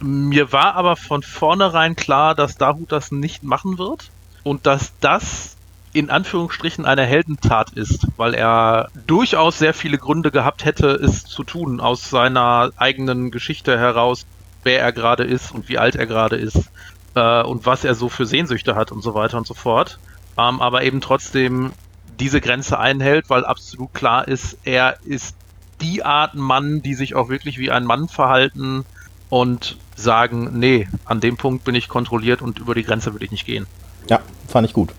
Mir 0.00 0.52
war 0.52 0.74
aber 0.74 0.96
von 0.96 1.22
vornherein 1.22 1.94
klar, 1.94 2.34
dass 2.34 2.56
Dahut 2.56 2.90
das 2.90 3.12
nicht 3.12 3.44
machen 3.44 3.78
wird 3.78 4.10
und 4.42 4.66
dass 4.66 4.92
das 5.00 5.56
in 5.92 6.10
Anführungsstrichen 6.10 6.86
eine 6.86 7.04
Heldentat 7.04 7.70
ist, 7.72 8.06
weil 8.16 8.34
er 8.34 8.88
durchaus 9.06 9.58
sehr 9.58 9.74
viele 9.74 9.98
Gründe 9.98 10.30
gehabt 10.30 10.64
hätte, 10.64 10.88
es 10.88 11.24
zu 11.24 11.44
tun, 11.44 11.80
aus 11.80 12.08
seiner 12.08 12.70
eigenen 12.76 13.30
Geschichte 13.30 13.78
heraus, 13.78 14.24
wer 14.62 14.80
er 14.80 14.92
gerade 14.92 15.24
ist 15.24 15.52
und 15.52 15.68
wie 15.68 15.78
alt 15.78 15.96
er 15.96 16.06
gerade 16.06 16.36
ist 16.36 16.70
äh, 17.14 17.42
und 17.42 17.66
was 17.66 17.84
er 17.84 17.94
so 17.94 18.08
für 18.08 18.26
Sehnsüchte 18.26 18.74
hat 18.74 18.90
und 18.90 19.02
so 19.02 19.14
weiter 19.14 19.36
und 19.36 19.46
so 19.46 19.54
fort. 19.54 19.98
Ähm, 20.38 20.60
aber 20.62 20.82
eben 20.82 21.02
trotzdem 21.02 21.72
diese 22.18 22.40
Grenze 22.40 22.78
einhält, 22.78 23.28
weil 23.28 23.44
absolut 23.44 23.92
klar 23.92 24.26
ist, 24.28 24.56
er 24.64 24.96
ist 25.04 25.36
die 25.82 26.04
Art 26.04 26.34
Mann, 26.34 26.80
die 26.80 26.94
sich 26.94 27.14
auch 27.14 27.28
wirklich 27.28 27.58
wie 27.58 27.70
ein 27.70 27.84
Mann 27.84 28.08
verhalten 28.08 28.84
und 29.28 29.76
sagen, 29.96 30.58
nee, 30.58 30.88
an 31.04 31.20
dem 31.20 31.36
Punkt 31.36 31.64
bin 31.64 31.74
ich 31.74 31.88
kontrolliert 31.88 32.40
und 32.40 32.58
über 32.58 32.74
die 32.74 32.84
Grenze 32.84 33.12
will 33.12 33.22
ich 33.22 33.30
nicht 33.30 33.44
gehen. 33.44 33.66
Ja, 34.08 34.20
fand 34.48 34.66
ich 34.66 34.72
gut. 34.72 34.90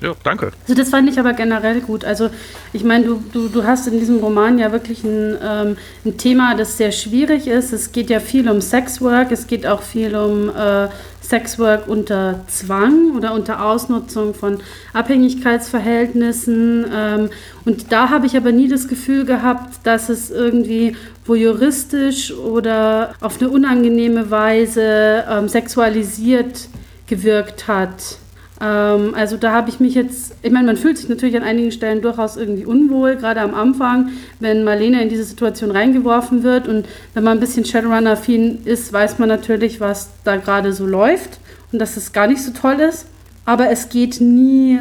Ja, 0.00 0.14
danke. 0.22 0.52
Also 0.62 0.74
das 0.74 0.90
fand 0.90 1.10
ich 1.10 1.18
aber 1.18 1.32
generell 1.32 1.80
gut. 1.80 2.04
Also 2.04 2.30
ich 2.72 2.84
meine, 2.84 3.04
du, 3.04 3.22
du, 3.32 3.48
du 3.48 3.64
hast 3.64 3.88
in 3.88 3.98
diesem 3.98 4.18
Roman 4.18 4.58
ja 4.58 4.70
wirklich 4.70 5.02
ein, 5.02 5.36
ähm, 5.42 5.76
ein 6.04 6.16
Thema, 6.16 6.54
das 6.54 6.76
sehr 6.76 6.92
schwierig 6.92 7.48
ist. 7.48 7.72
Es 7.72 7.90
geht 7.90 8.10
ja 8.10 8.20
viel 8.20 8.48
um 8.48 8.60
Sexwork, 8.60 9.32
es 9.32 9.46
geht 9.46 9.66
auch 9.66 9.82
viel 9.82 10.14
um 10.14 10.50
äh, 10.50 10.88
Sexwork 11.20 11.88
unter 11.88 12.40
Zwang 12.46 13.16
oder 13.16 13.34
unter 13.34 13.64
Ausnutzung 13.64 14.34
von 14.34 14.58
Abhängigkeitsverhältnissen. 14.92 16.86
Ähm, 16.94 17.30
und 17.64 17.92
da 17.92 18.10
habe 18.10 18.26
ich 18.26 18.36
aber 18.36 18.52
nie 18.52 18.68
das 18.68 18.88
Gefühl 18.88 19.24
gehabt, 19.24 19.80
dass 19.84 20.08
es 20.08 20.30
irgendwie 20.30 20.96
voyeuristisch 21.26 22.32
oder 22.32 23.14
auf 23.20 23.40
eine 23.40 23.50
unangenehme 23.50 24.30
Weise 24.30 25.24
ähm, 25.28 25.48
sexualisiert 25.48 26.68
gewirkt 27.06 27.66
hat. 27.68 28.18
Ähm, 28.60 29.14
also 29.14 29.36
da 29.36 29.52
habe 29.52 29.70
ich 29.70 29.80
mich 29.80 29.94
jetzt, 29.94 30.34
ich 30.42 30.50
meine, 30.50 30.66
man 30.66 30.76
fühlt 30.76 30.98
sich 30.98 31.08
natürlich 31.08 31.36
an 31.36 31.42
einigen 31.42 31.70
Stellen 31.70 32.02
durchaus 32.02 32.36
irgendwie 32.36 32.64
unwohl, 32.64 33.16
gerade 33.16 33.40
am 33.40 33.54
Anfang, 33.54 34.10
wenn 34.40 34.64
Marlene 34.64 35.02
in 35.02 35.08
diese 35.08 35.24
Situation 35.24 35.70
reingeworfen 35.70 36.42
wird 36.42 36.66
und 36.66 36.86
wenn 37.14 37.24
man 37.24 37.38
ein 37.38 37.40
bisschen 37.40 37.64
Shadowrunner-affin 37.64 38.64
ist, 38.64 38.92
weiß 38.92 39.18
man 39.18 39.28
natürlich, 39.28 39.80
was 39.80 40.10
da 40.24 40.36
gerade 40.36 40.72
so 40.72 40.86
läuft 40.86 41.38
und 41.72 41.78
dass 41.78 41.96
es 41.96 42.12
gar 42.12 42.26
nicht 42.26 42.42
so 42.42 42.52
toll 42.52 42.80
ist. 42.80 43.06
Aber 43.44 43.70
es 43.70 43.88
geht 43.88 44.20
nie 44.20 44.78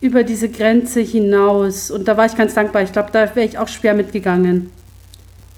über 0.00 0.22
diese 0.22 0.50
Grenze 0.50 1.00
hinaus 1.00 1.90
und 1.90 2.06
da 2.06 2.16
war 2.16 2.26
ich 2.26 2.36
ganz 2.36 2.54
dankbar. 2.54 2.82
Ich 2.82 2.92
glaube, 2.92 3.08
da 3.10 3.34
wäre 3.34 3.46
ich 3.46 3.58
auch 3.58 3.68
schwer 3.68 3.94
mitgegangen. 3.94 4.70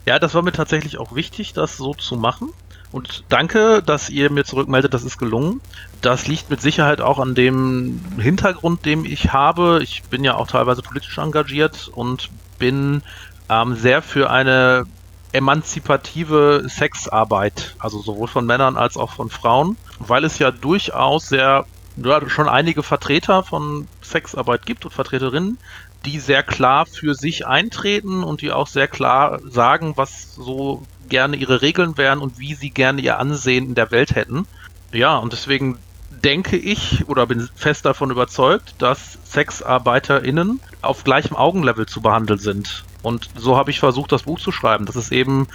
Ja, 0.06 0.20
das 0.20 0.34
war 0.34 0.42
mir 0.42 0.52
tatsächlich 0.52 0.98
auch 0.98 1.16
wichtig, 1.16 1.52
das 1.52 1.76
so 1.76 1.92
zu 1.92 2.16
machen. 2.16 2.50
Und 2.96 3.24
danke, 3.28 3.82
dass 3.82 4.08
ihr 4.08 4.32
mir 4.32 4.44
zurückmeldet, 4.44 4.94
das 4.94 5.04
ist 5.04 5.18
gelungen. 5.18 5.60
Das 6.00 6.28
liegt 6.28 6.48
mit 6.48 6.62
Sicherheit 6.62 7.02
auch 7.02 7.18
an 7.18 7.34
dem 7.34 8.00
Hintergrund, 8.18 8.86
den 8.86 9.04
ich 9.04 9.34
habe. 9.34 9.80
Ich 9.82 10.04
bin 10.04 10.24
ja 10.24 10.34
auch 10.36 10.46
teilweise 10.46 10.80
politisch 10.80 11.18
engagiert 11.18 11.90
und 11.94 12.30
bin 12.58 13.02
ähm, 13.50 13.74
sehr 13.74 14.00
für 14.00 14.30
eine 14.30 14.86
emanzipative 15.32 16.62
Sexarbeit, 16.68 17.76
also 17.78 18.00
sowohl 18.00 18.28
von 18.28 18.46
Männern 18.46 18.78
als 18.78 18.96
auch 18.96 19.10
von 19.10 19.28
Frauen, 19.28 19.76
weil 19.98 20.24
es 20.24 20.38
ja 20.38 20.50
durchaus 20.50 21.28
sehr, 21.28 21.66
ja, 22.02 22.28
schon 22.30 22.48
einige 22.48 22.82
Vertreter 22.82 23.42
von 23.42 23.88
Sexarbeit 24.00 24.64
gibt 24.64 24.86
und 24.86 24.94
Vertreterinnen, 24.94 25.58
die 26.06 26.18
sehr 26.18 26.42
klar 26.42 26.86
für 26.86 27.14
sich 27.14 27.46
eintreten 27.46 28.24
und 28.24 28.40
die 28.40 28.52
auch 28.52 28.68
sehr 28.68 28.88
klar 28.88 29.40
sagen, 29.44 29.92
was 29.96 30.34
so 30.34 30.82
gerne 31.08 31.36
ihre 31.36 31.62
Regeln 31.62 31.96
wären 31.96 32.20
und 32.20 32.38
wie 32.38 32.54
sie 32.54 32.70
gerne 32.70 33.00
ihr 33.00 33.18
Ansehen 33.18 33.66
in 33.66 33.74
der 33.74 33.90
Welt 33.90 34.14
hätten. 34.14 34.46
Ja, 34.92 35.16
und 35.16 35.32
deswegen 35.32 35.78
denke 36.10 36.56
ich 36.56 37.08
oder 37.08 37.26
bin 37.26 37.48
fest 37.54 37.84
davon 37.84 38.10
überzeugt, 38.10 38.74
dass 38.78 39.18
SexarbeiterInnen 39.24 40.60
auf 40.82 41.04
gleichem 41.04 41.36
Augenlevel 41.36 41.86
zu 41.86 42.00
behandeln 42.00 42.38
sind. 42.38 42.84
Und 43.02 43.28
so 43.36 43.56
habe 43.56 43.70
ich 43.70 43.78
versucht, 43.78 44.12
das 44.12 44.24
Buch 44.24 44.40
zu 44.40 44.52
schreiben, 44.52 44.86
dass 44.86 44.96
es 44.96 45.12
eben 45.12 45.46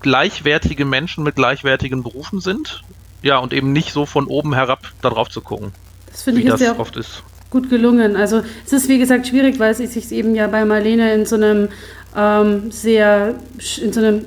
gleichwertige 0.00 0.84
Menschen 0.84 1.24
mit 1.24 1.36
gleichwertigen 1.36 2.02
Berufen 2.02 2.40
sind. 2.40 2.82
Ja, 3.22 3.38
und 3.38 3.52
eben 3.52 3.72
nicht 3.72 3.92
so 3.92 4.06
von 4.06 4.26
oben 4.26 4.54
herab 4.54 4.92
darauf 5.00 5.28
zu 5.28 5.40
gucken. 5.40 5.72
Das 6.10 6.22
finde 6.22 6.40
ich 6.40 6.46
das 6.46 6.58
sehr 6.58 6.78
oft 6.78 6.96
ist. 6.96 7.22
Gut 7.52 7.70
gelungen. 7.70 8.16
Also 8.16 8.42
es 8.66 8.72
ist 8.72 8.88
wie 8.88 8.98
gesagt 8.98 9.28
schwierig, 9.28 9.60
weil 9.60 9.70
es 9.70 9.78
sich 9.78 10.10
eben 10.10 10.34
ja 10.34 10.48
bei 10.48 10.64
Marlene 10.64 11.14
in 11.14 11.26
so 11.26 11.36
einem 11.36 11.68
ähm, 12.16 12.72
sehr 12.72 13.34
in 13.80 13.92
so 13.92 14.00
einem 14.00 14.24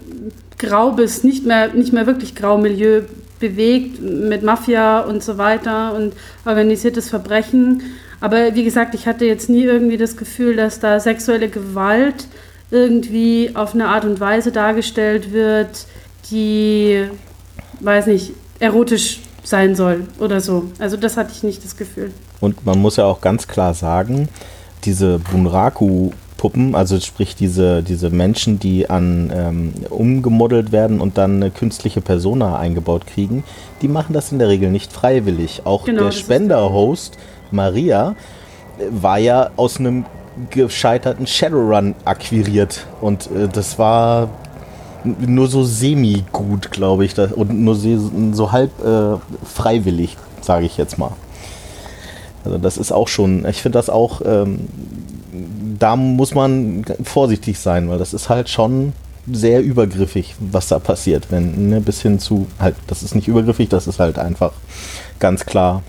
grau 0.58 0.92
bis 0.92 1.24
nicht 1.24 1.46
mehr, 1.46 1.74
nicht 1.74 1.92
mehr 1.92 2.08
wirklich 2.08 2.36
grau 2.36 2.58
Milieu 2.58 3.02
bewegt 3.40 4.02
mit 4.02 4.44
Mafia 4.44 5.02
und 5.02 5.22
so 5.22 5.38
weiter 5.38 5.94
und 5.96 6.14
organisiertes 6.46 7.10
Verbrechen. 7.10 7.84
Aber 8.22 8.56
wie 8.56 8.64
gesagt, 8.64 8.96
ich 8.96 9.08
hatte 9.08 9.26
jetzt 9.26 9.50
nie 9.50 9.64
irgendwie 9.64 9.98
das 9.98 10.16
Gefühl, 10.16 10.56
dass 10.56 10.80
da 10.80 11.00
sexuelle 11.00 11.50
Gewalt 11.50 12.28
irgendwie 12.72 13.52
auf 13.54 13.74
eine 13.74 13.88
Art 13.88 14.06
und 14.06 14.20
Weise 14.20 14.52
dargestellt 14.52 15.32
wird, 15.34 15.86
die, 16.32 17.04
weiß 17.82 18.08
nicht, 18.08 18.34
erotisch 18.60 19.20
sein 19.46 19.76
soll 19.76 20.08
oder 20.20 20.42
so. 20.42 20.66
Also 20.80 20.98
das 20.98 21.18
hatte 21.18 21.32
ich 21.34 21.44
nicht 21.44 21.64
das 21.64 21.78
Gefühl. 21.78 22.12
Und 22.42 22.66
man 22.66 22.80
muss 22.80 22.98
ja 22.98 23.06
auch 23.06 23.22
ganz 23.22 23.48
klar 23.48 23.74
sagen, 23.74 24.30
diese 24.84 25.20
Bunraku 25.20 26.12
Puppen, 26.38 26.76
also 26.76 27.00
sprich 27.00 27.36
diese, 27.36 27.82
diese 27.82 28.10
Menschen, 28.10 28.60
die 28.60 28.90
an 28.90 29.32
ähm, 29.34 29.74
umgemodelt 29.90 30.72
werden 30.72 31.00
und 31.00 31.18
dann 31.18 31.38
eine 31.38 31.50
künstliche 31.50 32.02
Persona 32.02 32.60
eingebaut 32.60 33.08
kriegen, 33.08 33.44
die 33.82 33.88
machen 33.88 34.14
das 34.14 34.32
in 34.32 34.40
der 34.40 34.50
Regel 34.50 34.70
nicht 34.70 34.92
freiwillig. 34.92 35.62
Auch 35.64 35.86
genau, 35.86 36.04
der 36.04 36.12
Spender-Host 36.12 37.18
Maria 37.52 38.16
war 38.90 39.18
ja 39.18 39.52
aus 39.56 39.80
einem 39.80 40.06
gescheiterten 40.50 41.26
Shadowrun 41.26 41.96
akquiriert 42.04 42.86
und 43.00 43.28
äh, 43.32 43.48
das 43.48 43.80
war 43.80 44.30
nur 45.06 45.48
so 45.48 45.64
semi-gut, 45.64 46.72
glaube 46.72 47.06
ich, 47.06 47.14
das, 47.14 47.32
und 47.32 47.54
nur 47.54 47.76
so 47.76 48.52
halb 48.52 48.72
äh, 48.84 49.18
freiwillig, 49.46 50.18
sage 50.42 50.66
ich 50.66 50.78
jetzt 50.78 50.98
mal. 50.98 51.12
Also 52.44 52.58
das 52.58 52.78
ist 52.78 52.92
auch 52.92 53.08
schon, 53.08 53.46
ich 53.46 53.62
finde 53.62 53.80
das 53.80 53.90
auch 53.90 54.22
ähm, 54.24 54.68
da 55.80 55.96
muss 55.96 56.34
man 56.34 56.86
vorsichtig 57.04 57.60
sein, 57.60 57.90
weil 57.90 57.98
das 57.98 58.14
ist 58.14 58.30
halt 58.30 58.50
schon 58.50 58.94
sehr 59.32 59.62
übergriffig, 59.62 60.36
was 60.40 60.68
da 60.68 60.80
passiert. 60.80 61.28
Wenn, 61.32 61.70
ne, 61.70 61.82
bis 61.82 62.02
hin 62.02 62.20
zu, 62.20 62.48
halt, 62.60 62.76
das 62.88 63.04
ist 63.04 63.16
nicht 63.16 63.28
übergriffig, 63.28 63.70
das 63.70 63.88
ist 63.88 64.00
halt 64.00 64.20
einfach 64.20 64.54
ganz 65.20 65.46
klar. 65.46 65.84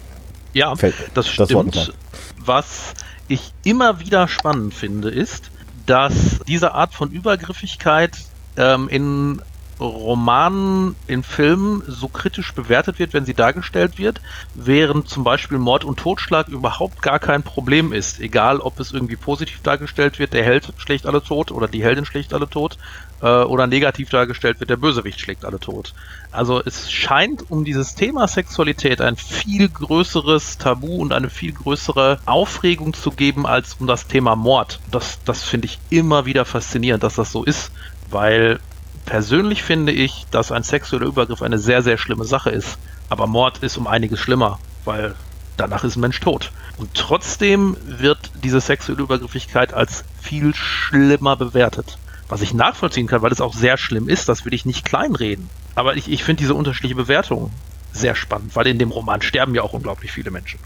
Ja, 0.55 0.75
fällt, 0.75 0.95
das 1.15 1.29
stimmt. 1.29 1.77
Das 1.77 1.93
was 2.39 2.95
ich 3.29 3.53
immer 3.65 4.01
wieder 4.01 4.29
spannend 4.29 4.73
finde, 4.73 5.11
ist, 5.11 5.51
dass 5.85 6.41
diese 6.49 6.73
Art 6.73 6.95
von 6.95 7.11
Übergriffigkeit 7.11 8.17
ähm, 8.57 8.89
in 8.89 9.41
Romanen 9.79 10.97
in 11.07 11.23
Filmen 11.23 11.83
so 11.87 12.09
kritisch 12.09 12.55
bewertet 12.55 12.99
wird, 12.99 13.13
wenn 13.13 13.27
sie 13.27 13.35
dargestellt 13.35 13.99
wird, 13.99 14.23
während 14.55 15.09
zum 15.09 15.23
Beispiel 15.23 15.59
Mord 15.59 15.85
und 15.85 15.99
Totschlag 15.99 16.49
überhaupt 16.49 17.03
gar 17.03 17.19
kein 17.19 17.43
Problem 17.43 17.93
ist. 17.93 18.19
Egal, 18.19 18.61
ob 18.61 18.81
es 18.81 18.93
irgendwie 18.93 19.17
positiv 19.17 19.61
dargestellt 19.63 20.19
wird, 20.19 20.33
der 20.33 20.45
Held 20.45 20.73
schlägt 20.79 21.05
alle 21.05 21.23
tot 21.23 21.51
oder 21.53 21.69
die 21.69 21.85
Heldin 21.85 22.07
schlägt 22.07 22.33
alle 22.33 22.49
tot, 22.49 22.79
äh, 23.21 23.27
oder 23.27 23.67
negativ 23.67 24.11
dargestellt 24.11 24.61
wird, 24.61 24.71
der 24.71 24.77
Bösewicht 24.77 25.21
schlägt 25.21 25.45
alle 25.45 25.59
tot. 25.59 25.95
Also 26.33 26.63
es 26.65 26.91
scheint 26.91 27.51
um 27.51 27.65
dieses 27.65 27.95
Thema 27.95 28.29
Sexualität 28.29 29.01
ein 29.01 29.17
viel 29.17 29.69
größeres 29.69 30.59
Tabu 30.59 30.97
und 30.97 31.13
eine 31.13 31.31
viel 31.31 31.53
größere 31.53 32.19
Aufregung 32.27 32.95
zu 32.95 33.11
geben 33.11 33.47
als 33.47 33.77
um 33.81 33.87
das 33.87 34.07
Thema 34.07 34.37
Mord. 34.37 34.81
Das, 34.91 35.19
das 35.25 35.43
finde 35.43 35.67
ich 35.67 35.79
immer 35.91 36.27
wieder 36.27 36.45
faszinierend, 36.45 37.03
dass 37.03 37.15
das 37.15 37.33
so 37.33 37.45
ist, 37.45 37.73
weil 38.11 38.61
persönlich 39.05 39.63
finde 39.63 39.93
ich, 39.93 40.27
dass 40.31 40.53
ein 40.53 40.63
sexueller 40.63 41.07
Übergriff 41.07 41.43
eine 41.43 41.59
sehr, 41.59 41.83
sehr 41.83 41.99
schlimme 41.99 42.25
Sache 42.25 42.51
ist. 42.51 42.79
Aber 43.09 43.27
Mord 43.27 43.59
ist 43.59 43.77
um 43.77 43.87
einiges 43.87 44.21
schlimmer, 44.21 44.59
weil 44.85 45.15
danach 45.57 45.85
ist 45.85 45.97
ein 45.97 46.01
Mensch 46.01 46.21
tot. 46.21 46.53
Und 46.77 46.93
trotzdem 46.95 47.77
wird 47.85 48.19
diese 48.43 48.61
sexuelle 48.61 49.03
Übergriffigkeit 49.03 49.73
als 49.73 50.05
viel 50.21 50.55
schlimmer 50.55 51.37
bewertet. 51.37 51.99
Was 52.29 52.43
ich 52.43 52.53
nachvollziehen 52.53 53.07
kann, 53.07 53.23
weil 53.23 53.33
es 53.33 53.41
auch 53.41 53.55
sehr 53.55 53.77
schlimm 53.77 54.09
ist, 54.09 54.29
das 54.29 54.45
will 54.45 54.53
ich 54.53 54.67
nicht 54.67 54.85
kleinreden. 54.85 55.49
Aber 55.77 55.97
ich, 55.97 56.11
ich 56.11 56.25
finde 56.25 56.41
diese 56.41 56.55
unterschiedliche 56.55 56.97
Bewertung 56.97 57.53
sehr 57.93 58.15
spannend, 58.15 58.57
weil 58.57 58.67
in 58.67 58.79
dem 58.79 58.91
Roman 58.91 59.23
sterben 59.23 59.55
ja 59.55 59.63
auch 59.63 59.73
unglaublich 59.73 60.13
viele 60.13 60.31
Menschen. 60.31 60.59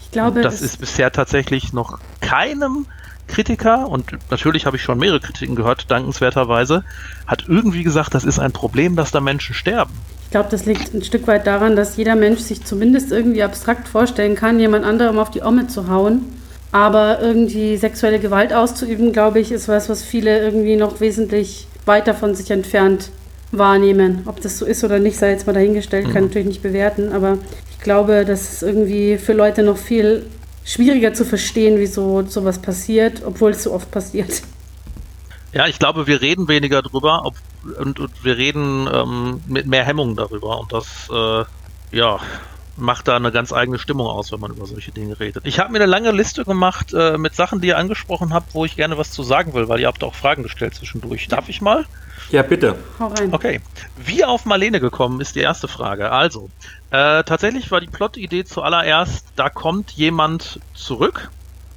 Ich 0.00 0.10
glaube, 0.10 0.38
und 0.38 0.42
das, 0.42 0.54
das 0.54 0.62
ist 0.62 0.80
bisher 0.80 1.12
tatsächlich 1.12 1.72
noch 1.72 1.98
keinem 2.20 2.86
Kritiker, 3.28 3.88
und 3.88 4.18
natürlich 4.30 4.66
habe 4.66 4.76
ich 4.76 4.82
schon 4.82 4.98
mehrere 4.98 5.20
Kritiken 5.20 5.56
gehört, 5.56 5.90
dankenswerterweise, 5.90 6.84
hat 7.26 7.44
irgendwie 7.48 7.82
gesagt, 7.82 8.14
das 8.14 8.24
ist 8.24 8.38
ein 8.38 8.52
Problem, 8.52 8.96
dass 8.96 9.10
da 9.10 9.20
Menschen 9.20 9.54
sterben. 9.54 9.92
Ich 10.24 10.30
glaube, 10.30 10.48
das 10.50 10.64
liegt 10.66 10.94
ein 10.94 11.02
Stück 11.02 11.26
weit 11.26 11.46
daran, 11.46 11.76
dass 11.76 11.96
jeder 11.96 12.16
Mensch 12.16 12.40
sich 12.40 12.64
zumindest 12.64 13.12
irgendwie 13.12 13.42
abstrakt 13.42 13.88
vorstellen 13.88 14.34
kann, 14.34 14.58
jemand 14.58 14.84
anderem 14.84 15.18
auf 15.18 15.30
die 15.30 15.42
Omme 15.42 15.66
zu 15.66 15.88
hauen 15.88 16.22
aber 16.72 17.20
irgendwie 17.20 17.76
sexuelle 17.76 18.18
Gewalt 18.18 18.52
auszuüben, 18.52 19.12
glaube 19.12 19.38
ich, 19.38 19.52
ist 19.52 19.68
was, 19.68 19.90
was 19.90 20.02
viele 20.02 20.40
irgendwie 20.40 20.76
noch 20.76 21.00
wesentlich 21.00 21.68
weiter 21.84 22.14
von 22.14 22.34
sich 22.34 22.50
entfernt 22.50 23.10
wahrnehmen. 23.52 24.22
Ob 24.24 24.40
das 24.40 24.58
so 24.58 24.64
ist 24.64 24.82
oder 24.82 24.98
nicht, 24.98 25.18
sei 25.18 25.30
jetzt 25.30 25.46
mal 25.46 25.52
dahingestellt, 25.52 26.06
kann 26.06 26.22
mhm. 26.22 26.28
natürlich 26.28 26.48
nicht 26.48 26.62
bewerten, 26.62 27.12
aber 27.12 27.36
ich 27.70 27.80
glaube, 27.80 28.24
das 28.24 28.54
ist 28.54 28.62
irgendwie 28.62 29.18
für 29.18 29.34
Leute 29.34 29.62
noch 29.62 29.76
viel 29.76 30.24
schwieriger 30.64 31.14
zu 31.14 31.24
verstehen, 31.24 31.78
wieso 31.78 32.22
sowas 32.22 32.60
passiert, 32.60 33.22
obwohl 33.24 33.50
es 33.50 33.64
so 33.64 33.72
oft 33.72 33.90
passiert. 33.90 34.42
Ja, 35.52 35.66
ich 35.66 35.78
glaube, 35.78 36.06
wir 36.06 36.22
reden 36.22 36.48
weniger 36.48 36.82
drüber 36.82 37.22
ob, 37.24 37.34
und, 37.78 38.00
und, 38.00 38.24
wir 38.24 38.36
reden 38.36 38.88
ähm, 38.92 39.40
mit 39.46 39.66
mehr 39.66 39.84
Hemmungen 39.84 40.16
darüber 40.16 40.60
und 40.60 40.72
das, 40.72 41.08
äh, 41.12 41.44
ja, 41.96 42.20
macht 42.82 43.08
da 43.08 43.16
eine 43.16 43.32
ganz 43.32 43.52
eigene 43.52 43.78
Stimmung 43.78 44.06
aus, 44.06 44.32
wenn 44.32 44.40
man 44.40 44.50
über 44.50 44.66
solche 44.66 44.92
Dinge 44.92 45.18
redet. 45.18 45.46
Ich 45.46 45.58
habe 45.58 45.72
mir 45.72 45.78
eine 45.78 45.86
lange 45.86 46.10
Liste 46.10 46.44
gemacht 46.44 46.92
äh, 46.92 47.16
mit 47.16 47.34
Sachen, 47.34 47.60
die 47.60 47.68
ihr 47.68 47.78
angesprochen 47.78 48.34
habt, 48.34 48.54
wo 48.54 48.64
ich 48.64 48.76
gerne 48.76 48.98
was 48.98 49.10
zu 49.10 49.22
sagen 49.22 49.54
will, 49.54 49.68
weil 49.68 49.80
ihr 49.80 49.86
habt 49.86 50.04
auch 50.04 50.14
Fragen 50.14 50.42
gestellt 50.42 50.74
zwischendurch. 50.74 51.28
Darf 51.28 51.48
ich 51.48 51.60
mal? 51.60 51.86
Ja, 52.30 52.42
bitte. 52.42 52.76
Hau 52.98 53.08
rein. 53.08 53.32
Okay. 53.32 53.60
Wie 53.96 54.24
auf 54.24 54.44
Marlene 54.44 54.80
gekommen 54.80 55.20
ist 55.20 55.36
die 55.36 55.40
erste 55.40 55.68
Frage. 55.68 56.10
Also, 56.12 56.50
äh, 56.90 57.24
tatsächlich 57.24 57.70
war 57.70 57.80
die 57.80 57.86
Plot-Idee 57.86 58.44
zuallererst, 58.44 59.26
da 59.36 59.48
kommt 59.48 59.92
jemand 59.92 60.60
zurück 60.74 61.30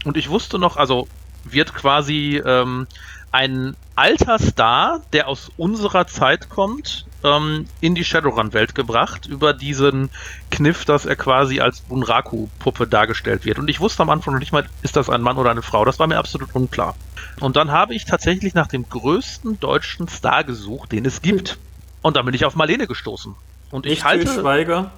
und 0.04 0.18
ich 0.18 0.30
wusste 0.30 0.60
noch, 0.60 0.78
also 0.78 1.08
wird 1.44 1.74
quasi 1.74 2.42
ähm, 2.46 2.88
ein 3.32 3.76
alter 3.96 4.40
Star, 4.40 5.02
der 5.14 5.28
aus 5.28 5.52
unserer 5.58 6.08
Zeit 6.08 6.50
kommt, 6.50 7.06
ähm, 7.26 7.66
in 7.82 7.96
die 7.96 8.06
Shadowrun-Welt 8.06 8.76
gebracht, 8.76 9.26
über 9.26 9.54
diesen 9.54 10.10
Kniff, 10.52 10.86
dass 10.86 11.06
er 11.06 11.16
quasi 11.16 11.60
als 11.60 11.82
Bunraku-Puppe 11.82 12.88
dargestellt 12.88 13.46
wird. 13.46 13.58
Und 13.60 13.68
ich 13.70 13.80
wusste 13.80 14.04
am 14.04 14.10
Anfang 14.10 14.34
noch 14.34 14.40
nicht 14.40 14.52
mal, 14.52 14.66
ist 14.84 14.96
das 14.96 15.10
ein 15.10 15.22
Mann 15.22 15.38
oder 15.38 15.52
eine 15.52 15.64
Frau. 15.64 15.84
Das 15.84 16.00
war 16.00 16.08
mir 16.08 16.18
absolut 16.18 16.54
unklar. 16.54 16.96
Und 17.40 17.56
dann 17.56 17.72
habe 17.72 17.96
ich 17.96 18.06
tatsächlich 18.06 18.54
nach 18.54 18.68
dem 18.68 18.88
größten 18.88 19.60
deutschen 19.60 20.08
Star 20.08 20.44
gesucht, 20.44 20.92
den 20.92 21.06
es 21.06 21.22
gibt. 21.22 21.58
Und 22.02 22.16
dann 22.16 22.26
bin 22.26 22.36
ich 22.36 22.46
auf 22.46 22.56
Marlene 22.56 22.88
gestoßen. 22.88 23.36
Und 23.72 23.86
ich 23.86 23.94
nicht 23.94 24.06
halte. 24.06 24.28
Schweiger. 24.28 24.92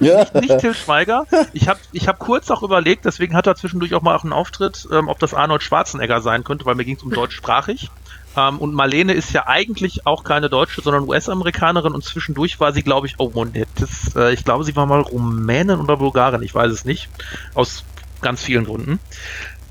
ja. 0.00 0.18
nicht, 0.18 0.34
nicht 0.34 0.58
Till 0.58 0.74
Schweiger. 0.74 1.26
Ich 1.52 1.68
habe 1.68 1.80
ich 1.92 2.06
hab 2.06 2.20
kurz 2.20 2.50
auch 2.50 2.62
überlegt, 2.62 3.04
deswegen 3.04 3.34
hat 3.34 3.48
er 3.48 3.56
zwischendurch 3.56 3.92
auch 3.94 4.02
mal 4.02 4.14
auch 4.14 4.22
einen 4.22 4.32
Auftritt, 4.32 4.86
ähm, 4.92 5.08
ob 5.08 5.18
das 5.18 5.34
Arnold 5.34 5.64
Schwarzenegger 5.64 6.20
sein 6.20 6.44
könnte, 6.44 6.64
weil 6.64 6.76
mir 6.76 6.84
ging 6.84 6.96
es 6.96 7.02
um 7.02 7.10
deutschsprachig. 7.10 7.90
Ähm, 8.36 8.58
und 8.58 8.74
Marlene 8.74 9.14
ist 9.14 9.32
ja 9.32 9.46
eigentlich 9.46 10.06
auch 10.06 10.24
keine 10.24 10.48
Deutsche, 10.48 10.82
sondern 10.82 11.08
US-Amerikanerin 11.08 11.94
und 11.94 12.04
zwischendurch 12.04 12.60
war 12.60 12.72
sie, 12.72 12.82
glaube 12.82 13.06
ich, 13.06 13.14
oh, 13.18 13.32
das, 13.76 14.14
äh, 14.14 14.32
ich 14.32 14.44
glaube, 14.44 14.64
sie 14.64 14.76
war 14.76 14.86
mal 14.86 15.00
Rumänin 15.00 15.80
oder 15.80 15.96
Bulgarin, 15.96 16.42
ich 16.42 16.54
weiß 16.54 16.70
es 16.70 16.84
nicht. 16.84 17.08
Aus 17.54 17.84
ganz 18.20 18.42
vielen 18.42 18.64
Gründen. 18.64 18.98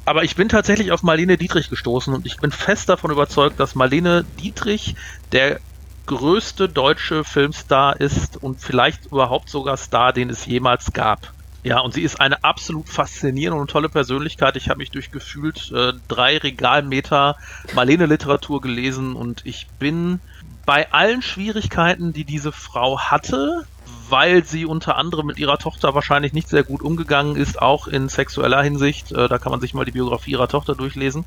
Aber 0.06 0.24
ich 0.24 0.36
bin 0.36 0.50
tatsächlich 0.50 0.92
auf 0.92 1.02
Marlene 1.02 1.38
Dietrich 1.38 1.70
gestoßen 1.70 2.14
und 2.14 2.26
ich 2.26 2.38
bin 2.38 2.52
fest 2.52 2.90
davon 2.90 3.12
überzeugt, 3.12 3.60
dass 3.60 3.74
Marlene 3.74 4.24
Dietrich 4.40 4.96
der 5.32 5.60
größte 6.06 6.70
deutsche 6.70 7.24
Filmstar 7.24 8.00
ist 8.00 8.38
und 8.38 8.62
vielleicht 8.62 9.08
überhaupt 9.08 9.50
sogar 9.50 9.78
Star, 9.78 10.14
den 10.14 10.30
es 10.30 10.46
jemals 10.46 10.94
gab. 10.94 11.34
Ja, 11.66 11.80
und 11.80 11.96
sie 11.96 12.04
ist 12.04 12.22
eine 12.22 12.44
absolut 12.44 12.90
faszinierende 12.90 13.60
und 13.60 13.72
tolle 13.72 13.90
Persönlichkeit. 13.90 14.56
Ich 14.56 14.70
habe 14.70 14.78
mich 14.78 14.92
durch 14.92 15.10
gefühlt 15.10 15.72
äh, 15.72 15.94
drei 16.08 16.38
Regalmeter 16.38 17.38
Marlene-Literatur 17.74 18.62
gelesen 18.62 19.16
und 19.16 19.44
ich 19.48 19.66
bin 19.80 20.20
bei 20.68 20.92
allen 20.92 21.24
Schwierigkeiten, 21.24 22.14
die 22.14 22.24
diese 22.24 22.52
Frau 22.52 23.00
hatte, 23.00 23.64
weil 24.10 24.46
sie 24.46 24.68
unter 24.68 24.96
anderem 24.98 25.26
mit 25.26 25.40
ihrer 25.40 25.58
Tochter 25.58 25.96
wahrscheinlich 25.96 26.34
nicht 26.34 26.50
sehr 26.50 26.64
gut 26.64 26.84
umgegangen 26.84 27.36
ist, 27.36 27.60
auch 27.60 27.88
in 27.88 28.10
sexueller 28.10 28.62
Hinsicht, 28.62 29.12
äh, 29.12 29.28
da 29.28 29.40
kann 29.40 29.52
man 29.52 29.60
sich 29.60 29.74
mal 29.74 29.86
die 29.86 29.92
Biografie 29.92 30.32
ihrer 30.34 30.48
Tochter 30.48 30.76
durchlesen, 30.76 31.26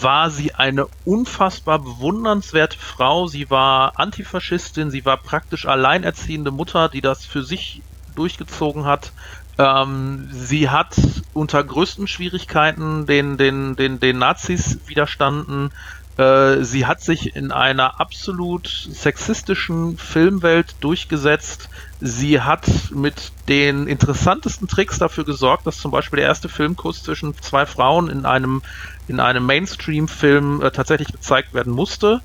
war 0.00 0.30
sie 0.30 0.52
eine 0.52 0.88
unfassbar 1.04 1.78
bewundernswerte 1.78 2.76
Frau. 2.76 3.28
Sie 3.28 3.50
war 3.50 4.00
Antifaschistin, 4.00 4.90
sie 4.90 5.04
war 5.04 5.18
praktisch 5.18 5.64
alleinerziehende 5.64 6.50
Mutter, 6.50 6.88
die 6.88 7.02
das 7.02 7.24
für 7.24 7.44
sich 7.44 7.82
durchgezogen 8.16 8.84
hat. 8.84 9.12
Ähm, 9.58 10.28
sie 10.30 10.68
hat 10.68 10.96
unter 11.32 11.62
größten 11.64 12.06
Schwierigkeiten 12.06 13.06
den, 13.06 13.36
den, 13.38 13.76
den, 13.76 14.00
den 14.00 14.18
Nazis 14.18 14.78
widerstanden. 14.86 15.70
Äh, 16.18 16.62
sie 16.62 16.86
hat 16.86 17.00
sich 17.00 17.36
in 17.36 17.52
einer 17.52 18.00
absolut 18.00 18.68
sexistischen 18.68 19.98
Filmwelt 19.98 20.76
durchgesetzt. 20.80 21.68
Sie 22.00 22.40
hat 22.40 22.66
mit 22.90 23.32
den 23.48 23.86
interessantesten 23.86 24.68
Tricks 24.68 24.98
dafür 24.98 25.24
gesorgt, 25.24 25.66
dass 25.66 25.78
zum 25.78 25.90
Beispiel 25.90 26.18
der 26.18 26.26
erste 26.26 26.48
Filmkuss 26.48 27.02
zwischen 27.02 27.34
zwei 27.40 27.64
Frauen 27.64 28.08
in 28.08 28.26
einem, 28.26 28.62
in 29.08 29.20
einem 29.20 29.44
Mainstream-Film 29.46 30.62
äh, 30.62 30.70
tatsächlich 30.70 31.12
gezeigt 31.12 31.54
werden 31.54 31.72
musste. 31.72 32.20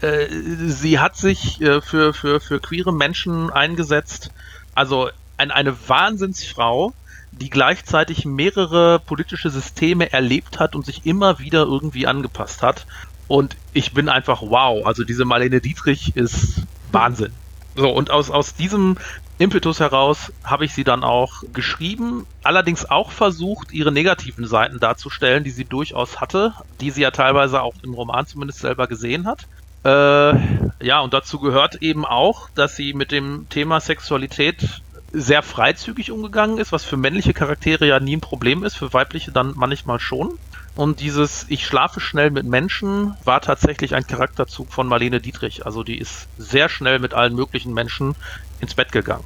Äh, 0.00 0.26
sie 0.66 0.98
hat 0.98 1.16
sich 1.16 1.60
äh, 1.60 1.80
für, 1.80 2.12
für, 2.12 2.40
für 2.40 2.60
queere 2.60 2.92
Menschen 2.92 3.50
eingesetzt. 3.50 4.30
Also 4.74 5.10
ein, 5.36 5.50
eine 5.50 5.76
Wahnsinnsfrau, 5.88 6.92
die 7.32 7.50
gleichzeitig 7.50 8.24
mehrere 8.24 8.98
politische 8.98 9.50
Systeme 9.50 10.12
erlebt 10.12 10.58
hat 10.58 10.74
und 10.74 10.86
sich 10.86 11.04
immer 11.04 11.38
wieder 11.38 11.62
irgendwie 11.62 12.06
angepasst 12.06 12.62
hat. 12.62 12.86
Und 13.28 13.56
ich 13.72 13.92
bin 13.92 14.08
einfach 14.08 14.42
wow. 14.42 14.86
Also 14.86 15.04
diese 15.04 15.24
Marlene 15.24 15.60
Dietrich 15.60 16.16
ist 16.16 16.62
Wahnsinn. 16.92 17.32
So, 17.74 17.90
und 17.90 18.10
aus, 18.10 18.30
aus 18.30 18.54
diesem 18.54 18.96
Impetus 19.38 19.80
heraus 19.80 20.32
habe 20.44 20.64
ich 20.64 20.72
sie 20.72 20.84
dann 20.84 21.04
auch 21.04 21.42
geschrieben, 21.52 22.26
allerdings 22.42 22.88
auch 22.88 23.10
versucht, 23.10 23.70
ihre 23.70 23.92
negativen 23.92 24.46
Seiten 24.46 24.80
darzustellen, 24.80 25.44
die 25.44 25.50
sie 25.50 25.66
durchaus 25.66 26.20
hatte, 26.20 26.54
die 26.80 26.90
sie 26.90 27.02
ja 27.02 27.10
teilweise 27.10 27.60
auch 27.60 27.74
im 27.82 27.92
Roman 27.92 28.26
zumindest 28.26 28.60
selber 28.60 28.86
gesehen 28.86 29.26
hat. 29.26 29.46
Äh, 29.84 30.38
ja, 30.84 31.00
und 31.00 31.12
dazu 31.12 31.38
gehört 31.38 31.76
eben 31.82 32.06
auch, 32.06 32.48
dass 32.54 32.76
sie 32.76 32.94
mit 32.94 33.12
dem 33.12 33.46
Thema 33.50 33.80
Sexualität 33.80 34.80
sehr 35.18 35.42
freizügig 35.42 36.10
umgegangen 36.10 36.58
ist, 36.58 36.72
was 36.72 36.84
für 36.84 36.98
männliche 36.98 37.32
Charaktere 37.32 37.86
ja 37.86 38.00
nie 38.00 38.16
ein 38.16 38.20
Problem 38.20 38.62
ist, 38.64 38.76
für 38.76 38.92
weibliche 38.92 39.32
dann 39.32 39.54
manchmal 39.56 39.98
schon. 39.98 40.38
Und 40.74 41.00
dieses 41.00 41.46
Ich 41.48 41.64
schlafe 41.64 42.00
schnell 42.00 42.30
mit 42.30 42.44
Menschen 42.44 43.14
war 43.24 43.40
tatsächlich 43.40 43.94
ein 43.94 44.06
Charakterzug 44.06 44.70
von 44.70 44.86
Marlene 44.86 45.20
Dietrich. 45.20 45.64
Also 45.64 45.82
die 45.82 45.98
ist 45.98 46.28
sehr 46.36 46.68
schnell 46.68 46.98
mit 46.98 47.14
allen 47.14 47.34
möglichen 47.34 47.72
Menschen 47.72 48.14
ins 48.60 48.74
Bett 48.74 48.92
gegangen. 48.92 49.24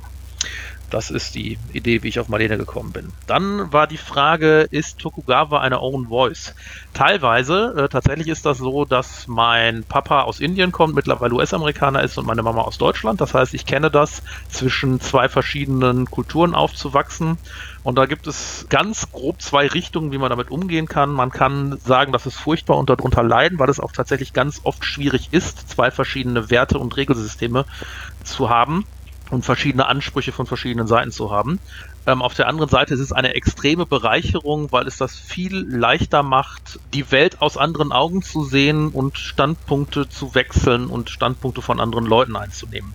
Das 0.90 1.10
ist 1.10 1.36
die 1.36 1.56
Idee, 1.72 2.02
wie 2.02 2.08
ich 2.08 2.18
auf 2.18 2.28
Marlene 2.28 2.58
gekommen 2.58 2.90
bin. 2.90 3.12
Dann 3.28 3.72
war 3.72 3.86
die 3.86 3.96
Frage, 3.96 4.66
ist 4.70 4.98
Tokugawa 4.98 5.60
eine 5.60 5.80
Own 5.80 6.08
Voice? 6.08 6.54
Teilweise, 6.94 7.74
äh, 7.76 7.88
tatsächlich 7.88 8.26
ist 8.26 8.44
das 8.44 8.58
so, 8.58 8.84
dass 8.84 9.28
mein 9.28 9.84
Papa 9.84 10.22
aus 10.22 10.40
Indien 10.40 10.72
kommt, 10.72 10.96
mittlerweile 10.96 11.34
US-Amerikaner 11.34 12.02
ist 12.02 12.18
und 12.18 12.26
meine 12.26 12.42
Mama 12.42 12.62
aus 12.62 12.76
Deutschland. 12.76 13.20
Das 13.20 13.34
heißt, 13.34 13.54
ich 13.54 13.66
kenne 13.66 13.90
das, 13.90 14.22
zwischen 14.48 15.00
zwei 15.00 15.28
verschiedenen 15.28 16.06
Kulturen 16.10 16.56
aufzuwachsen. 16.56 17.38
Und 17.84 17.96
da 17.96 18.06
gibt 18.06 18.26
es 18.26 18.66
ganz 18.68 19.12
grob 19.12 19.40
zwei 19.40 19.68
Richtungen, 19.68 20.10
wie 20.10 20.18
man 20.18 20.30
damit 20.30 20.50
umgehen 20.50 20.88
kann. 20.88 21.10
Man 21.10 21.30
kann 21.30 21.78
sagen, 21.78 22.12
das 22.12 22.26
ist 22.26 22.36
furchtbar 22.36 22.76
und 22.78 22.90
darunter 22.90 23.22
leiden, 23.22 23.60
weil 23.60 23.70
es 23.70 23.78
auch 23.78 23.92
tatsächlich 23.92 24.32
ganz 24.32 24.60
oft 24.64 24.84
schwierig 24.84 25.28
ist, 25.30 25.70
zwei 25.70 25.92
verschiedene 25.92 26.50
Werte 26.50 26.78
und 26.78 26.96
Regelsysteme 26.96 27.64
zu 28.24 28.50
haben 28.50 28.84
und 29.30 29.44
verschiedene 29.44 29.86
Ansprüche 29.86 30.32
von 30.32 30.46
verschiedenen 30.46 30.86
Seiten 30.86 31.12
zu 31.12 31.30
haben. 31.30 31.60
Ähm, 32.06 32.22
auf 32.22 32.34
der 32.34 32.48
anderen 32.48 32.68
Seite 32.68 32.94
ist 32.94 33.00
es 33.00 33.12
eine 33.12 33.34
extreme 33.34 33.86
Bereicherung, 33.86 34.72
weil 34.72 34.86
es 34.86 34.96
das 34.96 35.18
viel 35.18 35.66
leichter 35.68 36.22
macht, 36.22 36.80
die 36.92 37.10
Welt 37.12 37.40
aus 37.40 37.56
anderen 37.56 37.92
Augen 37.92 38.22
zu 38.22 38.44
sehen 38.44 38.88
und 38.88 39.18
Standpunkte 39.18 40.08
zu 40.08 40.34
wechseln 40.34 40.86
und 40.86 41.10
Standpunkte 41.10 41.62
von 41.62 41.80
anderen 41.80 42.06
Leuten 42.06 42.36
einzunehmen. 42.36 42.94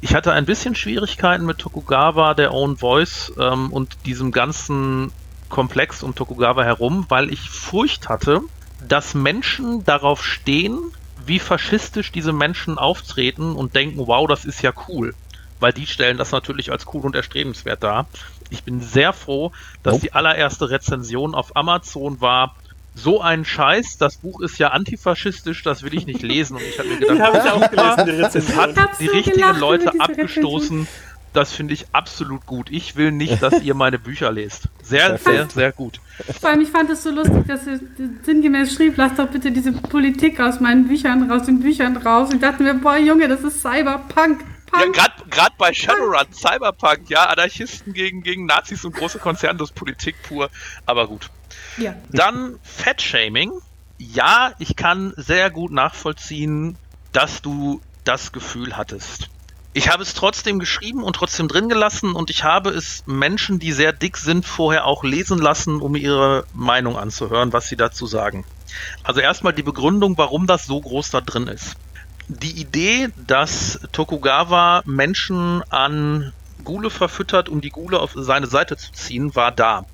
Ich 0.00 0.14
hatte 0.14 0.32
ein 0.32 0.46
bisschen 0.46 0.74
Schwierigkeiten 0.74 1.44
mit 1.44 1.58
Tokugawa, 1.58 2.34
der 2.34 2.52
Own 2.52 2.76
Voice 2.76 3.32
ähm, 3.38 3.72
und 3.72 3.98
diesem 4.06 4.32
ganzen 4.32 5.12
Komplex 5.48 6.02
um 6.02 6.14
Tokugawa 6.14 6.64
herum, 6.64 7.06
weil 7.08 7.32
ich 7.32 7.50
Furcht 7.50 8.08
hatte, 8.08 8.40
dass 8.86 9.14
Menschen 9.14 9.84
darauf 9.84 10.24
stehen, 10.24 10.78
wie 11.24 11.38
faschistisch 11.38 12.12
diese 12.12 12.32
Menschen 12.32 12.78
auftreten 12.78 13.54
und 13.54 13.74
denken, 13.74 14.06
wow, 14.06 14.28
das 14.28 14.44
ist 14.44 14.62
ja 14.62 14.72
cool 14.88 15.14
weil 15.60 15.72
die 15.72 15.86
stellen 15.86 16.18
das 16.18 16.32
natürlich 16.32 16.70
als 16.70 16.86
cool 16.92 17.02
und 17.02 17.14
erstrebenswert 17.14 17.82
dar. 17.82 18.06
Ich 18.50 18.62
bin 18.62 18.80
sehr 18.80 19.12
froh, 19.12 19.52
dass 19.82 19.94
nope. 19.94 20.06
die 20.06 20.12
allererste 20.12 20.70
Rezension 20.70 21.34
auf 21.34 21.56
Amazon 21.56 22.20
war. 22.20 22.54
So 22.94 23.20
ein 23.20 23.44
Scheiß, 23.44 23.98
das 23.98 24.16
Buch 24.16 24.40
ist 24.40 24.58
ja 24.58 24.68
antifaschistisch, 24.68 25.62
das 25.62 25.82
will 25.82 25.94
ich 25.94 26.06
nicht 26.06 26.22
lesen. 26.22 26.56
Und 26.56 26.62
ich 26.62 26.78
habe 26.78 26.88
mir 26.88 26.98
gedacht, 26.98 27.20
hab 27.20 27.44
ich 27.44 27.50
auch 27.50 27.70
gelesen, 28.04 28.06
die 28.06 28.38
es 28.38 28.56
hat 28.56 29.00
die 29.00 29.06
richtigen 29.06 29.36
gelacht, 29.36 29.60
Leute 29.60 29.92
abgestoßen. 29.98 30.86
Das 31.32 31.52
finde 31.52 31.74
ich 31.74 31.84
absolut 31.92 32.46
gut. 32.46 32.68
Ich 32.70 32.96
will 32.96 33.12
nicht, 33.12 33.42
dass 33.42 33.60
ihr 33.60 33.74
meine 33.74 33.98
Bücher 33.98 34.32
lest. 34.32 34.70
Sehr, 34.82 35.18
sehr, 35.18 35.46
sehr 35.50 35.70
gut. 35.70 36.00
Vor 36.40 36.48
allem, 36.48 36.62
ich 36.62 36.70
fand 36.70 36.88
es 36.88 37.02
so 37.02 37.10
lustig, 37.10 37.46
dass 37.46 37.66
er 37.66 37.78
sinngemäß 38.22 38.72
schrieb, 38.72 38.94
lass 38.96 39.16
doch 39.16 39.28
bitte 39.28 39.52
diese 39.52 39.72
Politik 39.72 40.40
aus 40.40 40.60
meinen 40.60 40.88
Büchern 40.88 41.30
raus, 41.30 41.44
den 41.44 41.60
Büchern 41.60 41.98
raus. 41.98 42.32
Und 42.32 42.42
dachten 42.42 42.64
mir, 42.64 42.72
boah, 42.72 42.96
Junge, 42.96 43.28
das 43.28 43.42
ist 43.42 43.60
Cyberpunk. 43.60 44.44
Ja, 44.72 44.86
gerade 45.30 45.54
bei 45.58 45.72
Shadowrun, 45.72 46.32
Cyberpunk, 46.32 47.08
ja, 47.08 47.26
Anarchisten 47.26 47.92
gegen, 47.92 48.22
gegen 48.22 48.46
Nazis 48.46 48.84
und 48.84 48.94
große 48.94 49.18
Konzerne, 49.18 49.58
das 49.58 49.70
ist 49.70 49.74
Politik 49.74 50.16
pur, 50.22 50.50
aber 50.84 51.06
gut. 51.06 51.30
Ja. 51.76 51.94
Dann 52.10 52.58
Fettshaming. 52.62 53.52
Ja, 53.98 54.52
ich 54.58 54.76
kann 54.76 55.14
sehr 55.16 55.50
gut 55.50 55.72
nachvollziehen, 55.72 56.76
dass 57.12 57.40
du 57.40 57.80
das 58.04 58.32
Gefühl 58.32 58.76
hattest. 58.76 59.30
Ich 59.72 59.90
habe 59.90 60.02
es 60.02 60.14
trotzdem 60.14 60.58
geschrieben 60.58 61.02
und 61.02 61.16
trotzdem 61.16 61.48
drin 61.48 61.68
gelassen 61.68 62.12
und 62.12 62.30
ich 62.30 62.44
habe 62.44 62.70
es 62.70 63.04
Menschen, 63.06 63.58
die 63.58 63.72
sehr 63.72 63.92
dick 63.92 64.16
sind, 64.16 64.46
vorher 64.46 64.86
auch 64.86 65.04
lesen 65.04 65.38
lassen, 65.38 65.80
um 65.80 65.96
ihre 65.96 66.46
Meinung 66.54 66.96
anzuhören, 66.96 67.52
was 67.52 67.68
sie 67.68 67.76
dazu 67.76 68.06
sagen. 68.06 68.44
Also 69.02 69.20
erstmal 69.20 69.52
die 69.52 69.62
Begründung, 69.62 70.16
warum 70.16 70.46
das 70.46 70.66
so 70.66 70.80
groß 70.80 71.10
da 71.10 71.20
drin 71.20 71.46
ist 71.46 71.76
die 72.28 72.60
Idee, 72.60 73.08
dass 73.26 73.80
Tokugawa 73.92 74.82
Menschen 74.84 75.62
an 75.70 76.32
Gule 76.64 76.90
verfüttert, 76.90 77.48
um 77.48 77.60
die 77.60 77.70
Gule 77.70 78.00
auf 78.00 78.12
seine 78.14 78.46
Seite 78.46 78.76
zu 78.76 78.92
ziehen, 78.92 79.34
war 79.36 79.52
da. 79.52 79.86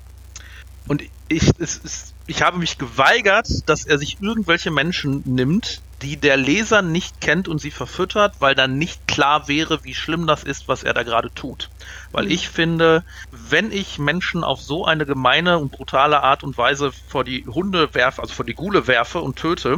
Und 0.87 1.03
ich, 1.29 1.51
es, 1.59 1.79
es, 1.83 2.13
ich 2.25 2.41
habe 2.41 2.57
mich 2.57 2.77
geweigert, 2.77 3.47
dass 3.67 3.85
er 3.85 3.97
sich 3.97 4.17
irgendwelche 4.21 4.71
Menschen 4.71 5.21
nimmt, 5.25 5.81
die 6.01 6.17
der 6.17 6.35
Leser 6.35 6.81
nicht 6.81 7.21
kennt 7.21 7.47
und 7.47 7.59
sie 7.59 7.71
verfüttert, 7.71 8.35
weil 8.39 8.55
dann 8.55 8.77
nicht 8.77 9.07
klar 9.07 9.47
wäre, 9.47 9.83
wie 9.83 9.93
schlimm 9.93 10.27
das 10.27 10.43
ist, 10.43 10.67
was 10.67 10.83
er 10.83 10.93
da 10.93 11.03
gerade 11.03 11.33
tut. 11.33 11.69
Weil 12.11 12.25
mhm. 12.25 12.31
ich 12.31 12.49
finde, 12.49 13.03
wenn 13.49 13.71
ich 13.71 13.99
Menschen 13.99 14.43
auf 14.43 14.61
so 14.61 14.85
eine 14.85 15.05
gemeine 15.05 15.59
und 15.59 15.71
brutale 15.71 16.21
Art 16.23 16.43
und 16.43 16.57
Weise 16.57 16.91
vor 17.07 17.23
die 17.23 17.45
Hunde 17.45 17.93
werfe, 17.93 18.21
also 18.21 18.33
vor 18.33 18.45
die 18.45 18.53
Gule 18.53 18.87
werfe 18.87 19.19
und 19.19 19.35
töte, 19.35 19.77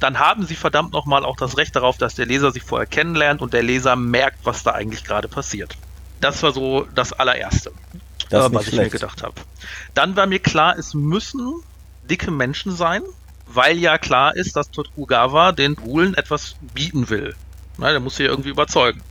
dann 0.00 0.18
haben 0.18 0.46
sie 0.46 0.56
verdammt 0.56 0.92
nochmal 0.92 1.24
auch 1.24 1.36
das 1.36 1.56
Recht 1.56 1.76
darauf, 1.76 1.98
dass 1.98 2.14
der 2.14 2.26
Leser 2.26 2.50
sie 2.50 2.60
vorher 2.60 2.86
kennenlernt 2.86 3.42
und 3.42 3.52
der 3.52 3.62
Leser 3.62 3.96
merkt, 3.96 4.44
was 4.44 4.62
da 4.62 4.72
eigentlich 4.72 5.04
gerade 5.04 5.28
passiert. 5.28 5.76
Das 6.20 6.42
war 6.42 6.52
so 6.52 6.86
das 6.94 7.12
allererste, 7.12 7.72
das 8.30 8.46
äh, 8.46 8.54
was 8.54 8.62
ich 8.62 8.74
schlecht. 8.74 8.92
mir 8.92 8.98
gedacht 8.98 9.22
habe. 9.22 9.34
Dann 9.94 10.16
war 10.16 10.26
mir 10.26 10.38
klar, 10.38 10.78
es 10.78 10.94
müssen 10.94 11.54
dicke 12.08 12.30
Menschen 12.30 12.72
sein, 12.72 13.02
weil 13.46 13.78
ja 13.78 13.98
klar 13.98 14.34
ist, 14.34 14.56
dass 14.56 14.70
Tokugawa 14.70 15.52
den 15.52 15.76
Gulen 15.76 16.14
etwas 16.14 16.56
bieten 16.74 17.10
will. 17.10 17.34
Na, 17.78 17.90
der 17.90 18.00
muss 18.00 18.16
sie 18.16 18.24
irgendwie 18.24 18.50
überzeugen. 18.50 19.02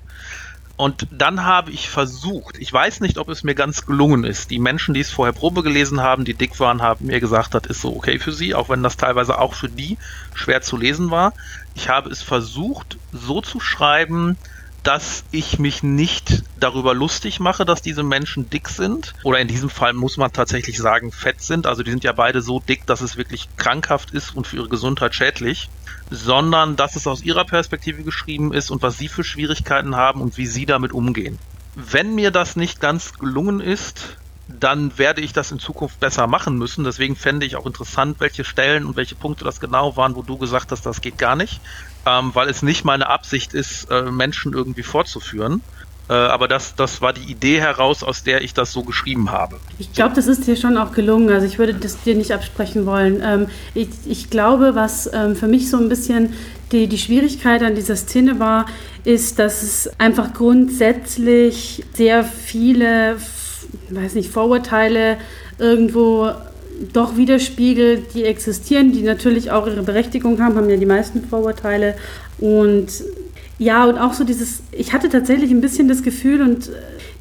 Und 0.81 1.05
dann 1.11 1.45
habe 1.45 1.69
ich 1.69 1.91
versucht, 1.91 2.57
ich 2.57 2.73
weiß 2.73 3.01
nicht, 3.01 3.19
ob 3.19 3.29
es 3.29 3.43
mir 3.43 3.53
ganz 3.53 3.85
gelungen 3.85 4.23
ist. 4.23 4.49
Die 4.49 4.57
Menschen, 4.57 4.95
die 4.95 5.01
es 5.01 5.11
vorher 5.11 5.31
Probe 5.31 5.61
gelesen 5.61 6.01
haben, 6.01 6.25
die 6.25 6.33
dick 6.33 6.59
waren, 6.59 6.81
haben 6.81 7.05
mir 7.05 7.19
gesagt, 7.19 7.53
das 7.53 7.67
ist 7.67 7.81
so 7.81 7.95
okay 7.95 8.17
für 8.17 8.31
sie, 8.31 8.55
auch 8.55 8.67
wenn 8.67 8.81
das 8.81 8.97
teilweise 8.97 9.37
auch 9.37 9.53
für 9.53 9.69
die 9.69 9.99
schwer 10.33 10.63
zu 10.63 10.77
lesen 10.77 11.11
war. 11.11 11.33
Ich 11.75 11.87
habe 11.87 12.09
es 12.09 12.23
versucht, 12.23 12.97
so 13.11 13.41
zu 13.41 13.59
schreiben, 13.59 14.37
dass 14.83 15.23
ich 15.31 15.59
mich 15.59 15.83
nicht 15.83 16.43
darüber 16.59 16.93
lustig 16.93 17.39
mache, 17.39 17.65
dass 17.65 17.81
diese 17.81 18.03
Menschen 18.03 18.49
dick 18.49 18.67
sind. 18.69 19.13
Oder 19.23 19.39
in 19.39 19.47
diesem 19.47 19.69
Fall 19.69 19.93
muss 19.93 20.17
man 20.17 20.33
tatsächlich 20.33 20.77
sagen, 20.77 21.11
fett 21.11 21.41
sind. 21.41 21.67
Also 21.67 21.83
die 21.83 21.91
sind 21.91 22.03
ja 22.03 22.13
beide 22.13 22.41
so 22.41 22.59
dick, 22.59 22.85
dass 22.87 23.01
es 23.01 23.15
wirklich 23.15 23.47
krankhaft 23.57 24.11
ist 24.11 24.35
und 24.35 24.47
für 24.47 24.57
ihre 24.57 24.69
Gesundheit 24.69 25.13
schädlich. 25.13 25.69
Sondern 26.09 26.75
dass 26.75 26.95
es 26.95 27.05
aus 27.07 27.21
ihrer 27.21 27.45
Perspektive 27.45 28.03
geschrieben 28.03 28.53
ist 28.53 28.71
und 28.71 28.81
was 28.81 28.97
sie 28.97 29.07
für 29.07 29.23
Schwierigkeiten 29.23 29.95
haben 29.95 30.21
und 30.21 30.37
wie 30.37 30.47
sie 30.47 30.65
damit 30.65 30.93
umgehen. 30.93 31.37
Wenn 31.75 32.15
mir 32.15 32.31
das 32.31 32.55
nicht 32.55 32.81
ganz 32.81 33.13
gelungen 33.13 33.61
ist, 33.61 34.17
dann 34.59 34.97
werde 34.97 35.21
ich 35.21 35.31
das 35.31 35.51
in 35.51 35.59
Zukunft 35.59 35.99
besser 35.99 36.27
machen 36.27 36.57
müssen. 36.57 36.83
Deswegen 36.83 37.15
fände 37.15 37.45
ich 37.45 37.55
auch 37.55 37.65
interessant, 37.65 38.19
welche 38.19 38.43
Stellen 38.43 38.85
und 38.85 38.95
welche 38.97 39.15
Punkte 39.15 39.45
das 39.45 39.59
genau 39.59 39.95
waren, 39.95 40.15
wo 40.15 40.23
du 40.23 40.37
gesagt 40.37 40.71
hast, 40.71 40.85
das 40.85 41.01
geht 41.01 41.17
gar 41.17 41.35
nicht, 41.35 41.61
ähm, 42.05 42.31
weil 42.33 42.49
es 42.49 42.61
nicht 42.61 42.85
meine 42.85 43.07
Absicht 43.07 43.53
ist, 43.53 43.89
äh, 43.91 44.03
Menschen 44.03 44.53
irgendwie 44.53 44.83
vorzuführen. 44.83 45.61
Äh, 46.09 46.13
aber 46.13 46.47
das, 46.47 46.75
das 46.75 47.01
war 47.01 47.13
die 47.13 47.31
Idee 47.31 47.59
heraus, 47.59 48.03
aus 48.03 48.23
der 48.23 48.41
ich 48.41 48.53
das 48.53 48.71
so 48.71 48.83
geschrieben 48.83 49.31
habe. 49.31 49.59
Ich 49.79 49.93
glaube, 49.93 50.15
das 50.15 50.27
ist 50.27 50.47
dir 50.47 50.55
schon 50.55 50.77
auch 50.77 50.91
gelungen. 50.91 51.29
Also 51.29 51.45
ich 51.45 51.59
würde 51.59 51.73
das 51.73 52.01
dir 52.01 52.15
nicht 52.15 52.31
absprechen 52.31 52.85
wollen. 52.85 53.21
Ähm, 53.23 53.47
ich, 53.73 53.89
ich, 54.05 54.29
glaube, 54.29 54.75
was 54.75 55.09
ähm, 55.13 55.35
für 55.35 55.47
mich 55.47 55.69
so 55.69 55.77
ein 55.77 55.89
bisschen 55.89 56.33
die, 56.71 56.87
die 56.87 56.97
Schwierigkeit 56.97 57.63
an 57.63 57.75
dieser 57.75 57.95
Szene 57.95 58.39
war, 58.39 58.65
ist, 59.03 59.39
dass 59.39 59.63
es 59.63 59.89
einfach 59.99 60.33
grundsätzlich 60.33 61.83
sehr 61.93 62.23
viele 62.23 63.17
weiß 63.89 64.15
nicht, 64.15 64.31
Vorurteile 64.31 65.17
irgendwo 65.57 66.31
doch 66.93 67.17
widerspiegelt, 67.17 68.13
die 68.13 68.23
existieren, 68.23 68.91
die 68.91 69.01
natürlich 69.01 69.51
auch 69.51 69.67
ihre 69.67 69.83
Berechtigung 69.83 70.41
haben, 70.41 70.55
haben 70.55 70.69
ja 70.69 70.77
die 70.77 70.85
meisten 70.85 71.23
Vorurteile. 71.23 71.95
Und 72.39 72.87
ja, 73.59 73.85
und 73.85 73.97
auch 73.99 74.13
so 74.13 74.23
dieses, 74.23 74.63
ich 74.71 74.93
hatte 74.93 75.09
tatsächlich 75.09 75.51
ein 75.51 75.61
bisschen 75.61 75.87
das 75.87 76.01
Gefühl, 76.01 76.41
und 76.41 76.71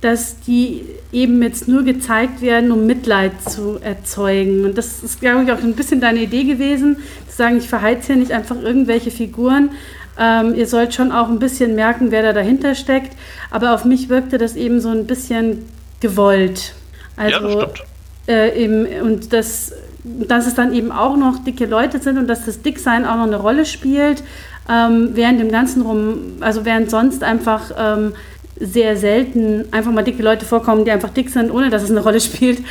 dass 0.01 0.41
die 0.41 0.85
eben 1.13 1.43
jetzt 1.43 1.69
nur 1.69 1.83
gezeigt 1.83 2.41
werden, 2.41 2.73
um 2.73 2.87
Mitleid 2.87 3.33
zu 3.47 3.79
erzeugen. 3.83 4.65
Und 4.65 4.79
das 4.79 5.03
ist, 5.03 5.21
glaube 5.21 5.45
ich, 5.45 5.53
auch 5.53 5.63
ein 5.63 5.75
bisschen 5.75 6.01
deine 6.01 6.21
Idee 6.21 6.45
gewesen, 6.45 6.97
zu 7.29 7.37
sagen, 7.37 7.59
ich 7.59 7.69
verheize 7.69 8.09
hier 8.09 8.17
nicht 8.17 8.33
einfach 8.33 8.57
irgendwelche 8.61 9.11
Figuren. 9.11 9.71
Ähm, 10.19 10.55
ihr 10.55 10.67
sollt 10.67 10.95
schon 10.95 11.13
auch 11.13 11.29
ein 11.29 11.39
bisschen 11.39 11.75
merken, 11.75 12.11
wer 12.11 12.23
da 12.23 12.33
dahinter 12.33 12.75
steckt. 12.75 13.17
Aber 13.51 13.75
auf 13.75 13.85
mich 13.85 14.09
wirkte 14.09 14.39
das 14.39 14.57
eben 14.57 14.81
so 14.81 14.89
ein 14.89 15.07
bisschen 15.07 15.67
gewollt. 16.01 16.75
Also, 17.17 17.37
ja, 17.37 17.41
das 17.41 17.53
stimmt. 17.53 17.90
Äh, 18.29 18.63
eben, 18.63 18.87
und 19.03 19.33
das, 19.33 19.73
dass 20.05 20.47
es 20.47 20.55
dann 20.55 20.73
eben 20.73 20.93
auch 20.93 21.17
noch 21.17 21.43
dicke 21.45 21.67
Leute 21.67 21.99
sind 21.99 22.19
und 22.19 22.27
dass 22.27 22.45
das 22.45 22.63
Dicksein 22.63 23.05
auch 23.05 23.17
noch 23.17 23.27
eine 23.27 23.37
Rolle 23.37 23.67
spielt, 23.67 24.23
ähm, 24.69 25.11
während 25.15 25.41
dem 25.41 25.51
Ganzen 25.51 25.83
rum, 25.83 26.19
also 26.41 26.65
während 26.65 26.91
sonst 26.91 27.23
einfach 27.25 27.71
ähm, 27.77 28.13
sehr 28.59 28.97
selten 28.97 29.65
einfach 29.73 29.91
mal 29.91 30.05
dicke 30.05 30.23
Leute 30.23 30.45
vorkommen, 30.45 30.85
die 30.85 30.91
einfach 30.91 31.11
dick 31.11 31.31
sind, 31.31 31.51
ohne 31.51 31.71
dass 31.71 31.83
es 31.83 31.91
eine 31.91 32.01
Rolle 32.01 32.21
spielt. 32.21 32.63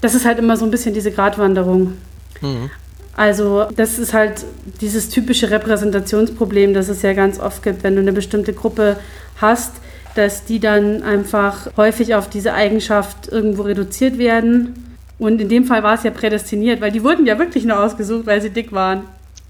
Das 0.00 0.14
ist 0.14 0.24
halt 0.24 0.38
immer 0.38 0.56
so 0.56 0.64
ein 0.64 0.70
bisschen 0.70 0.94
diese 0.94 1.10
Gratwanderung. 1.10 1.94
Mhm. 2.40 2.70
Also 3.16 3.66
das 3.74 3.98
ist 3.98 4.14
halt 4.14 4.44
dieses 4.80 5.08
typische 5.08 5.50
Repräsentationsproblem, 5.50 6.72
das 6.72 6.88
es 6.88 7.02
ja 7.02 7.14
ganz 7.14 7.40
oft 7.40 7.64
gibt, 7.64 7.82
wenn 7.82 7.96
du 7.96 8.00
eine 8.00 8.12
bestimmte 8.12 8.52
Gruppe 8.52 8.96
hast, 9.40 9.72
dass 10.14 10.44
die 10.44 10.60
dann 10.60 11.02
einfach 11.02 11.76
häufig 11.76 12.14
auf 12.14 12.30
diese 12.30 12.54
Eigenschaft 12.54 13.26
irgendwo 13.28 13.62
reduziert 13.62 14.18
werden. 14.18 14.87
Und 15.18 15.40
in 15.40 15.48
dem 15.48 15.64
Fall 15.64 15.82
war 15.82 15.94
es 15.94 16.04
ja 16.04 16.10
prädestiniert, 16.10 16.80
weil 16.80 16.92
die 16.92 17.02
wurden 17.02 17.26
ja 17.26 17.38
wirklich 17.38 17.64
nur 17.64 17.82
ausgesucht, 17.82 18.26
weil 18.26 18.40
sie 18.40 18.50
dick 18.50 18.72
waren. 18.72 19.02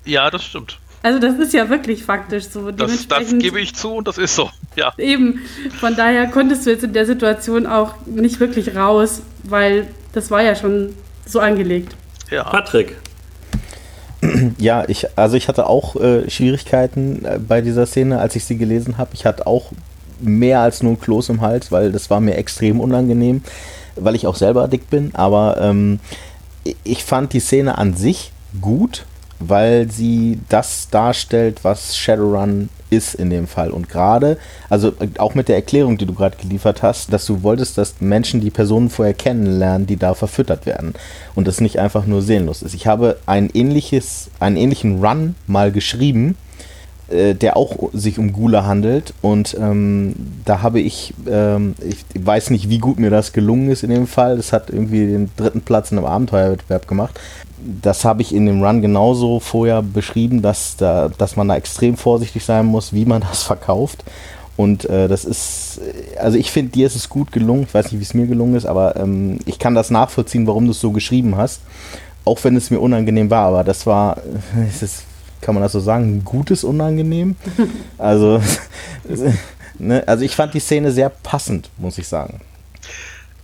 Ja, 0.05 0.31
das 0.31 0.45
stimmt. 0.45 0.79
Also 1.03 1.21
das 1.21 1.39
ist 1.39 1.53
ja 1.53 1.69
wirklich 1.69 2.03
faktisch 2.03 2.49
so. 2.49 2.71
Das, 2.71 3.07
das 3.07 3.39
gebe 3.39 3.61
ich 3.61 3.75
zu 3.75 3.95
und 3.95 4.09
das 4.09 4.19
ist 4.19 4.35
so, 4.35 4.51
ja. 4.75 4.93
Eben, 4.99 5.41
von 5.79 5.95
daher 5.95 6.27
konntest 6.27 6.67
du 6.67 6.71
jetzt 6.71 6.83
in 6.83 6.93
der 6.93 7.07
Situation 7.07 7.67
auch 7.67 7.95
nicht 8.07 8.41
wirklich 8.41 8.75
raus, 8.75 9.23
weil 9.45 9.87
das 10.13 10.31
war 10.31 10.43
ja 10.43 10.57
schon 10.57 10.95
so 11.25 11.41
angelegt. 11.41 11.95
Ja. 12.31 12.45
Patrick. 12.45 12.97
Ja, 14.59 14.85
ich, 14.89 15.07
also 15.17 15.37
ich 15.37 15.47
hatte 15.47 15.69
auch 15.69 15.95
äh, 15.95 16.29
Schwierigkeiten 16.29 17.25
äh, 17.25 17.39
bei 17.39 17.61
dieser 17.61 17.87
Szene, 17.87 18.19
als 18.19 18.35
ich 18.35 18.45
sie 18.45 18.57
gelesen 18.57 18.99
habe. 18.99 19.11
Ich 19.15 19.25
hatte 19.25 19.47
auch 19.47 19.71
mehr 20.21 20.59
als 20.61 20.83
nur 20.83 20.93
ein 20.93 21.01
Kloß 21.01 21.29
im 21.29 21.41
Hals, 21.41 21.71
weil 21.71 21.93
das 21.93 22.11
war 22.11 22.19
mir 22.19 22.37
extrem 22.37 22.81
unangenehm, 22.81 23.43
weil 24.01 24.15
ich 24.15 24.27
auch 24.27 24.37
selber 24.37 24.69
dick 24.69 24.91
bin. 24.91 25.15
Aber 25.15 25.59
ähm, 25.61 26.01
ich 26.85 27.05
fand 27.05 27.33
die 27.33 27.41
Szene 27.41 27.79
an 27.79 27.95
sich 27.95 28.33
gut, 28.61 29.05
weil 29.41 29.91
sie 29.91 30.41
das 30.49 30.89
darstellt, 30.91 31.61
was 31.63 31.97
Shadowrun 31.97 32.69
ist 32.91 33.15
in 33.15 33.31
dem 33.31 33.47
Fall. 33.47 33.71
Und 33.71 33.89
gerade, 33.89 34.39
also 34.69 34.93
auch 35.19 35.35
mit 35.35 35.49
der 35.49 35.57
Erklärung, 35.57 35.99
die 35.99 36.07
du 36.07 36.15
gerade 36.15 36.37
geliefert 36.37 36.83
hast, 36.83 37.13
dass 37.13 37.27
du 37.27 37.43
wolltest, 37.43 37.79
dass 37.79 38.01
Menschen 38.01 38.41
die 38.41 38.51
Personen 38.51 38.91
vorher 38.91 39.15
kennenlernen, 39.15 39.87
die 39.87 39.97
da 39.97 40.15
verfüttert 40.15 40.67
werden. 40.67 40.95
Und 41.35 41.47
das 41.47 41.61
nicht 41.61 41.79
einfach 41.79 42.07
nur 42.07 42.23
seelenlos 42.23 42.63
ist. 42.63 42.75
Ich 42.75 42.87
habe 42.87 43.19
ein 43.27 43.51
ähnliches, 43.53 44.31
einen 44.41 44.57
ähnlichen 44.57 45.05
Run 45.05 45.35
mal 45.47 45.71
geschrieben, 45.71 46.37
äh, 47.11 47.35
der 47.35 47.57
auch 47.57 47.91
sich 47.93 48.19
um 48.19 48.33
Gula 48.33 48.65
handelt. 48.65 49.15
Und 49.23 49.57
ähm, 49.61 50.15
da 50.45 50.63
habe 50.63 50.81
ich, 50.81 51.15
ähm, 51.29 51.75
ich 51.87 52.05
weiß 52.19 52.51
nicht, 52.51 52.69
wie 52.69 52.79
gut 52.79 52.99
mir 52.99 53.11
das 53.11 53.33
gelungen 53.33 53.71
ist 53.71 53.83
in 53.83 53.91
dem 53.91 54.07
Fall. 54.07 54.37
Das 54.37 54.53
hat 54.53 54.71
irgendwie 54.71 55.07
den 55.07 55.31
dritten 55.37 55.63
Platz 55.63 55.91
in 55.93 55.99
einem 55.99 56.07
Abenteuerwettbewerb 56.07 56.87
gemacht 56.89 57.19
das 57.61 58.05
habe 58.05 58.23
ich 58.23 58.35
in 58.35 58.47
dem 58.47 58.63
Run 58.63 58.83
genauso 58.83 59.41
vorher 59.41 59.83
beschrieben, 59.83 60.43
dass, 60.43 60.77
da, 60.77 61.09
dass 61.09 61.37
man 61.37 61.49
da 61.49 61.57
extrem 61.57 61.97
vorsichtig 61.97 62.45
sein 62.45 62.67
muss, 62.67 62.93
wie 62.93 63.05
man 63.05 63.23
das 63.29 63.43
verkauft. 63.43 64.05
Und 64.57 64.87
äh, 64.87 65.07
das 65.07 65.25
ist, 65.25 65.81
also 66.19 66.37
ich 66.37 66.51
finde, 66.51 66.73
dir 66.73 66.87
ist 66.87 66.97
es 66.97 67.09
gut 67.09 67.31
gelungen. 67.31 67.63
Ich 67.63 67.75
weiß 67.75 67.93
nicht, 67.93 68.01
wie 68.01 68.05
es 68.05 68.15
mir 68.15 68.27
gelungen 68.27 68.57
ist, 68.57 68.67
aber 68.67 68.97
ähm, 68.97 69.39
ich 69.47 69.61
kann 69.61 69.77
das 69.77 69.91
nachvollziehen, 69.91 70.49
warum 70.49 70.65
du 70.65 70.73
es 70.73 70.81
so 70.81 70.91
geschrieben 70.91 71.37
hast. 71.37 71.61
Auch 72.25 72.43
wenn 72.43 72.57
es 72.57 72.71
mir 72.71 72.81
unangenehm 72.81 73.31
war, 73.31 73.47
aber 73.47 73.65
das 73.65 73.87
war, 73.87 74.19
es 74.69 74.83
ist, 74.83 75.05
kann 75.41 75.55
man 75.55 75.63
das 75.63 75.73
so 75.73 75.81
sagen, 75.81 76.19
ein 76.19 76.25
gutes 76.25 76.65
Unangenehm. 76.65 77.37
Also, 77.99 78.41
ne, 79.79 80.05
also 80.07 80.25
ich 80.25 80.37
fand 80.37 80.55
die 80.55 80.61
Szene 80.61 80.93
sehr 80.93 81.09
passend, 81.09 81.71
muss 81.77 81.99
ich 81.99 82.07
sagen. 82.07 82.41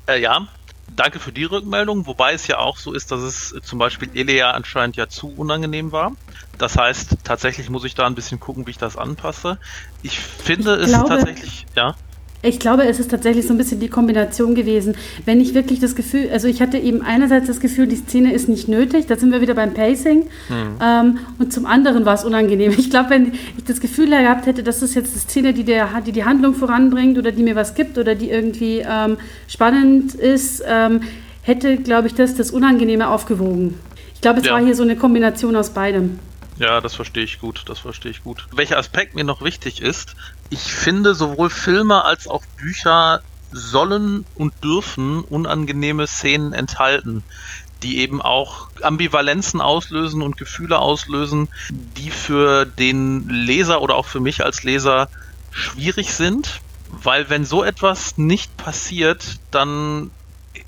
Äh, 0.06 0.20
ja, 0.20 0.46
danke 0.94 1.18
für 1.18 1.32
die 1.32 1.44
Rückmeldung, 1.44 2.06
wobei 2.06 2.32
es 2.32 2.46
ja 2.46 2.58
auch 2.58 2.76
so 2.76 2.92
ist, 2.92 3.10
dass 3.10 3.20
es 3.20 3.54
zum 3.62 3.78
Beispiel 3.78 4.10
Elea 4.14 4.52
anscheinend 4.52 4.96
ja 4.96 5.08
zu 5.08 5.32
unangenehm 5.36 5.92
war. 5.92 6.12
Das 6.58 6.76
heißt, 6.76 7.16
tatsächlich 7.24 7.68
muss 7.68 7.84
ich 7.84 7.94
da 7.94 8.06
ein 8.06 8.14
bisschen 8.14 8.38
gucken, 8.38 8.66
wie 8.66 8.70
ich 8.70 8.78
das 8.78 8.96
anpasse. 8.96 9.58
Ich 10.02 10.18
finde 10.20 10.76
ich 10.76 10.84
es 10.84 10.88
glaube, 10.90 11.08
tatsächlich, 11.08 11.66
ja. 11.74 11.96
Ich 12.44 12.60
glaube, 12.60 12.84
es 12.86 13.00
ist 13.00 13.10
tatsächlich 13.10 13.46
so 13.46 13.54
ein 13.54 13.58
bisschen 13.58 13.80
die 13.80 13.88
Kombination 13.88 14.54
gewesen. 14.54 14.96
Wenn 15.24 15.40
ich 15.40 15.54
wirklich 15.54 15.80
das 15.80 15.94
Gefühl, 15.94 16.28
also 16.30 16.46
ich 16.46 16.60
hatte 16.60 16.76
eben 16.76 17.00
einerseits 17.00 17.46
das 17.46 17.58
Gefühl, 17.58 17.86
die 17.86 17.96
Szene 17.96 18.34
ist 18.34 18.48
nicht 18.48 18.68
nötig, 18.68 19.06
da 19.06 19.16
sind 19.16 19.32
wir 19.32 19.40
wieder 19.40 19.54
beim 19.54 19.72
Pacing. 19.72 20.26
Hm. 20.48 20.76
Ähm, 20.82 21.18
und 21.38 21.52
zum 21.52 21.64
anderen 21.64 22.04
war 22.04 22.14
es 22.14 22.24
unangenehm. 22.24 22.74
Ich 22.76 22.90
glaube, 22.90 23.10
wenn 23.10 23.32
ich 23.56 23.64
das 23.64 23.80
Gefühl 23.80 24.10
gehabt 24.10 24.44
hätte, 24.46 24.62
das 24.62 24.82
ist 24.82 24.94
jetzt 24.94 25.12
eine 25.12 25.20
Szene, 25.20 25.54
die, 25.54 25.64
der, 25.64 25.88
die 26.06 26.12
die 26.12 26.24
Handlung 26.24 26.54
voranbringt 26.54 27.16
oder 27.16 27.32
die 27.32 27.42
mir 27.42 27.56
was 27.56 27.74
gibt 27.74 27.96
oder 27.96 28.14
die 28.14 28.28
irgendwie 28.28 28.84
ähm, 28.86 29.16
spannend 29.48 30.14
ist, 30.14 30.62
ähm, 30.66 31.00
hätte, 31.42 31.78
glaube 31.78 32.08
ich, 32.08 32.14
das 32.14 32.34
das 32.34 32.50
Unangenehme 32.50 33.08
aufgewogen. 33.08 33.78
Ich 34.14 34.20
glaube, 34.20 34.40
es 34.40 34.46
ja. 34.46 34.52
war 34.52 34.62
hier 34.62 34.74
so 34.74 34.82
eine 34.82 34.96
Kombination 34.96 35.56
aus 35.56 35.70
beidem. 35.70 36.18
Ja, 36.58 36.80
das 36.80 36.94
verstehe 36.94 37.24
ich 37.24 37.40
gut, 37.40 37.64
das 37.66 37.80
verstehe 37.80 38.10
ich 38.10 38.22
gut. 38.22 38.46
Welcher 38.54 38.78
Aspekt 38.78 39.14
mir 39.14 39.24
noch 39.24 39.42
wichtig 39.42 39.82
ist, 39.82 40.14
ich 40.50 40.74
finde 40.74 41.14
sowohl 41.14 41.50
Filme 41.50 42.04
als 42.04 42.26
auch 42.26 42.44
Bücher 42.56 43.22
sollen 43.50 44.26
und 44.34 44.52
dürfen 44.62 45.20
unangenehme 45.22 46.06
Szenen 46.06 46.52
enthalten, 46.52 47.22
die 47.82 47.98
eben 47.98 48.20
auch 48.20 48.68
Ambivalenzen 48.82 49.60
auslösen 49.60 50.22
und 50.22 50.36
Gefühle 50.36 50.78
auslösen, 50.78 51.48
die 51.70 52.10
für 52.10 52.64
den 52.64 53.28
Leser 53.28 53.82
oder 53.82 53.94
auch 53.94 54.06
für 54.06 54.20
mich 54.20 54.44
als 54.44 54.64
Leser 54.64 55.08
schwierig 55.50 56.14
sind, 56.14 56.60
weil 56.88 57.30
wenn 57.30 57.44
so 57.44 57.62
etwas 57.62 58.18
nicht 58.18 58.56
passiert, 58.56 59.38
dann 59.50 60.10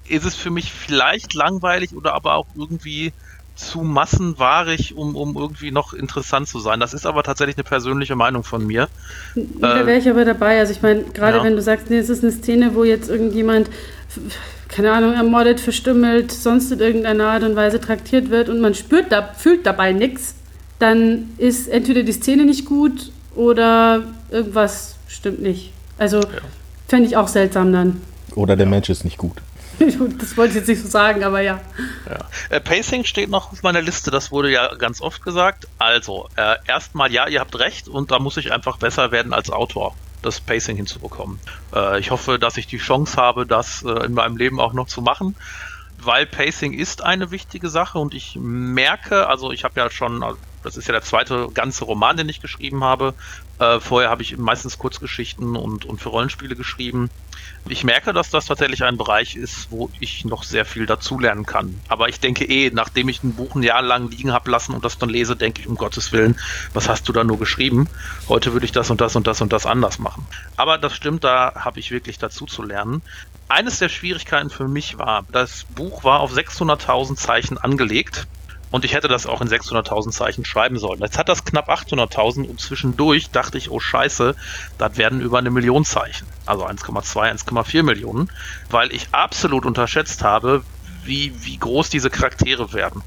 ist 0.08 0.24
es 0.24 0.34
für 0.34 0.50
mich 0.50 0.72
vielleicht 0.72 1.34
langweilig 1.34 1.94
oder 1.94 2.14
aber 2.14 2.34
auch 2.34 2.46
irgendwie 2.54 3.12
zu 3.56 3.80
massenwahrig, 3.80 4.96
um, 4.96 5.16
um 5.16 5.34
irgendwie 5.36 5.70
noch 5.70 5.94
interessant 5.94 6.46
zu 6.46 6.60
sein. 6.60 6.78
Das 6.78 6.94
ist 6.94 7.06
aber 7.06 7.22
tatsächlich 7.22 7.56
eine 7.56 7.64
persönliche 7.64 8.14
Meinung 8.14 8.44
von 8.44 8.66
mir. 8.66 8.88
Da 9.34 9.86
wäre 9.86 9.98
ich 9.98 10.08
aber 10.08 10.24
dabei. 10.24 10.58
Also 10.60 10.72
ich 10.72 10.82
meine, 10.82 11.04
gerade 11.04 11.38
ja. 11.38 11.44
wenn 11.44 11.56
du 11.56 11.62
sagst, 11.62 11.90
nee, 11.90 11.96
es 11.96 12.10
ist 12.10 12.22
eine 12.22 12.32
Szene, 12.32 12.74
wo 12.74 12.84
jetzt 12.84 13.08
irgendjemand, 13.08 13.70
keine 14.68 14.92
Ahnung, 14.92 15.14
ermordet, 15.14 15.60
verstümmelt, 15.60 16.30
sonst 16.32 16.70
in 16.70 16.80
irgendeiner 16.80 17.28
Art 17.28 17.42
und 17.42 17.56
Weise 17.56 17.80
traktiert 17.80 18.30
wird 18.30 18.50
und 18.50 18.60
man 18.60 18.74
spürt 18.74 19.10
da, 19.10 19.32
fühlt 19.36 19.64
dabei 19.64 19.92
nichts, 19.92 20.34
dann 20.78 21.30
ist 21.38 21.68
entweder 21.68 22.02
die 22.02 22.12
Szene 22.12 22.44
nicht 22.44 22.66
gut 22.66 23.10
oder 23.34 24.02
irgendwas 24.30 24.96
stimmt 25.08 25.40
nicht. 25.40 25.72
Also 25.96 26.20
ja. 26.20 26.28
fände 26.88 27.08
ich 27.08 27.16
auch 27.16 27.28
seltsam 27.28 27.72
dann. 27.72 28.02
Oder 28.34 28.54
der 28.54 28.66
ja. 28.66 28.70
Mensch 28.70 28.90
ist 28.90 29.04
nicht 29.04 29.16
gut. 29.16 29.40
Das 29.78 30.36
wollte 30.36 30.50
ich 30.50 30.56
jetzt 30.56 30.68
nicht 30.68 30.82
so 30.82 30.88
sagen, 30.88 31.24
aber 31.24 31.40
ja. 31.40 31.60
ja. 32.08 32.18
Äh, 32.48 32.60
Pacing 32.60 33.04
steht 33.04 33.30
noch 33.30 33.52
auf 33.52 33.62
meiner 33.62 33.82
Liste, 33.82 34.10
das 34.10 34.30
wurde 34.30 34.50
ja 34.50 34.74
ganz 34.74 35.00
oft 35.00 35.22
gesagt. 35.22 35.68
Also, 35.78 36.28
äh, 36.36 36.56
erstmal 36.66 37.12
ja, 37.12 37.28
ihr 37.28 37.40
habt 37.40 37.58
recht 37.58 37.88
und 37.88 38.10
da 38.10 38.18
muss 38.18 38.36
ich 38.36 38.52
einfach 38.52 38.78
besser 38.78 39.10
werden 39.10 39.32
als 39.32 39.50
Autor, 39.50 39.94
das 40.22 40.40
Pacing 40.40 40.76
hinzubekommen. 40.76 41.38
Äh, 41.74 42.00
ich 42.00 42.10
hoffe, 42.10 42.38
dass 42.38 42.56
ich 42.56 42.66
die 42.66 42.78
Chance 42.78 43.16
habe, 43.16 43.46
das 43.46 43.82
äh, 43.82 44.06
in 44.06 44.14
meinem 44.14 44.36
Leben 44.36 44.60
auch 44.60 44.72
noch 44.72 44.86
zu 44.86 45.02
machen 45.02 45.36
weil 45.98 46.26
Pacing 46.26 46.72
ist 46.72 47.02
eine 47.02 47.30
wichtige 47.30 47.68
Sache 47.68 47.98
und 47.98 48.14
ich 48.14 48.36
merke, 48.40 49.26
also 49.28 49.50
ich 49.52 49.64
habe 49.64 49.80
ja 49.80 49.90
schon, 49.90 50.24
das 50.62 50.76
ist 50.76 50.88
ja 50.88 50.92
der 50.92 51.02
zweite 51.02 51.48
ganze 51.52 51.84
Roman, 51.84 52.16
den 52.16 52.28
ich 52.28 52.40
geschrieben 52.40 52.84
habe. 52.84 53.14
Äh, 53.58 53.80
vorher 53.80 54.10
habe 54.10 54.22
ich 54.22 54.36
meistens 54.36 54.78
Kurzgeschichten 54.78 55.56
und, 55.56 55.84
und 55.84 56.00
für 56.00 56.10
Rollenspiele 56.10 56.56
geschrieben. 56.56 57.10
Ich 57.68 57.82
merke, 57.82 58.12
dass 58.12 58.30
das 58.30 58.47
tatsächlich 58.47 58.84
ein 58.84 58.97
Bereich 58.97 59.34
ist, 59.34 59.68
wo 59.70 59.90
ich 59.98 60.24
noch 60.24 60.44
sehr 60.44 60.64
viel 60.64 60.86
dazulernen 60.86 61.47
kann. 61.47 61.80
Aber 61.88 62.09
ich 62.09 62.20
denke 62.20 62.44
eh, 62.44 62.70
nachdem 62.72 63.09
ich 63.09 63.24
ein 63.24 63.34
Buch 63.34 63.56
ein 63.56 63.62
Jahr 63.62 63.82
lang 63.82 64.09
liegen 64.09 64.32
habe 64.32 64.51
lassen 64.51 64.72
und 64.72 64.84
das 64.84 64.98
dann 64.98 65.09
lese, 65.09 65.34
denke 65.34 65.62
ich, 65.62 65.66
um 65.66 65.74
Gottes 65.74 66.12
Willen, 66.12 66.38
was 66.74 66.88
hast 66.88 67.09
du 67.09 67.12
da 67.12 67.24
nur 67.24 67.38
geschrieben? 67.38 67.88
Heute 68.28 68.52
würde 68.52 68.66
ich 68.66 68.72
das 68.72 68.90
und 68.90 69.01
das 69.01 69.16
und 69.16 69.26
das 69.26 69.40
und 69.40 69.52
das 69.52 69.66
anders 69.66 69.98
machen. 69.98 70.26
Aber 70.56 70.78
das 70.78 70.94
stimmt, 70.94 71.24
da 71.24 71.55
habe 71.56 71.80
ich 71.80 71.90
wirklich 71.90 72.18
dazu 72.18 72.47
zu 72.47 72.62
lernen. 72.62 73.02
Eines 73.48 73.78
der 73.80 73.88
Schwierigkeiten 73.88 74.51
für 74.51 74.68
mich 74.68 74.98
war, 74.98 75.24
das 75.32 75.64
Buch 75.74 76.05
war 76.05 76.20
auf 76.20 76.32
600.000 76.32 77.16
Zeichen 77.16 77.59
angelegt 77.59 78.26
und 78.76 78.84
ich 78.84 78.92
hätte 78.92 79.08
das 79.08 79.26
auch 79.26 79.40
in 79.40 79.48
600.000 79.48 80.10
Zeichen 80.10 80.44
schreiben 80.44 80.78
sollen. 80.78 81.00
Jetzt 81.00 81.16
hat 81.16 81.30
das 81.30 81.46
knapp 81.46 81.70
800.000 81.70 82.44
und 82.46 82.60
zwischendurch 82.60 83.30
dachte 83.30 83.56
ich, 83.56 83.70
oh 83.70 83.80
Scheiße, 83.80 84.36
das 84.76 84.98
werden 84.98 85.22
über 85.22 85.38
eine 85.38 85.50
Million 85.50 85.86
Zeichen. 85.86 86.26
Also 86.44 86.66
1,2, 86.66 87.42
1,4 87.46 87.82
Millionen, 87.82 88.30
weil 88.68 88.92
ich 88.92 89.08
absolut 89.12 89.64
unterschätzt 89.64 90.22
habe, 90.22 90.62
wie, 91.04 91.32
wie 91.42 91.56
groß 91.56 91.88
diese 91.88 92.10
Charaktere 92.10 92.74
werden. 92.74 93.00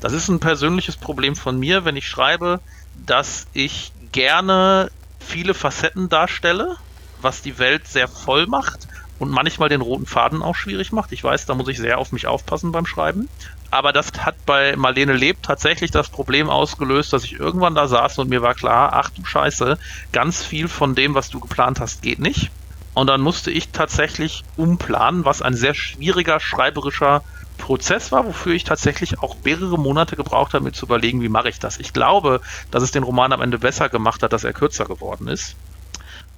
Das 0.00 0.14
ist 0.14 0.28
ein 0.28 0.40
persönliches 0.40 0.96
Problem 0.96 1.36
von 1.36 1.58
mir, 1.58 1.84
wenn 1.84 1.96
ich 1.96 2.08
schreibe, 2.08 2.60
dass 3.04 3.46
ich 3.52 3.92
gerne 4.12 4.90
viele 5.18 5.52
Facetten 5.52 6.08
darstelle, 6.08 6.76
was 7.20 7.42
die 7.42 7.58
Welt 7.58 7.86
sehr 7.86 8.08
voll 8.08 8.46
macht 8.46 8.88
und 9.18 9.28
manchmal 9.28 9.68
den 9.68 9.82
roten 9.82 10.06
Faden 10.06 10.42
auch 10.42 10.56
schwierig 10.56 10.92
macht. 10.92 11.12
Ich 11.12 11.22
weiß, 11.22 11.44
da 11.44 11.54
muss 11.54 11.68
ich 11.68 11.76
sehr 11.76 11.98
auf 11.98 12.10
mich 12.10 12.26
aufpassen 12.26 12.72
beim 12.72 12.86
Schreiben. 12.86 13.28
Aber 13.70 13.92
das 13.92 14.12
hat 14.18 14.34
bei 14.46 14.74
Marlene 14.76 15.12
Lebt 15.12 15.44
tatsächlich 15.44 15.90
das 15.90 16.08
Problem 16.08 16.50
ausgelöst, 16.50 17.12
dass 17.12 17.24
ich 17.24 17.38
irgendwann 17.38 17.74
da 17.74 17.86
saß 17.86 18.18
und 18.18 18.28
mir 18.28 18.42
war 18.42 18.54
klar, 18.54 18.90
ach 18.94 19.10
du 19.10 19.24
Scheiße, 19.24 19.78
ganz 20.12 20.42
viel 20.44 20.66
von 20.68 20.94
dem, 20.94 21.14
was 21.14 21.30
du 21.30 21.38
geplant 21.38 21.78
hast, 21.78 22.02
geht 22.02 22.18
nicht. 22.18 22.50
Und 22.94 23.06
dann 23.06 23.20
musste 23.20 23.52
ich 23.52 23.68
tatsächlich 23.68 24.42
umplanen, 24.56 25.24
was 25.24 25.42
ein 25.42 25.54
sehr 25.54 25.74
schwieriger 25.74 26.40
schreiberischer 26.40 27.22
Prozess 27.58 28.10
war, 28.10 28.26
wofür 28.26 28.54
ich 28.54 28.64
tatsächlich 28.64 29.20
auch 29.20 29.36
mehrere 29.44 29.78
Monate 29.78 30.16
gebraucht 30.16 30.54
habe, 30.54 30.64
mir 30.64 30.72
zu 30.72 30.86
überlegen, 30.86 31.22
wie 31.22 31.28
mache 31.28 31.48
ich 31.48 31.60
das. 31.60 31.78
Ich 31.78 31.92
glaube, 31.92 32.40
dass 32.70 32.82
es 32.82 32.90
den 32.90 33.04
Roman 33.04 33.32
am 33.32 33.42
Ende 33.42 33.58
besser 33.58 33.88
gemacht 33.88 34.22
hat, 34.22 34.32
dass 34.32 34.44
er 34.44 34.52
kürzer 34.52 34.86
geworden 34.86 35.28
ist. 35.28 35.54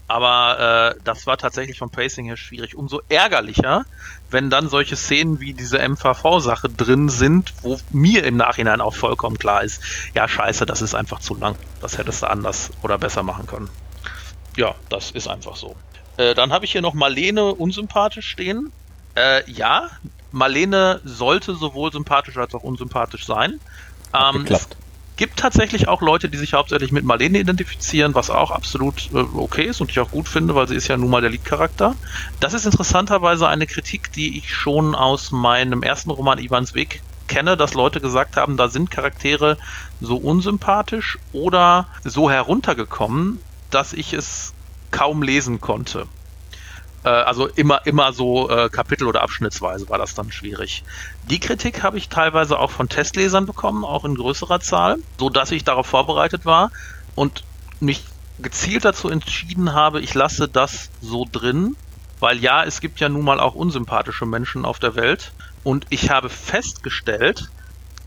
Aber 0.09 0.95
äh, 0.95 1.01
das 1.05 1.27
war 1.27 1.39
tatsächlich 1.39 1.79
vom 1.79 1.91
Pacing 1.91 2.27
her 2.27 2.37
schwierig. 2.37 2.75
Umso 2.75 3.01
ärgerlicher, 3.09 3.87
wenn 4.33 4.51
dann 4.51 4.69
solche 4.69 4.97
Szenen 4.97 5.41
wie 5.41 5.53
diese 5.53 5.79
MVV-Sache 5.79 6.69
drin 6.69 7.09
sind, 7.09 7.53
wo 7.63 7.79
mir 7.91 8.25
im 8.25 8.37
Nachhinein 8.37 8.81
auch 8.81 8.95
vollkommen 8.95 9.39
klar 9.39 9.63
ist, 9.63 9.83
ja 10.15 10.29
scheiße, 10.29 10.67
das 10.67 10.83
ist 10.83 10.95
einfach 10.95 11.21
zu 11.21 11.35
lang. 11.35 11.57
Das 11.81 11.99
hättest 11.99 12.23
du 12.23 12.31
anders 12.31 12.71
oder 12.83 12.99
besser 12.99 13.23
machen 13.23 13.47
können. 13.47 13.69
Ja, 14.57 14.75
das 14.89 15.11
ist 15.11 15.29
einfach 15.29 15.57
so. 15.57 15.77
Äh, 16.17 16.35
dann 16.35 16.53
habe 16.53 16.65
ich 16.65 16.73
hier 16.73 16.83
noch 16.83 16.95
Marlene 16.95 17.55
unsympathisch 17.55 18.29
stehen. 18.29 18.73
Äh, 19.15 19.51
ja, 19.51 19.91
Marlene 20.31 21.01
sollte 21.05 21.55
sowohl 21.55 21.93
sympathisch 21.93 22.37
als 22.37 22.55
auch 22.55 22.63
unsympathisch 22.63 23.27
sein. 23.27 23.61
Ähm, 24.15 24.47
es, 24.49 24.69
Gibt 25.17 25.39
tatsächlich 25.39 25.89
auch 25.89 26.01
Leute, 26.01 26.29
die 26.29 26.39
sich 26.39 26.55
hauptsächlich 26.55 26.91
mit 26.91 27.05
Marlene 27.05 27.39
identifizieren, 27.39 28.15
was 28.15 28.31
auch 28.31 28.51
absolut 28.51 29.11
äh, 29.13 29.19
okay 29.19 29.65
ist 29.65 29.81
und 29.81 29.91
ich 29.91 30.01
auch 30.01 30.11
gut 30.11 30.29
finde, 30.29 30.55
weil 30.55 30.69
sie 30.69 30.75
ist 30.75 30.89
ja 30.89 30.97
nun 30.97 31.11
mal 31.11 31.21
der 31.21 31.31
Leadcharakter. 31.31 31.95
Das 32.41 32.55
ist 32.55 32.65
interessanterweise 32.65 33.49
eine 33.49 33.67
Kritik, 33.67 34.13
die 34.13 34.39
ich 34.39 34.55
schon 34.55 34.95
aus 34.95 35.31
meinem 35.31 35.83
ersten 35.83 36.11
Roman 36.11 36.39
Ivans 36.39 36.75
Weg 36.75 37.03
kenne, 37.29 37.57
dass 37.57 37.75
Leute 37.75 38.01
gesagt 38.01 38.37
haben, 38.37 38.57
da 38.57 38.69
sind 38.69 38.91
Charaktere 38.91 39.59
so 40.01 40.17
unsympathisch 40.17 41.19
oder 41.33 41.89
so 42.05 42.31
heruntergekommen, 42.31 43.39
dass 43.71 43.93
ich 43.93 44.13
es 44.13 44.53
kaum 44.91 45.23
lesen 45.23 45.61
konnte. 45.61 46.07
Äh, 47.05 47.09
also 47.09 47.49
immer, 47.49 47.85
immer 47.87 48.13
so 48.13 48.49
äh, 48.49 48.69
Kapitel- 48.69 49.07
oder 49.07 49.23
Abschnittsweise 49.23 49.89
war 49.89 49.99
das 49.99 50.15
dann 50.15 50.31
schwierig. 50.31 50.85
Die 51.25 51.41
Kritik 51.41 51.83
habe 51.83 51.99
ich 51.99 52.09
teilweise 52.09 52.59
auch 52.59 52.71
von 52.71 52.89
Testlesern 52.89 53.47
bekommen, 53.47 53.85
auch 53.85 54.05
in 54.05 54.15
größerer 54.15 54.61
Zahl, 54.61 54.97
so 55.19 55.29
dass 55.29 55.51
ich 55.51 55.65
darauf 55.65 55.87
vorbereitet 55.87 56.45
war 56.45 56.71
und 57.15 57.45
mich 57.81 58.05
gezielt 58.39 58.85
dazu 58.85 59.09
entschieden 59.09 59.73
habe, 59.73 60.01
ich 60.01 60.15
lasse 60.15 60.49
das 60.49 60.91
so 61.01 61.27
drin, 61.31 61.77
weil 62.21 62.39
ja, 62.39 62.65
es 62.65 62.81
gibt 62.81 63.01
ja 63.01 63.09
nun 63.09 63.25
mal 63.25 63.41
auch 63.41 63.55
unsympathische 63.55 64.27
Menschen 64.27 64.65
auf 64.65 64.79
der 64.79 64.95
Welt 64.95 65.33
und 65.65 65.87
ich 65.91 66.11
habe 66.11 66.29
festgestellt, 66.29 67.51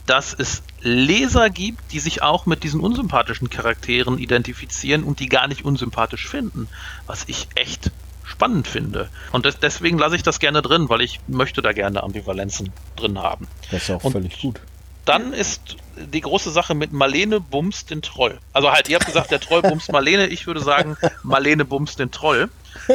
dass 0.05 0.33
es 0.33 0.61
Leser 0.81 1.49
gibt, 1.49 1.91
die 1.91 1.99
sich 1.99 2.21
auch 2.21 2.45
mit 2.45 2.63
diesen 2.63 2.79
unsympathischen 2.79 3.49
Charakteren 3.49 4.19
identifizieren 4.19 5.03
und 5.03 5.19
die 5.19 5.29
gar 5.29 5.47
nicht 5.47 5.65
unsympathisch 5.65 6.27
finden, 6.27 6.69
was 7.07 7.23
ich 7.27 7.47
echt 7.55 7.91
spannend 8.25 8.67
finde. 8.67 9.09
Und 9.31 9.45
das, 9.45 9.59
deswegen 9.59 9.97
lasse 9.97 10.15
ich 10.15 10.23
das 10.23 10.39
gerne 10.39 10.61
drin, 10.61 10.89
weil 10.89 11.01
ich 11.01 11.19
möchte 11.27 11.61
da 11.61 11.71
gerne 11.71 12.03
Ambivalenzen 12.03 12.71
drin 12.95 13.19
haben. 13.19 13.47
Das 13.71 13.83
ist 13.83 13.91
auch 13.91 14.03
Und 14.03 14.13
völlig 14.13 14.39
gut. 14.41 14.59
Dann 15.05 15.33
ist 15.33 15.77
die 15.97 16.21
große 16.21 16.49
Sache 16.51 16.73
mit 16.73 16.91
Marlene 16.91 17.39
bumst 17.39 17.91
den 17.91 18.01
Troll. 18.01 18.39
Also 18.53 18.71
halt, 18.71 18.89
ihr 18.89 18.95
habt 18.95 19.05
gesagt, 19.05 19.31
der 19.31 19.39
Troll 19.39 19.61
bumst 19.61 19.91
Marlene. 19.91 20.27
Ich 20.27 20.47
würde 20.47 20.61
sagen, 20.61 20.97
Marlene 21.23 21.63
bumst 21.63 21.99
den 21.99 22.11
Troll. 22.11 22.49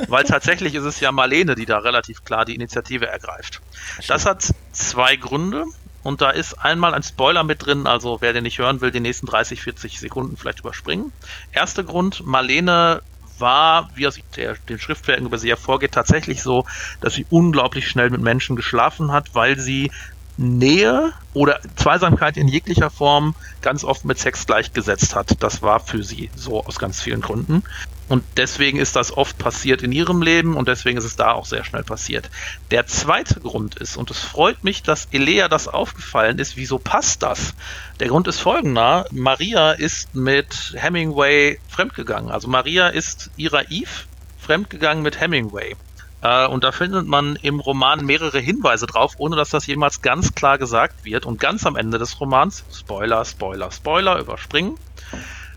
Weil 0.09 0.25
tatsächlich 0.25 0.75
ist 0.75 0.85
es 0.85 1.01
ja 1.01 1.13
Marlene, 1.13 1.55
die 1.55 1.67
da 1.67 1.79
relativ 1.79 2.25
klar 2.25 2.45
die 2.45 2.55
Initiative 2.55 3.07
ergreift. 3.07 3.61
Das 4.09 4.27
hat 4.27 4.47
zwei 4.73 5.17
Gründe. 5.17 5.65
Und 6.03 6.23
da 6.23 6.31
ist 6.31 6.55
einmal 6.55 6.95
ein 6.95 7.03
Spoiler 7.03 7.45
mit 7.45 7.67
drin, 7.67 7.87
also 7.87 8.19
wer 8.21 8.33
den 8.33 8.45
nicht 8.45 8.59
hören 8.59 8.81
will, 8.81 8.91
die 8.91 9.01
nächsten 9.01 9.27
30, 9.27 9.61
40 9.63 10.01
Sekunden 10.01 10.37
vielleicht 10.37 10.61
überspringen. 10.61 11.13
Erster 11.53 11.85
Grund, 11.85 12.25
Marlene 12.25 13.03
war, 13.41 13.91
wie 13.95 14.07
aus 14.07 14.19
der, 14.37 14.55
den 14.69 14.79
Schriftwerken 14.79 15.27
über 15.27 15.39
sie 15.39 15.49
hervorgeht, 15.49 15.93
tatsächlich 15.93 16.43
so, 16.43 16.65
dass 17.01 17.15
sie 17.15 17.27
unglaublich 17.31 17.89
schnell 17.89 18.11
mit 18.11 18.21
Menschen 18.21 18.57
geschlafen 18.57 19.13
hat, 19.13 19.35
weil 19.35 19.59
sie 19.59 19.91
Nähe 20.37 21.13
oder 21.35 21.61
Zweisamkeit 21.77 22.37
in 22.37 22.49
jeglicher 22.49 22.91
Form 22.91 23.35
ganz 23.61 23.85
oft 23.85 24.05
mit 24.05 24.19
Sex 24.19 24.47
gleichgesetzt 24.47 25.15
hat. 25.15 25.43
Das 25.43 25.61
war 25.61 25.81
für 25.81 26.03
sie 26.03 26.31
so 26.35 26.65
aus 26.65 26.79
ganz 26.79 27.01
vielen 27.01 27.21
Gründen. 27.21 27.63
Und 28.11 28.25
deswegen 28.37 28.81
ist 28.81 28.97
das 28.97 29.17
oft 29.17 29.39
passiert 29.39 29.83
in 29.83 29.93
ihrem 29.93 30.21
Leben 30.21 30.57
und 30.57 30.67
deswegen 30.67 30.99
ist 30.99 31.05
es 31.05 31.15
da 31.15 31.31
auch 31.31 31.47
sehr 31.47 31.63
schnell 31.63 31.85
passiert. 31.85 32.29
Der 32.73 32.85
zweite 32.89 33.39
Grund 33.39 33.77
ist, 33.77 33.97
und 33.97 34.11
es 34.11 34.19
freut 34.19 34.65
mich, 34.65 34.83
dass 34.83 35.07
Elea 35.13 35.47
das 35.47 35.69
aufgefallen 35.69 36.41
ist, 36.41 36.57
wieso 36.57 36.81
passt 36.81 37.23
das? 37.23 37.55
Der 38.01 38.09
Grund 38.09 38.27
ist 38.27 38.41
folgender. 38.41 39.07
Maria 39.13 39.71
ist 39.71 40.13
mit 40.13 40.75
Hemingway 40.77 41.61
fremdgegangen. 41.69 42.33
Also 42.33 42.49
Maria 42.49 42.89
ist 42.89 43.31
ihrer 43.37 43.71
Eve 43.71 44.09
fremdgegangen 44.41 45.05
mit 45.05 45.21
Hemingway. 45.21 45.77
Äh, 46.21 46.49
und 46.49 46.65
da 46.65 46.73
findet 46.73 47.07
man 47.07 47.37
im 47.37 47.61
Roman 47.61 48.05
mehrere 48.05 48.41
Hinweise 48.41 48.89
drauf, 48.89 49.15
ohne 49.19 49.37
dass 49.37 49.51
das 49.51 49.69
jemals 49.69 50.03
ganz 50.03 50.35
klar 50.35 50.59
gesagt 50.59 51.05
wird. 51.05 51.27
Und 51.27 51.39
ganz 51.39 51.65
am 51.65 51.77
Ende 51.77 51.99
des 51.99 52.19
Romans, 52.19 52.65
Spoiler, 52.77 53.25
Spoiler, 53.25 53.71
Spoiler, 53.71 54.19
überspringen, 54.19 54.77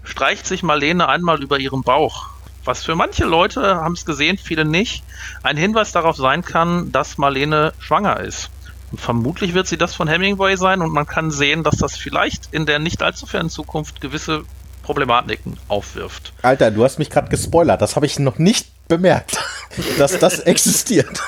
streicht 0.04 0.46
sich 0.46 0.62
Marlene 0.62 1.10
einmal 1.10 1.42
über 1.42 1.58
ihren 1.58 1.82
Bauch. 1.82 2.33
Was 2.66 2.84
für 2.84 2.96
manche 2.96 3.26
Leute 3.26 3.76
haben 3.76 3.94
es 3.94 4.06
gesehen, 4.06 4.38
viele 4.38 4.66
nicht, 4.66 5.04
ein 5.44 5.58
Hinweis 5.58 5.92
darauf 5.92 6.16
sein 6.16 6.44
kann, 6.44 6.92
dass 6.92 7.18
Marlene 7.18 7.74
schwanger 7.80 8.20
ist. 8.22 8.50
Und 8.92 9.02
vermutlich 9.02 9.54
wird 9.54 9.68
sie 9.68 9.78
das 9.78 9.96
von 9.96 10.08
Hemingway 10.08 10.56
sein 10.56 10.82
und 10.82 10.92
man 10.92 11.08
kann 11.08 11.32
sehen, 11.32 11.64
dass 11.64 11.78
das 11.78 11.98
vielleicht 11.98 12.54
in 12.54 12.66
der 12.66 12.80
nicht 12.80 13.02
allzu 13.02 13.26
fernen 13.26 13.50
Zukunft 13.50 14.02
gewisse 14.02 14.44
Problematiken 14.84 15.58
aufwirft. 15.68 16.34
Alter, 16.42 16.70
du 16.70 16.84
hast 16.84 17.00
mich 17.00 17.10
gerade 17.10 17.30
gespoilert. 17.30 17.82
Das 17.82 17.96
habe 17.96 18.06
ich 18.06 18.20
noch 18.20 18.38
nicht 18.38 18.68
bemerkt, 18.88 19.38
dass 19.98 20.20
das 20.20 20.40
existiert. 20.42 21.20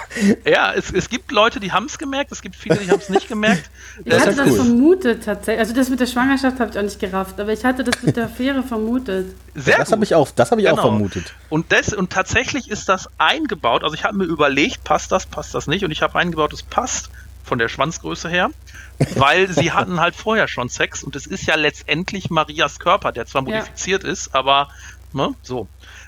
Ja, 0.45 0.73
es, 0.73 0.91
es 0.91 1.09
gibt 1.09 1.31
Leute, 1.31 1.59
die 1.59 1.71
haben 1.71 1.85
es 1.85 1.97
gemerkt, 1.97 2.31
es 2.31 2.41
gibt 2.41 2.55
viele, 2.55 2.77
die 2.77 2.91
haben 2.91 2.99
es 2.99 3.09
nicht 3.09 3.27
gemerkt. 3.27 3.69
Ich 4.03 4.11
Das 4.11 4.23
hatte 4.25 4.35
das 4.35 4.47
cool. 4.49 4.55
vermutet 4.57 5.23
tatsächlich. 5.25 5.59
Also 5.59 5.73
das 5.73 5.89
mit 5.89 5.99
der 5.99 6.07
Schwangerschaft 6.07 6.59
habe 6.59 6.71
ich 6.71 6.77
auch 6.77 6.83
nicht 6.83 6.99
gerafft, 6.99 7.39
aber 7.39 7.53
ich 7.53 7.63
hatte 7.63 7.83
das 7.83 8.01
mit 8.03 8.15
der 8.17 8.25
Affäre 8.25 8.61
vermutet. 8.63 9.33
Sehr 9.55 9.77
das 9.77 9.87
gut. 9.87 9.93
habe 9.93 10.03
ich 10.03 10.15
auch, 10.15 10.29
das 10.31 10.51
habe 10.51 10.61
ich 10.61 10.67
auch 10.67 10.71
Genau. 10.75 10.81
vermutet. 10.89 11.33
Und, 11.49 11.71
das, 11.71 11.93
und 11.93 12.11
tatsächlich 12.11 12.69
ist 12.69 12.89
das 12.89 13.09
eingebaut. 13.17 13.83
Also 13.83 13.95
ich 13.95 14.03
habe 14.03 14.17
mir 14.17 14.25
überlegt, 14.25 14.83
passt 14.83 15.11
das, 15.11 15.25
passt 15.25 15.55
das 15.55 15.67
nicht. 15.67 15.83
Und 15.85 15.91
ich 15.91 16.01
habe 16.01 16.19
eingebaut, 16.19 16.51
es 16.53 16.61
passt 16.63 17.09
von 17.43 17.57
der 17.59 17.69
Schwanzgröße 17.69 18.27
her, 18.27 18.49
weil 19.15 19.49
sie 19.51 19.71
hatten 19.71 19.99
halt 19.99 20.15
vorher 20.15 20.47
schon 20.47 20.67
Sex 20.69 21.03
und 21.03 21.15
es 21.15 21.25
ist 21.25 21.45
ja 21.45 21.55
letztendlich 21.55 22.29
Marias 22.29 22.79
Körper, 22.79 23.11
der 23.11 23.25
zwar 23.27 23.47
Ja. 23.47 23.59
modifiziert 23.59 24.03
ist, 24.03 24.33
aber 24.35 24.69
ne, 25.13 25.33
so. 25.43 25.67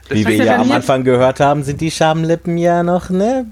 Wie 0.09 0.25
wir 0.25 0.35
ja 0.43 0.59
am 0.59 0.71
Anfang 0.71 1.03
gehört 1.03 1.39
haben, 1.39 1.63
sind 1.63 1.81
die 1.81 1.91
Schamlippen 1.91 2.57
ja 2.57 2.83
noch, 2.83 3.09
ne? 3.09 3.45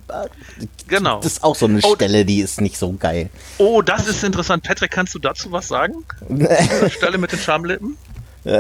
genau. 0.88 1.18
Das 1.18 1.34
ist 1.34 1.44
auch 1.44 1.56
so 1.56 1.66
eine 1.66 1.80
Oh. 1.84 1.96
Stelle, 1.96 2.26
die 2.26 2.40
ist 2.40 2.62
nicht 2.62 2.78
so 2.78 2.94
geil. 2.98 3.30
Oh, 3.58 3.82
das 3.82 4.08
ist 4.08 4.24
interessant. 4.24 4.64
Patrick, 4.64 4.92
kannst 4.92 5.14
du 5.16 5.20
dazu 5.20 5.52
was 5.52 5.68
sagen? 5.68 5.94
Diese 6.30 6.90
Stelle 6.90 7.18
mit 7.18 7.32
den 7.32 7.40
Schamlippen? 7.40 7.98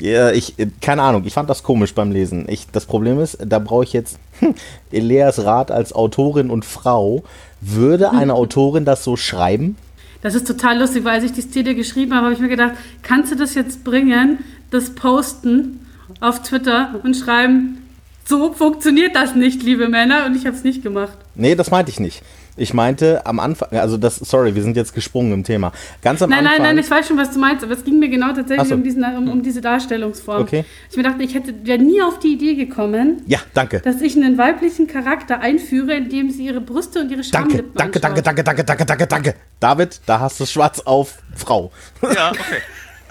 Ja, 0.00 0.32
ich, 0.32 0.54
keine 0.80 1.02
Ahnung, 1.02 1.22
ich 1.24 1.32
fand 1.32 1.48
das 1.48 1.62
komisch 1.62 1.94
beim 1.94 2.10
Lesen. 2.10 2.46
Ich, 2.48 2.66
das 2.72 2.84
Problem 2.84 3.20
ist, 3.20 3.38
da 3.44 3.58
brauche 3.58 3.84
ich 3.84 3.92
jetzt 3.92 4.18
hm, 4.40 4.54
Eleas 4.90 5.44
Rat 5.44 5.70
als 5.70 5.92
Autorin 5.92 6.50
und 6.50 6.64
Frau. 6.64 7.22
Würde 7.60 8.10
eine 8.10 8.34
Autorin 8.34 8.84
das 8.84 9.04
so 9.04 9.16
schreiben? 9.16 9.76
Das 10.20 10.34
ist 10.34 10.46
total 10.46 10.78
lustig, 10.80 11.04
weil 11.04 11.14
als 11.16 11.24
ich 11.24 11.32
die 11.32 11.42
Szene 11.42 11.74
geschrieben 11.74 12.12
habe, 12.14 12.24
habe 12.24 12.34
ich 12.34 12.40
mir 12.40 12.48
gedacht, 12.48 12.72
kannst 13.02 13.30
du 13.30 13.36
das 13.36 13.54
jetzt 13.54 13.84
bringen, 13.84 14.38
das 14.70 14.90
posten 14.94 15.83
auf 16.20 16.42
Twitter 16.42 17.00
und 17.02 17.14
schreiben, 17.14 17.78
so 18.26 18.52
funktioniert 18.52 19.14
das 19.14 19.34
nicht, 19.34 19.62
liebe 19.62 19.88
Männer, 19.88 20.24
und 20.26 20.34
ich 20.34 20.46
habe 20.46 20.56
es 20.56 20.64
nicht 20.64 20.82
gemacht. 20.82 21.16
Nee, 21.34 21.54
das 21.54 21.70
meinte 21.70 21.90
ich 21.90 22.00
nicht. 22.00 22.22
Ich 22.56 22.72
meinte 22.72 23.26
am 23.26 23.40
Anfang, 23.40 23.68
also 23.72 23.96
das, 23.96 24.14
sorry, 24.16 24.54
wir 24.54 24.62
sind 24.62 24.76
jetzt 24.76 24.94
gesprungen 24.94 25.32
im 25.32 25.42
Thema. 25.44 25.72
Ganz 26.02 26.22
am 26.22 26.30
Nein, 26.30 26.46
Anfang. 26.46 26.62
nein, 26.62 26.76
nein, 26.76 26.84
ich 26.84 26.88
weiß 26.88 27.08
schon, 27.08 27.18
was 27.18 27.32
du 27.32 27.40
meinst, 27.40 27.64
aber 27.64 27.72
es 27.72 27.82
ging 27.82 27.98
mir 27.98 28.08
genau 28.08 28.32
tatsächlich 28.32 28.68
so. 28.68 28.76
um, 28.76 28.84
diesen, 28.84 29.02
um, 29.04 29.28
um 29.28 29.42
diese 29.42 29.60
Darstellungsform. 29.60 30.42
Okay. 30.42 30.64
Ich 30.88 30.96
mir 30.96 31.02
dachte, 31.02 31.24
ich 31.24 31.34
hätte 31.34 31.52
wäre 31.66 31.80
nie 31.82 32.00
auf 32.00 32.20
die 32.20 32.28
Idee 32.34 32.54
gekommen, 32.54 33.22
Ja, 33.26 33.40
danke. 33.54 33.80
dass 33.80 34.00
ich 34.00 34.14
einen 34.16 34.38
weiblichen 34.38 34.86
Charakter 34.86 35.40
einführe, 35.40 35.94
indem 35.94 36.30
sie 36.30 36.46
ihre 36.46 36.60
Brüste 36.60 37.00
und 37.00 37.10
ihre 37.10 37.22
Danke, 37.22 37.50
Schamlippen 37.56 37.72
danke, 37.74 37.98
danke, 37.98 38.18
anschaut. 38.20 38.26
danke, 38.26 38.44
danke, 38.44 38.64
danke, 38.64 38.86
danke, 38.86 39.06
danke. 39.08 39.34
David, 39.58 40.00
da 40.06 40.20
hast 40.20 40.38
du 40.38 40.46
schwarz 40.46 40.78
auf 40.78 41.18
Frau. 41.34 41.72
Ja, 42.02 42.30
okay. 42.30 42.40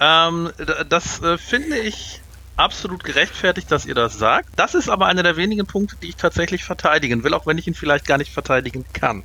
ähm, 0.00 0.48
das 0.88 1.22
äh, 1.22 1.36
finde 1.36 1.76
ich 1.76 2.22
absolut 2.56 3.04
gerechtfertigt, 3.04 3.70
dass 3.70 3.86
ihr 3.86 3.94
das 3.94 4.18
sagt. 4.18 4.48
Das 4.56 4.74
ist 4.74 4.88
aber 4.88 5.06
einer 5.06 5.22
der 5.22 5.36
wenigen 5.36 5.66
Punkte, 5.66 5.96
die 6.02 6.08
ich 6.08 6.16
tatsächlich 6.16 6.64
verteidigen 6.64 7.24
will, 7.24 7.34
auch 7.34 7.46
wenn 7.46 7.58
ich 7.58 7.66
ihn 7.66 7.74
vielleicht 7.74 8.06
gar 8.06 8.18
nicht 8.18 8.32
verteidigen 8.32 8.84
kann. 8.92 9.24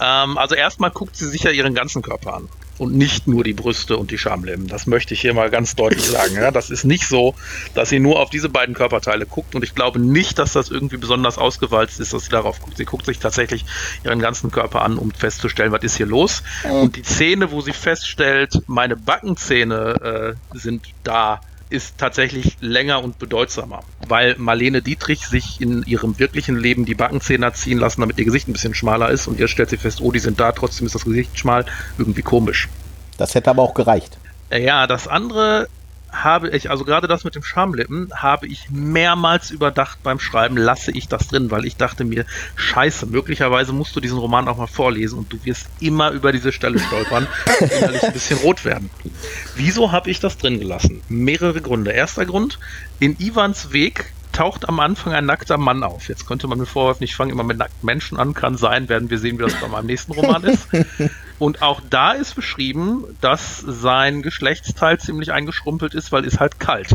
Ähm, 0.00 0.38
also 0.38 0.54
erstmal 0.54 0.90
guckt 0.90 1.16
sie 1.16 1.28
sich 1.28 1.42
ja 1.42 1.50
ihren 1.50 1.74
ganzen 1.74 2.02
Körper 2.02 2.34
an. 2.34 2.48
Und 2.76 2.92
nicht 2.92 3.28
nur 3.28 3.44
die 3.44 3.52
Brüste 3.52 3.96
und 3.96 4.10
die 4.10 4.18
Schamlippen. 4.18 4.66
Das 4.66 4.88
möchte 4.88 5.14
ich 5.14 5.20
hier 5.20 5.32
mal 5.32 5.48
ganz 5.48 5.76
deutlich 5.76 6.04
sagen. 6.10 6.34
Ja? 6.34 6.50
Das 6.50 6.70
ist 6.70 6.84
nicht 6.84 7.06
so, 7.06 7.34
dass 7.74 7.88
sie 7.88 8.00
nur 8.00 8.18
auf 8.18 8.30
diese 8.30 8.48
beiden 8.48 8.74
Körperteile 8.74 9.26
guckt. 9.26 9.54
Und 9.54 9.62
ich 9.62 9.76
glaube 9.76 10.00
nicht, 10.00 10.40
dass 10.40 10.52
das 10.52 10.70
irgendwie 10.70 10.96
besonders 10.96 11.38
ausgewalzt 11.38 12.00
ist, 12.00 12.12
dass 12.12 12.24
sie 12.24 12.30
darauf 12.30 12.60
guckt. 12.60 12.76
Sie 12.76 12.84
guckt 12.84 13.06
sich 13.06 13.20
tatsächlich 13.20 13.64
ihren 14.02 14.18
ganzen 14.18 14.50
Körper 14.50 14.82
an, 14.82 14.98
um 14.98 15.12
festzustellen, 15.12 15.70
was 15.70 15.84
ist 15.84 15.96
hier 15.96 16.06
los. 16.06 16.42
Und 16.68 16.96
die 16.96 17.04
Szene, 17.04 17.52
wo 17.52 17.60
sie 17.60 17.72
feststellt, 17.72 18.60
meine 18.66 18.96
Backenzähne 18.96 20.34
äh, 20.52 20.58
sind 20.58 20.86
da, 21.04 21.40
ist 21.74 21.98
tatsächlich 21.98 22.56
länger 22.60 23.02
und 23.02 23.18
bedeutsamer, 23.18 23.82
weil 24.06 24.36
Marlene 24.38 24.80
Dietrich 24.80 25.26
sich 25.26 25.60
in 25.60 25.82
ihrem 25.82 26.18
wirklichen 26.18 26.56
Leben 26.56 26.84
die 26.84 26.94
Backenzähne 26.94 27.52
ziehen 27.52 27.78
lassen, 27.78 28.00
damit 28.00 28.18
ihr 28.18 28.24
Gesicht 28.24 28.48
ein 28.48 28.52
bisschen 28.52 28.74
schmaler 28.74 29.10
ist 29.10 29.26
und 29.26 29.38
ihr 29.40 29.48
stellt 29.48 29.70
sie 29.70 29.76
fest, 29.76 30.00
oh, 30.00 30.12
die 30.12 30.20
sind 30.20 30.38
da, 30.38 30.52
trotzdem 30.52 30.86
ist 30.86 30.94
das 30.94 31.04
Gesicht 31.04 31.38
schmal, 31.38 31.66
irgendwie 31.98 32.22
komisch. 32.22 32.68
Das 33.18 33.34
hätte 33.34 33.50
aber 33.50 33.62
auch 33.62 33.74
gereicht. 33.74 34.16
Ja, 34.50 34.86
das 34.86 35.08
andere 35.08 35.68
habe 36.22 36.50
ich, 36.50 36.70
also 36.70 36.84
gerade 36.84 37.08
das 37.08 37.24
mit 37.24 37.34
dem 37.34 37.42
Schamlippen, 37.42 38.10
habe 38.14 38.46
ich 38.46 38.70
mehrmals 38.70 39.50
überdacht 39.50 40.02
beim 40.02 40.20
Schreiben, 40.20 40.56
lasse 40.56 40.92
ich 40.92 41.08
das 41.08 41.28
drin, 41.28 41.50
weil 41.50 41.64
ich 41.64 41.76
dachte 41.76 42.04
mir, 42.04 42.24
scheiße, 42.56 43.06
möglicherweise 43.06 43.72
musst 43.72 43.96
du 43.96 44.00
diesen 44.00 44.18
Roman 44.18 44.48
auch 44.48 44.56
mal 44.56 44.66
vorlesen 44.66 45.18
und 45.18 45.32
du 45.32 45.44
wirst 45.44 45.66
immer 45.80 46.10
über 46.10 46.32
diese 46.32 46.52
Stelle 46.52 46.78
stolpern 46.78 47.26
und 47.60 47.72
innerlich 47.72 48.02
ein 48.02 48.12
bisschen 48.12 48.38
rot 48.38 48.64
werden. 48.64 48.90
Wieso 49.56 49.92
habe 49.92 50.10
ich 50.10 50.20
das 50.20 50.38
drin 50.38 50.60
gelassen? 50.60 51.02
Mehrere 51.08 51.60
Gründe. 51.60 51.90
Erster 51.90 52.26
Grund, 52.26 52.58
in 53.00 53.16
Ivans 53.18 53.72
Weg 53.72 54.12
taucht 54.34 54.68
am 54.68 54.80
Anfang 54.80 55.14
ein 55.14 55.24
nackter 55.24 55.56
Mann 55.56 55.82
auf. 55.82 56.08
Jetzt 56.08 56.26
könnte 56.26 56.46
man 56.46 56.58
mir 56.58 56.66
vorwerfen, 56.66 57.04
ich 57.04 57.16
fange 57.16 57.32
immer 57.32 57.44
mit 57.44 57.56
nackten 57.56 57.86
Menschen 57.86 58.18
an, 58.18 58.34
kann 58.34 58.56
sein, 58.56 58.88
werden 58.88 59.08
wir 59.08 59.18
sehen, 59.18 59.38
wie 59.38 59.42
das 59.44 59.54
bei 59.54 59.68
meinem 59.68 59.86
nächsten 59.86 60.12
Roman 60.12 60.44
ist. 60.44 60.68
Und 61.38 61.62
auch 61.62 61.80
da 61.88 62.12
ist 62.12 62.34
beschrieben, 62.34 63.04
dass 63.20 63.58
sein 63.60 64.22
Geschlechtsteil 64.22 64.98
ziemlich 64.98 65.32
eingeschrumpelt 65.32 65.94
ist, 65.94 66.12
weil 66.12 66.24
es 66.26 66.40
halt 66.40 66.60
kalt. 66.60 66.90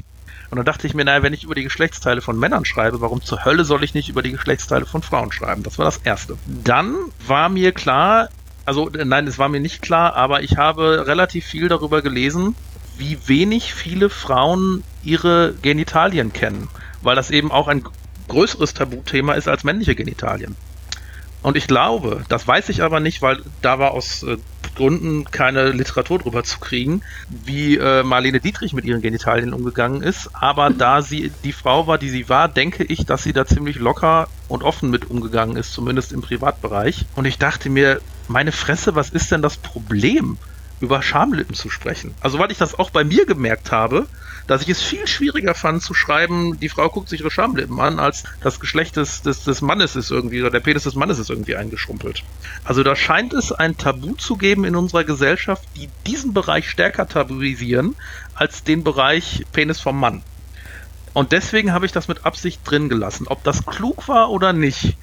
Und 0.51 0.57
dann 0.57 0.65
dachte 0.65 0.87
ich 0.87 0.93
mir, 0.93 1.05
naja, 1.05 1.21
wenn 1.23 1.33
ich 1.33 1.43
über 1.43 1.55
die 1.55 1.63
Geschlechtsteile 1.63 2.21
von 2.21 2.37
Männern 2.37 2.65
schreibe, 2.65 3.01
warum 3.01 3.21
zur 3.21 3.45
Hölle 3.45 3.65
soll 3.65 3.83
ich 3.83 3.93
nicht 3.93 4.09
über 4.09 4.23
die 4.23 4.31
Geschlechtsteile 4.31 4.85
von 4.85 5.03
Frauen 5.03 5.31
schreiben? 5.31 5.63
Das 5.63 5.77
war 5.77 5.85
das 5.85 5.97
Erste. 5.97 6.37
Dann 6.47 6.95
war 7.25 7.49
mir 7.49 7.71
klar, 7.71 8.29
also 8.65 8.89
nein, 8.91 9.27
es 9.27 9.37
war 9.37 9.47
mir 9.47 9.59
nicht 9.59 9.81
klar, 9.81 10.15
aber 10.15 10.41
ich 10.41 10.57
habe 10.57 11.05
relativ 11.07 11.45
viel 11.45 11.69
darüber 11.69 12.01
gelesen, 12.01 12.55
wie 12.97 13.17
wenig 13.27 13.73
viele 13.73 14.09
Frauen 14.09 14.83
ihre 15.03 15.53
Genitalien 15.61 16.33
kennen, 16.33 16.67
weil 17.01 17.15
das 17.15 17.31
eben 17.31 17.51
auch 17.51 17.67
ein 17.67 17.83
größeres 18.27 18.73
Tabuthema 18.73 19.33
ist 19.33 19.47
als 19.47 19.63
männliche 19.63 19.95
Genitalien. 19.95 20.55
Und 21.41 21.55
ich 21.55 21.67
glaube, 21.67 22.23
das 22.27 22.47
weiß 22.47 22.69
ich 22.69 22.83
aber 22.83 22.99
nicht, 22.99 23.21
weil 23.21 23.41
da 23.61 23.79
war 23.79 23.91
aus 23.91 24.23
äh, 24.23 24.37
Gründen 24.75 25.25
keine 25.25 25.71
Literatur 25.71 26.19
drüber 26.19 26.43
zu 26.43 26.59
kriegen, 26.59 27.01
wie 27.29 27.77
äh, 27.77 28.03
Marlene 28.03 28.39
Dietrich 28.39 28.73
mit 28.73 28.85
ihren 28.85 29.01
Genitalien 29.01 29.53
umgegangen 29.53 30.01
ist. 30.01 30.29
Aber 30.33 30.69
da 30.69 31.01
sie 31.01 31.31
die 31.43 31.53
Frau 31.53 31.87
war, 31.87 31.97
die 31.97 32.09
sie 32.09 32.29
war, 32.29 32.49
denke 32.49 32.83
ich, 32.83 33.05
dass 33.05 33.23
sie 33.23 33.33
da 33.33 33.45
ziemlich 33.45 33.77
locker 33.77 34.27
und 34.47 34.63
offen 34.63 34.89
mit 34.89 35.09
umgegangen 35.09 35.55
ist, 35.55 35.73
zumindest 35.73 36.11
im 36.11 36.21
Privatbereich. 36.21 37.05
Und 37.15 37.25
ich 37.25 37.37
dachte 37.37 37.69
mir, 37.69 38.01
meine 38.27 38.51
Fresse, 38.51 38.95
was 38.95 39.09
ist 39.09 39.31
denn 39.31 39.41
das 39.41 39.57
Problem? 39.57 40.37
Über 40.81 41.01
Schamlippen 41.01 41.55
zu 41.55 41.69
sprechen. 41.69 42.13
Also 42.21 42.39
weil 42.39 42.51
ich 42.51 42.57
das 42.57 42.77
auch 42.77 42.89
bei 42.89 43.03
mir 43.03 43.25
gemerkt 43.25 43.71
habe, 43.71 44.07
dass 44.47 44.63
ich 44.63 44.69
es 44.69 44.81
viel 44.81 45.05
schwieriger 45.05 45.53
fand 45.53 45.83
zu 45.83 45.93
schreiben, 45.93 46.59
die 46.59 46.69
Frau 46.69 46.89
guckt 46.89 47.09
sich 47.09 47.19
ihre 47.19 47.29
Schamlippen 47.29 47.79
an, 47.79 47.99
als 47.99 48.23
das 48.41 48.59
Geschlecht 48.59 48.95
des, 48.95 49.21
des, 49.21 49.43
des 49.43 49.61
Mannes 49.61 49.95
ist 49.95 50.09
irgendwie, 50.09 50.41
oder 50.41 50.49
der 50.49 50.59
Penis 50.59 50.83
des 50.83 50.95
Mannes 50.95 51.19
ist 51.19 51.29
irgendwie 51.29 51.55
eingeschrumpelt. 51.55 52.23
Also 52.63 52.81
da 52.81 52.95
scheint 52.95 53.33
es 53.33 53.51
ein 53.51 53.77
Tabu 53.77 54.15
zu 54.15 54.37
geben 54.37 54.65
in 54.65 54.75
unserer 54.75 55.03
Gesellschaft, 55.03 55.63
die 55.75 55.89
diesen 56.07 56.33
Bereich 56.33 56.69
stärker 56.69 57.07
tabuisieren, 57.07 57.95
als 58.33 58.63
den 58.63 58.83
Bereich 58.83 59.45
Penis 59.51 59.79
vom 59.79 59.99
Mann. 59.99 60.23
Und 61.13 61.31
deswegen 61.31 61.73
habe 61.73 61.85
ich 61.85 61.91
das 61.91 62.07
mit 62.07 62.25
Absicht 62.25 62.61
drin 62.63 62.89
gelassen. 62.89 63.27
Ob 63.27 63.43
das 63.43 63.65
klug 63.65 64.07
war 64.07 64.29
oder 64.31 64.53
nicht, 64.53 64.95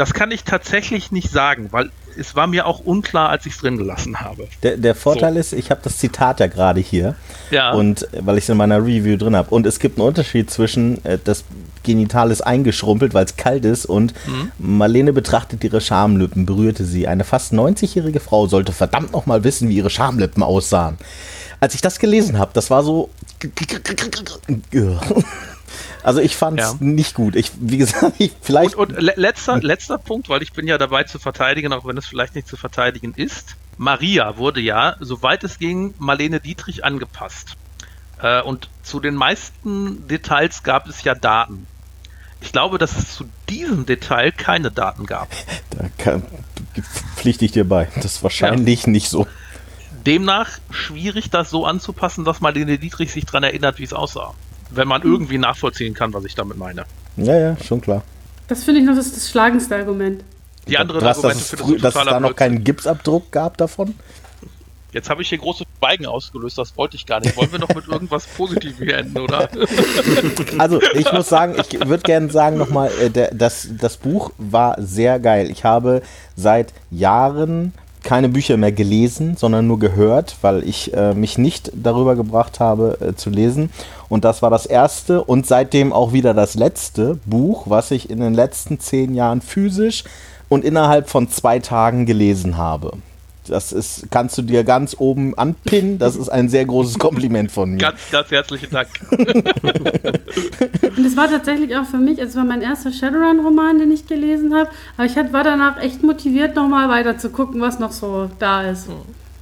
das 0.00 0.14
kann 0.14 0.30
ich 0.30 0.44
tatsächlich 0.44 1.12
nicht 1.12 1.30
sagen, 1.30 1.68
weil 1.72 1.90
es 2.16 2.34
war 2.34 2.46
mir 2.46 2.64
auch 2.64 2.80
unklar, 2.80 3.28
als 3.28 3.44
ich 3.44 3.52
es 3.52 3.58
drin 3.58 3.76
gelassen 3.76 4.18
habe. 4.20 4.48
Der, 4.62 4.78
der 4.78 4.94
Vorteil 4.94 5.34
so. 5.34 5.40
ist, 5.40 5.52
ich 5.52 5.70
habe 5.70 5.82
das 5.84 5.98
Zitat 5.98 6.40
ja 6.40 6.46
gerade 6.46 6.80
hier. 6.80 7.16
Ja. 7.50 7.72
Und 7.72 8.08
weil 8.12 8.38
ich 8.38 8.44
es 8.44 8.48
in 8.48 8.56
meiner 8.56 8.78
Review 8.78 9.18
drin 9.18 9.36
habe. 9.36 9.50
Und 9.50 9.66
es 9.66 9.78
gibt 9.78 9.98
einen 9.98 10.08
Unterschied 10.08 10.50
zwischen 10.50 11.04
äh, 11.04 11.18
das 11.22 11.44
Genital 11.82 12.30
ist 12.30 12.40
eingeschrumpelt, 12.40 13.12
weil 13.12 13.26
es 13.26 13.36
kalt 13.36 13.66
ist 13.66 13.84
und 13.84 14.14
mhm. 14.26 14.52
Marlene 14.58 15.12
betrachtet 15.12 15.62
ihre 15.64 15.82
Schamlippen, 15.82 16.46
berührte 16.46 16.86
sie. 16.86 17.06
Eine 17.06 17.24
fast 17.24 17.52
90-jährige 17.52 18.20
Frau 18.20 18.46
sollte 18.46 18.72
verdammt 18.72 19.12
noch 19.12 19.26
mal 19.26 19.44
wissen, 19.44 19.68
wie 19.68 19.76
ihre 19.76 19.90
Schamlippen 19.90 20.42
aussahen. 20.42 20.96
Als 21.60 21.74
ich 21.74 21.82
das 21.82 21.98
gelesen 21.98 22.38
habe, 22.38 22.52
das 22.54 22.70
war 22.70 22.82
so 22.82 23.10
Also 26.02 26.20
ich 26.20 26.36
fand 26.36 26.60
es 26.60 26.72
ja. 26.72 26.76
nicht 26.80 27.14
gut. 27.14 27.36
Ich, 27.36 27.52
wie 27.60 27.78
gesagt, 27.78 28.14
ich 28.18 28.32
vielleicht. 28.40 28.74
Und, 28.74 28.96
und 28.96 29.16
letzter, 29.16 29.58
letzter 29.58 29.98
Punkt, 29.98 30.28
weil 30.28 30.42
ich 30.42 30.52
bin 30.52 30.66
ja 30.66 30.78
dabei 30.78 31.04
zu 31.04 31.18
verteidigen, 31.18 31.72
auch 31.72 31.84
wenn 31.84 31.96
es 31.96 32.06
vielleicht 32.06 32.34
nicht 32.34 32.48
zu 32.48 32.56
verteidigen 32.56 33.14
ist. 33.14 33.56
Maria 33.76 34.36
wurde 34.36 34.60
ja, 34.60 34.96
soweit 35.00 35.44
es 35.44 35.58
ging, 35.58 35.94
Marlene 35.98 36.40
Dietrich 36.40 36.84
angepasst. 36.84 37.56
Äh, 38.22 38.42
und 38.42 38.68
zu 38.82 39.00
den 39.00 39.14
meisten 39.14 40.06
Details 40.08 40.62
gab 40.62 40.86
es 40.86 41.02
ja 41.04 41.14
Daten. 41.14 41.66
Ich 42.42 42.52
glaube, 42.52 42.78
dass 42.78 42.96
es 42.96 43.14
zu 43.14 43.24
diesem 43.48 43.86
Detail 43.86 44.32
keine 44.32 44.70
Daten 44.70 45.06
gab. 45.06 45.28
Da 45.70 45.88
kann, 45.96 46.24
pflichte 47.16 47.44
ich 47.44 47.52
dir 47.52 47.66
bei. 47.66 47.88
Das 47.94 48.04
ist 48.04 48.22
wahrscheinlich 48.22 48.82
ja. 48.82 48.90
nicht 48.90 49.08
so. 49.08 49.26
Demnach 50.04 50.58
schwierig, 50.70 51.30
das 51.30 51.48
so 51.48 51.64
anzupassen, 51.64 52.24
dass 52.24 52.40
Marlene 52.40 52.76
Dietrich 52.76 53.12
sich 53.12 53.24
daran 53.24 53.44
erinnert, 53.44 53.78
wie 53.78 53.84
es 53.84 53.92
aussah 53.92 54.34
wenn 54.70 54.88
man 54.88 55.02
irgendwie 55.02 55.38
nachvollziehen 55.38 55.94
kann, 55.94 56.12
was 56.12 56.24
ich 56.24 56.34
damit 56.34 56.56
meine. 56.56 56.84
Ja, 57.16 57.38
ja, 57.38 57.56
schon 57.62 57.80
klar. 57.80 58.02
Das 58.48 58.64
finde 58.64 58.80
ich 58.80 58.86
noch 58.86 58.96
das, 58.96 59.12
das 59.12 59.30
schlagendste 59.30 59.76
Argument. 59.76 60.24
Die 60.68 60.78
anderen 60.78 61.00
dass, 61.02 61.18
Argumente 61.18 61.56
dass, 61.56 61.70
es, 61.70 61.82
dass 61.82 61.94
es 61.96 62.04
da 62.04 62.20
noch 62.20 62.36
keinen 62.36 62.64
Gipsabdruck 62.64 63.30
gab 63.32 63.56
davon? 63.56 63.94
Jetzt 64.92 65.08
habe 65.08 65.22
ich 65.22 65.28
hier 65.28 65.38
große 65.38 65.64
Schweigen 65.78 66.06
ausgelöst, 66.06 66.58
das 66.58 66.76
wollte 66.76 66.96
ich 66.96 67.06
gar 67.06 67.20
nicht. 67.20 67.36
Wollen 67.36 67.52
wir 67.52 67.60
noch 67.60 67.68
mit 67.68 67.86
irgendwas 67.86 68.26
Positivem 68.26 68.88
enden, 68.88 69.18
oder? 69.18 69.48
Also, 70.58 70.80
ich 70.94 71.12
muss 71.12 71.28
sagen, 71.28 71.54
ich 71.58 71.78
würde 71.78 72.02
gerne 72.02 72.30
sagen 72.30 72.58
nochmal, 72.58 72.90
äh, 73.00 73.28
das, 73.32 73.68
das 73.78 73.96
Buch 73.96 74.32
war 74.38 74.76
sehr 74.80 75.20
geil. 75.20 75.48
Ich 75.50 75.64
habe 75.64 76.02
seit 76.34 76.72
Jahren 76.90 77.72
keine 78.02 78.28
Bücher 78.28 78.56
mehr 78.56 78.72
gelesen, 78.72 79.36
sondern 79.36 79.66
nur 79.66 79.78
gehört, 79.78 80.36
weil 80.42 80.62
ich 80.62 80.94
äh, 80.94 81.14
mich 81.14 81.38
nicht 81.38 81.70
darüber 81.74 82.16
gebracht 82.16 82.60
habe 82.60 82.98
äh, 83.00 83.14
zu 83.14 83.30
lesen. 83.30 83.70
Und 84.08 84.24
das 84.24 84.42
war 84.42 84.50
das 84.50 84.66
erste 84.66 85.22
und 85.22 85.46
seitdem 85.46 85.92
auch 85.92 86.12
wieder 86.12 86.34
das 86.34 86.54
letzte 86.54 87.18
Buch, 87.26 87.64
was 87.68 87.90
ich 87.90 88.10
in 88.10 88.20
den 88.20 88.34
letzten 88.34 88.80
zehn 88.80 89.14
Jahren 89.14 89.40
physisch 89.40 90.04
und 90.48 90.64
innerhalb 90.64 91.08
von 91.08 91.28
zwei 91.28 91.58
Tagen 91.58 92.06
gelesen 92.06 92.56
habe. 92.56 92.92
Das 93.50 93.72
ist, 93.72 94.06
kannst 94.10 94.38
du 94.38 94.42
dir 94.42 94.62
ganz 94.62 94.94
oben 94.98 95.36
anpinnen. 95.36 95.98
Das 95.98 96.14
ist 96.14 96.28
ein 96.28 96.48
sehr 96.48 96.64
großes 96.64 96.98
Kompliment 96.98 97.50
von 97.50 97.72
mir. 97.72 97.78
Ganz, 97.78 97.98
ganz 98.10 98.30
herzlichen 98.30 98.70
Dank. 98.70 98.88
Und 99.10 101.04
es 101.04 101.16
war 101.16 101.28
tatsächlich 101.28 101.76
auch 101.76 101.84
für 101.84 101.98
mich, 101.98 102.20
es 102.20 102.36
war 102.36 102.44
mein 102.44 102.62
erster 102.62 102.92
Shadowrun-Roman, 102.92 103.80
den 103.80 103.90
ich 103.90 104.06
gelesen 104.06 104.54
habe. 104.54 104.70
Aber 104.96 105.06
ich 105.06 105.16
war 105.16 105.42
danach 105.42 105.80
echt 105.80 106.02
motiviert, 106.04 106.54
nochmal 106.54 106.88
weiter 106.88 107.18
zu 107.18 107.30
gucken, 107.30 107.60
was 107.60 107.80
noch 107.80 107.90
so 107.90 108.30
da 108.38 108.62
ist. 108.62 108.88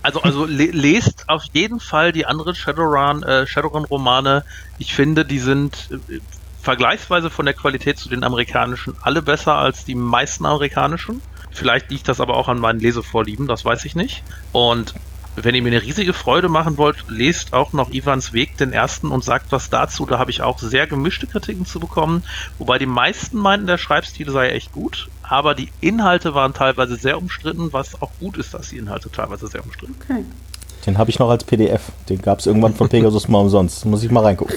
Also, 0.03 0.23
also 0.23 0.47
lest 0.47 1.25
auf 1.29 1.45
jeden 1.53 1.81
Fall 1.81 2.13
die 2.13 2.25
anderen 2.25 2.55
Shadowrun, 2.55 3.23
äh, 3.25 3.47
Shadowrun-Romane. 3.47 4.45
Ich 4.79 4.95
finde, 4.95 5.27
die 5.27 5.39
sind 5.39 5.91
äh, 5.91 6.21
vergleichsweise 6.63 7.29
von 7.29 7.45
der 7.45 7.55
Qualität 7.55 7.99
zu 7.99 8.09
den 8.09 8.25
amerikanischen 8.25 8.95
alle 9.03 9.21
besser 9.21 9.57
als 9.57 9.85
die 9.85 9.95
meisten 9.95 10.47
amerikanischen. 10.47 11.21
Vielleicht 11.51 11.91
liegt 11.91 12.09
das 12.09 12.21
aber 12.21 12.37
auch 12.37 12.49
an 12.49 12.59
meinen 12.59 12.81
Lesevorlieben, 12.81 13.47
das 13.47 13.65
weiß 13.65 13.85
ich 13.85 13.95
nicht. 13.95 14.23
Und 14.53 14.95
wenn 15.45 15.55
ihr 15.55 15.63
mir 15.63 15.69
eine 15.69 15.83
riesige 15.83 16.13
Freude 16.13 16.49
machen 16.49 16.79
wollt, 16.79 17.05
lest 17.09 17.53
auch 17.53 17.73
noch 17.73 17.91
Ivans 17.91 18.33
Weg, 18.33 18.57
den 18.57 18.73
ersten, 18.73 19.09
und 19.09 19.25
sagt 19.25 19.53
was 19.53 19.71
dazu. 19.71 20.07
Da 20.07 20.19
habe 20.19 20.31
ich 20.31 20.43
auch 20.43 20.59
sehr 20.59 20.87
gemischte 20.87 21.27
Kritiken 21.27 21.67
zu 21.67 21.81
bekommen. 21.81 22.25
Wobei 22.59 22.79
die 22.79 22.87
meisten 22.87 23.39
meinten, 23.39 23.67
der 23.67 23.79
Schreibstil 23.79 24.31
sei 24.31 24.51
echt 24.51 24.73
gut. 24.73 25.09
Aber 25.23 25.55
die 25.55 25.71
Inhalte 25.81 26.35
waren 26.35 26.55
teilweise 26.55 26.97
sehr 26.97 27.19
umstritten, 27.19 27.73
was 27.73 28.01
auch 28.01 28.11
gut 28.19 28.37
ist, 28.37 28.55
dass 28.55 28.71
die 28.71 28.79
Inhalte 28.79 29.11
teilweise 29.11 29.47
sehr 29.47 29.65
umstritten 29.65 29.95
Okay. 30.03 30.25
Den 30.87 30.97
habe 30.99 31.11
ich 31.11 31.19
noch 31.19 31.29
als 31.29 31.45
PDF. 31.45 31.93
Den 32.09 32.23
gab 32.23 32.39
es 32.39 32.47
irgendwann 32.47 32.75
von 32.75 32.89
Pegasus 32.89 33.29
mal 33.29 33.41
umsonst. 33.41 33.85
Muss 33.85 34.03
ich 34.03 34.11
mal 34.11 34.25
reingucken. 34.25 34.57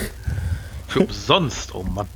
Für 0.88 1.01
umsonst, 1.01 1.76
oh 1.76 1.84
Mann. 1.84 2.07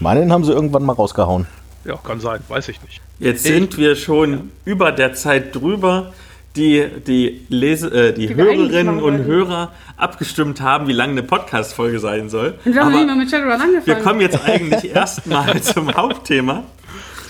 Meinen 0.00 0.32
haben 0.32 0.44
sie 0.44 0.52
irgendwann 0.52 0.84
mal 0.84 0.92
rausgehauen. 0.92 1.46
Ja, 1.84 1.96
kann 1.96 2.20
sein, 2.20 2.40
weiß 2.48 2.68
ich 2.68 2.82
nicht. 2.82 3.00
Jetzt 3.18 3.44
sind 3.44 3.76
wir 3.78 3.96
schon 3.96 4.32
ja. 4.32 4.40
über 4.64 4.92
der 4.92 5.14
Zeit 5.14 5.54
drüber, 5.54 6.12
die 6.54 6.86
die, 7.06 7.46
Lese, 7.48 7.88
äh, 7.88 8.12
die, 8.12 8.28
die 8.28 8.34
Hörerinnen 8.34 9.00
und 9.00 9.24
Hörer 9.24 9.72
abgestimmt 9.96 10.60
haben, 10.60 10.86
wie 10.86 10.92
lange 10.92 11.12
eine 11.12 11.22
Podcast-Folge 11.22 11.98
sein 11.98 12.28
soll. 12.28 12.54
Und 12.64 12.74
wir 12.74 12.84
haben 12.84 12.92
nicht 12.92 13.06
mal 13.06 13.16
mit 13.16 13.30
Shadowrun 13.30 13.60
angefangen. 13.60 13.86
Wir 13.86 13.94
kommen 13.96 14.20
jetzt 14.20 14.44
eigentlich 14.44 14.94
erstmal 14.94 15.60
zum 15.62 15.94
Hauptthema. 15.94 16.64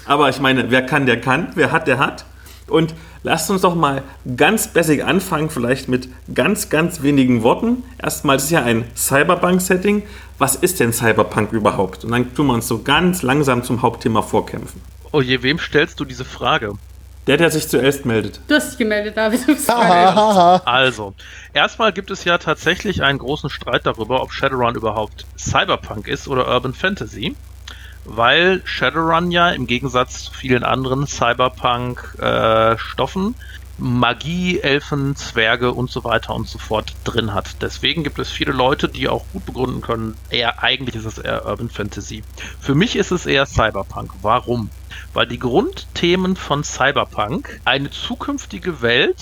Aber 0.05 0.29
ich 0.29 0.41
meine, 0.41 0.71
wer 0.71 0.83
kann, 0.83 1.07
der 1.07 1.21
kann. 1.21 1.49
Wer 1.55 1.73
hat, 1.73 1.87
der 1.87 1.99
hat. 1.99 2.25
Und 2.67 2.95
lasst 3.23 3.51
uns 3.51 3.63
doch 3.63 3.75
mal 3.75 4.03
ganz 4.37 4.69
basic 4.69 5.05
anfangen, 5.05 5.49
vielleicht 5.49 5.89
mit 5.89 6.09
ganz, 6.35 6.69
ganz 6.69 7.03
wenigen 7.03 7.43
Worten. 7.43 7.83
Erstmal, 8.03 8.37
es 8.37 8.45
ist 8.45 8.51
ja 8.51 8.63
ein 8.63 8.85
Cyberpunk-Setting. 8.95 10.03
Was 10.39 10.55
ist 10.55 10.81
denn 10.81 10.93
Cyberpunk 10.93 11.53
überhaupt? 11.53 12.05
Und 12.05 12.13
dann 12.13 12.35
tun 12.35 12.47
wir 12.47 12.55
uns 12.55 12.69
so 12.69 12.83
ganz 12.83 13.23
langsam 13.23 13.65
zum 13.65 13.83
Hauptthema 13.83 14.23
vorkämpfen. 14.23 14.81
Oh 15.13 15.21
je, 15.21 15.43
wem 15.43 15.59
stellst 15.59 16.01
du 16.01 16.05
diese 16.05 16.25
Frage? 16.25 16.75
Der, 17.27 17.37
der 17.37 17.51
sich 17.51 17.69
zuerst 17.69 18.07
meldet. 18.07 18.41
Du 18.49 18.55
hast 18.55 18.71
dich 18.71 18.79
gemeldet, 18.79 19.17
David. 19.17 19.41
also, 20.65 21.15
erstmal 21.53 21.93
gibt 21.93 22.11
es 22.11 22.25
ja 22.25 22.39
tatsächlich 22.39 23.03
einen 23.03 23.19
großen 23.19 23.51
Streit 23.51 23.85
darüber, 23.85 24.23
ob 24.23 24.33
Shadowrun 24.33 24.77
überhaupt 24.77 25.27
Cyberpunk 25.37 26.09
ist 26.09 26.27
oder 26.27 26.49
Urban 26.49 26.73
Fantasy 26.73 27.37
weil 28.09 28.63
Shadowrun 28.65 29.31
ja 29.31 29.51
im 29.51 29.67
Gegensatz 29.67 30.25
zu 30.25 30.33
vielen 30.33 30.65
anderen 30.65 31.07
Cyberpunk-Stoffen 31.07 33.35
äh, 33.35 33.37
Magie, 33.79 34.59
Elfen, 34.61 35.15
Zwerge 35.15 35.73
und 35.73 35.91
so 35.91 36.03
weiter 36.03 36.35
und 36.35 36.49
so 36.49 36.59
fort 36.59 36.95
drin 37.05 37.33
hat. 37.33 37.63
Deswegen 37.63 38.03
gibt 38.03 38.19
es 38.19 38.31
viele 38.31 38.53
Leute, 38.53 38.89
die 38.89 39.09
auch 39.09 39.25
gut 39.33 39.47
begründen 39.47 39.81
können, 39.81 40.17
eher 40.31 40.63
eigentlich 40.63 40.97
ist 40.97 41.05
es 41.05 41.19
eher 41.19 41.47
Urban 41.47 41.71
Fantasy. 41.71 42.25
Für 42.61 42.75
mich 42.75 42.97
ist 42.97 43.13
es 43.13 43.25
eher 43.25 43.47
Cyberpunk. 43.47 44.13
Warum? 44.23 44.71
Weil 45.13 45.27
die 45.27 45.39
Grundthemen 45.39 46.35
von 46.37 46.65
Cyberpunk 46.65 47.61
eine 47.65 47.91
zukünftige 47.91 48.83
Welt, 48.83 49.21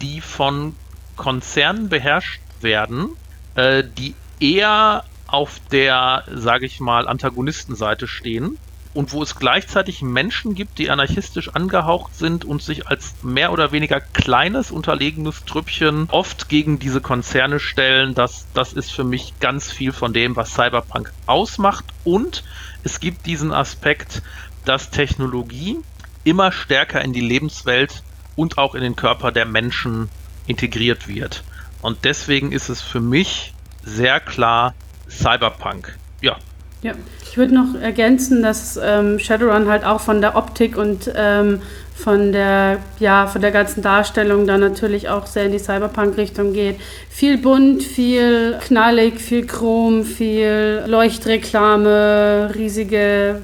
die 0.00 0.20
von 0.20 0.74
Konzernen 1.16 1.88
beherrscht 1.90 2.40
werden, 2.62 3.10
äh, 3.54 3.84
die 3.84 4.14
eher 4.40 5.04
auf 5.26 5.60
der, 5.70 6.24
sage 6.34 6.66
ich 6.66 6.80
mal, 6.80 7.06
Antagonistenseite 7.06 8.06
stehen 8.06 8.58
und 8.94 9.12
wo 9.12 9.22
es 9.22 9.36
gleichzeitig 9.36 10.02
Menschen 10.02 10.54
gibt, 10.54 10.78
die 10.78 10.90
anarchistisch 10.90 11.48
angehaucht 11.54 12.14
sind 12.14 12.44
und 12.44 12.62
sich 12.62 12.86
als 12.88 13.14
mehr 13.22 13.52
oder 13.52 13.72
weniger 13.72 14.00
kleines, 14.00 14.70
unterlegenes 14.70 15.44
Trüppchen 15.44 16.08
oft 16.10 16.48
gegen 16.48 16.78
diese 16.78 17.00
Konzerne 17.00 17.58
stellen. 17.58 18.14
Das, 18.14 18.46
das 18.52 18.72
ist 18.72 18.92
für 18.92 19.04
mich 19.04 19.34
ganz 19.40 19.72
viel 19.72 19.92
von 19.92 20.12
dem, 20.12 20.36
was 20.36 20.52
Cyberpunk 20.54 21.12
ausmacht. 21.26 21.84
Und 22.04 22.44
es 22.84 23.00
gibt 23.00 23.26
diesen 23.26 23.52
Aspekt, 23.52 24.22
dass 24.64 24.90
Technologie 24.90 25.78
immer 26.24 26.52
stärker 26.52 27.02
in 27.02 27.12
die 27.12 27.20
Lebenswelt 27.20 28.02
und 28.36 28.58
auch 28.58 28.74
in 28.74 28.82
den 28.82 28.96
Körper 28.96 29.32
der 29.32 29.46
Menschen 29.46 30.08
integriert 30.46 31.08
wird. 31.08 31.44
Und 31.80 32.04
deswegen 32.04 32.52
ist 32.52 32.68
es 32.68 32.80
für 32.80 33.00
mich 33.00 33.54
sehr 33.82 34.20
klar 34.20 34.74
Cyberpunk. 35.08 35.98
Ja, 36.20 36.36
ja, 36.82 36.92
ich 37.22 37.38
würde 37.38 37.54
noch 37.54 37.80
ergänzen, 37.80 38.42
dass 38.42 38.78
ähm, 38.82 39.18
Shadowrun 39.18 39.68
halt 39.68 39.84
auch 39.84 40.00
von 40.00 40.20
der 40.20 40.36
Optik 40.36 40.76
und 40.76 41.10
ähm, 41.16 41.62
von 41.94 42.32
der, 42.32 42.78
ja, 42.98 43.26
von 43.26 43.40
der 43.40 43.52
ganzen 43.52 43.82
Darstellung 43.82 44.46
dann 44.46 44.60
natürlich 44.60 45.08
auch 45.08 45.26
sehr 45.26 45.46
in 45.46 45.52
die 45.52 45.58
Cyberpunk-Richtung 45.58 46.52
geht. 46.52 46.80
Viel 47.08 47.38
bunt, 47.38 47.82
viel 47.82 48.58
knallig, 48.60 49.20
viel 49.20 49.46
Chrom, 49.46 50.04
viel 50.04 50.82
Leuchtreklame, 50.86 52.50
riesige 52.54 53.40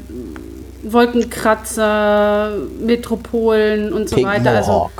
Wolkenkratzer, 0.82 2.52
Metropolen 2.80 3.92
und 3.92 4.08
so 4.08 4.16
Pink 4.16 4.28
weiter. 4.28 4.50
Also. 4.50 4.90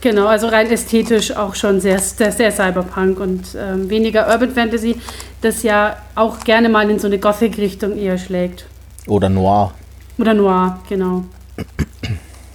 Genau, 0.00 0.26
also 0.26 0.46
rein 0.46 0.70
ästhetisch 0.70 1.34
auch 1.34 1.56
schon 1.56 1.80
sehr, 1.80 1.98
sehr, 1.98 2.30
sehr 2.30 2.52
Cyberpunk 2.52 3.18
und 3.18 3.46
ähm, 3.56 3.90
weniger 3.90 4.28
Urban 4.28 4.50
Fantasy, 4.50 4.96
das 5.40 5.62
ja 5.62 5.96
auch 6.14 6.40
gerne 6.40 6.68
mal 6.68 6.90
in 6.90 6.98
so 6.98 7.06
eine 7.06 7.18
Gothic-Richtung 7.18 7.96
eher 7.96 8.18
schlägt. 8.18 8.66
Oder 9.06 9.28
Noir. 9.28 9.72
Oder 10.18 10.34
Noir, 10.34 10.80
genau. 10.88 11.24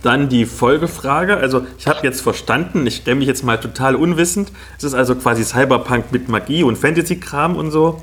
Dann 0.01 0.27
die 0.27 0.45
Folgefrage. 0.45 1.37
Also, 1.37 1.65
ich 1.77 1.87
habe 1.87 1.99
jetzt 2.03 2.21
verstanden, 2.21 2.85
ich 2.85 2.97
stelle 2.97 3.15
mich 3.15 3.27
jetzt 3.27 3.43
mal 3.43 3.57
total 3.57 3.95
unwissend. 3.95 4.51
Es 4.77 4.83
ist 4.83 4.93
also 4.93 5.15
quasi 5.15 5.43
Cyberpunk 5.45 6.11
mit 6.11 6.27
Magie 6.27 6.63
und 6.63 6.77
Fantasy-Kram 6.77 7.55
und 7.55 7.71
so. 7.71 8.01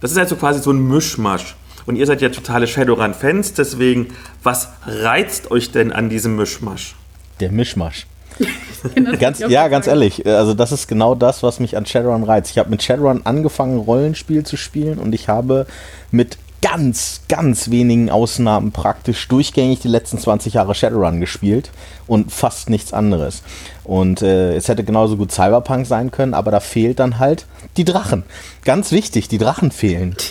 Das 0.00 0.10
ist 0.10 0.18
also 0.18 0.36
quasi 0.36 0.60
so 0.60 0.72
ein 0.72 0.86
Mischmasch. 0.88 1.56
Und 1.86 1.96
ihr 1.96 2.06
seid 2.06 2.20
ja 2.20 2.28
totale 2.28 2.66
Shadowrun-Fans, 2.66 3.54
deswegen, 3.54 4.08
was 4.42 4.68
reizt 4.84 5.50
euch 5.50 5.72
denn 5.72 5.90
an 5.92 6.10
diesem 6.10 6.36
Mischmasch? 6.36 6.94
Der 7.40 7.50
Mischmasch. 7.50 8.06
Ganz, 9.18 9.40
ja, 9.40 9.68
ganz 9.68 9.86
ehrlich. 9.86 10.24
Also 10.26 10.54
das 10.54 10.72
ist 10.72 10.86
genau 10.86 11.14
das, 11.14 11.42
was 11.42 11.58
mich 11.58 11.76
an 11.76 11.84
Shadowrun 11.84 12.22
reizt. 12.22 12.50
Ich 12.50 12.58
habe 12.58 12.70
mit 12.70 12.82
Shadowrun 12.82 13.22
angefangen, 13.24 13.78
Rollenspiel 13.78 14.44
zu 14.44 14.56
spielen 14.56 14.98
und 14.98 15.14
ich 15.14 15.28
habe 15.28 15.66
mit 16.10 16.38
ganz, 16.60 17.22
ganz 17.28 17.70
wenigen 17.70 18.10
Ausnahmen 18.10 18.72
praktisch 18.72 19.28
durchgängig 19.28 19.80
die 19.80 19.88
letzten 19.88 20.18
20 20.18 20.54
Jahre 20.54 20.74
Shadowrun 20.74 21.20
gespielt 21.20 21.70
und 22.06 22.32
fast 22.32 22.68
nichts 22.68 22.92
anderes. 22.92 23.42
Und 23.84 24.22
äh, 24.22 24.54
es 24.54 24.68
hätte 24.68 24.84
genauso 24.84 25.16
gut 25.16 25.32
Cyberpunk 25.32 25.86
sein 25.86 26.10
können, 26.10 26.34
aber 26.34 26.50
da 26.50 26.60
fehlt 26.60 26.98
dann 26.98 27.18
halt 27.18 27.46
die 27.76 27.84
Drachen. 27.84 28.24
Ganz 28.64 28.92
wichtig, 28.92 29.28
die 29.28 29.38
Drachen 29.38 29.70
fehlen. 29.70 30.16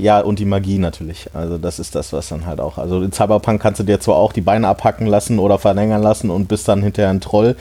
Ja, 0.00 0.20
und 0.20 0.38
die 0.38 0.46
Magie 0.46 0.78
natürlich. 0.78 1.28
Also 1.34 1.58
das 1.58 1.78
ist 1.78 1.94
das, 1.94 2.12
was 2.12 2.28
dann 2.28 2.46
halt 2.46 2.60
auch. 2.60 2.78
Also 2.78 3.02
in 3.02 3.12
Cyberpunk 3.12 3.60
kannst 3.60 3.80
du 3.80 3.84
dir 3.84 4.00
zwar 4.00 4.16
auch 4.16 4.32
die 4.32 4.40
Beine 4.40 4.66
abhacken 4.68 5.06
lassen 5.06 5.38
oder 5.38 5.58
verlängern 5.58 6.02
lassen 6.02 6.30
und 6.30 6.48
bist 6.48 6.66
dann 6.68 6.82
hinterher 6.82 7.10
ein 7.10 7.20
Troll, 7.20 7.56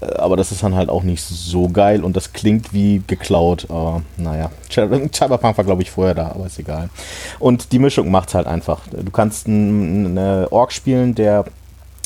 äh, 0.00 0.06
aber 0.14 0.36
das 0.36 0.52
ist 0.52 0.62
dann 0.62 0.76
halt 0.76 0.88
auch 0.88 1.02
nicht 1.02 1.22
so 1.22 1.68
geil 1.68 2.04
und 2.04 2.16
das 2.16 2.32
klingt 2.32 2.72
wie 2.72 3.02
geklaut. 3.06 3.66
Aber 3.68 4.02
naja, 4.16 4.50
Cyberpunk 4.70 5.56
war 5.56 5.64
glaube 5.64 5.82
ich 5.82 5.90
vorher 5.90 6.14
da, 6.14 6.28
aber 6.28 6.46
ist 6.46 6.58
egal. 6.58 6.90
Und 7.40 7.72
die 7.72 7.80
Mischung 7.80 8.10
macht's 8.10 8.34
halt 8.34 8.46
einfach. 8.46 8.82
Du 8.88 9.10
kannst 9.10 9.48
einen 9.48 10.16
einen 10.16 10.46
Ork 10.46 10.72
spielen, 10.72 11.14
der 11.14 11.44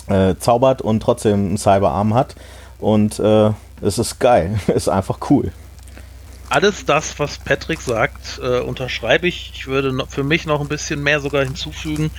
äh, 0.09 0.35
zaubert 0.39 0.81
und 0.81 1.01
trotzdem 1.01 1.49
einen 1.49 1.59
Cyberarm 1.59 2.15
hat 2.15 2.35
und 2.79 3.19
äh, 3.19 3.51
es 3.83 3.99
ist 3.99 4.19
geil. 4.19 4.59
ist 4.75 4.89
einfach 4.89 5.19
cool. 5.31 5.53
Alles 6.49 6.85
das, 6.85 7.19
was 7.19 7.39
Patrick 7.39 7.81
sagt, 7.81 8.41
äh, 8.43 8.61
unterschreibe 8.61 9.27
ich. 9.27 9.53
Ich 9.55 9.67
würde 9.67 9.93
noch, 9.93 10.09
für 10.09 10.25
mich 10.25 10.47
noch 10.47 10.61
ein 10.61 10.69
bisschen 10.69 11.03
mehr 11.03 11.21
sogar 11.21 11.45
hinzufügen. 11.45 12.11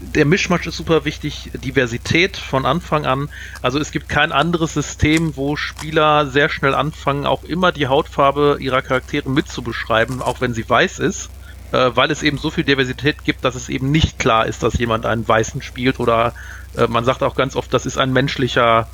Der 0.00 0.24
Mischmasch 0.24 0.66
ist 0.66 0.76
super 0.76 1.04
wichtig, 1.04 1.50
Diversität 1.54 2.36
von 2.36 2.66
Anfang 2.66 3.06
an. 3.06 3.28
Also 3.62 3.78
es 3.78 3.90
gibt 3.90 4.08
kein 4.08 4.32
anderes 4.32 4.74
System, 4.74 5.36
wo 5.36 5.56
Spieler 5.56 6.26
sehr 6.26 6.48
schnell 6.48 6.74
anfangen, 6.74 7.26
auch 7.26 7.44
immer 7.44 7.72
die 7.72 7.86
Hautfarbe 7.86 8.58
ihrer 8.60 8.82
Charaktere 8.82 9.28
mitzubeschreiben, 9.28 10.22
auch 10.22 10.40
wenn 10.40 10.54
sie 10.54 10.68
weiß 10.68 10.98
ist, 10.98 11.30
äh, 11.72 11.90
weil 11.94 12.10
es 12.10 12.22
eben 12.22 12.38
so 12.38 12.50
viel 12.50 12.64
Diversität 12.64 13.24
gibt, 13.24 13.44
dass 13.44 13.54
es 13.54 13.68
eben 13.68 13.90
nicht 13.90 14.18
klar 14.18 14.46
ist, 14.46 14.62
dass 14.62 14.78
jemand 14.78 15.06
einen 15.06 15.26
Weißen 15.26 15.62
spielt 15.62 16.00
oder 16.00 16.34
äh, 16.76 16.86
man 16.86 17.04
sagt 17.04 17.22
auch 17.22 17.34
ganz 17.34 17.56
oft, 17.56 17.72
das 17.72 17.86
ist 17.86 17.98
ein 17.98 18.12
menschlicher 18.12 18.88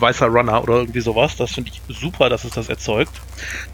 weißer 0.00 0.26
Runner 0.26 0.62
oder 0.62 0.74
irgendwie 0.74 1.00
sowas. 1.00 1.36
Das 1.36 1.52
finde 1.52 1.70
ich 1.70 1.80
super, 1.94 2.28
dass 2.28 2.44
es 2.44 2.52
das 2.52 2.68
erzeugt. 2.68 3.12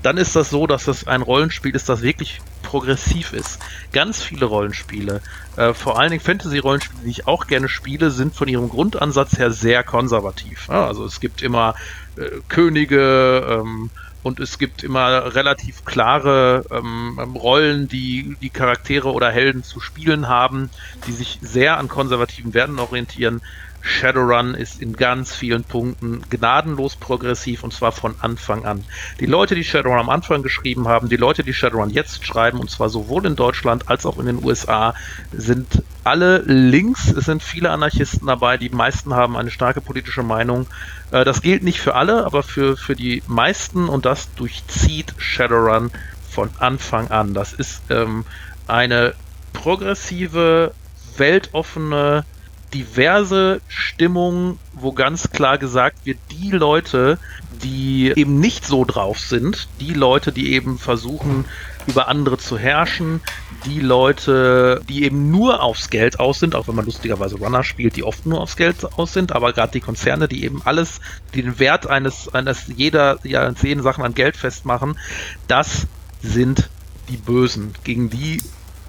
Dann 0.03 0.17
ist 0.17 0.37
das 0.37 0.51
so, 0.51 0.67
dass 0.67 0.89
es 0.89 1.07
ein 1.07 1.23
Rollenspiel 1.23 1.75
ist, 1.75 1.89
das 1.89 2.03
wirklich 2.03 2.41
progressiv 2.63 3.33
ist. 3.33 3.59
Ganz 3.93 4.23
viele 4.23 4.47
Rollenspiele, 4.47 5.21
äh, 5.57 5.73
vor 5.73 5.99
allen 5.99 6.11
Dingen 6.11 6.23
Fantasy-Rollenspiele, 6.23 7.05
die 7.05 7.11
ich 7.11 7.27
auch 7.27 7.47
gerne 7.47 7.69
spiele, 7.69 8.11
sind 8.11 8.35
von 8.35 8.49
ihrem 8.49 8.69
Grundansatz 8.69 9.39
her 9.39 9.51
sehr 9.51 9.83
konservativ. 9.83 10.69
Ja, 10.69 10.87
also 10.87 11.05
es 11.05 11.21
gibt 11.21 11.43
immer 11.43 11.75
äh, 12.17 12.29
Könige 12.49 13.47
ähm, 13.49 13.91
und 14.27 14.41
es 14.41 14.59
gibt 14.59 14.83
immer 14.83 15.37
relativ 15.37 15.85
klare 15.85 16.65
ähm, 16.73 17.17
ähm, 17.23 17.37
Rollen, 17.37 17.87
die 17.87 18.37
die 18.43 18.51
Charaktere 18.51 19.13
oder 19.13 19.31
Helden 19.31 19.63
zu 19.63 19.79
spielen 19.79 20.27
haben, 20.27 20.69
die 21.07 21.13
sich 21.13 21.39
sehr 21.43 21.79
an 21.79 21.87
konservativen 21.87 22.53
Werten 22.53 22.81
orientieren. 22.81 23.41
Shadowrun 23.87 24.55
ist 24.55 24.83
in 24.83 24.95
ganz 24.95 25.35
vielen 25.35 25.63
Punkten 25.63 26.23
gnadenlos 26.29 26.97
progressiv 26.97 27.63
und 27.63 27.73
zwar 27.73 27.93
von 27.93 28.17
Anfang 28.21 28.65
an. 28.65 28.85
Die 29.21 29.27
Leute, 29.27 29.55
die 29.55 29.65
Shadowrun 29.65 30.01
am 30.01 30.11
Anfang 30.11 30.43
geschrieben 30.43 30.89
haben, 30.89 31.09
die 31.09 31.17
Leute, 31.17 31.45
die 31.45 31.55
Shadowrun 31.55 31.91
jetzt 31.91 32.27
schreiben, 32.27 32.59
und 32.59 32.69
zwar 32.69 32.89
sowohl 32.89 33.25
in 33.27 33.37
Deutschland 33.37 33.89
als 33.89 34.05
auch 34.05 34.19
in 34.19 34.27
den 34.27 34.45
USA, 34.45 34.95
sind 35.33 35.83
alle 36.03 36.39
links. 36.39 37.11
Es 37.13 37.27
sind 37.27 37.43
viele 37.43 37.71
Anarchisten 37.71 38.27
dabei, 38.27 38.57
die 38.59 38.71
meisten 38.71 39.15
haben 39.15 39.37
eine 39.37 39.51
starke 39.51 39.81
politische 39.81 40.25
Meinung. 40.25 40.67
Äh, 41.13 41.25
Das 41.25 41.41
gilt 41.41 41.63
nicht 41.63 41.81
für 41.81 41.95
alle, 41.95 42.27
aber 42.27 42.43
für, 42.43 42.77
für 42.77 42.97
die 42.97 43.23
meisten 43.29 43.89
und 43.89 44.05
das 44.05 44.35
durchzieht 44.35 45.15
Shadowrun 45.17 45.91
von 46.29 46.51
Anfang 46.59 47.11
an. 47.11 47.35
Das 47.35 47.53
ist 47.53 47.83
ähm, 47.91 48.25
eine 48.67 49.15
progressive, 49.53 50.75
weltoffene, 51.17 52.25
diverse 52.75 53.61
Stimmung, 53.69 54.59
wo 54.73 54.93
ganz 54.93 55.31
klar 55.31 55.59
gesagt 55.59 56.05
wird, 56.05 56.19
die 56.31 56.51
Leute, 56.51 57.19
die 57.63 58.13
eben 58.15 58.41
nicht 58.41 58.67
so 58.67 58.85
drauf 58.85 59.19
sind, 59.19 59.69
die 59.81 59.95
Leute, 59.95 60.33
die 60.33 60.53
eben 60.53 60.79
versuchen, 60.79 61.45
über 61.87 62.09
andere 62.09 62.37
zu 62.39 62.59
herrschen, 62.59 63.21
die 63.65 63.81
Leute, 63.81 64.83
die 64.89 65.05
eben 65.05 65.31
nur 65.31 65.63
aufs 65.63 65.89
Geld 65.89 66.19
aus 66.19 66.41
sind, 66.41 66.55
auch 66.55 66.69
wenn 66.69 66.75
man 66.75 66.85
lustigerweise 66.85 67.37
Runner 67.37 67.63
spielt, 67.63 67.97
die 67.97 68.03
oft 68.03 68.27
nur 68.27 68.41
aufs 68.41 68.57
Geld 68.57 68.85
aus 68.99 69.13
sind, 69.13 69.33
aber 69.33 69.53
gerade 69.53 69.73
die 69.73 69.81
Konzerne, 69.81 70.29
die 70.29 70.45
eben 70.45 70.63
alles, 70.65 71.01
die 71.35 71.43
den 71.43 71.59
Wert 71.59 71.87
eines, 71.87 72.33
eines 72.35 72.67
jeder, 72.75 73.19
ja, 73.23 73.55
zehn 73.55 73.83
Sachen 73.83 74.05
an 74.05 74.15
Geld 74.15 74.37
festmachen, 74.37 74.99
das 75.47 75.87
sind 76.23 76.69
die 77.09 77.17
Bösen. 77.17 77.73
Gegen 77.85 78.11
die 78.11 78.41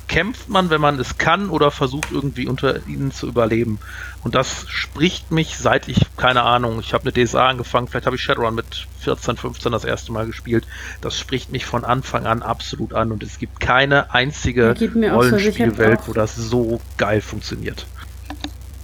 kämpft 0.07 0.49
man, 0.49 0.69
wenn 0.69 0.81
man 0.81 0.99
es 0.99 1.17
kann 1.17 1.49
oder 1.49 1.71
versucht 1.71 2.11
irgendwie 2.11 2.47
unter 2.47 2.87
ihnen 2.87 3.11
zu 3.11 3.27
überleben. 3.27 3.79
Und 4.23 4.35
das 4.35 4.65
spricht 4.67 5.31
mich, 5.31 5.57
seit 5.57 5.87
ich, 5.87 5.99
keine 6.17 6.43
Ahnung, 6.43 6.79
ich 6.79 6.93
habe 6.93 7.09
eine 7.09 7.25
DSA 7.25 7.49
angefangen, 7.49 7.87
vielleicht 7.87 8.05
habe 8.05 8.15
ich 8.15 8.21
Shadowrun 8.21 8.55
mit 8.55 8.87
14, 9.01 9.37
15 9.37 9.71
das 9.71 9.83
erste 9.83 10.11
Mal 10.11 10.25
gespielt. 10.25 10.65
Das 11.01 11.17
spricht 11.17 11.51
mich 11.51 11.65
von 11.65 11.83
Anfang 11.83 12.25
an 12.25 12.41
absolut 12.41 12.93
an 12.93 13.11
und 13.11 13.23
es 13.23 13.39
gibt 13.39 13.59
keine 13.59 14.13
einzige 14.13 14.75
so. 14.77 14.85
Rollenspielwelt, 14.85 16.01
wo 16.07 16.13
das 16.13 16.35
so 16.35 16.79
geil 16.97 17.21
funktioniert. 17.21 17.85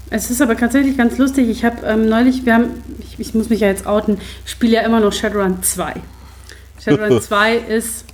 Es 0.10 0.30
ist 0.30 0.42
aber 0.42 0.56
tatsächlich 0.56 0.96
ganz 0.96 1.18
lustig. 1.18 1.50
Ich 1.50 1.66
habe 1.66 1.86
ähm, 1.88 2.08
neulich, 2.08 2.46
wir 2.46 2.54
haben, 2.54 2.66
ich, 3.00 3.20
ich 3.20 3.34
muss 3.34 3.50
mich 3.50 3.62
ja 3.62 3.68
jetzt 3.68 3.88
outen, 3.88 4.20
ich 4.46 4.52
spiele 4.52 4.74
ja 4.74 4.82
immer 4.82 5.00
noch 5.00 5.12
Shadowrun 5.12 5.64
2. 5.64 5.96
Shadowrun 6.84 7.22
2 7.24 7.56
ist 7.56 8.06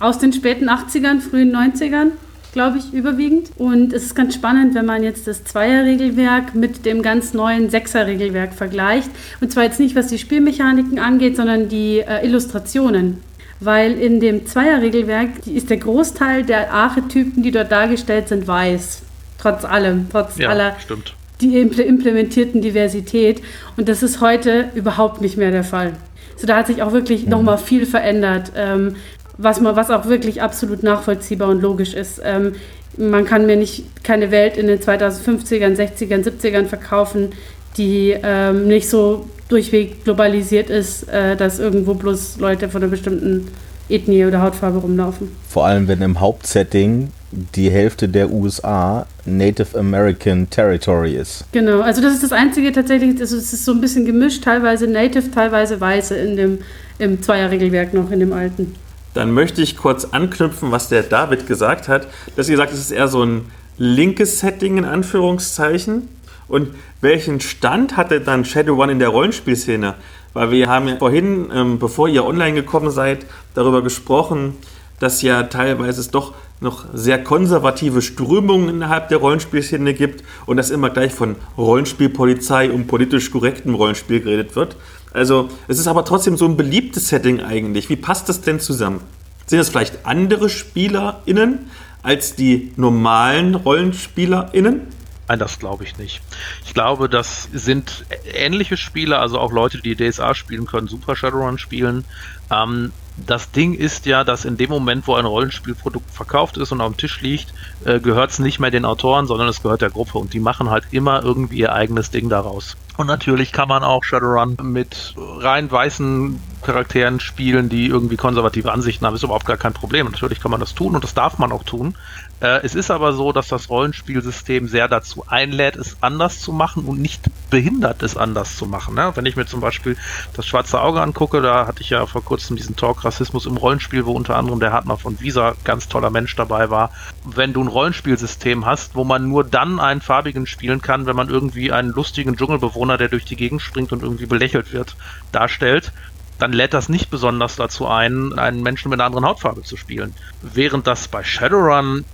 aus 0.00 0.18
den 0.18 0.32
späten 0.32 0.68
80ern, 0.68 1.20
frühen 1.20 1.54
90ern, 1.54 2.10
glaube 2.54 2.78
ich, 2.78 2.94
überwiegend. 2.94 3.50
Und 3.58 3.92
es 3.92 4.04
ist 4.04 4.14
ganz 4.14 4.34
spannend, 4.34 4.74
wenn 4.74 4.86
man 4.86 5.02
jetzt 5.02 5.26
das 5.26 5.44
Zweier-Regelwerk 5.44 6.54
mit 6.54 6.86
dem 6.86 7.02
ganz 7.02 7.34
neuen 7.34 7.68
Sechser-Regelwerk 7.68 8.54
vergleicht. 8.54 9.10
Und 9.42 9.52
zwar 9.52 9.64
jetzt 9.64 9.78
nicht, 9.80 9.94
was 9.94 10.06
die 10.06 10.18
Spielmechaniken 10.18 10.98
angeht, 10.98 11.36
sondern 11.36 11.68
die 11.68 11.98
äh, 11.98 12.24
Illustrationen. 12.24 13.18
Weil 13.60 13.92
in 13.92 14.20
dem 14.20 14.46
Zweier-Regelwerk 14.46 15.46
ist 15.46 15.68
der 15.70 15.76
Großteil 15.78 16.44
der 16.44 16.72
Archetypen, 16.72 17.42
die 17.42 17.50
dort 17.50 17.70
dargestellt 17.70 18.28
sind, 18.28 18.46
weiß. 18.48 19.02
Trotz 19.38 19.64
allem, 19.64 20.06
trotz 20.10 20.38
Ja, 20.38 20.48
aller 20.48 20.76
stimmt. 20.80 21.14
die 21.40 21.56
imple- 21.58 21.82
implementierten 21.82 22.62
Diversität. 22.62 23.42
Und 23.76 23.88
das 23.88 24.02
ist 24.02 24.20
heute 24.20 24.70
überhaupt 24.74 25.20
nicht 25.20 25.36
mehr 25.36 25.50
der 25.50 25.64
Fall. 25.64 25.92
So, 26.36 26.46
da 26.46 26.56
hat 26.56 26.66
sich 26.66 26.82
auch 26.82 26.92
wirklich 26.92 27.26
nochmal 27.26 27.58
viel 27.58 27.84
verändert. 27.86 28.52
Ähm, 28.56 28.96
was, 29.38 29.60
man, 29.60 29.76
was 29.76 29.90
auch 29.90 30.06
wirklich 30.06 30.42
absolut 30.42 30.82
nachvollziehbar 30.82 31.48
und 31.48 31.60
logisch 31.60 31.94
ist. 31.94 32.20
Ähm, 32.24 32.54
man 32.96 33.24
kann 33.24 33.46
mir 33.46 33.56
nicht 33.56 34.04
keine 34.04 34.30
Welt 34.30 34.56
in 34.56 34.66
den 34.66 34.78
2050ern, 34.78 35.76
60ern, 35.76 36.24
70ern 36.24 36.66
verkaufen, 36.66 37.30
die 37.76 38.14
ähm, 38.22 38.68
nicht 38.68 38.88
so 38.88 39.28
durchweg 39.48 40.04
globalisiert 40.04 40.70
ist, 40.70 41.08
äh, 41.08 41.36
dass 41.36 41.58
irgendwo 41.58 41.94
bloß 41.94 42.38
Leute 42.38 42.68
von 42.68 42.82
einer 42.82 42.90
bestimmten 42.90 43.48
Ethnie 43.88 44.24
oder 44.24 44.40
Hautfarbe 44.40 44.78
rumlaufen. 44.78 45.30
Vor 45.48 45.66
allem, 45.66 45.88
wenn 45.88 46.00
im 46.00 46.20
Hauptsetting 46.20 47.10
die 47.30 47.70
Hälfte 47.70 48.08
der 48.08 48.30
USA 48.30 49.06
Native 49.26 49.76
American 49.78 50.48
Territory 50.48 51.16
ist. 51.16 51.44
Genau, 51.52 51.80
also 51.80 52.00
das 52.00 52.14
ist 52.14 52.22
das 52.22 52.32
Einzige 52.32 52.72
tatsächlich, 52.72 53.20
also 53.20 53.36
es 53.36 53.52
ist 53.52 53.64
so 53.64 53.72
ein 53.72 53.80
bisschen 53.80 54.06
gemischt, 54.06 54.44
teilweise 54.44 54.86
Native, 54.86 55.30
teilweise 55.30 55.80
Weiße 55.80 56.16
in 56.16 56.36
dem 56.36 56.58
im 56.98 57.20
Zweierregelwerk 57.20 57.92
noch, 57.92 58.12
in 58.12 58.20
dem 58.20 58.32
alten. 58.32 58.74
Dann 59.14 59.32
möchte 59.32 59.62
ich 59.62 59.76
kurz 59.76 60.04
anknüpfen, 60.06 60.72
was 60.72 60.88
der 60.88 61.04
David 61.04 61.46
gesagt 61.46 61.88
hat. 61.88 62.08
Dass 62.36 62.48
ihr 62.48 62.56
gesagt, 62.56 62.72
es 62.72 62.80
ist 62.80 62.90
eher 62.90 63.08
so 63.08 63.24
ein 63.24 63.50
linkes 63.78 64.40
Setting 64.40 64.76
in 64.78 64.84
Anführungszeichen. 64.84 66.08
Und 66.48 66.74
welchen 67.00 67.40
Stand 67.40 67.96
hatte 67.96 68.20
dann 68.20 68.44
Shadowrun 68.44 68.90
in 68.90 68.98
der 68.98 69.08
Rollenspielszene? 69.08 69.94
Weil 70.34 70.50
wir 70.50 70.68
haben 70.68 70.88
ja 70.88 70.96
vorhin, 70.96 71.48
ähm, 71.54 71.78
bevor 71.78 72.08
ihr 72.08 72.24
online 72.24 72.54
gekommen 72.54 72.90
seid, 72.90 73.24
darüber 73.54 73.82
gesprochen, 73.82 74.56
dass 74.98 75.22
ja 75.22 75.44
teilweise 75.44 76.00
es 76.00 76.10
doch 76.10 76.34
noch 76.60 76.86
sehr 76.92 77.22
konservative 77.22 78.02
Strömungen 78.02 78.68
innerhalb 78.68 79.08
der 79.08 79.18
Rollenspielszene 79.18 79.94
gibt 79.94 80.24
und 80.46 80.56
dass 80.56 80.70
immer 80.70 80.90
gleich 80.90 81.12
von 81.12 81.36
Rollenspielpolizei 81.58 82.70
und 82.70 82.86
politisch 82.86 83.30
korrektem 83.30 83.74
Rollenspiel 83.74 84.20
geredet 84.20 84.56
wird. 84.56 84.76
Also 85.14 85.48
es 85.68 85.78
ist 85.78 85.86
aber 85.86 86.04
trotzdem 86.04 86.36
so 86.36 86.44
ein 86.44 86.56
beliebtes 86.58 87.08
Setting 87.08 87.40
eigentlich. 87.40 87.88
Wie 87.88 87.96
passt 87.96 88.28
das 88.28 88.42
denn 88.42 88.60
zusammen? 88.60 89.00
Sind 89.46 89.60
es 89.60 89.70
vielleicht 89.70 90.04
andere 90.04 90.48
SpielerInnen 90.48 91.70
als 92.02 92.34
die 92.34 92.72
normalen 92.76 93.54
RollenspielerInnen? 93.54 94.82
Nein, 95.28 95.38
das 95.38 95.58
glaube 95.58 95.84
ich 95.84 95.96
nicht. 95.96 96.20
Ich 96.66 96.74
glaube, 96.74 97.08
das 97.08 97.48
sind 97.52 98.04
ähnliche 98.34 98.76
Spieler, 98.76 99.20
also 99.20 99.38
auch 99.38 99.52
Leute, 99.52 99.80
die 99.80 99.96
DSA 99.96 100.34
spielen 100.34 100.66
können, 100.66 100.86
Super 100.86 101.16
Shadowrun 101.16 101.58
spielen. 101.58 102.04
Ähm, 102.50 102.92
das 103.16 103.50
Ding 103.52 103.74
ist 103.74 104.06
ja, 104.06 104.24
dass 104.24 104.44
in 104.44 104.56
dem 104.56 104.68
Moment, 104.70 105.06
wo 105.06 105.14
ein 105.14 105.24
Rollenspielprodukt 105.24 106.10
verkauft 106.10 106.56
ist 106.58 106.72
und 106.72 106.80
auf 106.80 106.92
dem 106.92 106.96
Tisch 106.98 107.20
liegt, 107.20 107.54
äh, 107.84 108.00
gehört 108.00 108.32
es 108.32 108.38
nicht 108.38 108.58
mehr 108.58 108.70
den 108.70 108.84
Autoren, 108.84 109.26
sondern 109.26 109.48
es 109.48 109.62
gehört 109.62 109.80
der 109.80 109.90
Gruppe 109.90 110.18
und 110.18 110.34
die 110.34 110.40
machen 110.40 110.68
halt 110.68 110.84
immer 110.90 111.22
irgendwie 111.22 111.60
ihr 111.60 111.72
eigenes 111.72 112.10
Ding 112.10 112.28
daraus. 112.28 112.76
Und 112.96 113.06
natürlich 113.08 113.50
kann 113.52 113.68
man 113.68 113.82
auch 113.82 114.04
Shadowrun 114.04 114.56
mit 114.62 115.14
rein 115.16 115.70
weißen 115.70 116.40
Charakteren 116.62 117.20
spielen, 117.20 117.68
die 117.68 117.86
irgendwie 117.86 118.16
konservative 118.16 118.72
Ansichten 118.72 119.04
haben. 119.04 119.14
Ist 119.14 119.24
überhaupt 119.24 119.46
gar 119.46 119.56
kein 119.56 119.72
Problem. 119.72 120.06
Natürlich 120.06 120.40
kann 120.40 120.50
man 120.50 120.60
das 120.60 120.74
tun 120.74 120.94
und 120.94 121.02
das 121.02 121.14
darf 121.14 121.38
man 121.38 121.52
auch 121.52 121.64
tun. 121.64 121.96
Äh, 122.40 122.60
es 122.62 122.74
ist 122.74 122.90
aber 122.90 123.12
so, 123.12 123.32
dass 123.32 123.48
das 123.48 123.70
Rollenspielsystem 123.70 124.68
sehr 124.68 124.88
dazu 124.88 125.24
einlädt, 125.26 125.76
es 125.76 125.96
anders 126.02 126.40
zu 126.40 126.52
machen 126.52 126.84
und 126.84 127.00
nicht 127.00 127.22
behindert, 127.48 128.02
es 128.02 128.16
anders 128.16 128.56
zu 128.56 128.66
machen. 128.66 128.94
Ne? 128.94 129.12
Wenn 129.14 129.24
ich 129.24 129.36
mir 129.36 129.46
zum 129.46 129.60
Beispiel 129.60 129.96
das 130.34 130.46
Schwarze 130.46 130.80
Auge 130.80 131.00
angucke, 131.00 131.40
da 131.40 131.66
hatte 131.66 131.80
ich 131.80 131.90
ja 131.90 132.04
vor 132.04 132.22
kurzem 132.22 132.56
diesen 132.56 132.76
Talk 132.76 133.04
Rassismus 133.04 133.46
im 133.46 133.56
Rollenspiel, 133.56 134.04
wo 134.04 134.12
unter 134.12 134.36
anderem 134.36 134.60
der 134.60 134.72
Hartmann 134.72 134.98
von 134.98 135.20
Visa, 135.20 135.54
ganz 135.64 135.88
toller 135.88 136.10
Mensch 136.10 136.36
dabei 136.36 136.68
war. 136.68 136.90
Wenn 137.24 137.54
du 137.54 137.62
ein 137.62 137.68
Rollenspielsystem 137.68 138.66
hast, 138.66 138.94
wo 138.94 139.04
man 139.04 139.26
nur 139.26 139.44
dann 139.44 139.80
einen 139.80 140.02
farbigen 140.02 140.46
spielen 140.46 140.82
kann, 140.82 141.06
wenn 141.06 141.16
man 141.16 141.30
irgendwie 141.30 141.72
einen 141.72 141.90
lustigen 141.90 142.36
Dschungelbewohner, 142.36 142.83
der 142.96 143.08
durch 143.08 143.24
die 143.24 143.36
Gegend 143.36 143.62
springt 143.62 143.92
und 143.92 144.02
irgendwie 144.02 144.26
belächelt 144.26 144.72
wird, 144.72 144.96
darstellt, 145.32 145.92
dann 146.38 146.52
lädt 146.52 146.74
das 146.74 146.88
nicht 146.88 147.10
besonders 147.10 147.56
dazu 147.56 147.86
ein, 147.86 148.32
einen 148.38 148.62
Menschen 148.62 148.90
mit 148.90 149.00
einer 149.00 149.06
anderen 149.06 149.24
Hautfarbe 149.24 149.62
zu 149.62 149.76
spielen. 149.76 150.14
Während 150.42 150.86
das 150.86 151.08
bei 151.08 151.22
Shadowrun 151.22 152.04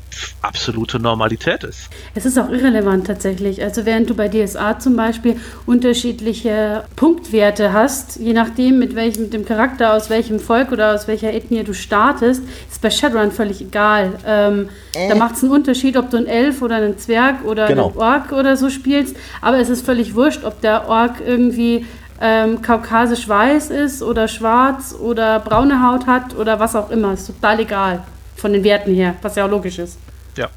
absolute 0.42 0.98
Normalität 0.98 1.64
ist. 1.64 1.88
Es 2.14 2.26
ist 2.26 2.38
auch 2.38 2.51
irrelevant 2.51 3.06
tatsächlich. 3.06 3.62
Also 3.62 3.86
während 3.86 4.10
du 4.10 4.14
bei 4.14 4.28
DSA 4.28 4.78
zum 4.78 4.97
Beispiel 4.97 5.36
unterschiedliche 5.66 6.84
Punktwerte 6.97 7.72
hast, 7.72 8.16
je 8.16 8.32
nachdem 8.32 8.78
mit 8.78 8.94
welchem 8.94 9.22
mit 9.22 9.32
dem 9.32 9.44
Charakter, 9.44 9.94
aus 9.94 10.10
welchem 10.10 10.40
Volk 10.40 10.72
oder 10.72 10.94
aus 10.94 11.06
welcher 11.09 11.32
Ethnie 11.32 11.62
du 11.64 11.74
startest, 11.74 12.42
ist 12.70 12.82
bei 12.82 12.90
Shadowrun 12.90 13.32
völlig 13.32 13.60
egal. 13.60 14.18
Ähm, 14.26 14.68
äh. 14.94 15.09
Da 15.09 15.14
macht 15.14 15.36
es 15.36 15.42
einen 15.42 15.52
Unterschied, 15.52 15.97
ob 15.97 16.10
du 16.10 16.16
einen 16.16 16.26
Elf 16.26 16.62
oder 16.62 16.76
einen 16.76 16.98
Zwerg 16.98 17.44
oder 17.44 17.68
genau. 17.68 17.88
einen 17.88 17.97
Ork 17.98 18.32
oder 18.32 18.56
so 18.56 18.68
spielst, 18.70 19.16
aber 19.40 19.59
es 19.59 19.68
ist 19.68 19.84
völlig 19.84 20.14
wurscht, 20.14 20.44
ob 20.44 20.60
der 20.60 20.88
Ork 20.88 21.22
irgendwie 21.24 21.86
ähm, 22.20 22.60
kaukasisch 22.60 23.28
weiß 23.28 23.70
ist 23.70 24.02
oder 24.02 24.28
schwarz 24.28 24.94
oder 24.98 25.40
braune 25.40 25.82
Haut 25.86 26.06
hat 26.06 26.36
oder 26.36 26.60
was 26.60 26.76
auch 26.76 26.90
immer. 26.90 27.14
Ist 27.14 27.26
total 27.26 27.60
egal 27.60 28.02
von 28.36 28.52
den 28.52 28.62
Werten 28.62 28.94
her, 28.94 29.16
was 29.22 29.36
ja 29.36 29.47
auch 29.47 29.51
logisch 29.51 29.78
ist. 29.78 29.98
Ja. 30.36 30.48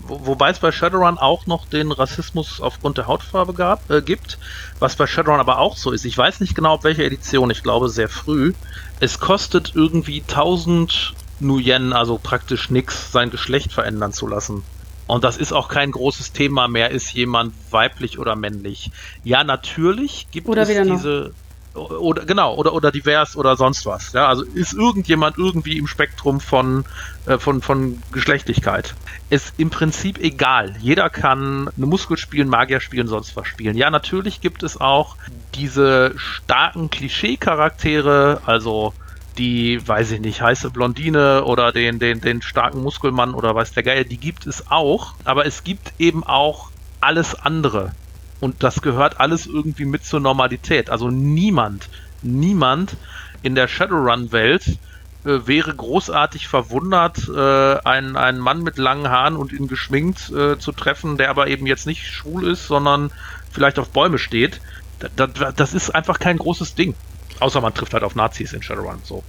Wo, 0.00 0.26
wobei 0.26 0.50
es 0.50 0.58
bei 0.58 0.72
Shadowrun 0.72 1.18
auch 1.18 1.46
noch 1.46 1.66
den 1.66 1.92
Rassismus 1.92 2.60
aufgrund 2.60 2.96
der 2.96 3.06
Hautfarbe 3.06 3.52
gab, 3.52 3.90
äh, 3.90 4.00
gibt, 4.00 4.38
was 4.78 4.96
bei 4.96 5.06
Shadowrun 5.06 5.40
aber 5.40 5.58
auch 5.58 5.76
so 5.76 5.90
ist. 5.90 6.06
Ich 6.06 6.16
weiß 6.16 6.40
nicht 6.40 6.54
genau, 6.54 6.74
auf 6.74 6.84
welcher 6.84 7.04
Edition, 7.04 7.50
ich 7.50 7.62
glaube 7.62 7.90
sehr 7.90 8.08
früh. 8.08 8.54
Es 9.00 9.20
kostet 9.20 9.72
irgendwie 9.74 10.22
1000 10.22 11.14
Nuyen, 11.40 11.92
also 11.92 12.18
praktisch 12.20 12.70
nichts, 12.70 13.12
sein 13.12 13.30
Geschlecht 13.30 13.72
verändern 13.72 14.12
zu 14.12 14.26
lassen. 14.26 14.64
Und 15.08 15.24
das 15.24 15.38
ist 15.38 15.52
auch 15.52 15.68
kein 15.68 15.90
großes 15.90 16.32
Thema 16.32 16.68
mehr, 16.68 16.90
ist 16.90 17.12
jemand 17.14 17.54
weiblich 17.70 18.18
oder 18.18 18.36
männlich. 18.36 18.90
Ja, 19.24 19.42
natürlich 19.42 20.28
gibt 20.30 20.48
oder 20.48 20.62
es 20.62 20.68
diese. 20.68 21.32
Noch. 21.74 21.90
Oder 21.90 22.24
genau, 22.24 22.56
oder, 22.56 22.72
oder 22.74 22.90
divers 22.90 23.36
oder 23.36 23.56
sonst 23.56 23.86
was. 23.86 24.12
Ja, 24.12 24.26
also 24.26 24.42
ist 24.42 24.72
irgendjemand 24.72 25.38
irgendwie 25.38 25.78
im 25.78 25.86
Spektrum 25.86 26.40
von, 26.40 26.84
äh, 27.26 27.38
von, 27.38 27.62
von 27.62 28.02
Geschlechtlichkeit. 28.12 28.94
Ist 29.30 29.54
im 29.58 29.70
Prinzip 29.70 30.18
egal. 30.18 30.74
Jeder 30.80 31.08
kann 31.08 31.70
eine 31.74 31.86
Muskel 31.86 32.16
spielen, 32.18 32.48
Magier 32.48 32.80
spielen, 32.80 33.06
sonst 33.06 33.36
was 33.36 33.46
spielen. 33.46 33.76
Ja, 33.76 33.90
natürlich 33.90 34.40
gibt 34.40 34.62
es 34.62 34.80
auch 34.80 35.16
diese 35.54 36.14
starken 36.16 36.90
Klischee-Charaktere, 36.90 38.42
also 38.44 38.92
die, 39.38 39.86
weiß 39.86 40.12
ich 40.12 40.20
nicht, 40.20 40.42
heiße 40.42 40.70
Blondine 40.70 41.44
oder 41.44 41.72
den, 41.72 41.98
den, 41.98 42.20
den 42.20 42.42
starken 42.42 42.82
Muskelmann 42.82 43.34
oder 43.34 43.54
weiß 43.54 43.72
der 43.72 43.82
Geier, 43.82 44.04
die 44.04 44.18
gibt 44.18 44.46
es 44.46 44.70
auch, 44.70 45.14
aber 45.24 45.46
es 45.46 45.64
gibt 45.64 45.92
eben 45.98 46.24
auch 46.24 46.70
alles 47.00 47.34
andere. 47.34 47.92
Und 48.40 48.62
das 48.62 48.82
gehört 48.82 49.20
alles 49.20 49.46
irgendwie 49.46 49.84
mit 49.84 50.04
zur 50.04 50.20
Normalität. 50.20 50.90
Also 50.90 51.10
niemand, 51.10 51.88
niemand 52.22 52.96
in 53.42 53.54
der 53.54 53.68
Shadowrun-Welt 53.68 54.78
äh, 55.24 55.46
wäre 55.46 55.74
großartig 55.74 56.48
verwundert, 56.48 57.28
äh, 57.28 57.78
einen, 57.84 58.16
einen 58.16 58.38
Mann 58.38 58.62
mit 58.62 58.78
langen 58.78 59.08
Haaren 59.08 59.36
und 59.36 59.52
ihn 59.52 59.66
geschminkt 59.66 60.30
äh, 60.30 60.58
zu 60.58 60.72
treffen, 60.72 61.16
der 61.16 61.30
aber 61.30 61.48
eben 61.48 61.66
jetzt 61.66 61.86
nicht 61.86 62.06
schwul 62.06 62.46
ist, 62.46 62.66
sondern 62.66 63.10
vielleicht 63.50 63.78
auf 63.78 63.90
Bäume 63.90 64.18
steht. 64.18 64.60
Das, 64.98 65.32
das, 65.32 65.54
das 65.54 65.74
ist 65.74 65.94
einfach 65.94 66.18
kein 66.18 66.38
großes 66.38 66.74
Ding. 66.74 66.94
Außer 67.40 67.60
man 67.60 67.74
trifft 67.74 67.94
halt 67.94 68.04
auf 68.04 68.14
Nazis 68.14 68.52
in 68.52 68.62
Shadowrun. 68.62 68.98
So. 69.02 69.22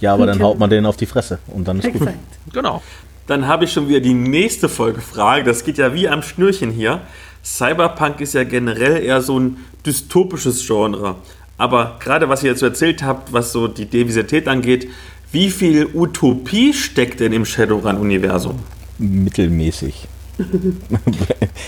Ja, 0.00 0.14
aber 0.14 0.26
dann 0.26 0.42
haut 0.42 0.58
man 0.58 0.70
denen 0.70 0.86
auf 0.86 0.96
die 0.96 1.06
Fresse 1.06 1.38
und 1.46 1.66
dann 1.66 1.78
ist 1.78 1.86
Exakt. 1.86 2.12
gut. 2.12 2.52
Genau. 2.52 2.82
Dann 3.26 3.46
habe 3.46 3.64
ich 3.64 3.72
schon 3.72 3.88
wieder 3.88 4.00
die 4.00 4.12
nächste 4.14 4.68
Folgefrage. 4.68 5.44
Das 5.44 5.64
geht 5.64 5.78
ja 5.78 5.94
wie 5.94 6.08
am 6.08 6.22
Schnürchen 6.22 6.70
hier. 6.70 7.00
Cyberpunk 7.42 8.20
ist 8.20 8.34
ja 8.34 8.44
generell 8.44 9.02
eher 9.02 9.22
so 9.22 9.38
ein 9.38 9.58
dystopisches 9.86 10.66
Genre. 10.66 11.16
Aber 11.56 11.96
gerade 12.00 12.28
was 12.28 12.42
ihr 12.42 12.50
jetzt 12.50 12.60
so 12.60 12.66
erzählt 12.66 13.02
habt, 13.02 13.32
was 13.32 13.52
so 13.52 13.68
die 13.68 13.86
Diversität 13.86 14.48
angeht, 14.48 14.88
wie 15.30 15.50
viel 15.50 15.86
Utopie 15.94 16.72
steckt 16.72 17.20
denn 17.20 17.32
im 17.32 17.44
Shadowrun-Universum? 17.44 18.58
Mittelmäßig. 18.98 20.08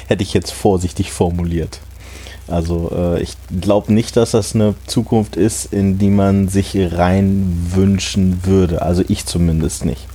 Hätte 0.09 0.23
ich 0.23 0.35
jetzt 0.35 0.52
vorsichtig 0.52 1.12
formuliert. 1.12 1.81
Also 2.48 2.90
äh, 2.94 3.23
ich 3.23 3.36
glaube 3.60 3.93
nicht, 3.93 4.16
dass 4.16 4.32
das 4.32 4.55
eine 4.55 4.74
Zukunft 4.86 5.36
ist, 5.36 5.73
in 5.73 5.98
die 5.98 6.10
man 6.10 6.48
sich 6.48 6.77
rein 6.77 7.70
wünschen 7.74 8.44
würde. 8.44 8.82
Also 8.82 9.02
ich 9.09 9.27
zumindest 9.27 9.85
nicht. 9.85 10.06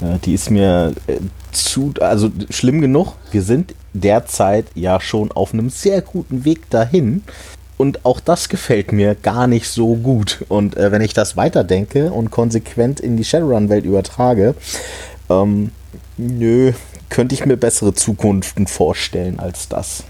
Äh, 0.00 0.18
die 0.24 0.34
ist 0.34 0.50
mir 0.50 0.94
äh, 1.06 1.18
zu, 1.52 1.92
also 2.00 2.30
schlimm 2.50 2.80
genug. 2.80 3.14
Wir 3.30 3.42
sind 3.42 3.74
derzeit 3.92 4.66
ja 4.74 5.00
schon 5.00 5.32
auf 5.32 5.52
einem 5.52 5.70
sehr 5.70 6.00
guten 6.00 6.44
Weg 6.44 6.70
dahin. 6.70 7.22
Und 7.76 8.04
auch 8.04 8.20
das 8.20 8.50
gefällt 8.50 8.92
mir 8.92 9.14
gar 9.14 9.46
nicht 9.46 9.66
so 9.68 9.96
gut. 9.96 10.44
Und 10.48 10.76
äh, 10.76 10.92
wenn 10.92 11.00
ich 11.00 11.14
das 11.14 11.36
weiterdenke 11.36 12.12
und 12.12 12.30
konsequent 12.30 13.00
in 13.00 13.16
die 13.16 13.24
Shadowrun-Welt 13.24 13.86
übertrage, 13.86 14.54
ähm, 15.30 15.72
nö, 16.18 16.72
könnte 17.08 17.34
ich 17.34 17.46
mir 17.46 17.56
bessere 17.56 17.94
Zukunften 17.94 18.66
vorstellen 18.66 19.40
als 19.40 19.68
das. 19.68 20.04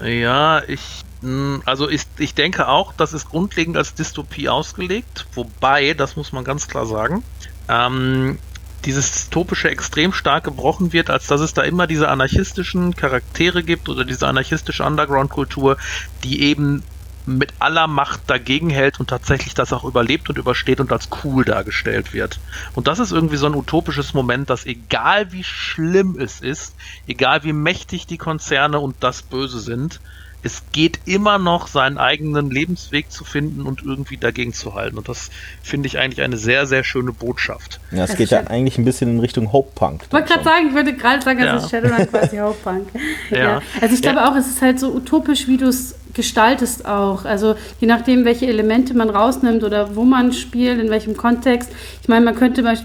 Ja, 0.00 0.62
ich. 0.66 1.02
Hm, 1.20 1.62
also 1.64 1.88
ich, 1.88 2.02
ich 2.18 2.34
denke 2.34 2.68
auch, 2.68 2.92
das 2.92 3.12
ist 3.12 3.28
grundlegend 3.28 3.76
als 3.76 3.94
Dystopie 3.94 4.48
ausgelegt, 4.48 5.26
wobei, 5.34 5.94
das 5.94 6.14
muss 6.14 6.32
man 6.32 6.44
ganz 6.44 6.68
klar 6.68 6.86
sagen, 6.86 7.24
ähm, 7.68 8.38
dieses 8.84 9.10
dystopische 9.10 9.68
extrem 9.68 10.12
stark 10.12 10.44
gebrochen 10.44 10.92
wird, 10.92 11.10
als 11.10 11.26
dass 11.26 11.40
es 11.40 11.54
da 11.54 11.62
immer 11.62 11.88
diese 11.88 12.08
anarchistischen 12.08 12.94
Charaktere 12.94 13.64
gibt 13.64 13.88
oder 13.88 14.04
diese 14.04 14.28
anarchistische 14.28 14.84
Underground-Kultur, 14.84 15.76
die 16.22 16.42
eben 16.42 16.84
mit 17.28 17.52
aller 17.58 17.86
Macht 17.86 18.20
dagegen 18.26 18.70
hält 18.70 18.98
und 19.00 19.10
tatsächlich 19.10 19.54
das 19.54 19.72
auch 19.72 19.84
überlebt 19.84 20.28
und 20.30 20.38
übersteht 20.38 20.80
und 20.80 20.90
als 20.92 21.08
cool 21.24 21.44
dargestellt 21.44 22.12
wird. 22.14 22.40
Und 22.74 22.88
das 22.88 22.98
ist 22.98 23.12
irgendwie 23.12 23.36
so 23.36 23.46
ein 23.46 23.54
utopisches 23.54 24.14
Moment, 24.14 24.48
dass 24.50 24.64
egal 24.66 25.30
wie 25.32 25.44
schlimm 25.44 26.18
es 26.18 26.40
ist, 26.40 26.74
egal 27.06 27.44
wie 27.44 27.52
mächtig 27.52 28.06
die 28.06 28.18
Konzerne 28.18 28.80
und 28.80 28.96
das 29.00 29.22
Böse 29.22 29.60
sind, 29.60 30.00
es 30.44 30.62
geht 30.70 31.00
immer 31.04 31.36
noch 31.38 31.66
seinen 31.66 31.98
eigenen 31.98 32.48
Lebensweg 32.52 33.10
zu 33.10 33.24
finden 33.24 33.62
und 33.62 33.82
irgendwie 33.82 34.16
dagegen 34.16 34.52
zu 34.52 34.74
halten. 34.74 34.96
Und 34.96 35.08
das 35.08 35.30
finde 35.64 35.88
ich 35.88 35.98
eigentlich 35.98 36.22
eine 36.22 36.36
sehr, 36.36 36.64
sehr 36.64 36.84
schöne 36.84 37.10
Botschaft. 37.12 37.80
Ja, 37.90 38.04
es 38.04 38.14
geht 38.14 38.30
ja 38.30 38.38
eigentlich 38.46 38.78
ein 38.78 38.84
bisschen 38.84 39.10
in 39.10 39.18
Richtung 39.18 39.52
Hope 39.52 39.72
Punk. 39.74 40.04
Ich 40.06 40.12
wollte 40.12 40.28
gerade 40.32 40.44
sagen, 40.44 40.68
ich 40.68 40.74
wollte 40.74 40.96
gerade 40.96 41.22
sagen, 41.24 41.40
Ja. 41.40 41.56
es 41.56 41.64
ist 41.64 41.70
Shadowrun 41.72 42.08
quasi 42.08 42.36
Hauptpunk. 42.36 42.86
Ja. 43.30 43.38
Ja. 43.38 43.62
Also 43.80 43.94
ich 43.96 44.00
glaube 44.00 44.18
Ja. 44.18 44.30
auch, 44.30 44.36
es 44.36 44.46
ist 44.46 44.62
halt 44.62 44.78
so 44.78 44.92
utopisch, 44.94 45.48
wie 45.48 45.56
du 45.56 45.66
es 45.66 45.96
gestaltest 46.18 46.84
auch. 46.84 47.24
Also 47.24 47.54
je 47.80 47.86
nachdem, 47.86 48.24
welche 48.24 48.46
Elemente 48.46 48.92
man 48.92 49.08
rausnimmt 49.08 49.62
oder 49.62 49.94
wo 49.94 50.02
man 50.02 50.32
spielt, 50.32 50.80
in 50.80 50.90
welchem 50.90 51.16
Kontext. 51.16 51.70
Ich 52.02 52.08
meine, 52.08 52.24
man 52.24 52.34
könnte 52.34 52.64
bei, 52.64 52.76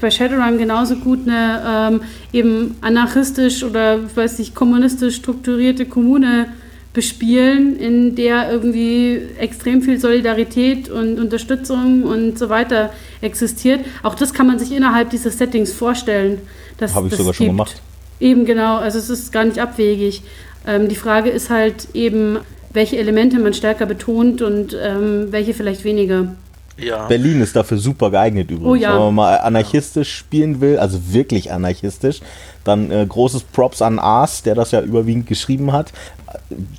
bei 0.00 0.10
Shadowrun 0.10 0.56
genauso 0.56 0.96
gut 0.96 1.20
eine 1.28 1.90
ähm, 1.92 2.00
eben 2.32 2.76
anarchistisch 2.80 3.62
oder 3.62 3.98
weiß 4.14 4.38
nicht, 4.38 4.54
kommunistisch 4.54 5.16
strukturierte 5.16 5.84
Kommune 5.84 6.48
bespielen, 6.94 7.78
in 7.78 8.16
der 8.16 8.50
irgendwie 8.50 9.20
extrem 9.38 9.82
viel 9.82 10.00
Solidarität 10.00 10.88
und 10.88 11.20
Unterstützung 11.20 12.04
und 12.04 12.38
so 12.38 12.48
weiter 12.48 12.94
existiert. 13.20 13.84
Auch 14.02 14.14
das 14.14 14.32
kann 14.32 14.46
man 14.46 14.58
sich 14.58 14.72
innerhalb 14.72 15.10
dieses 15.10 15.36
Settings 15.36 15.70
vorstellen. 15.70 16.38
Habe 16.80 17.08
ich 17.08 17.14
sogar 17.14 17.34
schon 17.34 17.44
gibt. 17.44 17.56
gemacht. 17.56 17.82
Eben 18.20 18.46
genau, 18.46 18.78
also 18.78 18.98
es 18.98 19.10
ist 19.10 19.32
gar 19.32 19.44
nicht 19.44 19.58
abwegig. 19.58 20.22
Ähm, 20.66 20.88
die 20.88 20.94
Frage 20.94 21.30
ist 21.30 21.50
halt 21.50 21.88
eben, 21.94 22.38
welche 22.72 22.96
Elemente 22.98 23.38
man 23.38 23.54
stärker 23.54 23.86
betont 23.86 24.42
und 24.42 24.76
ähm, 24.80 25.28
welche 25.30 25.54
vielleicht 25.54 25.84
weniger. 25.84 26.36
Ja. 26.76 27.06
Berlin 27.08 27.40
ist 27.40 27.56
dafür 27.56 27.78
super 27.78 28.10
geeignet 28.10 28.50
übrigens. 28.50 28.70
Oh 28.70 28.74
ja. 28.74 28.94
Wenn 28.94 29.00
man 29.00 29.14
mal 29.14 29.36
anarchistisch 29.38 30.14
spielen 30.14 30.60
will, 30.60 30.78
also 30.78 30.98
wirklich 31.12 31.52
anarchistisch, 31.52 32.20
dann 32.64 32.90
äh, 32.90 33.04
großes 33.06 33.42
Props 33.44 33.82
an 33.82 33.98
Ars, 33.98 34.42
der 34.42 34.54
das 34.54 34.70
ja 34.70 34.80
überwiegend 34.80 35.26
geschrieben 35.26 35.72
hat. 35.72 35.92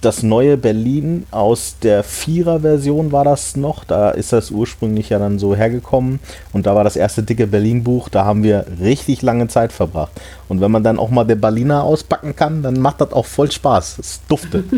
Das 0.02 0.24
neue 0.24 0.58
Berlin 0.58 1.26
aus 1.32 1.76
der 1.82 2.04
Vierer-Version 2.04 3.12
war 3.12 3.26
das 3.26 3.56
noch. 3.56 3.84
Da 3.84 4.12
ist 4.12 4.32
das 4.32 4.50
ursprünglich 4.50 5.10
ja 5.10 5.20
dann 5.20 5.40
so 5.40 5.56
hergekommen. 5.56 6.20
Und 6.54 6.66
da 6.66 6.76
war 6.76 6.84
das 6.84 6.96
erste 6.96 7.24
dicke 7.24 7.48
Berlin-Buch. 7.48 8.10
Da 8.10 8.26
haben 8.26 8.44
wir 8.44 8.66
richtig 8.80 9.22
lange 9.22 9.48
Zeit 9.50 9.72
verbracht. 9.72 10.12
Und 10.48 10.62
wenn 10.62 10.72
man 10.72 10.84
dann 10.84 11.00
auch 11.00 11.10
mal 11.10 11.26
der 11.26 11.36
Berliner 11.36 11.84
auspacken 11.84 12.36
kann, 12.36 12.64
dann 12.64 12.80
macht 12.80 13.02
das 13.02 13.12
auch 13.12 13.26
voll 13.26 13.52
Spaß. 13.52 14.00
Es 14.00 14.22
duftet. 14.28 14.66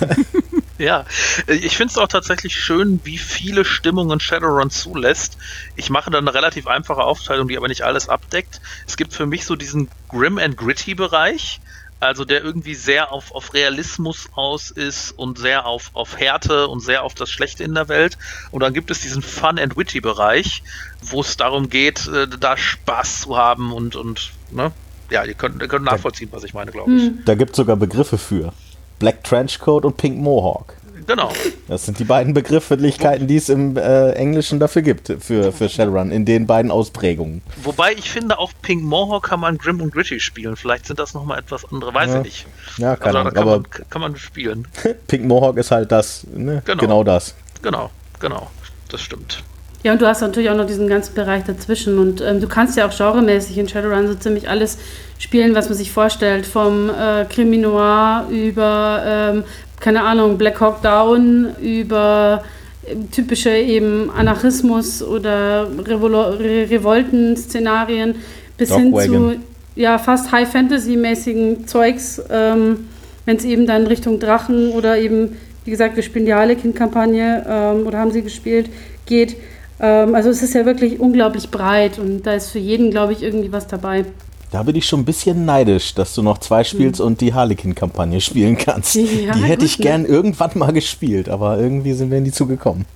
Ja, 0.78 1.06
ich 1.46 1.76
finde 1.76 1.92
es 1.92 1.98
auch 1.98 2.08
tatsächlich 2.08 2.54
schön, 2.54 3.00
wie 3.04 3.16
viele 3.16 3.64
Stimmungen 3.64 4.20
Shadowrun 4.20 4.70
zulässt. 4.70 5.38
Ich 5.74 5.88
mache 5.88 6.10
da 6.10 6.18
eine 6.18 6.34
relativ 6.34 6.66
einfache 6.66 7.02
Aufteilung, 7.02 7.48
die 7.48 7.56
aber 7.56 7.68
nicht 7.68 7.82
alles 7.82 8.10
abdeckt. 8.10 8.60
Es 8.86 8.98
gibt 8.98 9.14
für 9.14 9.24
mich 9.24 9.46
so 9.46 9.56
diesen 9.56 9.88
Grim 10.08 10.36
and 10.36 10.56
Gritty 10.58 10.94
Bereich, 10.94 11.60
also 11.98 12.26
der 12.26 12.44
irgendwie 12.44 12.74
sehr 12.74 13.10
auf, 13.10 13.34
auf 13.34 13.54
Realismus 13.54 14.28
aus 14.34 14.70
ist 14.70 15.12
und 15.12 15.38
sehr 15.38 15.64
auf, 15.64 15.92
auf 15.94 16.18
Härte 16.18 16.68
und 16.68 16.80
sehr 16.80 17.04
auf 17.04 17.14
das 17.14 17.30
Schlechte 17.30 17.64
in 17.64 17.72
der 17.72 17.88
Welt. 17.88 18.18
Und 18.50 18.60
dann 18.60 18.74
gibt 18.74 18.90
es 18.90 19.00
diesen 19.00 19.22
Fun 19.22 19.58
and 19.58 19.78
Witty 19.78 20.02
Bereich, 20.02 20.62
wo 21.00 21.22
es 21.22 21.38
darum 21.38 21.70
geht, 21.70 22.06
äh, 22.06 22.28
da 22.28 22.58
Spaß 22.58 23.22
zu 23.22 23.38
haben 23.38 23.72
und, 23.72 23.96
und 23.96 24.32
ne? 24.50 24.72
Ja, 25.08 25.24
ihr 25.24 25.34
könnt, 25.34 25.62
ihr 25.62 25.68
könnt 25.68 25.84
nachvollziehen, 25.84 26.28
was 26.32 26.44
ich 26.44 26.52
meine, 26.52 26.72
glaube 26.72 26.92
ich. 26.92 27.12
Da 27.24 27.36
gibt 27.36 27.52
es 27.52 27.56
sogar 27.56 27.76
Begriffe 27.76 28.18
für. 28.18 28.52
Black 28.98 29.24
Trenchcoat 29.24 29.84
und 29.84 29.96
Pink 29.96 30.18
Mohawk. 30.18 30.74
Genau. 31.06 31.30
Das 31.68 31.86
sind 31.86 32.00
die 32.00 32.04
beiden 32.04 32.34
Begrifflichkeiten, 32.34 33.28
die 33.28 33.36
es 33.36 33.48
im 33.48 33.76
äh, 33.76 34.10
Englischen 34.12 34.58
dafür 34.58 34.82
gibt, 34.82 35.12
für, 35.20 35.52
für 35.52 35.68
Shadowrun, 35.68 36.10
in 36.10 36.24
den 36.24 36.46
beiden 36.48 36.72
Ausprägungen. 36.72 37.42
Wobei 37.62 37.92
ich 37.92 38.10
finde, 38.10 38.38
auch 38.40 38.50
Pink 38.60 38.82
Mohawk 38.82 39.28
kann 39.28 39.38
man 39.38 39.56
Grim 39.56 39.80
und 39.80 39.92
Gritty 39.92 40.18
spielen. 40.18 40.56
Vielleicht 40.56 40.86
sind 40.86 40.98
das 40.98 41.14
nochmal 41.14 41.38
etwas 41.38 41.64
andere, 41.70 41.94
weiß 41.94 42.10
Ja. 42.10 42.18
ich 42.22 42.24
nicht. 42.24 42.46
Ja, 42.78 42.96
keine 42.96 43.06
Also 43.06 43.12
da 43.12 43.20
Ahnung, 43.20 43.32
kann 43.34 43.42
aber 43.42 43.50
man, 43.60 43.66
kann 43.90 44.00
man 44.02 44.16
spielen. 44.16 44.66
Pink 45.06 45.24
Mohawk 45.26 45.58
ist 45.58 45.70
halt 45.70 45.92
das, 45.92 46.26
ne? 46.34 46.62
Genau. 46.64 46.80
genau. 46.80 47.04
das. 47.04 47.34
Genau, 47.62 47.90
genau. 48.18 48.50
Das 48.88 49.00
stimmt. 49.00 49.44
Ja, 49.86 49.92
und 49.92 50.02
du 50.02 50.08
hast 50.08 50.20
natürlich 50.20 50.50
auch 50.50 50.56
noch 50.56 50.66
diesen 50.66 50.88
ganzen 50.88 51.14
Bereich 51.14 51.44
dazwischen. 51.44 52.00
Und 52.00 52.20
ähm, 52.20 52.40
du 52.40 52.48
kannst 52.48 52.76
ja 52.76 52.88
auch 52.88 52.90
genremäßig 52.90 53.56
in 53.56 53.68
Shadowrun 53.68 54.08
so 54.08 54.16
ziemlich 54.16 54.48
alles 54.48 54.78
spielen, 55.20 55.54
was 55.54 55.68
man 55.68 55.78
sich 55.78 55.92
vorstellt. 55.92 56.44
Vom 56.44 56.90
äh, 56.90 57.24
Krimi 57.26 57.56
Noir 57.56 58.26
über, 58.28 59.04
ähm, 59.06 59.44
keine 59.78 60.02
Ahnung, 60.02 60.38
Black 60.38 60.60
Hawk 60.60 60.82
Down, 60.82 61.54
über 61.62 62.42
ähm, 62.84 63.12
typische 63.12 63.50
eben 63.50 64.10
Anarchismus 64.10 65.04
oder 65.04 65.68
Revolo 65.86 66.30
Re 66.30 66.66
Revolten-Szenarien 66.68 68.16
bis 68.56 68.74
hin 68.74 68.92
zu 68.92 69.06
Dogwagon. 69.06 69.36
ja, 69.76 69.98
fast 69.98 70.32
High-Fantasy-mäßigen 70.32 71.68
Zeugs, 71.68 72.20
ähm, 72.28 72.88
wenn 73.24 73.36
es 73.36 73.44
eben 73.44 73.68
dann 73.68 73.86
Richtung 73.86 74.18
Drachen 74.18 74.72
oder 74.72 74.98
eben, 74.98 75.36
wie 75.64 75.70
gesagt, 75.70 75.94
wir 75.94 76.02
spielen 76.02 76.26
die 76.26 76.34
Harlequin-Kampagne 76.34 77.46
ähm, 77.48 77.86
oder 77.86 77.98
haben 77.98 78.10
sie 78.10 78.22
gespielt, 78.22 78.68
geht. 79.06 79.36
Ähm, 79.80 80.14
also 80.14 80.30
es 80.30 80.42
ist 80.42 80.54
ja 80.54 80.64
wirklich 80.64 81.00
unglaublich 81.00 81.50
breit 81.50 81.98
und 81.98 82.22
da 82.22 82.32
ist 82.32 82.50
für 82.50 82.58
jeden, 82.58 82.90
glaube 82.90 83.12
ich, 83.12 83.22
irgendwie 83.22 83.52
was 83.52 83.66
dabei. 83.66 84.04
Da 84.50 84.62
bin 84.62 84.76
ich 84.76 84.86
schon 84.86 85.00
ein 85.00 85.04
bisschen 85.04 85.44
neidisch, 85.44 85.94
dass 85.94 86.14
du 86.14 86.22
noch 86.22 86.38
zwei 86.38 86.64
spielst 86.64 87.00
und 87.00 87.20
die 87.20 87.34
Harlequin-Kampagne 87.34 88.20
spielen 88.20 88.56
kannst. 88.56 88.94
Ja, 88.96 89.32
die 89.32 89.42
hätte 89.42 89.58
gut, 89.58 89.66
ich 89.66 89.78
ne? 89.78 89.82
gern 89.82 90.04
irgendwann 90.04 90.52
mal 90.54 90.72
gespielt, 90.72 91.28
aber 91.28 91.58
irgendwie 91.58 91.92
sind 91.92 92.10
wir 92.10 92.20
nie 92.20 92.30
zugekommen. 92.30 92.86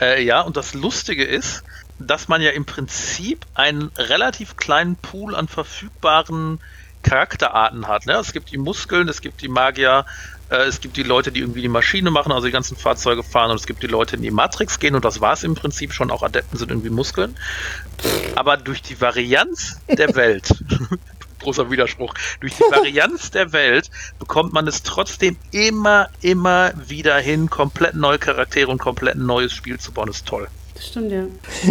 Äh, 0.00 0.24
ja, 0.24 0.40
und 0.40 0.56
das 0.56 0.74
Lustige 0.74 1.24
ist, 1.24 1.64
dass 1.98 2.28
man 2.28 2.40
ja 2.40 2.50
im 2.50 2.64
Prinzip 2.64 3.46
einen 3.54 3.90
relativ 3.96 4.56
kleinen 4.56 4.96
Pool 4.96 5.34
an 5.34 5.48
verfügbaren 5.48 6.60
Charakterarten 7.02 7.86
hat. 7.86 8.06
Ne? 8.06 8.14
Es 8.14 8.32
gibt 8.32 8.50
die 8.50 8.58
Muskeln, 8.58 9.08
es 9.08 9.20
gibt 9.20 9.42
die 9.42 9.48
Magier, 9.48 10.06
es 10.48 10.80
gibt 10.80 10.96
die 10.96 11.02
Leute, 11.02 11.32
die 11.32 11.40
irgendwie 11.40 11.62
die 11.62 11.68
Maschine 11.68 12.10
machen, 12.10 12.32
also 12.32 12.46
die 12.46 12.52
ganzen 12.52 12.76
Fahrzeuge 12.76 13.22
fahren, 13.22 13.50
und 13.50 13.56
es 13.56 13.66
gibt 13.66 13.82
die 13.82 13.86
Leute, 13.86 14.16
die 14.16 14.16
in 14.18 14.22
die 14.22 14.30
Matrix 14.30 14.78
gehen, 14.78 14.94
und 14.94 15.04
das 15.04 15.20
war 15.20 15.32
es 15.32 15.42
im 15.42 15.54
Prinzip 15.54 15.92
schon. 15.92 16.10
Auch 16.10 16.22
Adepten 16.22 16.58
sind 16.58 16.70
irgendwie 16.70 16.90
Muskeln. 16.90 17.36
Aber 18.34 18.56
durch 18.56 18.82
die 18.82 19.00
Varianz 19.00 19.80
der 19.88 20.14
Welt, 20.14 20.48
großer 21.40 21.70
Widerspruch, 21.70 22.14
durch 22.40 22.54
die 22.54 22.62
Varianz 22.62 23.30
der 23.30 23.52
Welt 23.52 23.90
bekommt 24.18 24.52
man 24.52 24.66
es 24.66 24.82
trotzdem 24.82 25.36
immer, 25.50 26.08
immer 26.20 26.72
wieder 26.88 27.16
hin, 27.18 27.48
komplett 27.50 27.94
neue 27.94 28.18
Charaktere 28.18 28.70
und 28.70 28.78
komplett 28.78 29.16
ein 29.16 29.26
neues 29.26 29.52
Spiel 29.52 29.78
zu 29.78 29.92
bauen. 29.92 30.06
Das 30.06 30.16
ist 30.16 30.26
toll. 30.26 30.48
Das 30.74 30.88
stimmt 30.88 31.12
ja. 31.12 31.24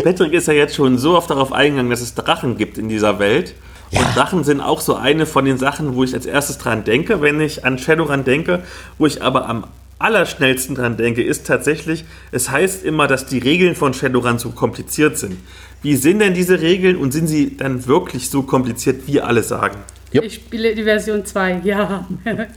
Patrick 0.03 0.33
ist 0.33 0.47
ja 0.47 0.53
jetzt 0.53 0.75
schon 0.75 0.97
so 0.97 1.17
oft 1.17 1.29
darauf 1.29 1.51
eingegangen, 1.51 1.89
dass 1.89 2.01
es 2.01 2.15
Drachen 2.15 2.57
gibt 2.57 2.77
in 2.77 2.89
dieser 2.89 3.19
Welt. 3.19 3.53
Und 3.95 4.15
Drachen 4.15 4.44
sind 4.44 4.61
auch 4.61 4.82
so 4.82 4.95
eine 4.95 5.26
von 5.26 5.45
den 5.45 5.57
Sachen, 5.57 5.95
wo 5.95 6.03
ich 6.03 6.14
als 6.14 6.26
erstes 6.26 6.57
dran 6.57 6.84
denke, 6.84 7.22
wenn 7.22 7.40
ich 7.40 7.64
an 7.65 7.78
Shadowrun 7.78 8.24
denke. 8.24 8.64
Wo 8.98 9.06
ich 9.06 9.22
aber 9.22 9.48
am 9.48 9.65
allerschnellsten 9.99 10.76
dran 10.76 10.98
denke, 10.98 11.24
ist 11.24 11.48
tatsächlich, 11.48 12.03
es 12.32 12.49
heißt 12.49 12.84
immer, 12.84 13.07
dass 13.07 13.26
die 13.26 13.40
Regeln 13.40 13.76
von 13.76 13.94
Shadowrun 13.94 14.40
so 14.40 14.52
kompliziert 14.52 15.18
sind. 15.18 15.38
Wie 15.82 15.95
sind 15.95 16.20
denn 16.20 16.34
diese 16.34 16.61
Regeln 16.61 16.98
und 16.98 17.11
sind 17.11 17.28
sie 17.28 17.56
dann 17.56 17.86
wirklich 17.88 18.30
so 18.30 18.44
kompliziert, 18.44 19.07
wie 19.07 19.22
alle 19.22 19.44
sagen? 19.44 19.78
Jupp. 20.11 20.26
Ich 20.26 20.36
spiele 20.36 20.76
die 20.76 20.84
Version 20.84 21.26
2, 21.26 21.61
ja. 21.64 22.07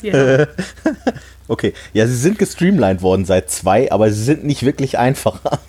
ja. 0.02 0.46
Okay, 1.48 1.74
ja, 1.92 2.06
sie 2.08 2.16
sind 2.16 2.40
gestreamlined 2.40 3.02
worden 3.02 3.24
seit 3.24 3.50
zwei, 3.50 3.92
aber 3.92 4.10
sie 4.10 4.22
sind 4.22 4.44
nicht 4.44 4.64
wirklich 4.64 4.98
einfacher. 4.98 5.60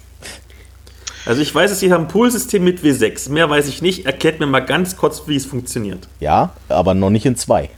Also 1.28 1.42
ich 1.42 1.54
weiß, 1.54 1.72
dass 1.72 1.80
sie 1.82 1.92
haben 1.92 2.06
ein 2.06 2.08
Poolsystem 2.08 2.64
mit 2.64 2.82
W6. 2.82 3.30
Mehr 3.32 3.50
weiß 3.50 3.68
ich 3.68 3.82
nicht. 3.82 4.06
Erklärt 4.06 4.40
mir 4.40 4.48
mal 4.48 4.62
ganz 4.62 4.96
kurz, 4.96 5.28
wie 5.28 5.36
es 5.36 5.46
funktioniert. 5.46 6.08
Ja, 6.20 6.52
aber 6.70 6.94
noch 6.94 7.10
nicht 7.10 7.26
in 7.26 7.36
zwei. 7.36 7.70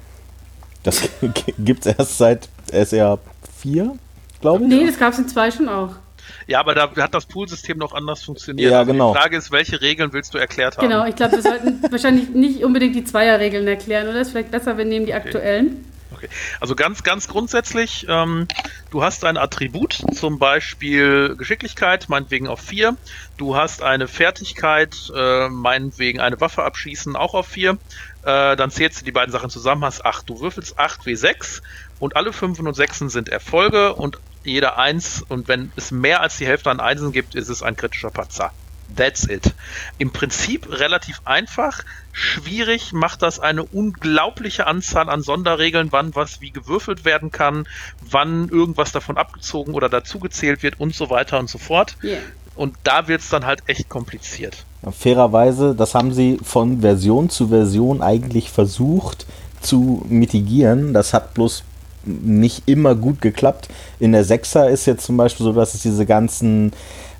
Das 0.83 1.09
gibt's 1.59 1.87
erst 1.87 2.17
seit 2.17 2.49
SR 2.71 3.17
4, 3.61 3.95
glaube 4.41 4.63
ich. 4.63 4.69
Nee, 4.69 4.85
das 4.85 4.99
gab 4.99 5.13
es 5.13 5.19
in 5.19 5.27
2 5.27 5.51
schon 5.51 5.69
auch. 5.69 5.95
Ja, 6.45 6.59
aber 6.59 6.75
da 6.75 6.89
hat 6.95 7.13
das 7.13 7.25
Poolsystem 7.25 7.77
noch 7.77 7.93
anders 7.93 8.23
funktioniert. 8.23 8.71
Ja, 8.71 8.79
Also 8.79 8.91
genau. 8.91 9.13
Die 9.13 9.19
Frage 9.19 9.37
ist, 9.37 9.51
welche 9.51 9.81
Regeln 9.81 10.13
willst 10.13 10.33
du 10.33 10.37
erklärt 10.37 10.77
haben? 10.77 10.87
Genau, 10.87 11.05
ich 11.05 11.15
glaube, 11.15 11.33
wir 11.33 11.41
sollten 11.41 11.81
wahrscheinlich 11.89 12.29
nicht 12.29 12.63
unbedingt 12.63 12.95
die 12.95 13.03
Zweierregeln 13.03 13.67
erklären, 13.67 14.07
oder? 14.07 14.21
Ist 14.21 14.31
vielleicht 14.31 14.51
besser, 14.51 14.77
wir 14.77 14.85
nehmen 14.85 15.05
die 15.05 15.13
aktuellen. 15.13 15.85
Okay. 16.11 16.27
Also 16.59 16.75
ganz, 16.75 17.03
ganz 17.03 17.27
grundsätzlich, 17.27 18.05
ähm, 18.09 18.47
du 18.89 19.03
hast 19.03 19.23
ein 19.25 19.37
Attribut, 19.37 20.01
zum 20.15 20.39
Beispiel 20.39 21.35
Geschicklichkeit, 21.37 22.09
meinetwegen 22.09 22.47
auf 22.47 22.61
4. 22.61 22.97
Du 23.37 23.55
hast 23.55 23.83
eine 23.83 24.07
Fertigkeit, 24.07 24.95
äh, 25.15 25.49
meinetwegen 25.49 26.19
eine 26.19 26.41
Waffe 26.41 26.63
abschießen, 26.63 27.15
auch 27.15 27.35
auf 27.35 27.47
4. 27.47 27.77
Äh, 28.23 28.55
dann 28.55 28.71
zählst 28.71 29.01
du 29.01 29.05
die 29.05 29.11
beiden 29.11 29.31
Sachen 29.31 29.51
zusammen, 29.51 29.85
hast 29.85 30.03
8. 30.03 30.27
Du 30.27 30.39
würfelst 30.39 30.79
8 30.79 31.01
W6 31.01 31.61
und 31.99 32.15
alle 32.15 32.33
5 32.33 32.59
und 32.59 32.73
6 32.73 32.99
sind 32.99 33.29
Erfolge 33.29 33.93
und 33.93 34.17
jeder 34.43 34.77
1 34.77 35.23
und 35.27 35.47
wenn 35.47 35.71
es 35.75 35.91
mehr 35.91 36.21
als 36.21 36.37
die 36.37 36.47
Hälfte 36.47 36.71
an 36.71 36.79
Einsen 36.79 37.11
gibt, 37.11 37.35
ist 37.35 37.49
es 37.49 37.61
ein 37.61 37.75
kritischer 37.75 38.09
Patzer. 38.09 38.51
That's 38.95 39.27
it. 39.27 39.53
Im 39.97 40.11
Prinzip 40.11 40.67
relativ 40.69 41.21
einfach. 41.25 41.83
Schwierig 42.11 42.91
macht 42.91 43.21
das 43.21 43.39
eine 43.39 43.63
unglaubliche 43.63 44.67
Anzahl 44.67 45.09
an 45.09 45.21
Sonderregeln, 45.21 45.91
wann 45.91 46.15
was 46.15 46.41
wie 46.41 46.51
gewürfelt 46.51 47.05
werden 47.05 47.31
kann, 47.31 47.67
wann 48.01 48.49
irgendwas 48.49 48.91
davon 48.91 49.17
abgezogen 49.17 49.73
oder 49.73 49.89
dazugezählt 49.89 50.63
wird 50.63 50.79
und 50.79 50.95
so 50.95 51.09
weiter 51.09 51.39
und 51.39 51.49
so 51.49 51.57
fort. 51.57 51.97
Yeah. 52.03 52.17
Und 52.55 52.75
da 52.83 53.07
wird 53.07 53.21
es 53.21 53.29
dann 53.29 53.45
halt 53.45 53.63
echt 53.67 53.87
kompliziert. 53.87 54.65
Ja, 54.83 54.91
fairerweise, 54.91 55.75
das 55.75 55.95
haben 55.95 56.13
sie 56.13 56.39
von 56.43 56.81
Version 56.81 57.29
zu 57.29 57.49
Version 57.49 58.01
eigentlich 58.01 58.49
versucht 58.51 59.25
zu 59.61 60.05
mitigieren. 60.09 60.93
Das 60.93 61.13
hat 61.13 61.33
bloß 61.35 61.63
nicht 62.05 62.63
immer 62.65 62.95
gut 62.95 63.21
geklappt. 63.21 63.69
In 63.99 64.11
der 64.11 64.25
6er 64.25 64.67
ist 64.67 64.85
jetzt 64.87 65.05
zum 65.05 65.17
Beispiel 65.17 65.45
so, 65.45 65.53
dass 65.53 65.73
es 65.73 65.81
diese 65.81 66.05
ganzen 66.05 66.73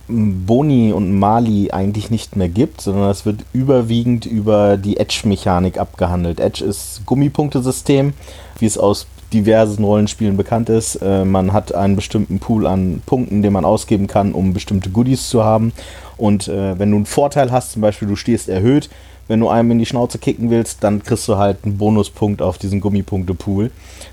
Boni 0.09 0.91
und 0.91 1.17
Mali 1.17 1.71
eigentlich 1.71 2.09
nicht 2.09 2.35
mehr 2.35 2.49
gibt, 2.49 2.81
sondern 2.81 3.09
es 3.09 3.25
wird 3.25 3.41
überwiegend 3.53 4.25
über 4.25 4.75
die 4.75 4.97
Edge-Mechanik 4.97 5.77
abgehandelt. 5.77 6.39
Edge 6.39 6.65
ist 6.65 7.05
Gummipunktesystem, 7.05 8.13
wie 8.57 8.65
es 8.65 8.77
aus 8.77 9.07
diversen 9.31 9.83
Rollenspielen 9.83 10.35
bekannt 10.35 10.69
ist. 10.69 10.95
Äh, 10.95 11.23
man 11.25 11.53
hat 11.53 11.73
einen 11.75 11.95
bestimmten 11.95 12.39
Pool 12.39 12.65
an 12.65 13.01
Punkten, 13.05 13.41
den 13.41 13.53
man 13.53 13.65
ausgeben 13.65 14.07
kann, 14.07 14.33
um 14.33 14.53
bestimmte 14.53 14.89
Goodies 14.89 15.29
zu 15.29 15.43
haben. 15.43 15.71
Und 16.17 16.47
äh, 16.47 16.77
wenn 16.79 16.89
du 16.89 16.97
einen 16.97 17.05
Vorteil 17.05 17.51
hast, 17.51 17.73
zum 17.73 17.81
Beispiel 17.81 18.07
du 18.07 18.15
stehst 18.15 18.49
erhöht, 18.49 18.89
wenn 19.29 19.39
du 19.39 19.47
einem 19.47 19.71
in 19.71 19.79
die 19.79 19.85
Schnauze 19.85 20.17
kicken 20.17 20.49
willst, 20.49 20.83
dann 20.83 21.03
kriegst 21.03 21.27
du 21.27 21.37
halt 21.37 21.59
einen 21.63 21.77
Bonuspunkt 21.77 22.41
auf 22.41 22.57
diesen 22.57 22.81
Gummipunkte-Pool. 22.81 23.71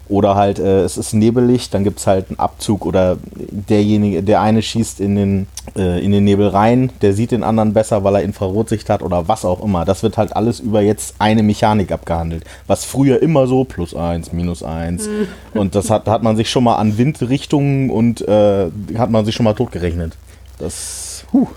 Oder 0.09 0.37
halt, 0.37 0.59
äh, 0.59 0.83
es 0.83 0.99
ist 0.99 1.15
nebelig, 1.15 1.71
dann 1.71 1.83
gibt 1.83 1.99
es 1.99 2.07
halt 2.07 2.29
einen 2.29 2.39
Abzug 2.39 2.87
oder 2.87 3.17
derjenige, 3.51 4.23
der 4.23 4.43
eine 4.43 4.63
schießt 4.63 5.01
in 5.01 5.17
den, 5.17 5.47
äh, 5.75 6.05
in 6.05 6.13
den 6.13 6.23
Nebel 6.25 6.49
rein, 6.49 6.93
der 7.01 7.15
sieht 7.15 7.31
den 7.33 7.43
anderen 7.43 7.73
besser, 7.73 8.05
weil 8.05 8.17
er 8.17 8.23
Infrarotsicht 8.23 8.89
hat 8.91 9.03
oder 9.03 9.27
was 9.27 9.47
auch 9.47 9.65
immer. 9.65 9.87
Das 9.87 10.03
wird 10.03 10.19
halt 10.19 10.37
alles 10.37 10.61
über 10.61 10.83
jetzt 10.83 11.17
eine 11.19 11.43
Mechanik 11.43 11.91
abgehandelt. 11.91 12.45
Was 12.67 12.85
früher 12.85 13.21
immer 13.23 13.47
so 13.47 13.65
plus 13.65 13.95
eins, 13.95 14.33
minus 14.33 14.63
eins. 14.63 15.09
Mhm. 15.09 15.29
Und 15.59 15.75
das 15.75 15.89
hat, 15.89 16.07
hat 16.09 16.23
man 16.23 16.37
sich 16.37 16.51
schon 16.51 16.63
mal 16.63 16.77
an 16.77 16.99
Windrichtungen 16.99 17.89
und 17.89 18.21
äh, 18.21 18.67
hat 18.99 19.11
man 19.11 19.25
sich 19.25 19.35
schon 19.35 19.45
mal 19.45 19.55
totgerechnet. 19.55 20.13
Das, 20.59 21.25
huh. 21.33 21.49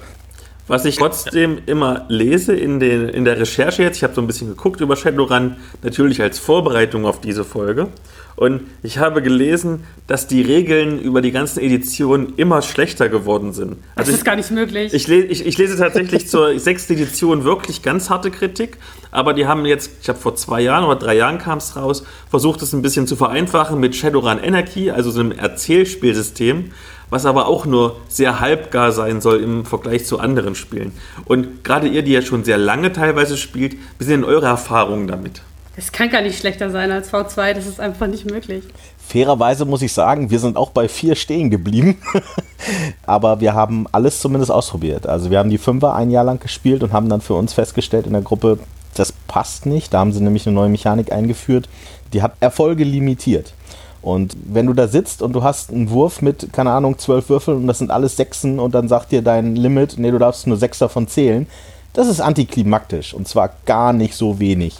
Was 0.69 0.85
ich 0.85 0.97
trotzdem 0.97 1.57
immer 1.65 2.05
lese 2.09 2.55
in, 2.55 2.79
den, 2.79 3.09
in 3.09 3.25
der 3.25 3.39
Recherche 3.39 3.81
jetzt, 3.81 3.97
ich 3.97 4.03
habe 4.03 4.13
so 4.13 4.21
ein 4.21 4.27
bisschen 4.27 4.49
geguckt 4.49 4.81
über 4.81 4.95
Shadowrun, 4.95 5.55
natürlich 5.81 6.21
als 6.21 6.37
Vorbereitung 6.37 7.07
auf 7.07 7.19
diese 7.19 7.43
Folge. 7.43 7.87
Und 8.35 8.61
ich 8.83 8.99
habe 8.99 9.23
gelesen, 9.23 9.83
dass 10.05 10.27
die 10.27 10.43
Regeln 10.43 10.99
über 10.99 11.21
die 11.21 11.31
ganzen 11.31 11.59
Editionen 11.59 12.35
immer 12.37 12.61
schlechter 12.61 13.09
geworden 13.09 13.51
sind. 13.51 13.77
Also 13.95 13.95
das 13.95 14.09
ist 14.09 14.17
ich, 14.19 14.23
gar 14.23 14.35
nicht 14.35 14.51
möglich. 14.51 14.93
Ich, 14.93 15.09
ich, 15.09 15.45
ich 15.45 15.57
lese 15.57 15.75
tatsächlich 15.75 16.29
zur 16.29 16.57
sechsten 16.59 16.93
Edition 16.93 17.43
wirklich 17.43 17.81
ganz 17.81 18.11
harte 18.11 18.29
Kritik, 18.29 18.77
aber 19.09 19.33
die 19.33 19.47
haben 19.47 19.65
jetzt, 19.65 19.91
ich 20.03 20.07
habe 20.07 20.19
vor 20.19 20.35
zwei 20.35 20.61
Jahren 20.61 20.85
oder 20.85 20.97
drei 20.97 21.15
Jahren 21.15 21.39
kam 21.39 21.57
es 21.57 21.75
raus, 21.75 22.05
versucht 22.29 22.61
es 22.61 22.73
ein 22.73 22.83
bisschen 22.83 23.07
zu 23.07 23.15
vereinfachen 23.15 23.79
mit 23.79 23.95
Shadowrun 23.95 24.39
Anarchy, 24.39 24.91
also 24.91 25.09
so 25.09 25.19
einem 25.19 25.31
Erzählspielsystem 25.31 26.71
was 27.09 27.25
aber 27.25 27.47
auch 27.47 27.65
nur 27.65 27.97
sehr 28.07 28.39
halbgar 28.39 28.91
sein 28.91 29.21
soll 29.21 29.41
im 29.41 29.65
Vergleich 29.65 30.05
zu 30.05 30.19
anderen 30.19 30.55
Spielen. 30.55 30.91
Und 31.25 31.63
gerade 31.63 31.87
ihr, 31.87 32.03
die 32.03 32.11
ja 32.11 32.21
schon 32.21 32.43
sehr 32.43 32.57
lange 32.57 32.91
teilweise 32.91 33.37
spielt, 33.37 33.75
wie 33.97 34.03
sind 34.03 34.21
denn 34.21 34.23
eure 34.23 34.47
Erfahrungen 34.47 35.07
damit? 35.07 35.41
Es 35.75 35.93
kann 35.93 36.09
gar 36.09 36.21
nicht 36.21 36.37
schlechter 36.37 36.71
sein 36.71 36.91
als 36.91 37.11
V2, 37.11 37.53
das 37.53 37.65
ist 37.65 37.79
einfach 37.79 38.07
nicht 38.07 38.29
möglich. 38.29 38.65
Fairerweise 38.97 39.63
muss 39.63 39.81
ich 39.81 39.93
sagen, 39.93 40.29
wir 40.29 40.39
sind 40.39 40.57
auch 40.57 40.71
bei 40.71 40.89
vier 40.89 41.15
stehen 41.15 41.49
geblieben. 41.49 41.97
Aber 43.05 43.39
wir 43.39 43.53
haben 43.53 43.87
alles 43.91 44.19
zumindest 44.19 44.51
ausprobiert. 44.51 45.07
Also 45.07 45.31
wir 45.31 45.39
haben 45.39 45.49
die 45.49 45.57
Fünfer 45.57 45.95
ein 45.95 46.11
Jahr 46.11 46.25
lang 46.25 46.39
gespielt 46.39 46.83
und 46.83 46.91
haben 46.91 47.07
dann 47.07 47.21
für 47.21 47.33
uns 47.35 47.53
festgestellt 47.53 48.07
in 48.07 48.13
der 48.13 48.21
Gruppe, 48.21 48.59
das 48.93 49.13
passt 49.27 49.65
nicht. 49.65 49.93
Da 49.93 49.99
haben 49.99 50.11
sie 50.11 50.21
nämlich 50.21 50.45
eine 50.45 50.55
neue 50.55 50.69
Mechanik 50.69 51.11
eingeführt. 51.13 51.69
Die 52.11 52.21
hat 52.21 52.33
Erfolge 52.41 52.83
limitiert. 52.83 53.53
Und 54.01 54.35
wenn 54.45 54.65
du 54.65 54.73
da 54.73 54.87
sitzt 54.87 55.21
und 55.21 55.33
du 55.33 55.43
hast 55.43 55.71
einen 55.71 55.89
Wurf 55.89 56.21
mit, 56.21 56.53
keine 56.53 56.71
Ahnung, 56.71 56.97
zwölf 56.97 57.29
Würfeln 57.29 57.57
und 57.57 57.67
das 57.67 57.79
sind 57.79 57.91
alles 57.91 58.15
Sechsen 58.15 58.59
und 58.59 58.73
dann 58.73 58.87
sagt 58.87 59.11
dir 59.11 59.21
dein 59.21 59.55
Limit, 59.55 59.95
nee, 59.97 60.11
du 60.11 60.19
darfst 60.19 60.47
nur 60.47 60.57
sechs 60.57 60.79
davon 60.79 61.07
zählen, 61.07 61.47
das 61.93 62.07
ist 62.07 62.21
antiklimaktisch 62.21 63.13
und 63.13 63.27
zwar 63.27 63.49
gar 63.65 63.91
nicht 63.93 64.15
so 64.15 64.39
wenig. 64.39 64.77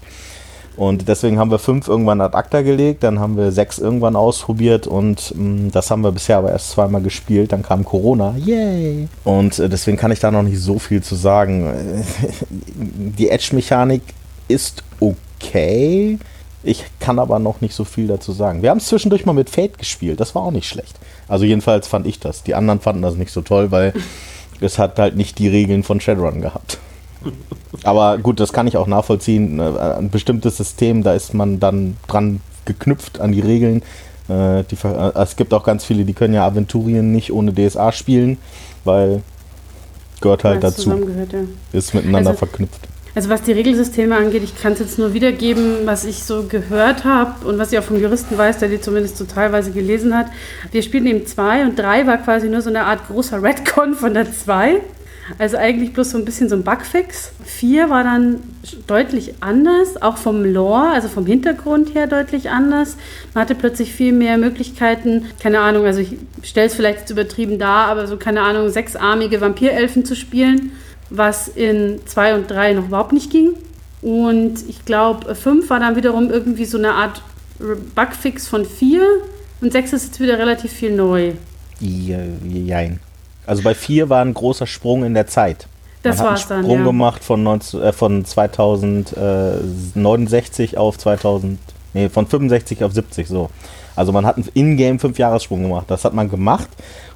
Und 0.77 1.09
deswegen 1.09 1.37
haben 1.37 1.51
wir 1.51 1.59
fünf 1.59 1.89
irgendwann 1.89 2.21
ad 2.21 2.37
acta 2.37 2.61
gelegt, 2.61 3.03
dann 3.03 3.19
haben 3.19 3.35
wir 3.35 3.51
sechs 3.51 3.79
irgendwann 3.79 4.15
ausprobiert 4.15 4.87
und 4.87 5.33
mh, 5.35 5.43
mm, 5.43 5.71
das 5.71 5.91
haben 5.91 6.03
wir 6.03 6.13
bisher 6.13 6.37
aber 6.37 6.51
erst 6.51 6.71
zweimal 6.71 7.01
gespielt. 7.01 7.51
Dann 7.51 7.63
kam 7.63 7.83
Corona, 7.83 8.33
yay! 8.37 9.09
Und 9.25 9.59
äh, 9.59 9.67
deswegen 9.67 9.97
kann 9.97 10.13
ich 10.13 10.19
da 10.19 10.31
noch 10.31 10.43
nicht 10.43 10.61
so 10.61 10.79
viel 10.79 11.03
zu 11.03 11.15
sagen. 11.15 11.69
Die 13.17 13.29
Edge-Mechanik 13.29 14.03
ist 14.47 14.83
okay 15.01 16.17
ich 16.63 16.83
kann 16.99 17.19
aber 17.19 17.39
noch 17.39 17.61
nicht 17.61 17.73
so 17.73 17.85
viel 17.85 18.07
dazu 18.07 18.31
sagen. 18.31 18.61
Wir 18.61 18.69
haben 18.69 18.79
es 18.79 18.87
zwischendurch 18.87 19.25
mal 19.25 19.33
mit 19.33 19.49
Fate 19.49 19.77
gespielt. 19.77 20.19
Das 20.19 20.35
war 20.35 20.43
auch 20.43 20.51
nicht 20.51 20.67
schlecht. 20.67 20.99
Also 21.27 21.45
jedenfalls 21.45 21.87
fand 21.87 22.05
ich 22.05 22.19
das. 22.19 22.43
Die 22.43 22.55
anderen 22.55 22.81
fanden 22.81 23.01
das 23.01 23.15
nicht 23.15 23.31
so 23.31 23.41
toll, 23.41 23.71
weil 23.71 23.93
es 24.61 24.77
hat 24.77 24.99
halt 24.99 25.15
nicht 25.15 25.39
die 25.39 25.47
Regeln 25.47 25.83
von 25.83 26.01
Shadowrun 26.01 26.41
gehabt. 26.41 26.77
Aber 27.83 28.17
gut, 28.17 28.39
das 28.39 28.53
kann 28.53 28.67
ich 28.67 28.77
auch 28.77 28.87
nachvollziehen. 28.87 29.59
Äh, 29.59 29.77
ein 29.97 30.09
bestimmtes 30.09 30.57
System, 30.57 31.03
da 31.03 31.13
ist 31.13 31.33
man 31.33 31.59
dann 31.59 31.97
dran 32.07 32.41
geknüpft 32.65 33.19
an 33.19 33.31
die 33.31 33.41
Regeln. 33.41 33.81
Äh, 34.27 34.63
die, 34.63 34.75
äh, 34.83 35.11
es 35.15 35.35
gibt 35.35 35.53
auch 35.53 35.63
ganz 35.63 35.85
viele, 35.85 36.05
die 36.05 36.13
können 36.13 36.33
ja 36.33 36.45
Aventurien 36.45 37.11
nicht 37.11 37.31
ohne 37.31 37.53
DSA 37.53 37.91
spielen, 37.91 38.37
weil 38.83 39.21
gehört 40.21 40.43
halt 40.43 40.63
dazu. 40.63 40.89
Ja. 40.91 40.97
Ist 41.71 41.93
miteinander 41.93 42.31
also, 42.31 42.39
verknüpft. 42.39 42.87
Also 43.15 43.29
was 43.29 43.41
die 43.41 43.51
Regelsysteme 43.51 44.15
angeht, 44.15 44.43
ich 44.43 44.59
kann 44.61 44.73
es 44.73 44.79
jetzt 44.79 44.99
nur 44.99 45.13
wiedergeben, 45.13 45.85
was 45.85 46.05
ich 46.05 46.23
so 46.23 46.43
gehört 46.43 47.05
habe 47.05 47.47
und 47.47 47.57
was 47.57 47.71
ich 47.71 47.79
auch 47.79 47.83
vom 47.83 47.99
Juristen 47.99 48.37
weiß, 48.37 48.59
der 48.59 48.69
die 48.69 48.79
zumindest 48.79 49.17
so 49.17 49.25
teilweise 49.25 49.71
gelesen 49.71 50.15
hat. 50.15 50.27
Wir 50.71 50.83
spielen 50.83 51.07
eben 51.07 51.25
zwei 51.25 51.63
und 51.63 51.77
drei 51.77 52.05
war 52.05 52.17
quasi 52.17 52.49
nur 52.49 52.61
so 52.61 52.69
eine 52.69 52.85
Art 52.85 53.07
großer 53.07 53.41
Redcon 53.41 53.95
von 53.95 54.13
der 54.13 54.31
zwei. 54.31 54.81
Also 55.37 55.57
eigentlich 55.57 55.93
bloß 55.93 56.11
so 56.11 56.17
ein 56.17 56.25
bisschen 56.25 56.49
so 56.49 56.55
ein 56.55 56.63
Bugfix. 56.63 57.31
Vier 57.43 57.89
war 57.89 58.03
dann 58.03 58.41
deutlich 58.87 59.35
anders, 59.41 60.01
auch 60.01 60.17
vom 60.17 60.43
Lore, 60.43 60.89
also 60.89 61.07
vom 61.07 61.25
Hintergrund 61.25 61.93
her 61.93 62.07
deutlich 62.07 62.49
anders. 62.49 62.97
Man 63.33 63.43
hatte 63.43 63.53
plötzlich 63.53 63.93
viel 63.93 64.11
mehr 64.11 64.37
Möglichkeiten, 64.39 65.25
keine 65.41 65.59
Ahnung, 65.59 65.85
also 65.85 65.99
ich 65.99 66.17
stelle 66.41 66.67
es 66.67 66.73
vielleicht 66.73 67.01
jetzt 67.01 67.11
übertrieben 67.11 67.59
dar, 67.59 67.87
aber 67.87 68.07
so 68.07 68.17
keine 68.17 68.41
Ahnung, 68.41 68.69
sechsarmige 68.69 69.39
Vampirelfen 69.39 70.03
zu 70.03 70.15
spielen 70.15 70.71
was 71.09 71.47
in 71.47 72.01
2 72.05 72.35
und 72.35 72.49
3 72.49 72.73
noch 72.73 72.85
überhaupt 72.85 73.13
nicht 73.13 73.31
ging. 73.31 73.53
Und 74.01 74.55
ich 74.67 74.85
glaube, 74.85 75.35
5 75.35 75.69
war 75.69 75.79
dann 75.79 75.95
wiederum 75.95 76.31
irgendwie 76.31 76.65
so 76.65 76.77
eine 76.77 76.93
Art 76.93 77.21
Bugfix 77.95 78.47
von 78.47 78.65
4 78.65 79.01
und 79.61 79.71
6 79.73 79.93
ist 79.93 80.05
jetzt 80.05 80.19
wieder 80.19 80.39
relativ 80.39 80.71
viel 80.71 80.95
neu. 80.95 81.33
Jein. 81.79 82.99
Also 83.45 83.61
bei 83.63 83.75
4 83.75 84.09
war 84.09 84.23
ein 84.23 84.33
großer 84.33 84.65
Sprung 84.67 85.03
in 85.03 85.13
der 85.13 85.27
Zeit. 85.27 85.67
Das 86.03 86.19
Man 86.19 86.27
war's 86.27 86.45
hat 86.45 86.51
einen 86.51 86.63
Sprung 86.63 86.77
dann, 86.77 86.85
ja. 86.85 86.91
gemacht 86.91 87.21
von, 87.23 87.43
19, 87.43 87.81
äh, 87.81 87.91
von 87.91 88.23
2069 88.23 90.77
auf 90.77 90.97
2000, 90.97 91.59
nee, 91.93 92.07
von 92.07 92.25
65 92.25 92.85
auf 92.85 92.93
70 92.93 93.27
so. 93.27 93.49
Also 93.97 94.13
man 94.13 94.25
hat 94.25 94.37
einen 94.37 94.47
Ingame 94.53 94.99
5 94.99 95.17
Jahressprung 95.17 95.63
gemacht. 95.63 95.87
Das 95.89 96.05
hat 96.05 96.13
man 96.13 96.29
gemacht, 96.29 96.69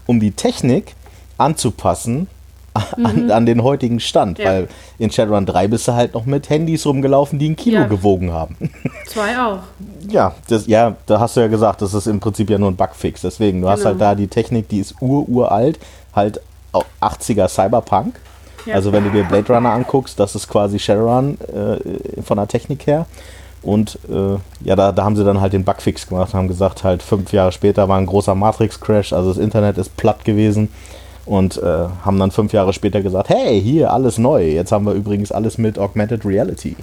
um 0.05 0.19
die 0.19 0.31
Technik 0.31 0.95
anzupassen 1.37 2.27
an, 2.73 3.25
mhm. 3.25 3.31
an, 3.31 3.45
den 3.45 3.63
heutigen 3.63 3.99
Stand, 3.99 4.39
ja. 4.39 4.45
weil 4.45 4.67
in 4.97 5.11
Shadowrun 5.11 5.45
3 5.45 5.67
bist 5.67 5.87
du 5.87 5.93
halt 5.93 6.13
noch 6.13 6.25
mit 6.25 6.49
Handys 6.49 6.85
rumgelaufen, 6.85 7.37
die 7.37 7.49
ein 7.49 7.55
Kilo 7.55 7.81
ja. 7.81 7.87
gewogen 7.87 8.31
haben. 8.31 8.55
Zwei 9.07 9.39
auch. 9.39 9.59
Ja, 10.09 10.33
das, 10.47 10.67
ja, 10.67 10.95
da 11.05 11.19
hast 11.19 11.35
du 11.35 11.41
ja 11.41 11.47
gesagt, 11.47 11.81
das 11.81 11.93
ist 11.93 12.07
im 12.07 12.19
Prinzip 12.19 12.49
ja 12.49 12.57
nur 12.57 12.71
ein 12.71 12.75
Bugfix. 12.75 13.21
Deswegen, 13.21 13.61
du 13.61 13.67
genau. 13.67 13.77
hast 13.77 13.85
halt 13.85 14.01
da 14.01 14.15
die 14.15 14.27
Technik, 14.27 14.69
die 14.69 14.79
ist 14.79 14.95
ururalt, 15.01 15.79
halt 16.15 16.41
80er 17.01 17.47
Cyberpunk. 17.47 18.15
Ja. 18.65 18.75
Also 18.75 18.91
wenn 18.91 19.03
du 19.03 19.11
dir 19.11 19.23
Blade 19.23 19.53
Runner 19.53 19.71
anguckst, 19.71 20.19
das 20.19 20.35
ist 20.35 20.47
quasi 20.47 20.79
Shadowrun 20.79 21.37
äh, 21.41 22.21
von 22.23 22.37
der 22.37 22.47
Technik 22.47 22.87
her. 22.87 23.05
Und 23.61 23.97
äh, 24.09 24.37
ja, 24.65 24.75
da, 24.75 24.91
da 24.91 25.03
haben 25.03 25.15
sie 25.15 25.23
dann 25.23 25.39
halt 25.39 25.53
den 25.53 25.63
Bugfix 25.63 26.07
gemacht 26.07 26.33
und 26.33 26.39
haben 26.39 26.47
gesagt, 26.47 26.83
halt 26.83 27.03
fünf 27.03 27.31
Jahre 27.31 27.51
später 27.51 27.87
war 27.87 27.97
ein 27.97 28.05
großer 28.05 28.35
Matrix-Crash, 28.35 29.13
also 29.13 29.29
das 29.29 29.37
Internet 29.37 29.77
ist 29.77 29.95
platt 29.95 30.25
gewesen 30.25 30.69
und 31.25 31.57
äh, 31.57 31.87
haben 32.03 32.19
dann 32.19 32.31
fünf 32.31 32.53
Jahre 32.53 32.73
später 32.73 33.01
gesagt, 33.01 33.29
hey, 33.29 33.61
hier 33.61 33.91
alles 33.91 34.17
neu. 34.17 34.45
Jetzt 34.49 34.71
haben 34.71 34.85
wir 34.85 34.93
übrigens 34.93 35.31
alles 35.31 35.57
mit 35.57 35.79
Augmented 35.79 36.25
Reality. 36.25 36.75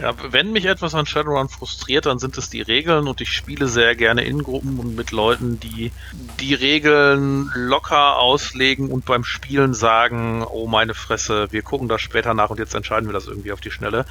Ja, 0.00 0.14
wenn 0.30 0.52
mich 0.52 0.64
etwas 0.66 0.94
an 0.94 1.06
Shadowrun 1.06 1.48
frustriert, 1.48 2.06
dann 2.06 2.20
sind 2.20 2.38
es 2.38 2.48
die 2.48 2.62
Regeln 2.62 3.08
und 3.08 3.20
ich 3.20 3.32
spiele 3.32 3.66
sehr 3.66 3.96
gerne 3.96 4.22
in 4.22 4.44
Gruppen 4.44 4.78
und 4.78 4.94
mit 4.94 5.10
Leuten, 5.10 5.58
die 5.58 5.90
die 6.38 6.54
Regeln 6.54 7.50
locker 7.56 8.20
auslegen 8.20 8.90
und 8.92 9.04
beim 9.06 9.24
Spielen 9.24 9.74
sagen, 9.74 10.44
oh 10.48 10.68
meine 10.68 10.94
Fresse, 10.94 11.48
wir 11.50 11.62
gucken 11.62 11.88
das 11.88 12.00
später 12.00 12.32
nach 12.32 12.50
und 12.50 12.60
jetzt 12.60 12.76
entscheiden 12.76 13.08
wir 13.08 13.12
das 13.12 13.26
irgendwie 13.26 13.50
auf 13.50 13.60
die 13.60 13.72
Schnelle. 13.72 14.04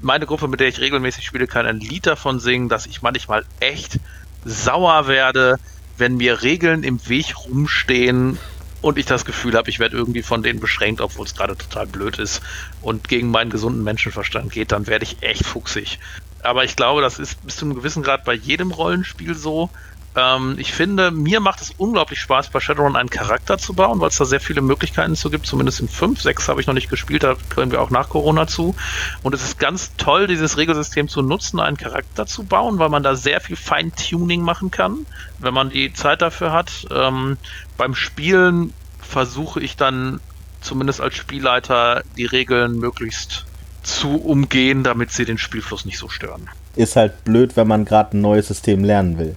Meine 0.00 0.24
Gruppe, 0.24 0.48
mit 0.48 0.60
der 0.60 0.68
ich 0.68 0.80
regelmäßig 0.80 1.26
spiele, 1.26 1.46
kann 1.46 1.66
ein 1.66 1.80
Lied 1.80 2.06
davon 2.06 2.40
singen, 2.40 2.70
dass 2.70 2.86
ich 2.86 3.02
manchmal 3.02 3.44
echt 3.60 3.98
sauer 4.46 5.06
werde, 5.06 5.58
wenn 5.98 6.16
mir 6.16 6.42
Regeln 6.42 6.82
im 6.82 7.06
Weg 7.10 7.34
rumstehen 7.46 8.38
und 8.86 8.98
ich 8.98 9.06
das 9.06 9.24
Gefühl 9.24 9.56
habe, 9.56 9.68
ich 9.68 9.80
werde 9.80 9.96
irgendwie 9.96 10.22
von 10.22 10.44
denen 10.44 10.60
beschränkt, 10.60 11.00
obwohl 11.00 11.26
es 11.26 11.34
gerade 11.34 11.56
total 11.56 11.86
blöd 11.88 12.18
ist 12.18 12.40
und 12.82 13.08
gegen 13.08 13.32
meinen 13.32 13.50
gesunden 13.50 13.82
Menschenverstand 13.82 14.52
geht, 14.52 14.70
dann 14.70 14.86
werde 14.86 15.04
ich 15.04 15.22
echt 15.22 15.44
fuchsig. 15.44 15.98
Aber 16.42 16.62
ich 16.62 16.76
glaube, 16.76 17.00
das 17.00 17.18
ist 17.18 17.44
bis 17.44 17.56
zu 17.56 17.64
einem 17.64 17.74
gewissen 17.74 18.04
Grad 18.04 18.24
bei 18.24 18.34
jedem 18.34 18.70
Rollenspiel 18.70 19.34
so. 19.34 19.70
Ähm, 20.16 20.56
ich 20.58 20.72
finde, 20.72 21.10
mir 21.10 21.40
macht 21.40 21.60
es 21.60 21.72
unglaublich 21.76 22.20
Spaß, 22.20 22.48
bei 22.48 22.60
Shadowrun 22.60 22.96
einen 22.96 23.10
Charakter 23.10 23.58
zu 23.58 23.74
bauen, 23.74 24.00
weil 24.00 24.08
es 24.08 24.16
da 24.16 24.24
sehr 24.24 24.40
viele 24.40 24.62
Möglichkeiten 24.62 25.14
zu 25.14 25.30
gibt. 25.30 25.46
Zumindest 25.46 25.80
in 25.80 25.88
5, 25.88 26.20
6 26.22 26.48
habe 26.48 26.60
ich 26.60 26.66
noch 26.66 26.74
nicht 26.74 26.88
gespielt, 26.88 27.22
da 27.22 27.34
können 27.50 27.70
wir 27.70 27.82
auch 27.82 27.90
nach 27.90 28.08
Corona 28.08 28.46
zu. 28.46 28.74
Und 29.22 29.34
es 29.34 29.42
ist 29.42 29.58
ganz 29.58 29.94
toll, 29.96 30.26
dieses 30.26 30.56
Regelsystem 30.56 31.08
zu 31.08 31.20
nutzen, 31.20 31.60
einen 31.60 31.76
Charakter 31.76 32.26
zu 32.26 32.44
bauen, 32.44 32.78
weil 32.78 32.88
man 32.88 33.02
da 33.02 33.14
sehr 33.14 33.40
viel 33.40 33.56
Feintuning 33.56 34.40
machen 34.40 34.70
kann, 34.70 35.06
wenn 35.38 35.52
man 35.52 35.68
die 35.68 35.92
Zeit 35.92 36.22
dafür 36.22 36.52
hat. 36.52 36.86
Ähm, 36.90 37.36
beim 37.76 37.94
Spielen 37.94 38.72
versuche 39.00 39.60
ich 39.60 39.76
dann 39.76 40.20
zumindest 40.62 41.00
als 41.00 41.14
Spielleiter 41.14 42.02
die 42.16 42.24
Regeln 42.24 42.78
möglichst 42.78 43.44
zu 43.82 44.16
umgehen, 44.16 44.82
damit 44.82 45.12
sie 45.12 45.24
den 45.24 45.38
Spielfluss 45.38 45.84
nicht 45.84 45.98
so 45.98 46.08
stören. 46.08 46.48
Ist 46.74 46.96
halt 46.96 47.24
blöd, 47.24 47.56
wenn 47.56 47.68
man 47.68 47.84
gerade 47.84 48.16
ein 48.16 48.20
neues 48.20 48.48
System 48.48 48.82
lernen 48.82 49.18
will. 49.18 49.36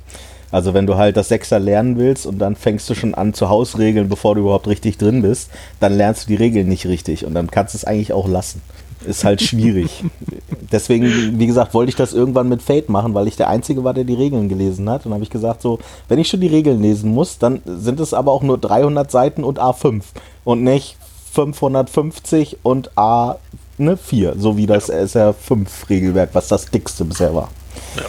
Also 0.52 0.74
wenn 0.74 0.88
du 0.88 0.96
halt 0.96 1.18
das 1.18 1.30
Sechser 1.30 1.60
lernen 1.60 1.98
willst 1.98 2.26
und 2.26 2.40
dann 2.40 2.56
fängst 2.56 2.90
du 2.90 2.96
schon 2.96 3.14
an 3.14 3.34
zu 3.34 3.50
Hausregeln, 3.50 4.10
bevor 4.10 4.36
du 4.36 4.42
überhaupt 4.42 4.68
richtig 4.68 4.98
drin 4.98 5.22
bist, 5.22 5.50
dann 5.80 5.94
lernst 5.94 6.24
du 6.24 6.28
die 6.30 6.36
Regeln 6.36 6.68
nicht 6.68 6.88
richtig 6.88 7.26
und 7.26 7.34
dann 7.34 7.52
kannst 7.52 7.74
du 7.74 7.78
es 7.78 7.86
eigentlich 7.86 8.14
auch 8.14 8.28
lassen. 8.28 8.62
Ist 9.06 9.24
halt 9.24 9.42
schwierig. 9.42 10.04
Deswegen, 10.72 11.40
wie 11.40 11.48
gesagt, 11.48 11.74
wollte 11.74 11.90
ich 11.90 11.96
das 11.96 12.14
irgendwann 12.14 12.50
mit 12.50 12.62
Fate 12.62 12.90
machen, 12.90 13.14
weil 13.14 13.28
ich 13.28 13.38
der 13.38 13.48
Einzige 13.48 13.84
war, 13.84 13.94
der 13.94 14.04
die 14.04 14.14
Regeln 14.14 14.50
gelesen 14.50 14.90
hat. 14.90 15.06
Und 15.06 15.14
habe 15.14 15.24
ich 15.24 15.30
gesagt, 15.30 15.62
so, 15.62 15.80
wenn 16.10 16.20
ich 16.20 16.28
schon 16.28 16.42
die 16.42 16.48
Regeln 16.48 16.82
lesen 16.82 17.14
muss, 17.14 17.38
dann 17.38 17.62
sind 17.66 18.02
es 18.02 18.14
aber 18.14 18.32
auch 18.34 18.44
nur 18.44 18.58
300 18.58 19.10
Seiten 19.10 19.46
und 19.46 19.60
A5 19.60 20.02
und 20.44 20.64
nicht 20.64 20.98
550 21.32 22.58
und 22.64 22.92
A4, 22.94 23.38
ne, 23.78 23.98
so 24.38 24.58
wie 24.58 24.66
das 24.66 24.92
SR5-Regelwerk, 24.92 26.32
was 26.34 26.50
das 26.50 26.66
dickste 26.66 27.06
bisher 27.06 27.34
war. 27.34 27.50
Ja. 27.96 28.04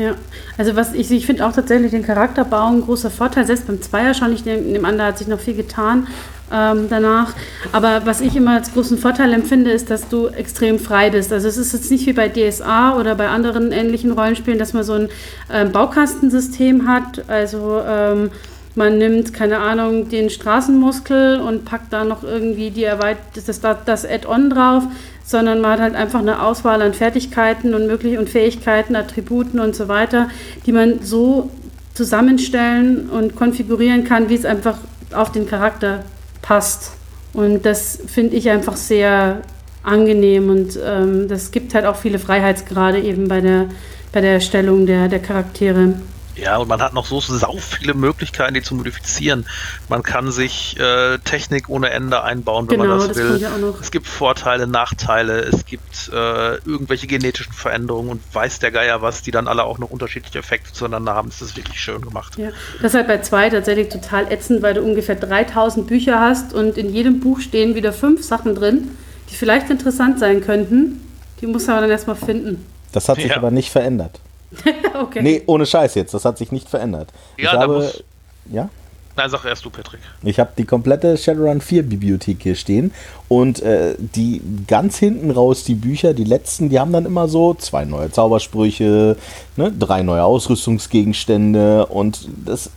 Ja, 0.00 0.14
also 0.56 0.76
was 0.76 0.94
ich, 0.94 1.10
ich 1.10 1.26
finde 1.26 1.46
auch 1.46 1.52
tatsächlich 1.52 1.90
den 1.90 2.02
Charakterbau 2.02 2.68
ein 2.68 2.80
großer 2.80 3.10
Vorteil. 3.10 3.46
Selbst 3.46 3.66
beim 3.66 3.82
Zweier 3.82 4.14
schon, 4.14 4.32
ich 4.32 4.46
nehme 4.46 4.88
an, 4.88 4.96
da 4.96 5.08
hat 5.08 5.18
sich 5.18 5.28
noch 5.28 5.38
viel 5.38 5.52
getan 5.52 6.06
ähm, 6.50 6.86
danach. 6.88 7.34
Aber 7.72 8.06
was 8.06 8.22
ich 8.22 8.34
immer 8.34 8.52
als 8.52 8.72
großen 8.72 8.96
Vorteil 8.96 9.30
empfinde, 9.34 9.70
ist, 9.70 9.90
dass 9.90 10.08
du 10.08 10.28
extrem 10.28 10.78
frei 10.78 11.10
bist. 11.10 11.34
Also 11.34 11.48
es 11.48 11.58
ist 11.58 11.74
jetzt 11.74 11.90
nicht 11.90 12.06
wie 12.06 12.14
bei 12.14 12.30
DSA 12.30 12.96
oder 12.98 13.14
bei 13.14 13.28
anderen 13.28 13.72
ähnlichen 13.72 14.12
Rollenspielen, 14.12 14.58
dass 14.58 14.72
man 14.72 14.84
so 14.84 14.94
ein 14.94 15.10
ähm, 15.52 15.70
Baukastensystem 15.70 16.88
hat. 16.88 17.28
Also 17.28 17.82
ähm, 17.86 18.30
man 18.76 18.98
nimmt, 18.98 19.34
keine 19.34 19.58
Ahnung, 19.58 20.08
den 20.08 20.30
Straßenmuskel 20.30 21.40
und 21.40 21.64
packt 21.64 21.92
da 21.92 22.04
noch 22.04 22.22
irgendwie 22.22 22.70
die 22.70 22.84
Erweit 22.84 23.18
das, 23.34 23.60
das 23.84 24.04
Add-on 24.04 24.50
drauf 24.50 24.84
sondern 25.30 25.60
man 25.60 25.72
hat 25.72 25.80
halt 25.80 25.94
einfach 25.94 26.18
eine 26.18 26.42
Auswahl 26.42 26.82
an 26.82 26.92
Fertigkeiten 26.92 27.72
und 27.72 27.86
möglich 27.86 28.18
Fähigkeiten, 28.28 28.96
Attributen 28.96 29.60
und 29.60 29.76
so 29.76 29.86
weiter, 29.86 30.28
die 30.66 30.72
man 30.72 31.02
so 31.02 31.50
zusammenstellen 31.94 33.08
und 33.08 33.36
konfigurieren 33.36 34.02
kann, 34.02 34.28
wie 34.28 34.34
es 34.34 34.44
einfach 34.44 34.78
auf 35.12 35.30
den 35.30 35.46
Charakter 35.46 36.04
passt. 36.42 36.92
Und 37.32 37.64
das 37.64 38.00
finde 38.08 38.34
ich 38.34 38.50
einfach 38.50 38.76
sehr 38.76 39.42
angenehm 39.84 40.50
und 40.50 40.78
ähm, 40.84 41.28
das 41.28 41.52
gibt 41.52 41.74
halt 41.74 41.86
auch 41.86 41.96
viele 41.96 42.18
Freiheitsgrade 42.18 42.98
eben 42.98 43.28
bei 43.28 43.40
der, 43.40 43.66
bei 44.12 44.20
der 44.20 44.32
Erstellung 44.32 44.84
der, 44.84 45.06
der 45.06 45.20
Charaktere. 45.20 45.94
Ja, 46.40 46.56
und 46.56 46.68
man 46.68 46.80
hat 46.80 46.94
noch 46.94 47.06
so 47.06 47.20
sau 47.20 47.56
viele 47.58 47.94
Möglichkeiten, 47.94 48.54
die 48.54 48.62
zu 48.62 48.74
modifizieren. 48.74 49.46
Man 49.88 50.02
kann 50.02 50.30
sich 50.30 50.78
äh, 50.78 51.18
Technik 51.18 51.68
ohne 51.68 51.90
Ende 51.90 52.22
einbauen, 52.22 52.68
wenn 52.70 52.80
genau, 52.80 52.96
man 52.96 53.08
das, 53.08 53.16
das 53.16 53.16
will. 53.16 53.74
Es 53.80 53.90
gibt 53.90 54.06
Vorteile, 54.06 54.66
Nachteile, 54.66 55.40
es 55.40 55.66
gibt 55.66 56.10
äh, 56.12 56.54
irgendwelche 56.64 57.06
genetischen 57.06 57.52
Veränderungen 57.52 58.10
und 58.10 58.22
weiß 58.32 58.58
der 58.60 58.70
Geier 58.70 59.02
was, 59.02 59.22
die 59.22 59.30
dann 59.30 59.48
alle 59.48 59.64
auch 59.64 59.78
noch 59.78 59.90
unterschiedliche 59.90 60.38
Effekte 60.38 60.72
zueinander 60.72 61.14
haben. 61.14 61.28
Das 61.28 61.42
ist 61.42 61.56
wirklich 61.56 61.80
schön 61.80 62.00
gemacht. 62.00 62.38
Ja, 62.38 62.50
das 62.80 62.92
ist 62.92 62.94
halt 62.94 63.06
bei 63.06 63.20
zwei 63.20 63.50
tatsächlich 63.50 63.90
total 63.90 64.32
ätzend, 64.32 64.62
weil 64.62 64.74
du 64.74 64.82
ungefähr 64.82 65.16
3000 65.16 65.86
Bücher 65.86 66.20
hast 66.20 66.54
und 66.54 66.78
in 66.78 66.92
jedem 66.92 67.20
Buch 67.20 67.40
stehen 67.40 67.74
wieder 67.74 67.92
fünf 67.92 68.24
Sachen 68.24 68.54
drin, 68.54 68.96
die 69.30 69.36
vielleicht 69.36 69.68
interessant 69.68 70.18
sein 70.18 70.40
könnten. 70.40 71.06
Die 71.40 71.46
muss 71.46 71.66
man 71.66 71.80
dann 71.80 71.90
erstmal 71.90 72.16
finden. 72.16 72.64
Das 72.92 73.08
hat 73.08 73.16
sich 73.16 73.30
ja. 73.30 73.36
aber 73.36 73.50
nicht 73.50 73.70
verändert. 73.70 74.20
okay. 75.00 75.22
Nee, 75.22 75.42
ohne 75.46 75.66
Scheiß 75.66 75.94
jetzt. 75.94 76.14
Das 76.14 76.24
hat 76.24 76.38
sich 76.38 76.52
nicht 76.52 76.68
verändert. 76.68 77.08
Ja, 77.36 77.52
ich 77.52 77.58
habe, 77.58 77.74
muss, 77.74 78.04
ja? 78.50 78.68
Nein, 79.16 79.28
sag 79.28 79.44
erst 79.44 79.64
du, 79.64 79.70
Patrick. 79.70 80.00
Ich 80.22 80.38
habe 80.38 80.50
die 80.56 80.64
komplette 80.64 81.16
Shadowrun 81.16 81.60
4 81.60 81.82
Bibliothek 81.82 82.42
hier 82.42 82.54
stehen 82.54 82.92
und 83.28 83.60
äh, 83.60 83.96
die 83.98 84.40
ganz 84.66 84.98
hinten 84.98 85.30
raus, 85.30 85.64
die 85.64 85.74
Bücher, 85.74 86.14
die 86.14 86.24
letzten, 86.24 86.70
die 86.70 86.78
haben 86.78 86.92
dann 86.92 87.06
immer 87.06 87.28
so 87.28 87.54
zwei 87.54 87.84
neue 87.84 88.10
Zaubersprüche, 88.10 89.16
ne, 89.56 89.72
drei 89.78 90.02
neue 90.02 90.24
Ausrüstungsgegenstände 90.24 91.86
und 91.86 92.28
das 92.46 92.70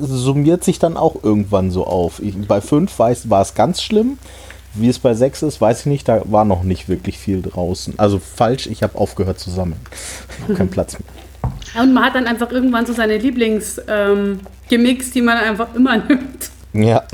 summiert 0.00 0.64
sich 0.64 0.78
dann 0.78 0.96
auch 0.96 1.16
irgendwann 1.22 1.70
so 1.70 1.86
auf. 1.86 2.22
Ich, 2.22 2.34
bei 2.46 2.60
5 2.60 2.98
war 2.98 3.42
es 3.42 3.54
ganz 3.54 3.82
schlimm. 3.82 4.18
Wie 4.74 4.88
es 4.88 4.98
bei 4.98 5.14
6 5.14 5.42
ist, 5.42 5.60
weiß 5.60 5.80
ich 5.80 5.86
nicht, 5.86 6.08
da 6.08 6.22
war 6.24 6.44
noch 6.44 6.62
nicht 6.62 6.88
wirklich 6.88 7.18
viel 7.18 7.42
draußen. 7.42 7.98
Also 7.98 8.18
falsch, 8.18 8.66
ich 8.66 8.82
habe 8.82 8.96
aufgehört 8.96 9.38
zu 9.38 9.50
sammeln. 9.50 9.80
Ich 10.36 10.42
habe 10.44 10.54
keinen 10.54 10.70
Platz 10.70 10.96
mehr. 10.98 11.82
Und 11.82 11.94
man 11.94 12.04
hat 12.04 12.14
dann 12.14 12.26
einfach 12.26 12.50
irgendwann 12.50 12.86
so 12.86 12.92
seine 12.92 13.18
Lieblingsgimmicks, 13.18 15.06
ähm, 15.06 15.12
die 15.14 15.22
man 15.22 15.38
einfach 15.38 15.74
immer 15.74 15.96
nimmt. 16.08 16.50
Ja. 16.72 17.04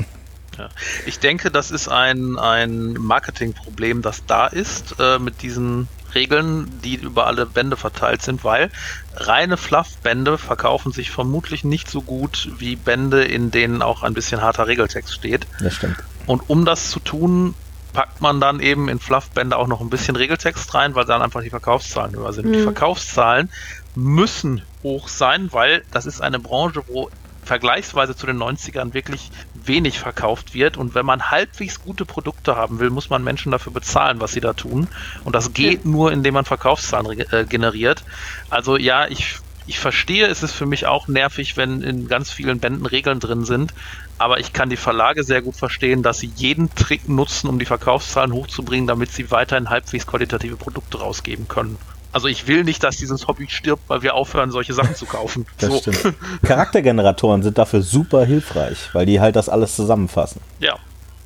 ja. 0.57 0.69
Ich 1.05 1.19
denke, 1.19 1.51
das 1.51 1.71
ist 1.71 1.87
ein, 1.87 2.37
ein 2.37 2.93
Marketingproblem, 2.93 4.01
das 4.01 4.25
da 4.25 4.47
ist 4.47 4.95
äh, 4.99 5.19
mit 5.19 5.41
diesen 5.41 5.87
Regeln, 6.15 6.71
die 6.83 6.95
über 6.95 7.27
alle 7.27 7.45
Bände 7.45 7.77
verteilt 7.77 8.21
sind, 8.21 8.43
weil 8.43 8.69
reine 9.15 9.57
Fluff-Bände 9.57 10.37
verkaufen 10.37 10.91
sich 10.91 11.11
vermutlich 11.11 11.63
nicht 11.63 11.89
so 11.89 12.01
gut 12.01 12.49
wie 12.57 12.75
Bände, 12.75 13.23
in 13.23 13.51
denen 13.51 13.81
auch 13.81 14.03
ein 14.03 14.13
bisschen 14.13 14.41
harter 14.41 14.67
Regeltext 14.67 15.13
steht. 15.13 15.47
Das 15.61 15.73
stimmt. 15.73 15.97
Und 16.27 16.49
um 16.49 16.65
das 16.65 16.91
zu 16.91 16.99
tun, 16.99 17.55
packt 17.93 18.21
man 18.21 18.39
dann 18.39 18.59
eben 18.59 18.89
in 18.89 18.99
Fluff-Bände 18.99 19.57
auch 19.57 19.67
noch 19.67 19.81
ein 19.81 19.89
bisschen 19.89 20.15
Regeltext 20.15 20.73
rein, 20.75 20.93
weil 20.93 21.05
dann 21.05 21.23
einfach 21.23 21.41
die 21.41 21.49
Verkaufszahlen 21.49 22.15
höher 22.15 22.31
sind. 22.31 22.47
Mhm. 22.47 22.53
Die 22.53 22.61
Verkaufszahlen 22.61 23.49
müssen 23.95 24.61
hoch 24.83 25.07
sein, 25.07 25.49
weil 25.51 25.83
das 25.91 26.05
ist 26.05 26.21
eine 26.21 26.37
Branche, 26.37 26.83
wo 26.87 27.09
vergleichsweise 27.43 28.15
zu 28.15 28.27
den 28.27 28.37
90ern 28.37 28.93
wirklich 28.93 29.31
wenig 29.55 29.99
verkauft 29.99 30.53
wird. 30.53 30.77
Und 30.77 30.93
wenn 30.93 31.05
man 31.05 31.31
halbwegs 31.31 31.81
gute 31.81 32.05
Produkte 32.05 32.55
haben 32.55 32.79
will, 32.79 32.89
muss 32.89 33.09
man 33.09 33.23
Menschen 33.23 33.51
dafür 33.51 33.71
bezahlen, 33.71 34.19
was 34.19 34.33
sie 34.33 34.41
da 34.41 34.53
tun. 34.53 34.87
Und 35.23 35.33
das 35.33 35.53
geht 35.53 35.85
nur, 35.85 36.11
indem 36.11 36.35
man 36.35 36.45
Verkaufszahlen 36.45 37.19
äh, 37.31 37.45
generiert. 37.45 38.03
Also 38.49 38.77
ja, 38.77 39.07
ich, 39.07 39.39
ich 39.67 39.79
verstehe, 39.79 40.27
es 40.27 40.43
ist 40.43 40.53
für 40.53 40.65
mich 40.65 40.87
auch 40.87 41.07
nervig, 41.07 41.57
wenn 41.57 41.81
in 41.81 42.07
ganz 42.07 42.31
vielen 42.31 42.59
Bänden 42.59 42.85
Regeln 42.85 43.19
drin 43.19 43.43
sind. 43.43 43.73
Aber 44.17 44.39
ich 44.39 44.53
kann 44.53 44.69
die 44.69 44.77
Verlage 44.77 45.23
sehr 45.23 45.41
gut 45.41 45.55
verstehen, 45.55 46.01
dass 46.01 46.19
sie 46.19 46.31
jeden 46.35 46.73
Trick 46.73 47.07
nutzen, 47.09 47.49
um 47.49 47.59
die 47.59 47.65
Verkaufszahlen 47.65 48.33
hochzubringen, 48.33 48.87
damit 48.87 49.11
sie 49.11 49.29
weiterhin 49.29 49.69
halbwegs 49.69 50.07
qualitative 50.07 50.55
Produkte 50.55 50.99
rausgeben 50.99 51.47
können. 51.47 51.77
Also 52.13 52.29
ich 52.29 52.47
will 52.47 52.63
nicht, 52.63 52.83
dass 52.83 52.97
dieses 52.97 53.27
Hobby 53.27 53.47
stirbt, 53.49 53.83
weil 53.89 54.01
wir 54.01 54.15
aufhören, 54.15 54.49
solche 54.49 54.73
Sachen 54.73 54.95
zu 54.95 55.05
kaufen. 55.05 55.45
Das 55.59 55.69
so. 55.69 55.91
stimmt. 55.91 56.15
Charaktergeneratoren 56.43 57.43
sind 57.43 57.57
dafür 57.57 57.81
super 57.81 58.25
hilfreich, 58.25 58.89
weil 58.93 59.05
die 59.05 59.19
halt 59.19 59.35
das 59.35 59.49
alles 59.49 59.75
zusammenfassen. 59.75 60.41
Ja. 60.59 60.77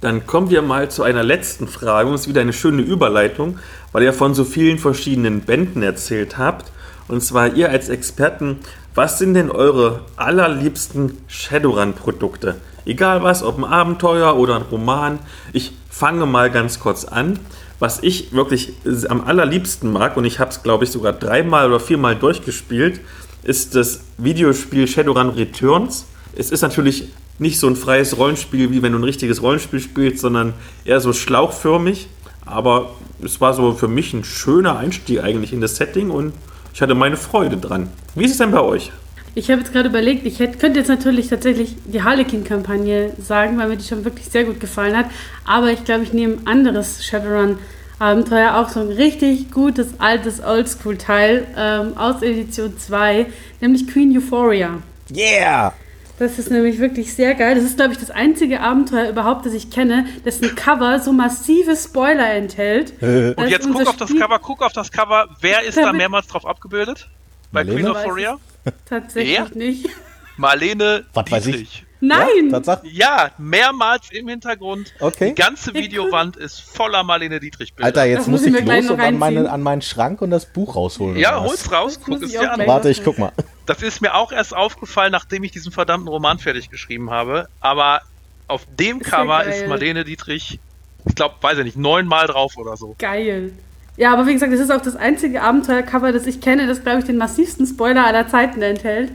Dann 0.01 0.25
kommen 0.25 0.49
wir 0.49 0.63
mal 0.63 0.89
zu 0.89 1.03
einer 1.03 1.23
letzten 1.23 1.67
Frage. 1.67 2.09
Und 2.09 2.15
es 2.15 2.21
ist 2.21 2.27
wieder 2.27 2.41
eine 2.41 2.53
schöne 2.53 2.81
Überleitung, 2.81 3.59
weil 3.91 4.01
ihr 4.01 4.13
von 4.13 4.33
so 4.33 4.43
vielen 4.43 4.79
verschiedenen 4.79 5.41
Bänden 5.41 5.83
erzählt 5.83 6.39
habt. 6.39 6.71
Und 7.11 7.21
zwar 7.21 7.55
ihr 7.55 7.69
als 7.69 7.89
Experten, 7.89 8.59
was 8.95 9.19
sind 9.19 9.33
denn 9.33 9.51
eure 9.51 10.05
allerliebsten 10.15 11.17
Shadowrun-Produkte? 11.27 12.55
Egal 12.85 13.21
was, 13.21 13.43
ob 13.43 13.57
ein 13.57 13.65
Abenteuer 13.65 14.37
oder 14.37 14.55
ein 14.55 14.61
Roman. 14.61 15.19
Ich 15.51 15.73
fange 15.89 16.25
mal 16.25 16.49
ganz 16.49 16.79
kurz 16.79 17.03
an. 17.03 17.37
Was 17.79 18.01
ich 18.01 18.31
wirklich 18.31 18.73
am 19.09 19.25
allerliebsten 19.25 19.91
mag, 19.91 20.15
und 20.15 20.23
ich 20.23 20.39
habe 20.39 20.51
es, 20.51 20.63
glaube 20.63 20.85
ich, 20.85 20.91
sogar 20.91 21.11
dreimal 21.11 21.67
oder 21.67 21.81
viermal 21.81 22.15
durchgespielt, 22.15 23.01
ist 23.43 23.75
das 23.75 24.01
Videospiel 24.17 24.87
Shadowrun 24.87 25.31
Returns. 25.31 26.05
Es 26.33 26.49
ist 26.49 26.61
natürlich 26.61 27.09
nicht 27.39 27.59
so 27.59 27.67
ein 27.67 27.75
freies 27.75 28.17
Rollenspiel, 28.17 28.71
wie 28.71 28.81
wenn 28.83 28.93
du 28.93 28.99
ein 28.99 29.03
richtiges 29.03 29.41
Rollenspiel 29.41 29.81
spielst, 29.81 30.19
sondern 30.19 30.53
eher 30.85 31.01
so 31.01 31.11
schlauchförmig. 31.11 32.07
Aber 32.45 32.91
es 33.21 33.41
war 33.41 33.53
so 33.53 33.73
für 33.73 33.89
mich 33.89 34.13
ein 34.13 34.23
schöner 34.23 34.77
Einstieg 34.77 35.21
eigentlich 35.21 35.51
in 35.51 35.59
das 35.59 35.75
Setting 35.75 36.09
und 36.09 36.31
ich 36.73 36.81
hatte 36.81 36.95
meine 36.95 37.17
Freude 37.17 37.57
dran. 37.57 37.89
Wie 38.15 38.25
ist 38.25 38.31
es 38.31 38.37
denn 38.37 38.51
bei 38.51 38.61
euch? 38.61 38.91
Ich 39.33 39.49
habe 39.49 39.61
jetzt 39.61 39.71
gerade 39.71 39.87
überlegt, 39.87 40.25
ich 40.25 40.39
hätte, 40.39 40.57
könnte 40.57 40.79
jetzt 40.79 40.89
natürlich 40.89 41.29
tatsächlich 41.29 41.75
die 41.85 42.03
Harlequin-Kampagne 42.03 43.13
sagen, 43.17 43.57
weil 43.57 43.69
mir 43.69 43.77
die 43.77 43.87
schon 43.87 44.03
wirklich 44.03 44.27
sehr 44.27 44.43
gut 44.43 44.59
gefallen 44.59 44.97
hat. 44.97 45.05
Aber 45.45 45.71
ich 45.71 45.85
glaube, 45.85 46.03
ich 46.03 46.11
nehme 46.11 46.33
ein 46.33 46.47
anderes 46.47 47.05
Shadowrun-Abenteuer, 47.05 48.55
auch 48.57 48.67
so 48.67 48.81
ein 48.81 48.89
richtig 48.89 49.49
gutes, 49.51 49.99
altes 49.99 50.43
Oldschool-Teil 50.43 51.47
ähm, 51.57 51.97
aus 51.97 52.21
Edition 52.21 52.77
2, 52.77 53.27
nämlich 53.61 53.87
Queen 53.87 54.17
Euphoria. 54.17 54.79
Yeah! 55.15 55.73
Das 56.21 56.37
ist 56.37 56.51
nämlich 56.51 56.77
wirklich 56.77 57.15
sehr 57.15 57.33
geil. 57.33 57.55
Das 57.55 57.63
ist, 57.63 57.77
glaube 57.77 57.93
ich, 57.93 57.97
das 57.97 58.11
einzige 58.11 58.59
Abenteuer 58.59 59.09
überhaupt, 59.09 59.43
das 59.47 59.53
ich 59.53 59.71
kenne, 59.71 60.05
dessen 60.23 60.53
Cover 60.53 60.99
so 60.99 61.11
massive 61.11 61.75
Spoiler 61.75 62.29
enthält. 62.35 62.93
Und 63.01 63.47
jetzt 63.47 63.67
guck 63.67 63.87
auf 63.87 63.97
das 63.97 64.15
Cover, 64.15 64.37
guck 64.37 64.61
auf 64.61 64.71
das 64.71 64.91
Cover. 64.91 65.29
Wer 65.39 65.63
ist 65.63 65.79
da 65.79 65.91
mehrmals 65.91 66.27
drauf 66.27 66.45
abgebildet? 66.45 67.09
Bei 67.51 67.63
Marlene? 67.63 67.81
Queen 67.81 67.89
of 67.89 68.03
Foria? 68.03 68.37
Tatsächlich 68.85 69.39
Wer? 69.39 69.57
nicht. 69.57 69.89
Marlene 70.37 71.05
Was 71.15 71.31
weiß 71.31 71.47
ich? 71.47 71.85
Nein! 72.01 72.45
Ja, 72.45 72.51
Tatsache? 72.51 72.87
Ja, 72.87 73.31
mehrmals 73.37 74.11
im 74.11 74.27
Hintergrund. 74.27 74.93
Okay. 74.99 75.29
Die 75.29 75.41
ganze 75.41 75.73
Videowand 75.73 76.35
ist 76.35 76.59
voller 76.61 77.03
Marlene 77.03 77.39
Dietrich-Bilder. 77.39 77.85
Alter, 77.85 78.05
jetzt 78.05 78.19
Das 78.19 78.27
muss 78.27 78.41
muss 78.41 78.47
ich 78.47 78.53
ich 78.53 78.59
mir 78.59 78.65
gleich 78.65 78.83
los 78.83 78.91
und 78.91 79.01
an, 79.01 79.17
meine, 79.17 79.49
an 79.49 79.61
meinen 79.61 79.81
Schrank 79.81 80.21
und 80.21 80.31
das 80.31 80.47
Buch 80.47 80.75
rausholen. 80.75 81.17
Ja, 81.17 81.39
hol's 81.41 81.71
raus, 81.71 81.99
Das 81.99 82.03
guck 82.03 82.23
es 82.23 82.31
dir 82.31 82.51
an. 82.51 82.65
Warte, 82.65 82.89
ich 82.89 83.03
guck 83.03 83.19
mal. 83.19 83.31
Das 83.67 83.81
ist 83.83 84.01
mir 84.01 84.15
auch 84.15 84.31
erst 84.31 84.55
aufgefallen, 84.55 85.11
nachdem 85.11 85.43
ich 85.43 85.51
diesen 85.51 85.71
verdammten 85.71 86.09
Roman 86.09 86.39
fertig 86.39 86.69
geschrieben 86.69 87.11
habe. 87.11 87.47
Aber 87.59 88.01
auf 88.47 88.65
dem 88.77 88.99
Ist 88.99 89.09
Cover 89.09 89.45
ist 89.45 89.67
Marlene 89.67 90.03
Dietrich, 90.03 90.59
ich 91.05 91.15
glaube, 91.15 91.35
weiß 91.41 91.59
ich 91.59 91.63
nicht, 91.63 91.77
neunmal 91.77 92.27
drauf 92.27 92.57
oder 92.57 92.75
so. 92.75 92.95
Geil. 92.97 93.53
Ja, 93.97 94.13
aber 94.13 94.25
wie 94.25 94.33
gesagt, 94.33 94.51
das 94.51 94.59
ist 94.59 94.71
auch 94.71 94.81
das 94.81 94.95
einzige 94.95 95.41
Abenteuercover, 95.41 96.11
das 96.11 96.25
ich 96.25 96.41
kenne, 96.41 96.65
das, 96.67 96.81
glaube 96.83 96.99
ich, 96.99 97.05
den 97.05 97.17
massivsten 97.17 97.67
Spoiler 97.67 98.05
aller 98.05 98.27
Zeiten 98.27 98.61
enthält. 98.61 99.11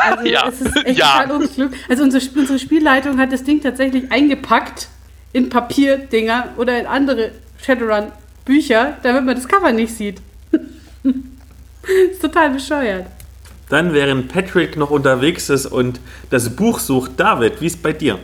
Also 0.00 0.26
Ja. 0.26 0.48
es 0.48 0.60
ist 0.60 0.76
echt 0.84 0.98
Ja. 0.98 1.22
total 1.22 1.36
unklug. 1.42 1.70
Also 1.88 2.02
unsere, 2.02 2.24
unsere 2.38 2.58
Spielleitung 2.58 3.18
hat 3.18 3.32
das 3.32 3.44
Ding 3.44 3.60
tatsächlich 3.62 4.10
eingepackt 4.10 4.88
in 5.32 5.48
Papierdinger 5.50 6.50
oder 6.56 6.78
in 6.80 6.86
andere 6.86 7.32
Shadowrun-Bücher, 7.64 8.96
damit 9.02 9.24
man 9.24 9.34
das 9.36 9.46
Cover 9.48 9.72
nicht 9.72 9.94
sieht. 9.94 10.20
ist 12.12 12.20
total 12.20 12.50
bescheuert. 12.50 13.06
Dann, 13.68 13.92
während 13.92 14.28
Patrick 14.32 14.76
noch 14.76 14.90
unterwegs 14.90 15.50
ist 15.50 15.66
und 15.66 16.00
das 16.30 16.56
Buch 16.56 16.78
sucht, 16.78 17.12
David, 17.18 17.60
wie 17.60 17.66
ist 17.66 17.82
bei 17.82 17.92
dir? 17.92 18.18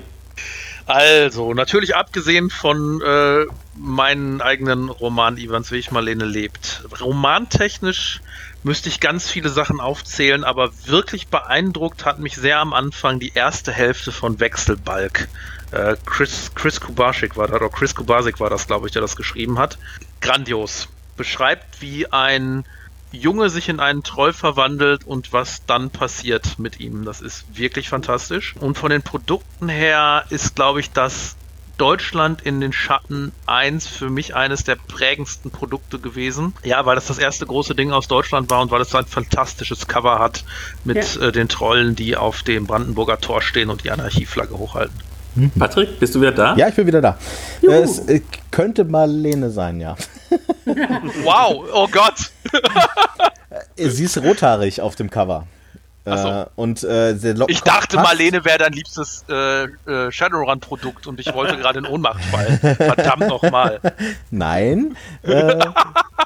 Also, 0.86 1.54
natürlich 1.54 1.94
abgesehen 1.96 2.50
von 2.50 3.00
äh, 3.02 3.44
meinen 3.76 4.40
eigenen 4.40 4.88
Roman 4.88 5.36
Ivans 5.38 5.70
Weg 5.70 5.92
Marlene 5.92 6.24
lebt. 6.24 6.84
Romantechnisch 7.00 8.20
müsste 8.64 8.88
ich 8.88 8.98
ganz 8.98 9.30
viele 9.30 9.50
Sachen 9.50 9.78
aufzählen, 9.78 10.42
aber 10.42 10.70
wirklich 10.86 11.28
beeindruckt 11.28 12.04
hat 12.04 12.18
mich 12.18 12.36
sehr 12.36 12.58
am 12.58 12.72
Anfang 12.72 13.20
die 13.20 13.32
erste 13.34 13.70
Hälfte 13.70 14.10
von 14.10 14.40
Wechselbalg. 14.40 15.28
Äh, 15.70 15.96
Chris, 16.06 16.50
Chris 16.54 16.80
war 16.96 17.12
das, 17.12 17.52
oder 17.52 17.68
Chris 17.68 17.94
Kubasik 17.94 18.40
war 18.40 18.50
das, 18.50 18.66
glaube 18.66 18.86
ich, 18.86 18.92
der 18.92 19.02
das 19.02 19.16
geschrieben 19.16 19.58
hat. 19.58 19.78
Grandios. 20.20 20.88
Beschreibt, 21.16 21.80
wie 21.80 22.10
ein 22.10 22.64
Junge 23.12 23.48
sich 23.48 23.68
in 23.68 23.78
einen 23.78 24.02
Troll 24.02 24.32
verwandelt 24.32 25.04
und 25.04 25.32
was 25.32 25.64
dann 25.66 25.90
passiert 25.90 26.58
mit 26.58 26.80
ihm. 26.80 27.04
Das 27.04 27.20
ist 27.20 27.44
wirklich 27.56 27.88
fantastisch. 27.88 28.56
Und 28.58 28.76
von 28.76 28.90
den 28.90 29.02
Produkten 29.02 29.68
her 29.68 30.24
ist, 30.30 30.56
glaube 30.56 30.80
ich, 30.80 30.90
das 30.90 31.36
Deutschland 31.78 32.42
in 32.42 32.60
den 32.60 32.72
Schatten 32.72 33.32
1 33.46 33.86
für 33.86 34.10
mich 34.10 34.34
eines 34.34 34.64
der 34.64 34.76
prägendsten 34.76 35.50
Produkte 35.50 35.98
gewesen. 35.98 36.54
Ja, 36.64 36.84
weil 36.86 36.94
das 36.94 37.06
das 37.06 37.18
erste 37.18 37.46
große 37.46 37.74
Ding 37.74 37.92
aus 37.92 38.08
Deutschland 38.08 38.48
war 38.50 38.60
und 38.60 38.70
weil 38.70 38.80
es 38.80 38.90
so 38.90 38.98
ein 38.98 39.06
fantastisches 39.06 39.86
Cover 39.88 40.18
hat 40.18 40.44
mit 40.84 40.96
Ja. 41.16 41.22
äh, 41.28 41.32
den 41.32 41.48
Trollen, 41.48 41.94
die 41.96 42.16
auf 42.16 42.42
dem 42.42 42.66
Brandenburger 42.66 43.20
Tor 43.20 43.42
stehen 43.42 43.70
und 43.70 43.84
die 43.84 43.90
Anarchieflagge 43.90 44.56
hochhalten. 44.56 44.96
Patrick, 45.58 45.98
bist 45.98 46.14
du 46.14 46.20
wieder 46.20 46.30
da? 46.30 46.54
Ja, 46.56 46.68
ich 46.68 46.76
bin 46.76 46.86
wieder 46.86 47.00
da. 47.02 47.18
Äh, 47.60 47.66
Es 47.82 47.98
äh, 48.08 48.20
könnte 48.52 48.84
Marlene 48.84 49.50
sein, 49.50 49.80
ja. 49.80 49.96
Wow, 50.64 51.64
oh 51.72 51.88
Gott! 51.90 52.14
Äh, 53.76 53.88
Sie 53.88 54.04
ist 54.04 54.18
rothaarig 54.18 54.80
auf 54.80 54.96
dem 54.96 55.10
Cover. 55.10 55.46
So. 56.06 56.12
Äh, 56.12 56.46
und 56.56 56.82
äh, 56.84 57.12
Ich 57.48 57.62
dachte, 57.62 57.96
passt. 57.96 58.08
Marlene 58.08 58.44
wäre 58.44 58.58
dein 58.58 58.74
liebstes 58.74 59.24
äh, 59.28 59.64
äh, 59.64 60.12
Shadowrun-Produkt 60.12 61.06
und 61.06 61.18
ich 61.18 61.32
wollte 61.32 61.56
gerade 61.56 61.78
in 61.78 61.86
Ohnmacht 61.86 62.22
fallen. 62.24 62.58
Verdammt 62.58 63.26
nochmal. 63.28 63.80
Nein. 64.30 64.96
Äh, 65.22 65.64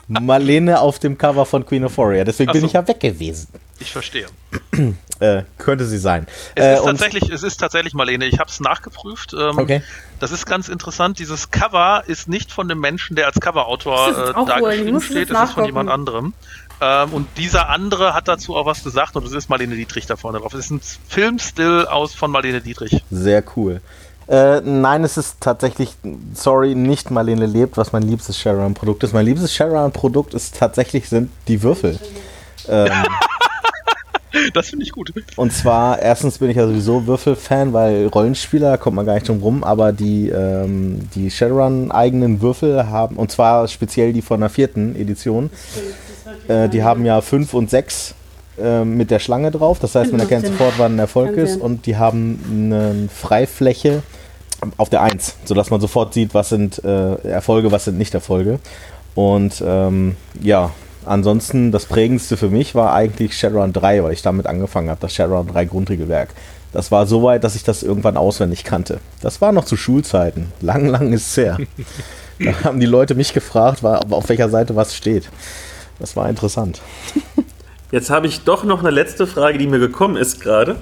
Marlene 0.08 0.80
auf 0.80 0.98
dem 0.98 1.16
Cover 1.16 1.46
von 1.46 1.64
Queen 1.64 1.84
of 1.84 1.96
Warrior. 1.96 2.24
Deswegen 2.24 2.50
Ach 2.50 2.54
bin 2.54 2.62
so. 2.62 2.66
ich 2.66 2.72
ja 2.72 2.88
weg 2.88 2.98
gewesen. 2.98 3.48
Ich 3.78 3.92
verstehe. 3.92 4.26
Äh, 5.20 5.42
könnte 5.58 5.84
sie 5.84 5.98
sein. 5.98 6.28
Es, 6.54 6.64
äh, 6.64 6.74
ist 6.76 6.84
tatsächlich, 6.84 7.28
es 7.28 7.42
ist 7.42 7.56
tatsächlich 7.56 7.92
Marlene. 7.92 8.26
Ich 8.26 8.38
habe 8.38 8.48
es 8.48 8.60
nachgeprüft. 8.60 9.32
Ähm, 9.32 9.58
Okay. 9.58 9.82
Das 10.20 10.30
ist 10.30 10.46
ganz 10.46 10.68
interessant. 10.68 11.18
Dieses 11.18 11.50
Cover 11.50 12.04
ist 12.06 12.28
nicht 12.28 12.52
von 12.52 12.68
dem 12.68 12.78
Menschen, 12.78 13.16
der 13.16 13.26
als 13.26 13.40
Coverautor 13.40 14.10
es 14.10 14.16
äh, 14.30 14.32
da 14.32 14.60
geschrieben 14.60 14.96
es 14.98 15.04
steht. 15.06 15.30
Das 15.32 15.48
ist 15.48 15.54
von 15.54 15.64
jemand 15.64 15.90
anderem. 15.90 16.34
Ähm, 16.80 17.12
und 17.12 17.26
dieser 17.36 17.68
andere 17.68 18.14
hat 18.14 18.28
dazu 18.28 18.56
auch 18.56 18.66
was 18.66 18.84
gesagt 18.84 19.16
und 19.16 19.26
es 19.26 19.32
ist 19.32 19.48
Marlene 19.48 19.74
Dietrich 19.74 20.06
da 20.06 20.16
vorne 20.16 20.38
drauf. 20.38 20.54
Es 20.54 20.66
ist 20.66 20.70
ein 20.70 20.80
Filmstill 21.08 21.86
aus 21.86 22.14
von 22.14 22.30
Marlene 22.30 22.60
Dietrich. 22.60 23.02
Sehr 23.10 23.42
cool. 23.56 23.80
Äh, 24.28 24.60
nein, 24.60 25.04
es 25.04 25.16
ist 25.16 25.40
tatsächlich, 25.40 25.94
sorry, 26.34 26.74
nicht 26.74 27.10
Marlene 27.10 27.46
lebt, 27.46 27.78
was 27.78 27.92
mein 27.92 28.02
liebstes 28.02 28.38
Shadowrun-Produkt 28.38 29.02
ist. 29.02 29.14
Mein 29.14 29.24
liebstes 29.24 29.54
Shadowrun-Produkt 29.54 30.34
ist 30.34 30.56
tatsächlich 30.58 31.08
sind 31.08 31.30
die 31.48 31.62
Würfel. 31.62 31.98
Ähm, 32.68 32.90
Das 34.52 34.68
finde 34.68 34.84
ich 34.84 34.92
gut. 34.92 35.12
und 35.36 35.52
zwar, 35.52 36.00
erstens 36.00 36.38
bin 36.38 36.50
ich 36.50 36.56
ja 36.56 36.66
sowieso 36.66 37.06
Würfel-Fan, 37.06 37.72
weil 37.72 38.06
Rollenspieler, 38.06 38.72
da 38.72 38.76
kommt 38.76 38.96
man 38.96 39.06
gar 39.06 39.14
nicht 39.14 39.26
drum 39.28 39.40
rum, 39.40 39.64
aber 39.64 39.92
die, 39.92 40.28
ähm, 40.28 41.08
die 41.14 41.30
Shadowrun-eigenen 41.30 42.40
Würfel 42.40 42.88
haben, 42.88 43.16
und 43.16 43.32
zwar 43.32 43.66
speziell 43.68 44.12
die 44.12 44.22
von 44.22 44.40
der 44.40 44.50
vierten 44.50 44.94
Edition, 44.96 45.50
äh, 46.48 46.68
die 46.68 46.82
haben 46.82 47.04
ja 47.04 47.20
fünf 47.20 47.54
und 47.54 47.70
sechs 47.70 48.14
äh, 48.60 48.84
mit 48.84 49.10
der 49.10 49.18
Schlange 49.18 49.50
drauf. 49.50 49.78
Das 49.78 49.94
heißt, 49.94 50.10
man 50.10 50.20
erkennt 50.20 50.46
sofort, 50.46 50.74
wann 50.78 50.96
ein 50.96 50.98
Erfolg 50.98 51.36
ist. 51.36 51.60
Und 51.60 51.86
die 51.86 51.96
haben 51.96 52.40
eine 52.50 53.08
Freifläche 53.08 54.02
auf 54.76 54.88
der 54.88 55.02
1, 55.02 55.36
sodass 55.44 55.70
man 55.70 55.80
sofort 55.80 56.14
sieht, 56.14 56.34
was 56.34 56.48
sind 56.48 56.82
äh, 56.84 57.14
Erfolge, 57.28 57.70
was 57.70 57.84
sind 57.84 57.98
Nicht-Erfolge. 57.98 58.58
Und 59.14 59.62
ähm, 59.64 60.16
ja, 60.40 60.72
ansonsten 61.04 61.72
das 61.72 61.86
prägendste 61.86 62.36
für 62.36 62.50
mich 62.50 62.74
war 62.74 62.92
eigentlich 62.92 63.36
Shadowrun 63.36 63.72
3, 63.72 64.02
weil 64.02 64.12
ich 64.12 64.22
damit 64.22 64.46
angefangen 64.46 64.90
habe, 64.90 65.00
das 65.00 65.14
Shadowrun 65.14 65.48
3 65.48 65.64
Grundregelwerk. 65.66 66.30
Das 66.72 66.90
war 66.90 67.06
so 67.06 67.22
weit, 67.22 67.44
dass 67.44 67.54
ich 67.54 67.64
das 67.64 67.82
irgendwann 67.82 68.16
auswendig 68.16 68.64
kannte. 68.64 69.00
Das 69.22 69.40
war 69.40 69.52
noch 69.52 69.64
zu 69.64 69.76
Schulzeiten. 69.76 70.52
Lang, 70.60 70.86
lang 70.86 71.12
ist 71.12 71.30
es 71.30 71.36
her. 71.36 71.58
da 72.38 72.64
haben 72.64 72.80
die 72.80 72.86
Leute 72.86 73.14
mich 73.14 73.32
gefragt, 73.32 73.84
auf 73.84 74.28
welcher 74.28 74.48
Seite 74.48 74.76
was 74.76 74.94
steht. 74.94 75.30
Das 75.98 76.16
war 76.16 76.28
interessant. 76.28 76.80
Jetzt 77.90 78.10
habe 78.10 78.26
ich 78.26 78.44
doch 78.44 78.64
noch 78.64 78.80
eine 78.80 78.90
letzte 78.90 79.26
Frage, 79.26 79.58
die 79.58 79.66
mir 79.66 79.78
gekommen 79.78 80.16
ist 80.16 80.40
gerade. 80.40 80.76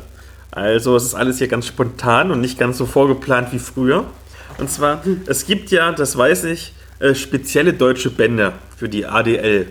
Also 0.51 0.97
es 0.97 1.05
ist 1.05 1.15
alles 1.15 1.39
hier 1.39 1.49
ganz 1.49 1.67
spontan 1.67 2.31
und 2.31 2.41
nicht 2.41 2.59
ganz 2.59 2.79
so 2.79 2.87
vorgeplant 2.87 3.53
wie 3.53 3.59
früher. 3.59 4.05
Und 4.59 4.71
zwar, 4.71 5.03
es 5.27 5.47
gibt 5.47 5.71
ja, 5.71 5.93
das 5.93 6.17
weiß 6.17 6.45
ich, 6.45 6.73
äh, 6.99 7.15
spezielle 7.15 7.75
deutsche 7.75 8.11
Bände 8.11 8.53
für 8.77 8.89
die 8.89 9.07
ADL. 9.07 9.67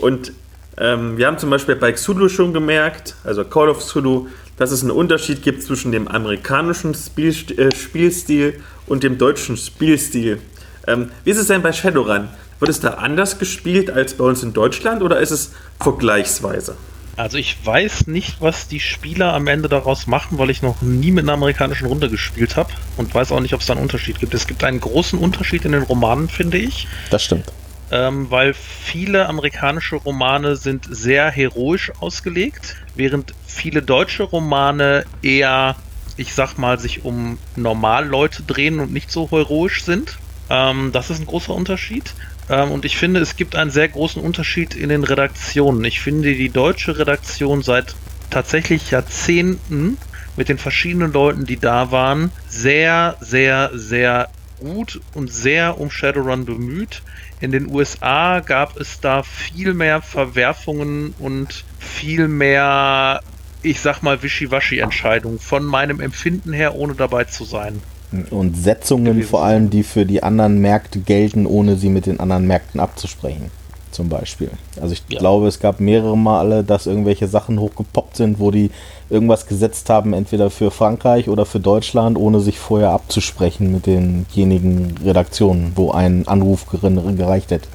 Und 0.00 0.32
ähm, 0.76 1.16
wir 1.16 1.26
haben 1.26 1.38
zum 1.38 1.48
Beispiel 1.48 1.76
bei 1.76 1.92
Xulu 1.92 2.28
schon 2.28 2.52
gemerkt, 2.52 3.14
also 3.24 3.44
Call 3.44 3.70
of 3.70 3.78
Xulu, 3.78 4.26
dass 4.58 4.72
es 4.72 4.82
einen 4.82 4.90
Unterschied 4.90 5.42
gibt 5.42 5.62
zwischen 5.62 5.90
dem 5.90 6.06
amerikanischen 6.06 6.94
äh, 6.94 7.32
Spielstil 7.74 8.60
und 8.86 9.02
dem 9.02 9.16
deutschen 9.18 9.56
Spielstil. 9.56 10.38
Ähm, 10.86 11.10
wie 11.24 11.30
ist 11.30 11.38
es 11.38 11.48
denn 11.48 11.62
bei 11.62 11.72
Shadowrun? 11.72 12.28
Wird 12.58 12.70
es 12.70 12.80
da 12.80 12.94
anders 12.94 13.38
gespielt 13.38 13.90
als 13.90 14.14
bei 14.14 14.24
uns 14.24 14.42
in 14.42 14.52
Deutschland 14.52 15.02
oder 15.02 15.20
ist 15.20 15.30
es 15.30 15.52
vergleichsweise? 15.78 16.76
Also 17.16 17.38
ich 17.38 17.56
weiß 17.64 18.08
nicht, 18.08 18.36
was 18.40 18.68
die 18.68 18.80
Spieler 18.80 19.32
am 19.32 19.46
Ende 19.46 19.68
daraus 19.70 20.06
machen, 20.06 20.36
weil 20.38 20.50
ich 20.50 20.60
noch 20.60 20.82
nie 20.82 21.10
mit 21.10 21.24
einer 21.24 21.32
amerikanischen 21.32 21.86
Runde 21.86 22.10
gespielt 22.10 22.56
habe 22.56 22.70
und 22.98 23.14
weiß 23.14 23.32
auch 23.32 23.40
nicht, 23.40 23.54
ob 23.54 23.60
es 23.60 23.66
da 23.66 23.72
einen 23.72 23.82
Unterschied 23.82 24.20
gibt. 24.20 24.34
Es 24.34 24.46
gibt 24.46 24.62
einen 24.64 24.80
großen 24.80 25.18
Unterschied 25.18 25.64
in 25.64 25.72
den 25.72 25.82
Romanen, 25.82 26.28
finde 26.28 26.58
ich, 26.58 26.86
Das 27.10 27.24
stimmt. 27.24 27.46
ähm, 27.90 28.30
weil 28.30 28.52
viele 28.52 29.26
amerikanische 29.28 29.96
Romane 29.96 30.56
sind 30.56 30.86
sehr 30.90 31.30
heroisch 31.30 31.90
ausgelegt, 32.00 32.76
während 32.96 33.32
viele 33.46 33.80
deutsche 33.80 34.24
Romane 34.24 35.04
eher, 35.22 35.76
ich 36.18 36.34
sag 36.34 36.58
mal, 36.58 36.78
sich 36.78 37.04
um 37.06 37.38
Normalleute 37.56 38.42
drehen 38.42 38.78
und 38.78 38.92
nicht 38.92 39.10
so 39.10 39.30
heroisch 39.30 39.84
sind. 39.84 40.18
Ähm, 40.50 40.90
das 40.92 41.10
ist 41.10 41.20
ein 41.20 41.26
großer 41.26 41.54
Unterschied. 41.54 42.14
Ähm, 42.48 42.70
und 42.70 42.84
ich 42.84 42.96
finde, 42.96 43.20
es 43.20 43.36
gibt 43.36 43.56
einen 43.56 43.70
sehr 43.70 43.88
großen 43.88 44.22
Unterschied 44.22 44.74
in 44.74 44.88
den 44.88 45.04
Redaktionen. 45.04 45.84
Ich 45.84 46.00
finde, 46.00 46.34
die 46.34 46.50
deutsche 46.50 46.98
Redaktion 46.98 47.62
seit 47.62 47.94
tatsächlich 48.30 48.90
Jahrzehnten 48.90 49.98
mit 50.36 50.48
den 50.48 50.58
verschiedenen 50.58 51.12
Leuten, 51.12 51.46
die 51.46 51.56
da 51.56 51.90
waren, 51.90 52.30
sehr, 52.48 53.16
sehr, 53.20 53.70
sehr 53.74 54.28
gut 54.60 55.00
und 55.14 55.32
sehr 55.32 55.78
um 55.80 55.90
Shadowrun 55.90 56.44
bemüht. 56.44 57.02
In 57.40 57.52
den 57.52 57.68
USA 57.68 58.40
gab 58.40 58.78
es 58.78 59.00
da 59.00 59.22
viel 59.22 59.74
mehr 59.74 60.00
Verwerfungen 60.00 61.14
und 61.18 61.64
viel 61.78 62.28
mehr, 62.28 63.22
ich 63.62 63.80
sag 63.80 64.02
mal, 64.02 64.22
Wischiwaschi-Entscheidungen 64.22 65.38
von 65.38 65.64
meinem 65.64 66.00
Empfinden 66.00 66.52
her, 66.52 66.74
ohne 66.74 66.94
dabei 66.94 67.24
zu 67.24 67.44
sein. 67.44 67.82
Und 68.30 68.56
Setzungen 68.56 69.22
vor 69.24 69.42
allem, 69.44 69.68
die 69.68 69.82
für 69.82 70.06
die 70.06 70.22
anderen 70.22 70.58
Märkte 70.60 71.00
gelten, 71.00 71.46
ohne 71.46 71.76
sie 71.76 71.88
mit 71.88 72.06
den 72.06 72.20
anderen 72.20 72.46
Märkten 72.46 72.80
abzusprechen. 72.80 73.50
zum 73.92 74.10
Beispiel. 74.10 74.50
Also 74.78 74.92
ich 74.92 75.02
Ja. 75.08 75.18
glaube, 75.18 75.46
es 75.48 75.58
gab 75.58 75.80
mehrere 75.80 76.18
Male, 76.18 76.62
dass 76.64 76.86
irgendwelche 76.86 77.28
Sachen 77.28 77.58
hochgepoppt 77.58 78.16
sind, 78.16 78.38
wo 78.38 78.50
die 78.50 78.70
irgendwas 79.08 79.46
gesetzt 79.46 79.88
haben, 79.88 80.12
entweder 80.12 80.50
für 80.50 80.70
Frankreich 80.70 81.30
oder 81.30 81.46
für 81.46 81.60
Deutschland, 81.60 82.18
ohne 82.18 82.40
sich 82.40 82.58
vorher 82.58 82.90
abzusprechen 82.90 83.72
mit 83.72 83.86
denjenigen 83.86 84.98
Redaktionen, 85.02 85.72
wo 85.76 85.92
ein 85.92 86.28
Anruf 86.28 86.66
gereicht 86.66 87.52
hätte. 87.52 87.68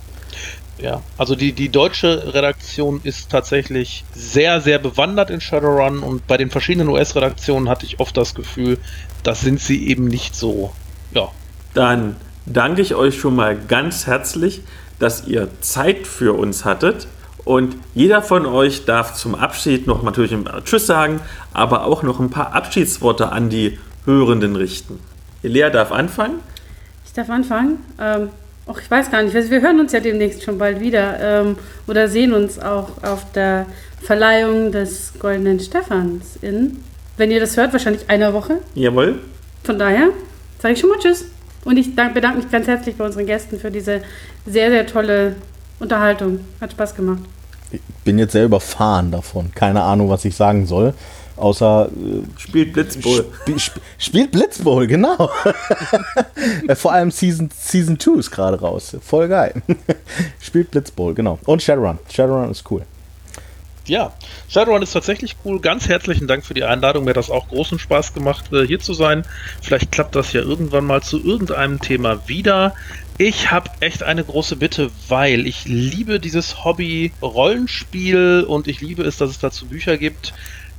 Ja, 0.77 1.01
also 1.17 1.35
die, 1.35 1.53
die 1.53 1.69
deutsche 1.69 2.33
Redaktion 2.33 3.01
ist 3.03 3.29
tatsächlich 3.29 4.03
sehr, 4.15 4.61
sehr 4.61 4.79
bewandert 4.79 5.29
in 5.29 5.39
Shadowrun 5.39 5.99
und 5.99 6.25
bei 6.25 6.37
den 6.37 6.49
verschiedenen 6.49 6.89
US-Redaktionen 6.89 7.69
hatte 7.69 7.85
ich 7.85 7.99
oft 7.99 8.17
das 8.17 8.33
Gefühl, 8.33 8.79
das 9.23 9.41
sind 9.41 9.59
sie 9.59 9.87
eben 9.87 10.05
nicht 10.05 10.35
so. 10.35 10.73
Ja, 11.13 11.29
Dann 11.73 12.15
danke 12.45 12.81
ich 12.81 12.95
euch 12.95 13.19
schon 13.19 13.35
mal 13.35 13.55
ganz 13.55 14.07
herzlich, 14.07 14.61
dass 14.99 15.27
ihr 15.27 15.49
Zeit 15.61 16.07
für 16.07 16.37
uns 16.37 16.65
hattet. 16.65 17.07
Und 17.43 17.75
jeder 17.95 18.21
von 18.21 18.45
euch 18.45 18.85
darf 18.85 19.15
zum 19.15 19.33
Abschied 19.33 19.87
noch 19.87 20.03
natürlich 20.03 20.31
ein 20.31 20.47
Tschüss 20.63 20.85
sagen, 20.85 21.21
aber 21.53 21.85
auch 21.85 22.03
noch 22.03 22.19
ein 22.19 22.29
paar 22.29 22.53
Abschiedsworte 22.53 23.31
an 23.31 23.49
die 23.49 23.79
Hörenden 24.05 24.55
richten. 24.55 24.99
Lea 25.41 25.69
darf 25.71 25.91
anfangen. 25.91 26.39
Ich 27.05 27.13
darf 27.13 27.29
anfangen. 27.29 27.79
Ähm, 27.99 28.29
ach, 28.67 28.79
ich 28.79 28.89
weiß 28.89 29.09
gar 29.09 29.23
nicht, 29.23 29.33
wir 29.33 29.49
wir 29.49 29.61
hören 29.61 29.79
uns 29.79 29.91
ja 29.91 29.99
demnächst 29.99 30.43
schon 30.43 30.59
bald 30.59 30.79
wieder 30.79 31.19
ähm, 31.19 31.57
oder 31.87 32.07
sehen 32.07 32.33
uns 32.33 32.59
auch 32.59 33.03
auf 33.03 33.31
der 33.31 33.65
Verleihung 34.01 34.71
des 34.71 35.13
Goldenen 35.19 35.59
Stephans 35.59 36.37
in, 36.41 36.83
wenn 37.21 37.29
ihr 37.29 37.39
das 37.39 37.55
hört, 37.55 37.71
wahrscheinlich 37.71 38.09
einer 38.09 38.33
Woche. 38.33 38.61
Jawohl. 38.73 39.19
Von 39.63 39.77
daher 39.77 40.09
sage 40.59 40.73
ich 40.73 40.79
schon 40.79 40.89
mal 40.89 40.97
Tschüss. 40.97 41.25
Und 41.63 41.77
ich 41.77 41.93
dank, 41.93 42.15
bedanke 42.15 42.39
mich 42.39 42.49
ganz 42.49 42.65
herzlich 42.65 42.95
bei 42.95 43.05
unseren 43.05 43.27
Gästen 43.27 43.59
für 43.59 43.69
diese 43.69 44.01
sehr, 44.47 44.71
sehr 44.71 44.87
tolle 44.87 45.35
Unterhaltung. 45.79 46.39
Hat 46.59 46.71
Spaß 46.71 46.95
gemacht. 46.95 47.19
Ich 47.71 47.79
bin 48.03 48.17
jetzt 48.17 48.31
sehr 48.31 48.45
überfahren 48.45 49.11
davon. 49.11 49.51
Keine 49.53 49.83
Ahnung, 49.83 50.09
was 50.09 50.25
ich 50.25 50.35
sagen 50.35 50.65
soll. 50.65 50.95
Außer 51.37 51.89
äh, 51.89 52.39
Spielt 52.39 52.73
Blitzbowl. 52.73 53.19
Sp 53.21 53.53
sp 53.61 53.77
spielt 53.99 54.31
Blitzbowl, 54.31 54.87
genau. 54.87 55.29
Vor 56.73 56.91
allem 56.91 57.11
Season, 57.11 57.51
Season 57.55 57.99
2 57.99 58.17
ist 58.17 58.31
gerade 58.31 58.59
raus. 58.59 58.97
Voll 58.99 59.27
geil. 59.27 59.61
spielt 60.41 60.71
Blitzbowl, 60.71 61.13
genau. 61.13 61.37
Und 61.45 61.61
Shadowrun. 61.61 61.99
Shadowrun 62.11 62.49
ist 62.49 62.63
cool. 62.71 62.81
Ja, 63.91 64.13
Shadowrun 64.47 64.83
ist 64.83 64.93
tatsächlich 64.93 65.35
cool. 65.43 65.59
Ganz 65.59 65.89
herzlichen 65.89 66.25
Dank 66.25 66.45
für 66.45 66.53
die 66.53 66.63
Einladung. 66.63 67.03
Mir 67.03 67.09
hat 67.09 67.17
das 67.17 67.29
auch 67.29 67.49
großen 67.49 67.77
Spaß 67.77 68.13
gemacht, 68.13 68.45
äh, 68.53 68.65
hier 68.65 68.79
zu 68.79 68.93
sein. 68.93 69.25
Vielleicht 69.61 69.91
klappt 69.91 70.15
das 70.15 70.31
ja 70.31 70.39
irgendwann 70.39 70.85
mal 70.85 71.03
zu 71.03 71.21
irgendeinem 71.21 71.81
Thema 71.81 72.25
wieder. 72.25 72.73
Ich 73.17 73.51
habe 73.51 73.69
echt 73.81 74.03
eine 74.03 74.23
große 74.23 74.55
Bitte, 74.55 74.91
weil 75.09 75.45
ich 75.45 75.65
liebe 75.65 76.21
dieses 76.21 76.63
Hobby 76.63 77.11
Rollenspiel 77.21 78.45
und 78.47 78.69
ich 78.69 78.79
liebe 78.79 79.03
es, 79.03 79.17
dass 79.17 79.29
es 79.29 79.39
dazu 79.39 79.65
Bücher 79.65 79.97
gibt. 79.97 80.33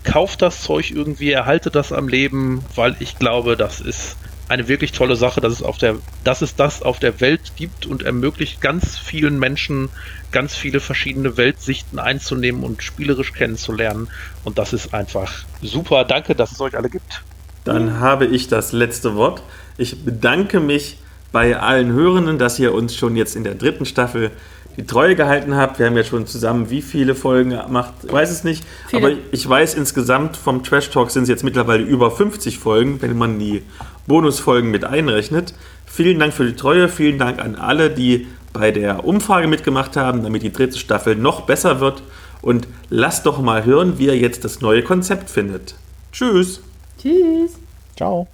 Kauft 0.05 0.41
das 0.41 0.63
Zeug 0.63 0.91
irgendwie, 0.91 1.33
erhaltet 1.33 1.75
das 1.75 1.93
am 1.93 2.09
Leben, 2.09 2.65
weil 2.77 2.97
ich 2.99 3.19
glaube, 3.19 3.59
das 3.59 3.83
ist 3.83 4.17
eine 4.53 4.69
wirklich 4.69 4.93
tolle 4.93 5.17
Sache, 5.17 5.41
dass 5.41 5.55
es 5.55 5.63
auf 5.63 5.79
der, 5.79 5.97
dass 6.25 6.43
es 6.43 6.55
das 6.55 6.83
auf 6.83 6.99
der 6.99 7.21
Welt 7.21 7.53
gibt 7.57 7.87
und 7.87 8.03
ermöglicht 8.03 8.61
ganz 8.61 8.99
vielen 8.99 9.39
Menschen 9.39 9.89
ganz 10.31 10.55
viele 10.55 10.81
verschiedene 10.81 11.37
Weltsichten 11.37 11.99
einzunehmen 11.99 12.63
und 12.63 12.83
spielerisch 12.83 13.33
kennenzulernen. 13.33 14.09
Und 14.45 14.59
das 14.59 14.73
ist 14.73 14.93
einfach 14.93 15.33
super. 15.63 16.05
Danke, 16.05 16.35
dass 16.35 16.53
es 16.53 16.61
euch 16.61 16.77
alle 16.77 16.91
gibt. 16.91 17.23
Dann 17.65 18.01
habe 18.01 18.27
ich 18.27 18.49
das 18.49 18.73
letzte 18.73 19.17
Wort. 19.17 19.43
Ich 19.79 20.05
bedanke 20.05 20.61
mich 20.61 20.99
bei 21.33 21.57
allen 21.57 21.93
Hörenden, 21.93 22.39
dass 22.39 22.59
ihr 22.59 22.75
uns 22.75 22.95
schon 22.95 23.17
jetzt 23.17 23.37
in 23.37 23.45
der 23.45 23.55
dritten 23.55 23.87
Staffel 23.87 24.31
die 24.77 24.87
Treue 24.87 25.17
gehalten 25.17 25.57
habt. 25.57 25.79
Wir 25.79 25.87
haben 25.87 25.97
ja 25.97 26.05
schon 26.05 26.27
zusammen 26.27 26.71
wie 26.71 26.83
viele 26.83 27.15
Folgen 27.15 27.51
gemacht, 27.51 27.93
ich 28.05 28.13
weiß 28.13 28.31
es 28.31 28.45
nicht. 28.45 28.65
Viele. 28.89 29.03
Aber 29.03 29.17
ich 29.31 29.49
weiß 29.49 29.75
insgesamt 29.75 30.37
vom 30.37 30.63
Trash 30.63 30.91
Talk 30.91 31.11
sind 31.11 31.25
es 31.25 31.29
jetzt 31.29 31.45
mittlerweile 31.45 31.83
über 31.83 32.11
50 32.11 32.59
Folgen, 32.59 33.01
wenn 33.03 33.17
man 33.17 33.39
die 33.39 33.63
Bonusfolgen 34.07 34.71
mit 34.71 34.85
einrechnet. 34.85 35.55
Vielen 35.87 36.19
Dank 36.19 36.33
für 36.33 36.47
die 36.47 36.57
Treue, 36.57 36.89
vielen 36.89 37.19
Dank 37.19 37.39
an 37.39 37.55
alle, 37.55 37.91
die 37.91 38.27
bei 38.53 38.71
der 38.71 39.05
Umfrage 39.05 39.47
mitgemacht 39.47 39.97
haben, 39.97 40.23
damit 40.23 40.43
die 40.43 40.53
dritte 40.53 40.79
Staffel 40.79 41.17
noch 41.17 41.43
besser 41.43 41.81
wird. 41.81 42.03
Und 42.41 42.67
lasst 42.91 43.27
doch 43.27 43.41
mal 43.41 43.65
hören, 43.65 43.99
wie 43.99 44.07
ihr 44.07 44.19
jetzt 44.19 44.45
das 44.45 44.61
neue 44.61 44.83
Konzept 44.83 45.31
findet. 45.31 45.75
Tschüss! 46.13 46.61
Tschüss. 46.99 47.53
Ciao. 47.97 48.29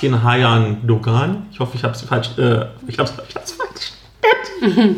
Askin 0.00 0.22
Hayan 0.22 0.86
Dogan. 0.86 1.46
Ich 1.52 1.60
hoffe, 1.60 1.76
ich 1.76 1.84
habe 1.84 1.92
es 1.92 2.00
falsch. 2.00 2.30
Äh, 2.38 2.64
ich 2.86 2.98
habe 2.98 3.10
es 3.10 3.52
falsch. 3.52 3.92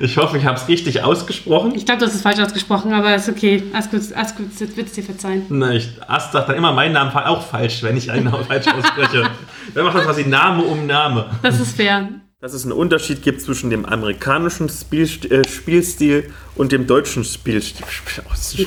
ich 0.00 0.16
hoffe, 0.16 0.38
ich 0.38 0.44
habe 0.46 0.56
es 0.56 0.66
richtig 0.68 1.02
ausgesprochen. 1.02 1.74
Ich 1.74 1.84
glaube, 1.84 2.00
das 2.00 2.14
ist 2.14 2.22
falsch 2.22 2.40
ausgesprochen, 2.40 2.94
aber 2.94 3.14
ist 3.14 3.28
okay. 3.28 3.62
Alles 3.74 3.90
gut, 3.90 4.00
alles 4.14 4.34
gut, 4.34 4.76
wird 4.76 4.86
es 4.86 4.94
dir 4.94 5.04
verzeihen. 5.04 5.44
Na, 5.50 5.74
ich, 5.74 5.90
Ast 6.06 6.32
sagt 6.32 6.48
dann 6.48 6.56
immer 6.56 6.72
meinen 6.72 6.94
Namen 6.94 7.10
auch 7.14 7.42
falsch, 7.42 7.82
wenn 7.82 7.98
ich 7.98 8.10
einen 8.10 8.24
Namen 8.24 8.42
falsch 8.46 8.66
ausspreche. 8.68 9.28
Wer 9.74 9.84
macht 9.84 9.98
das 9.98 10.04
quasi 10.04 10.24
Name 10.24 10.62
um 10.62 10.86
Name? 10.86 11.26
Das 11.42 11.60
ist 11.60 11.76
fair. 11.76 12.08
Dass 12.40 12.54
es 12.54 12.62
einen 12.62 12.72
Unterschied 12.72 13.22
gibt 13.22 13.42
zwischen 13.42 13.68
dem 13.68 13.84
amerikanischen 13.84 14.70
Spielst 14.70 15.30
äh, 15.30 15.42
Spielstil 15.46 16.30
und 16.54 16.72
dem 16.72 16.86
deutschen 16.86 17.22
Spielstil. 17.24 17.84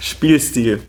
Spielstil. 0.00 0.78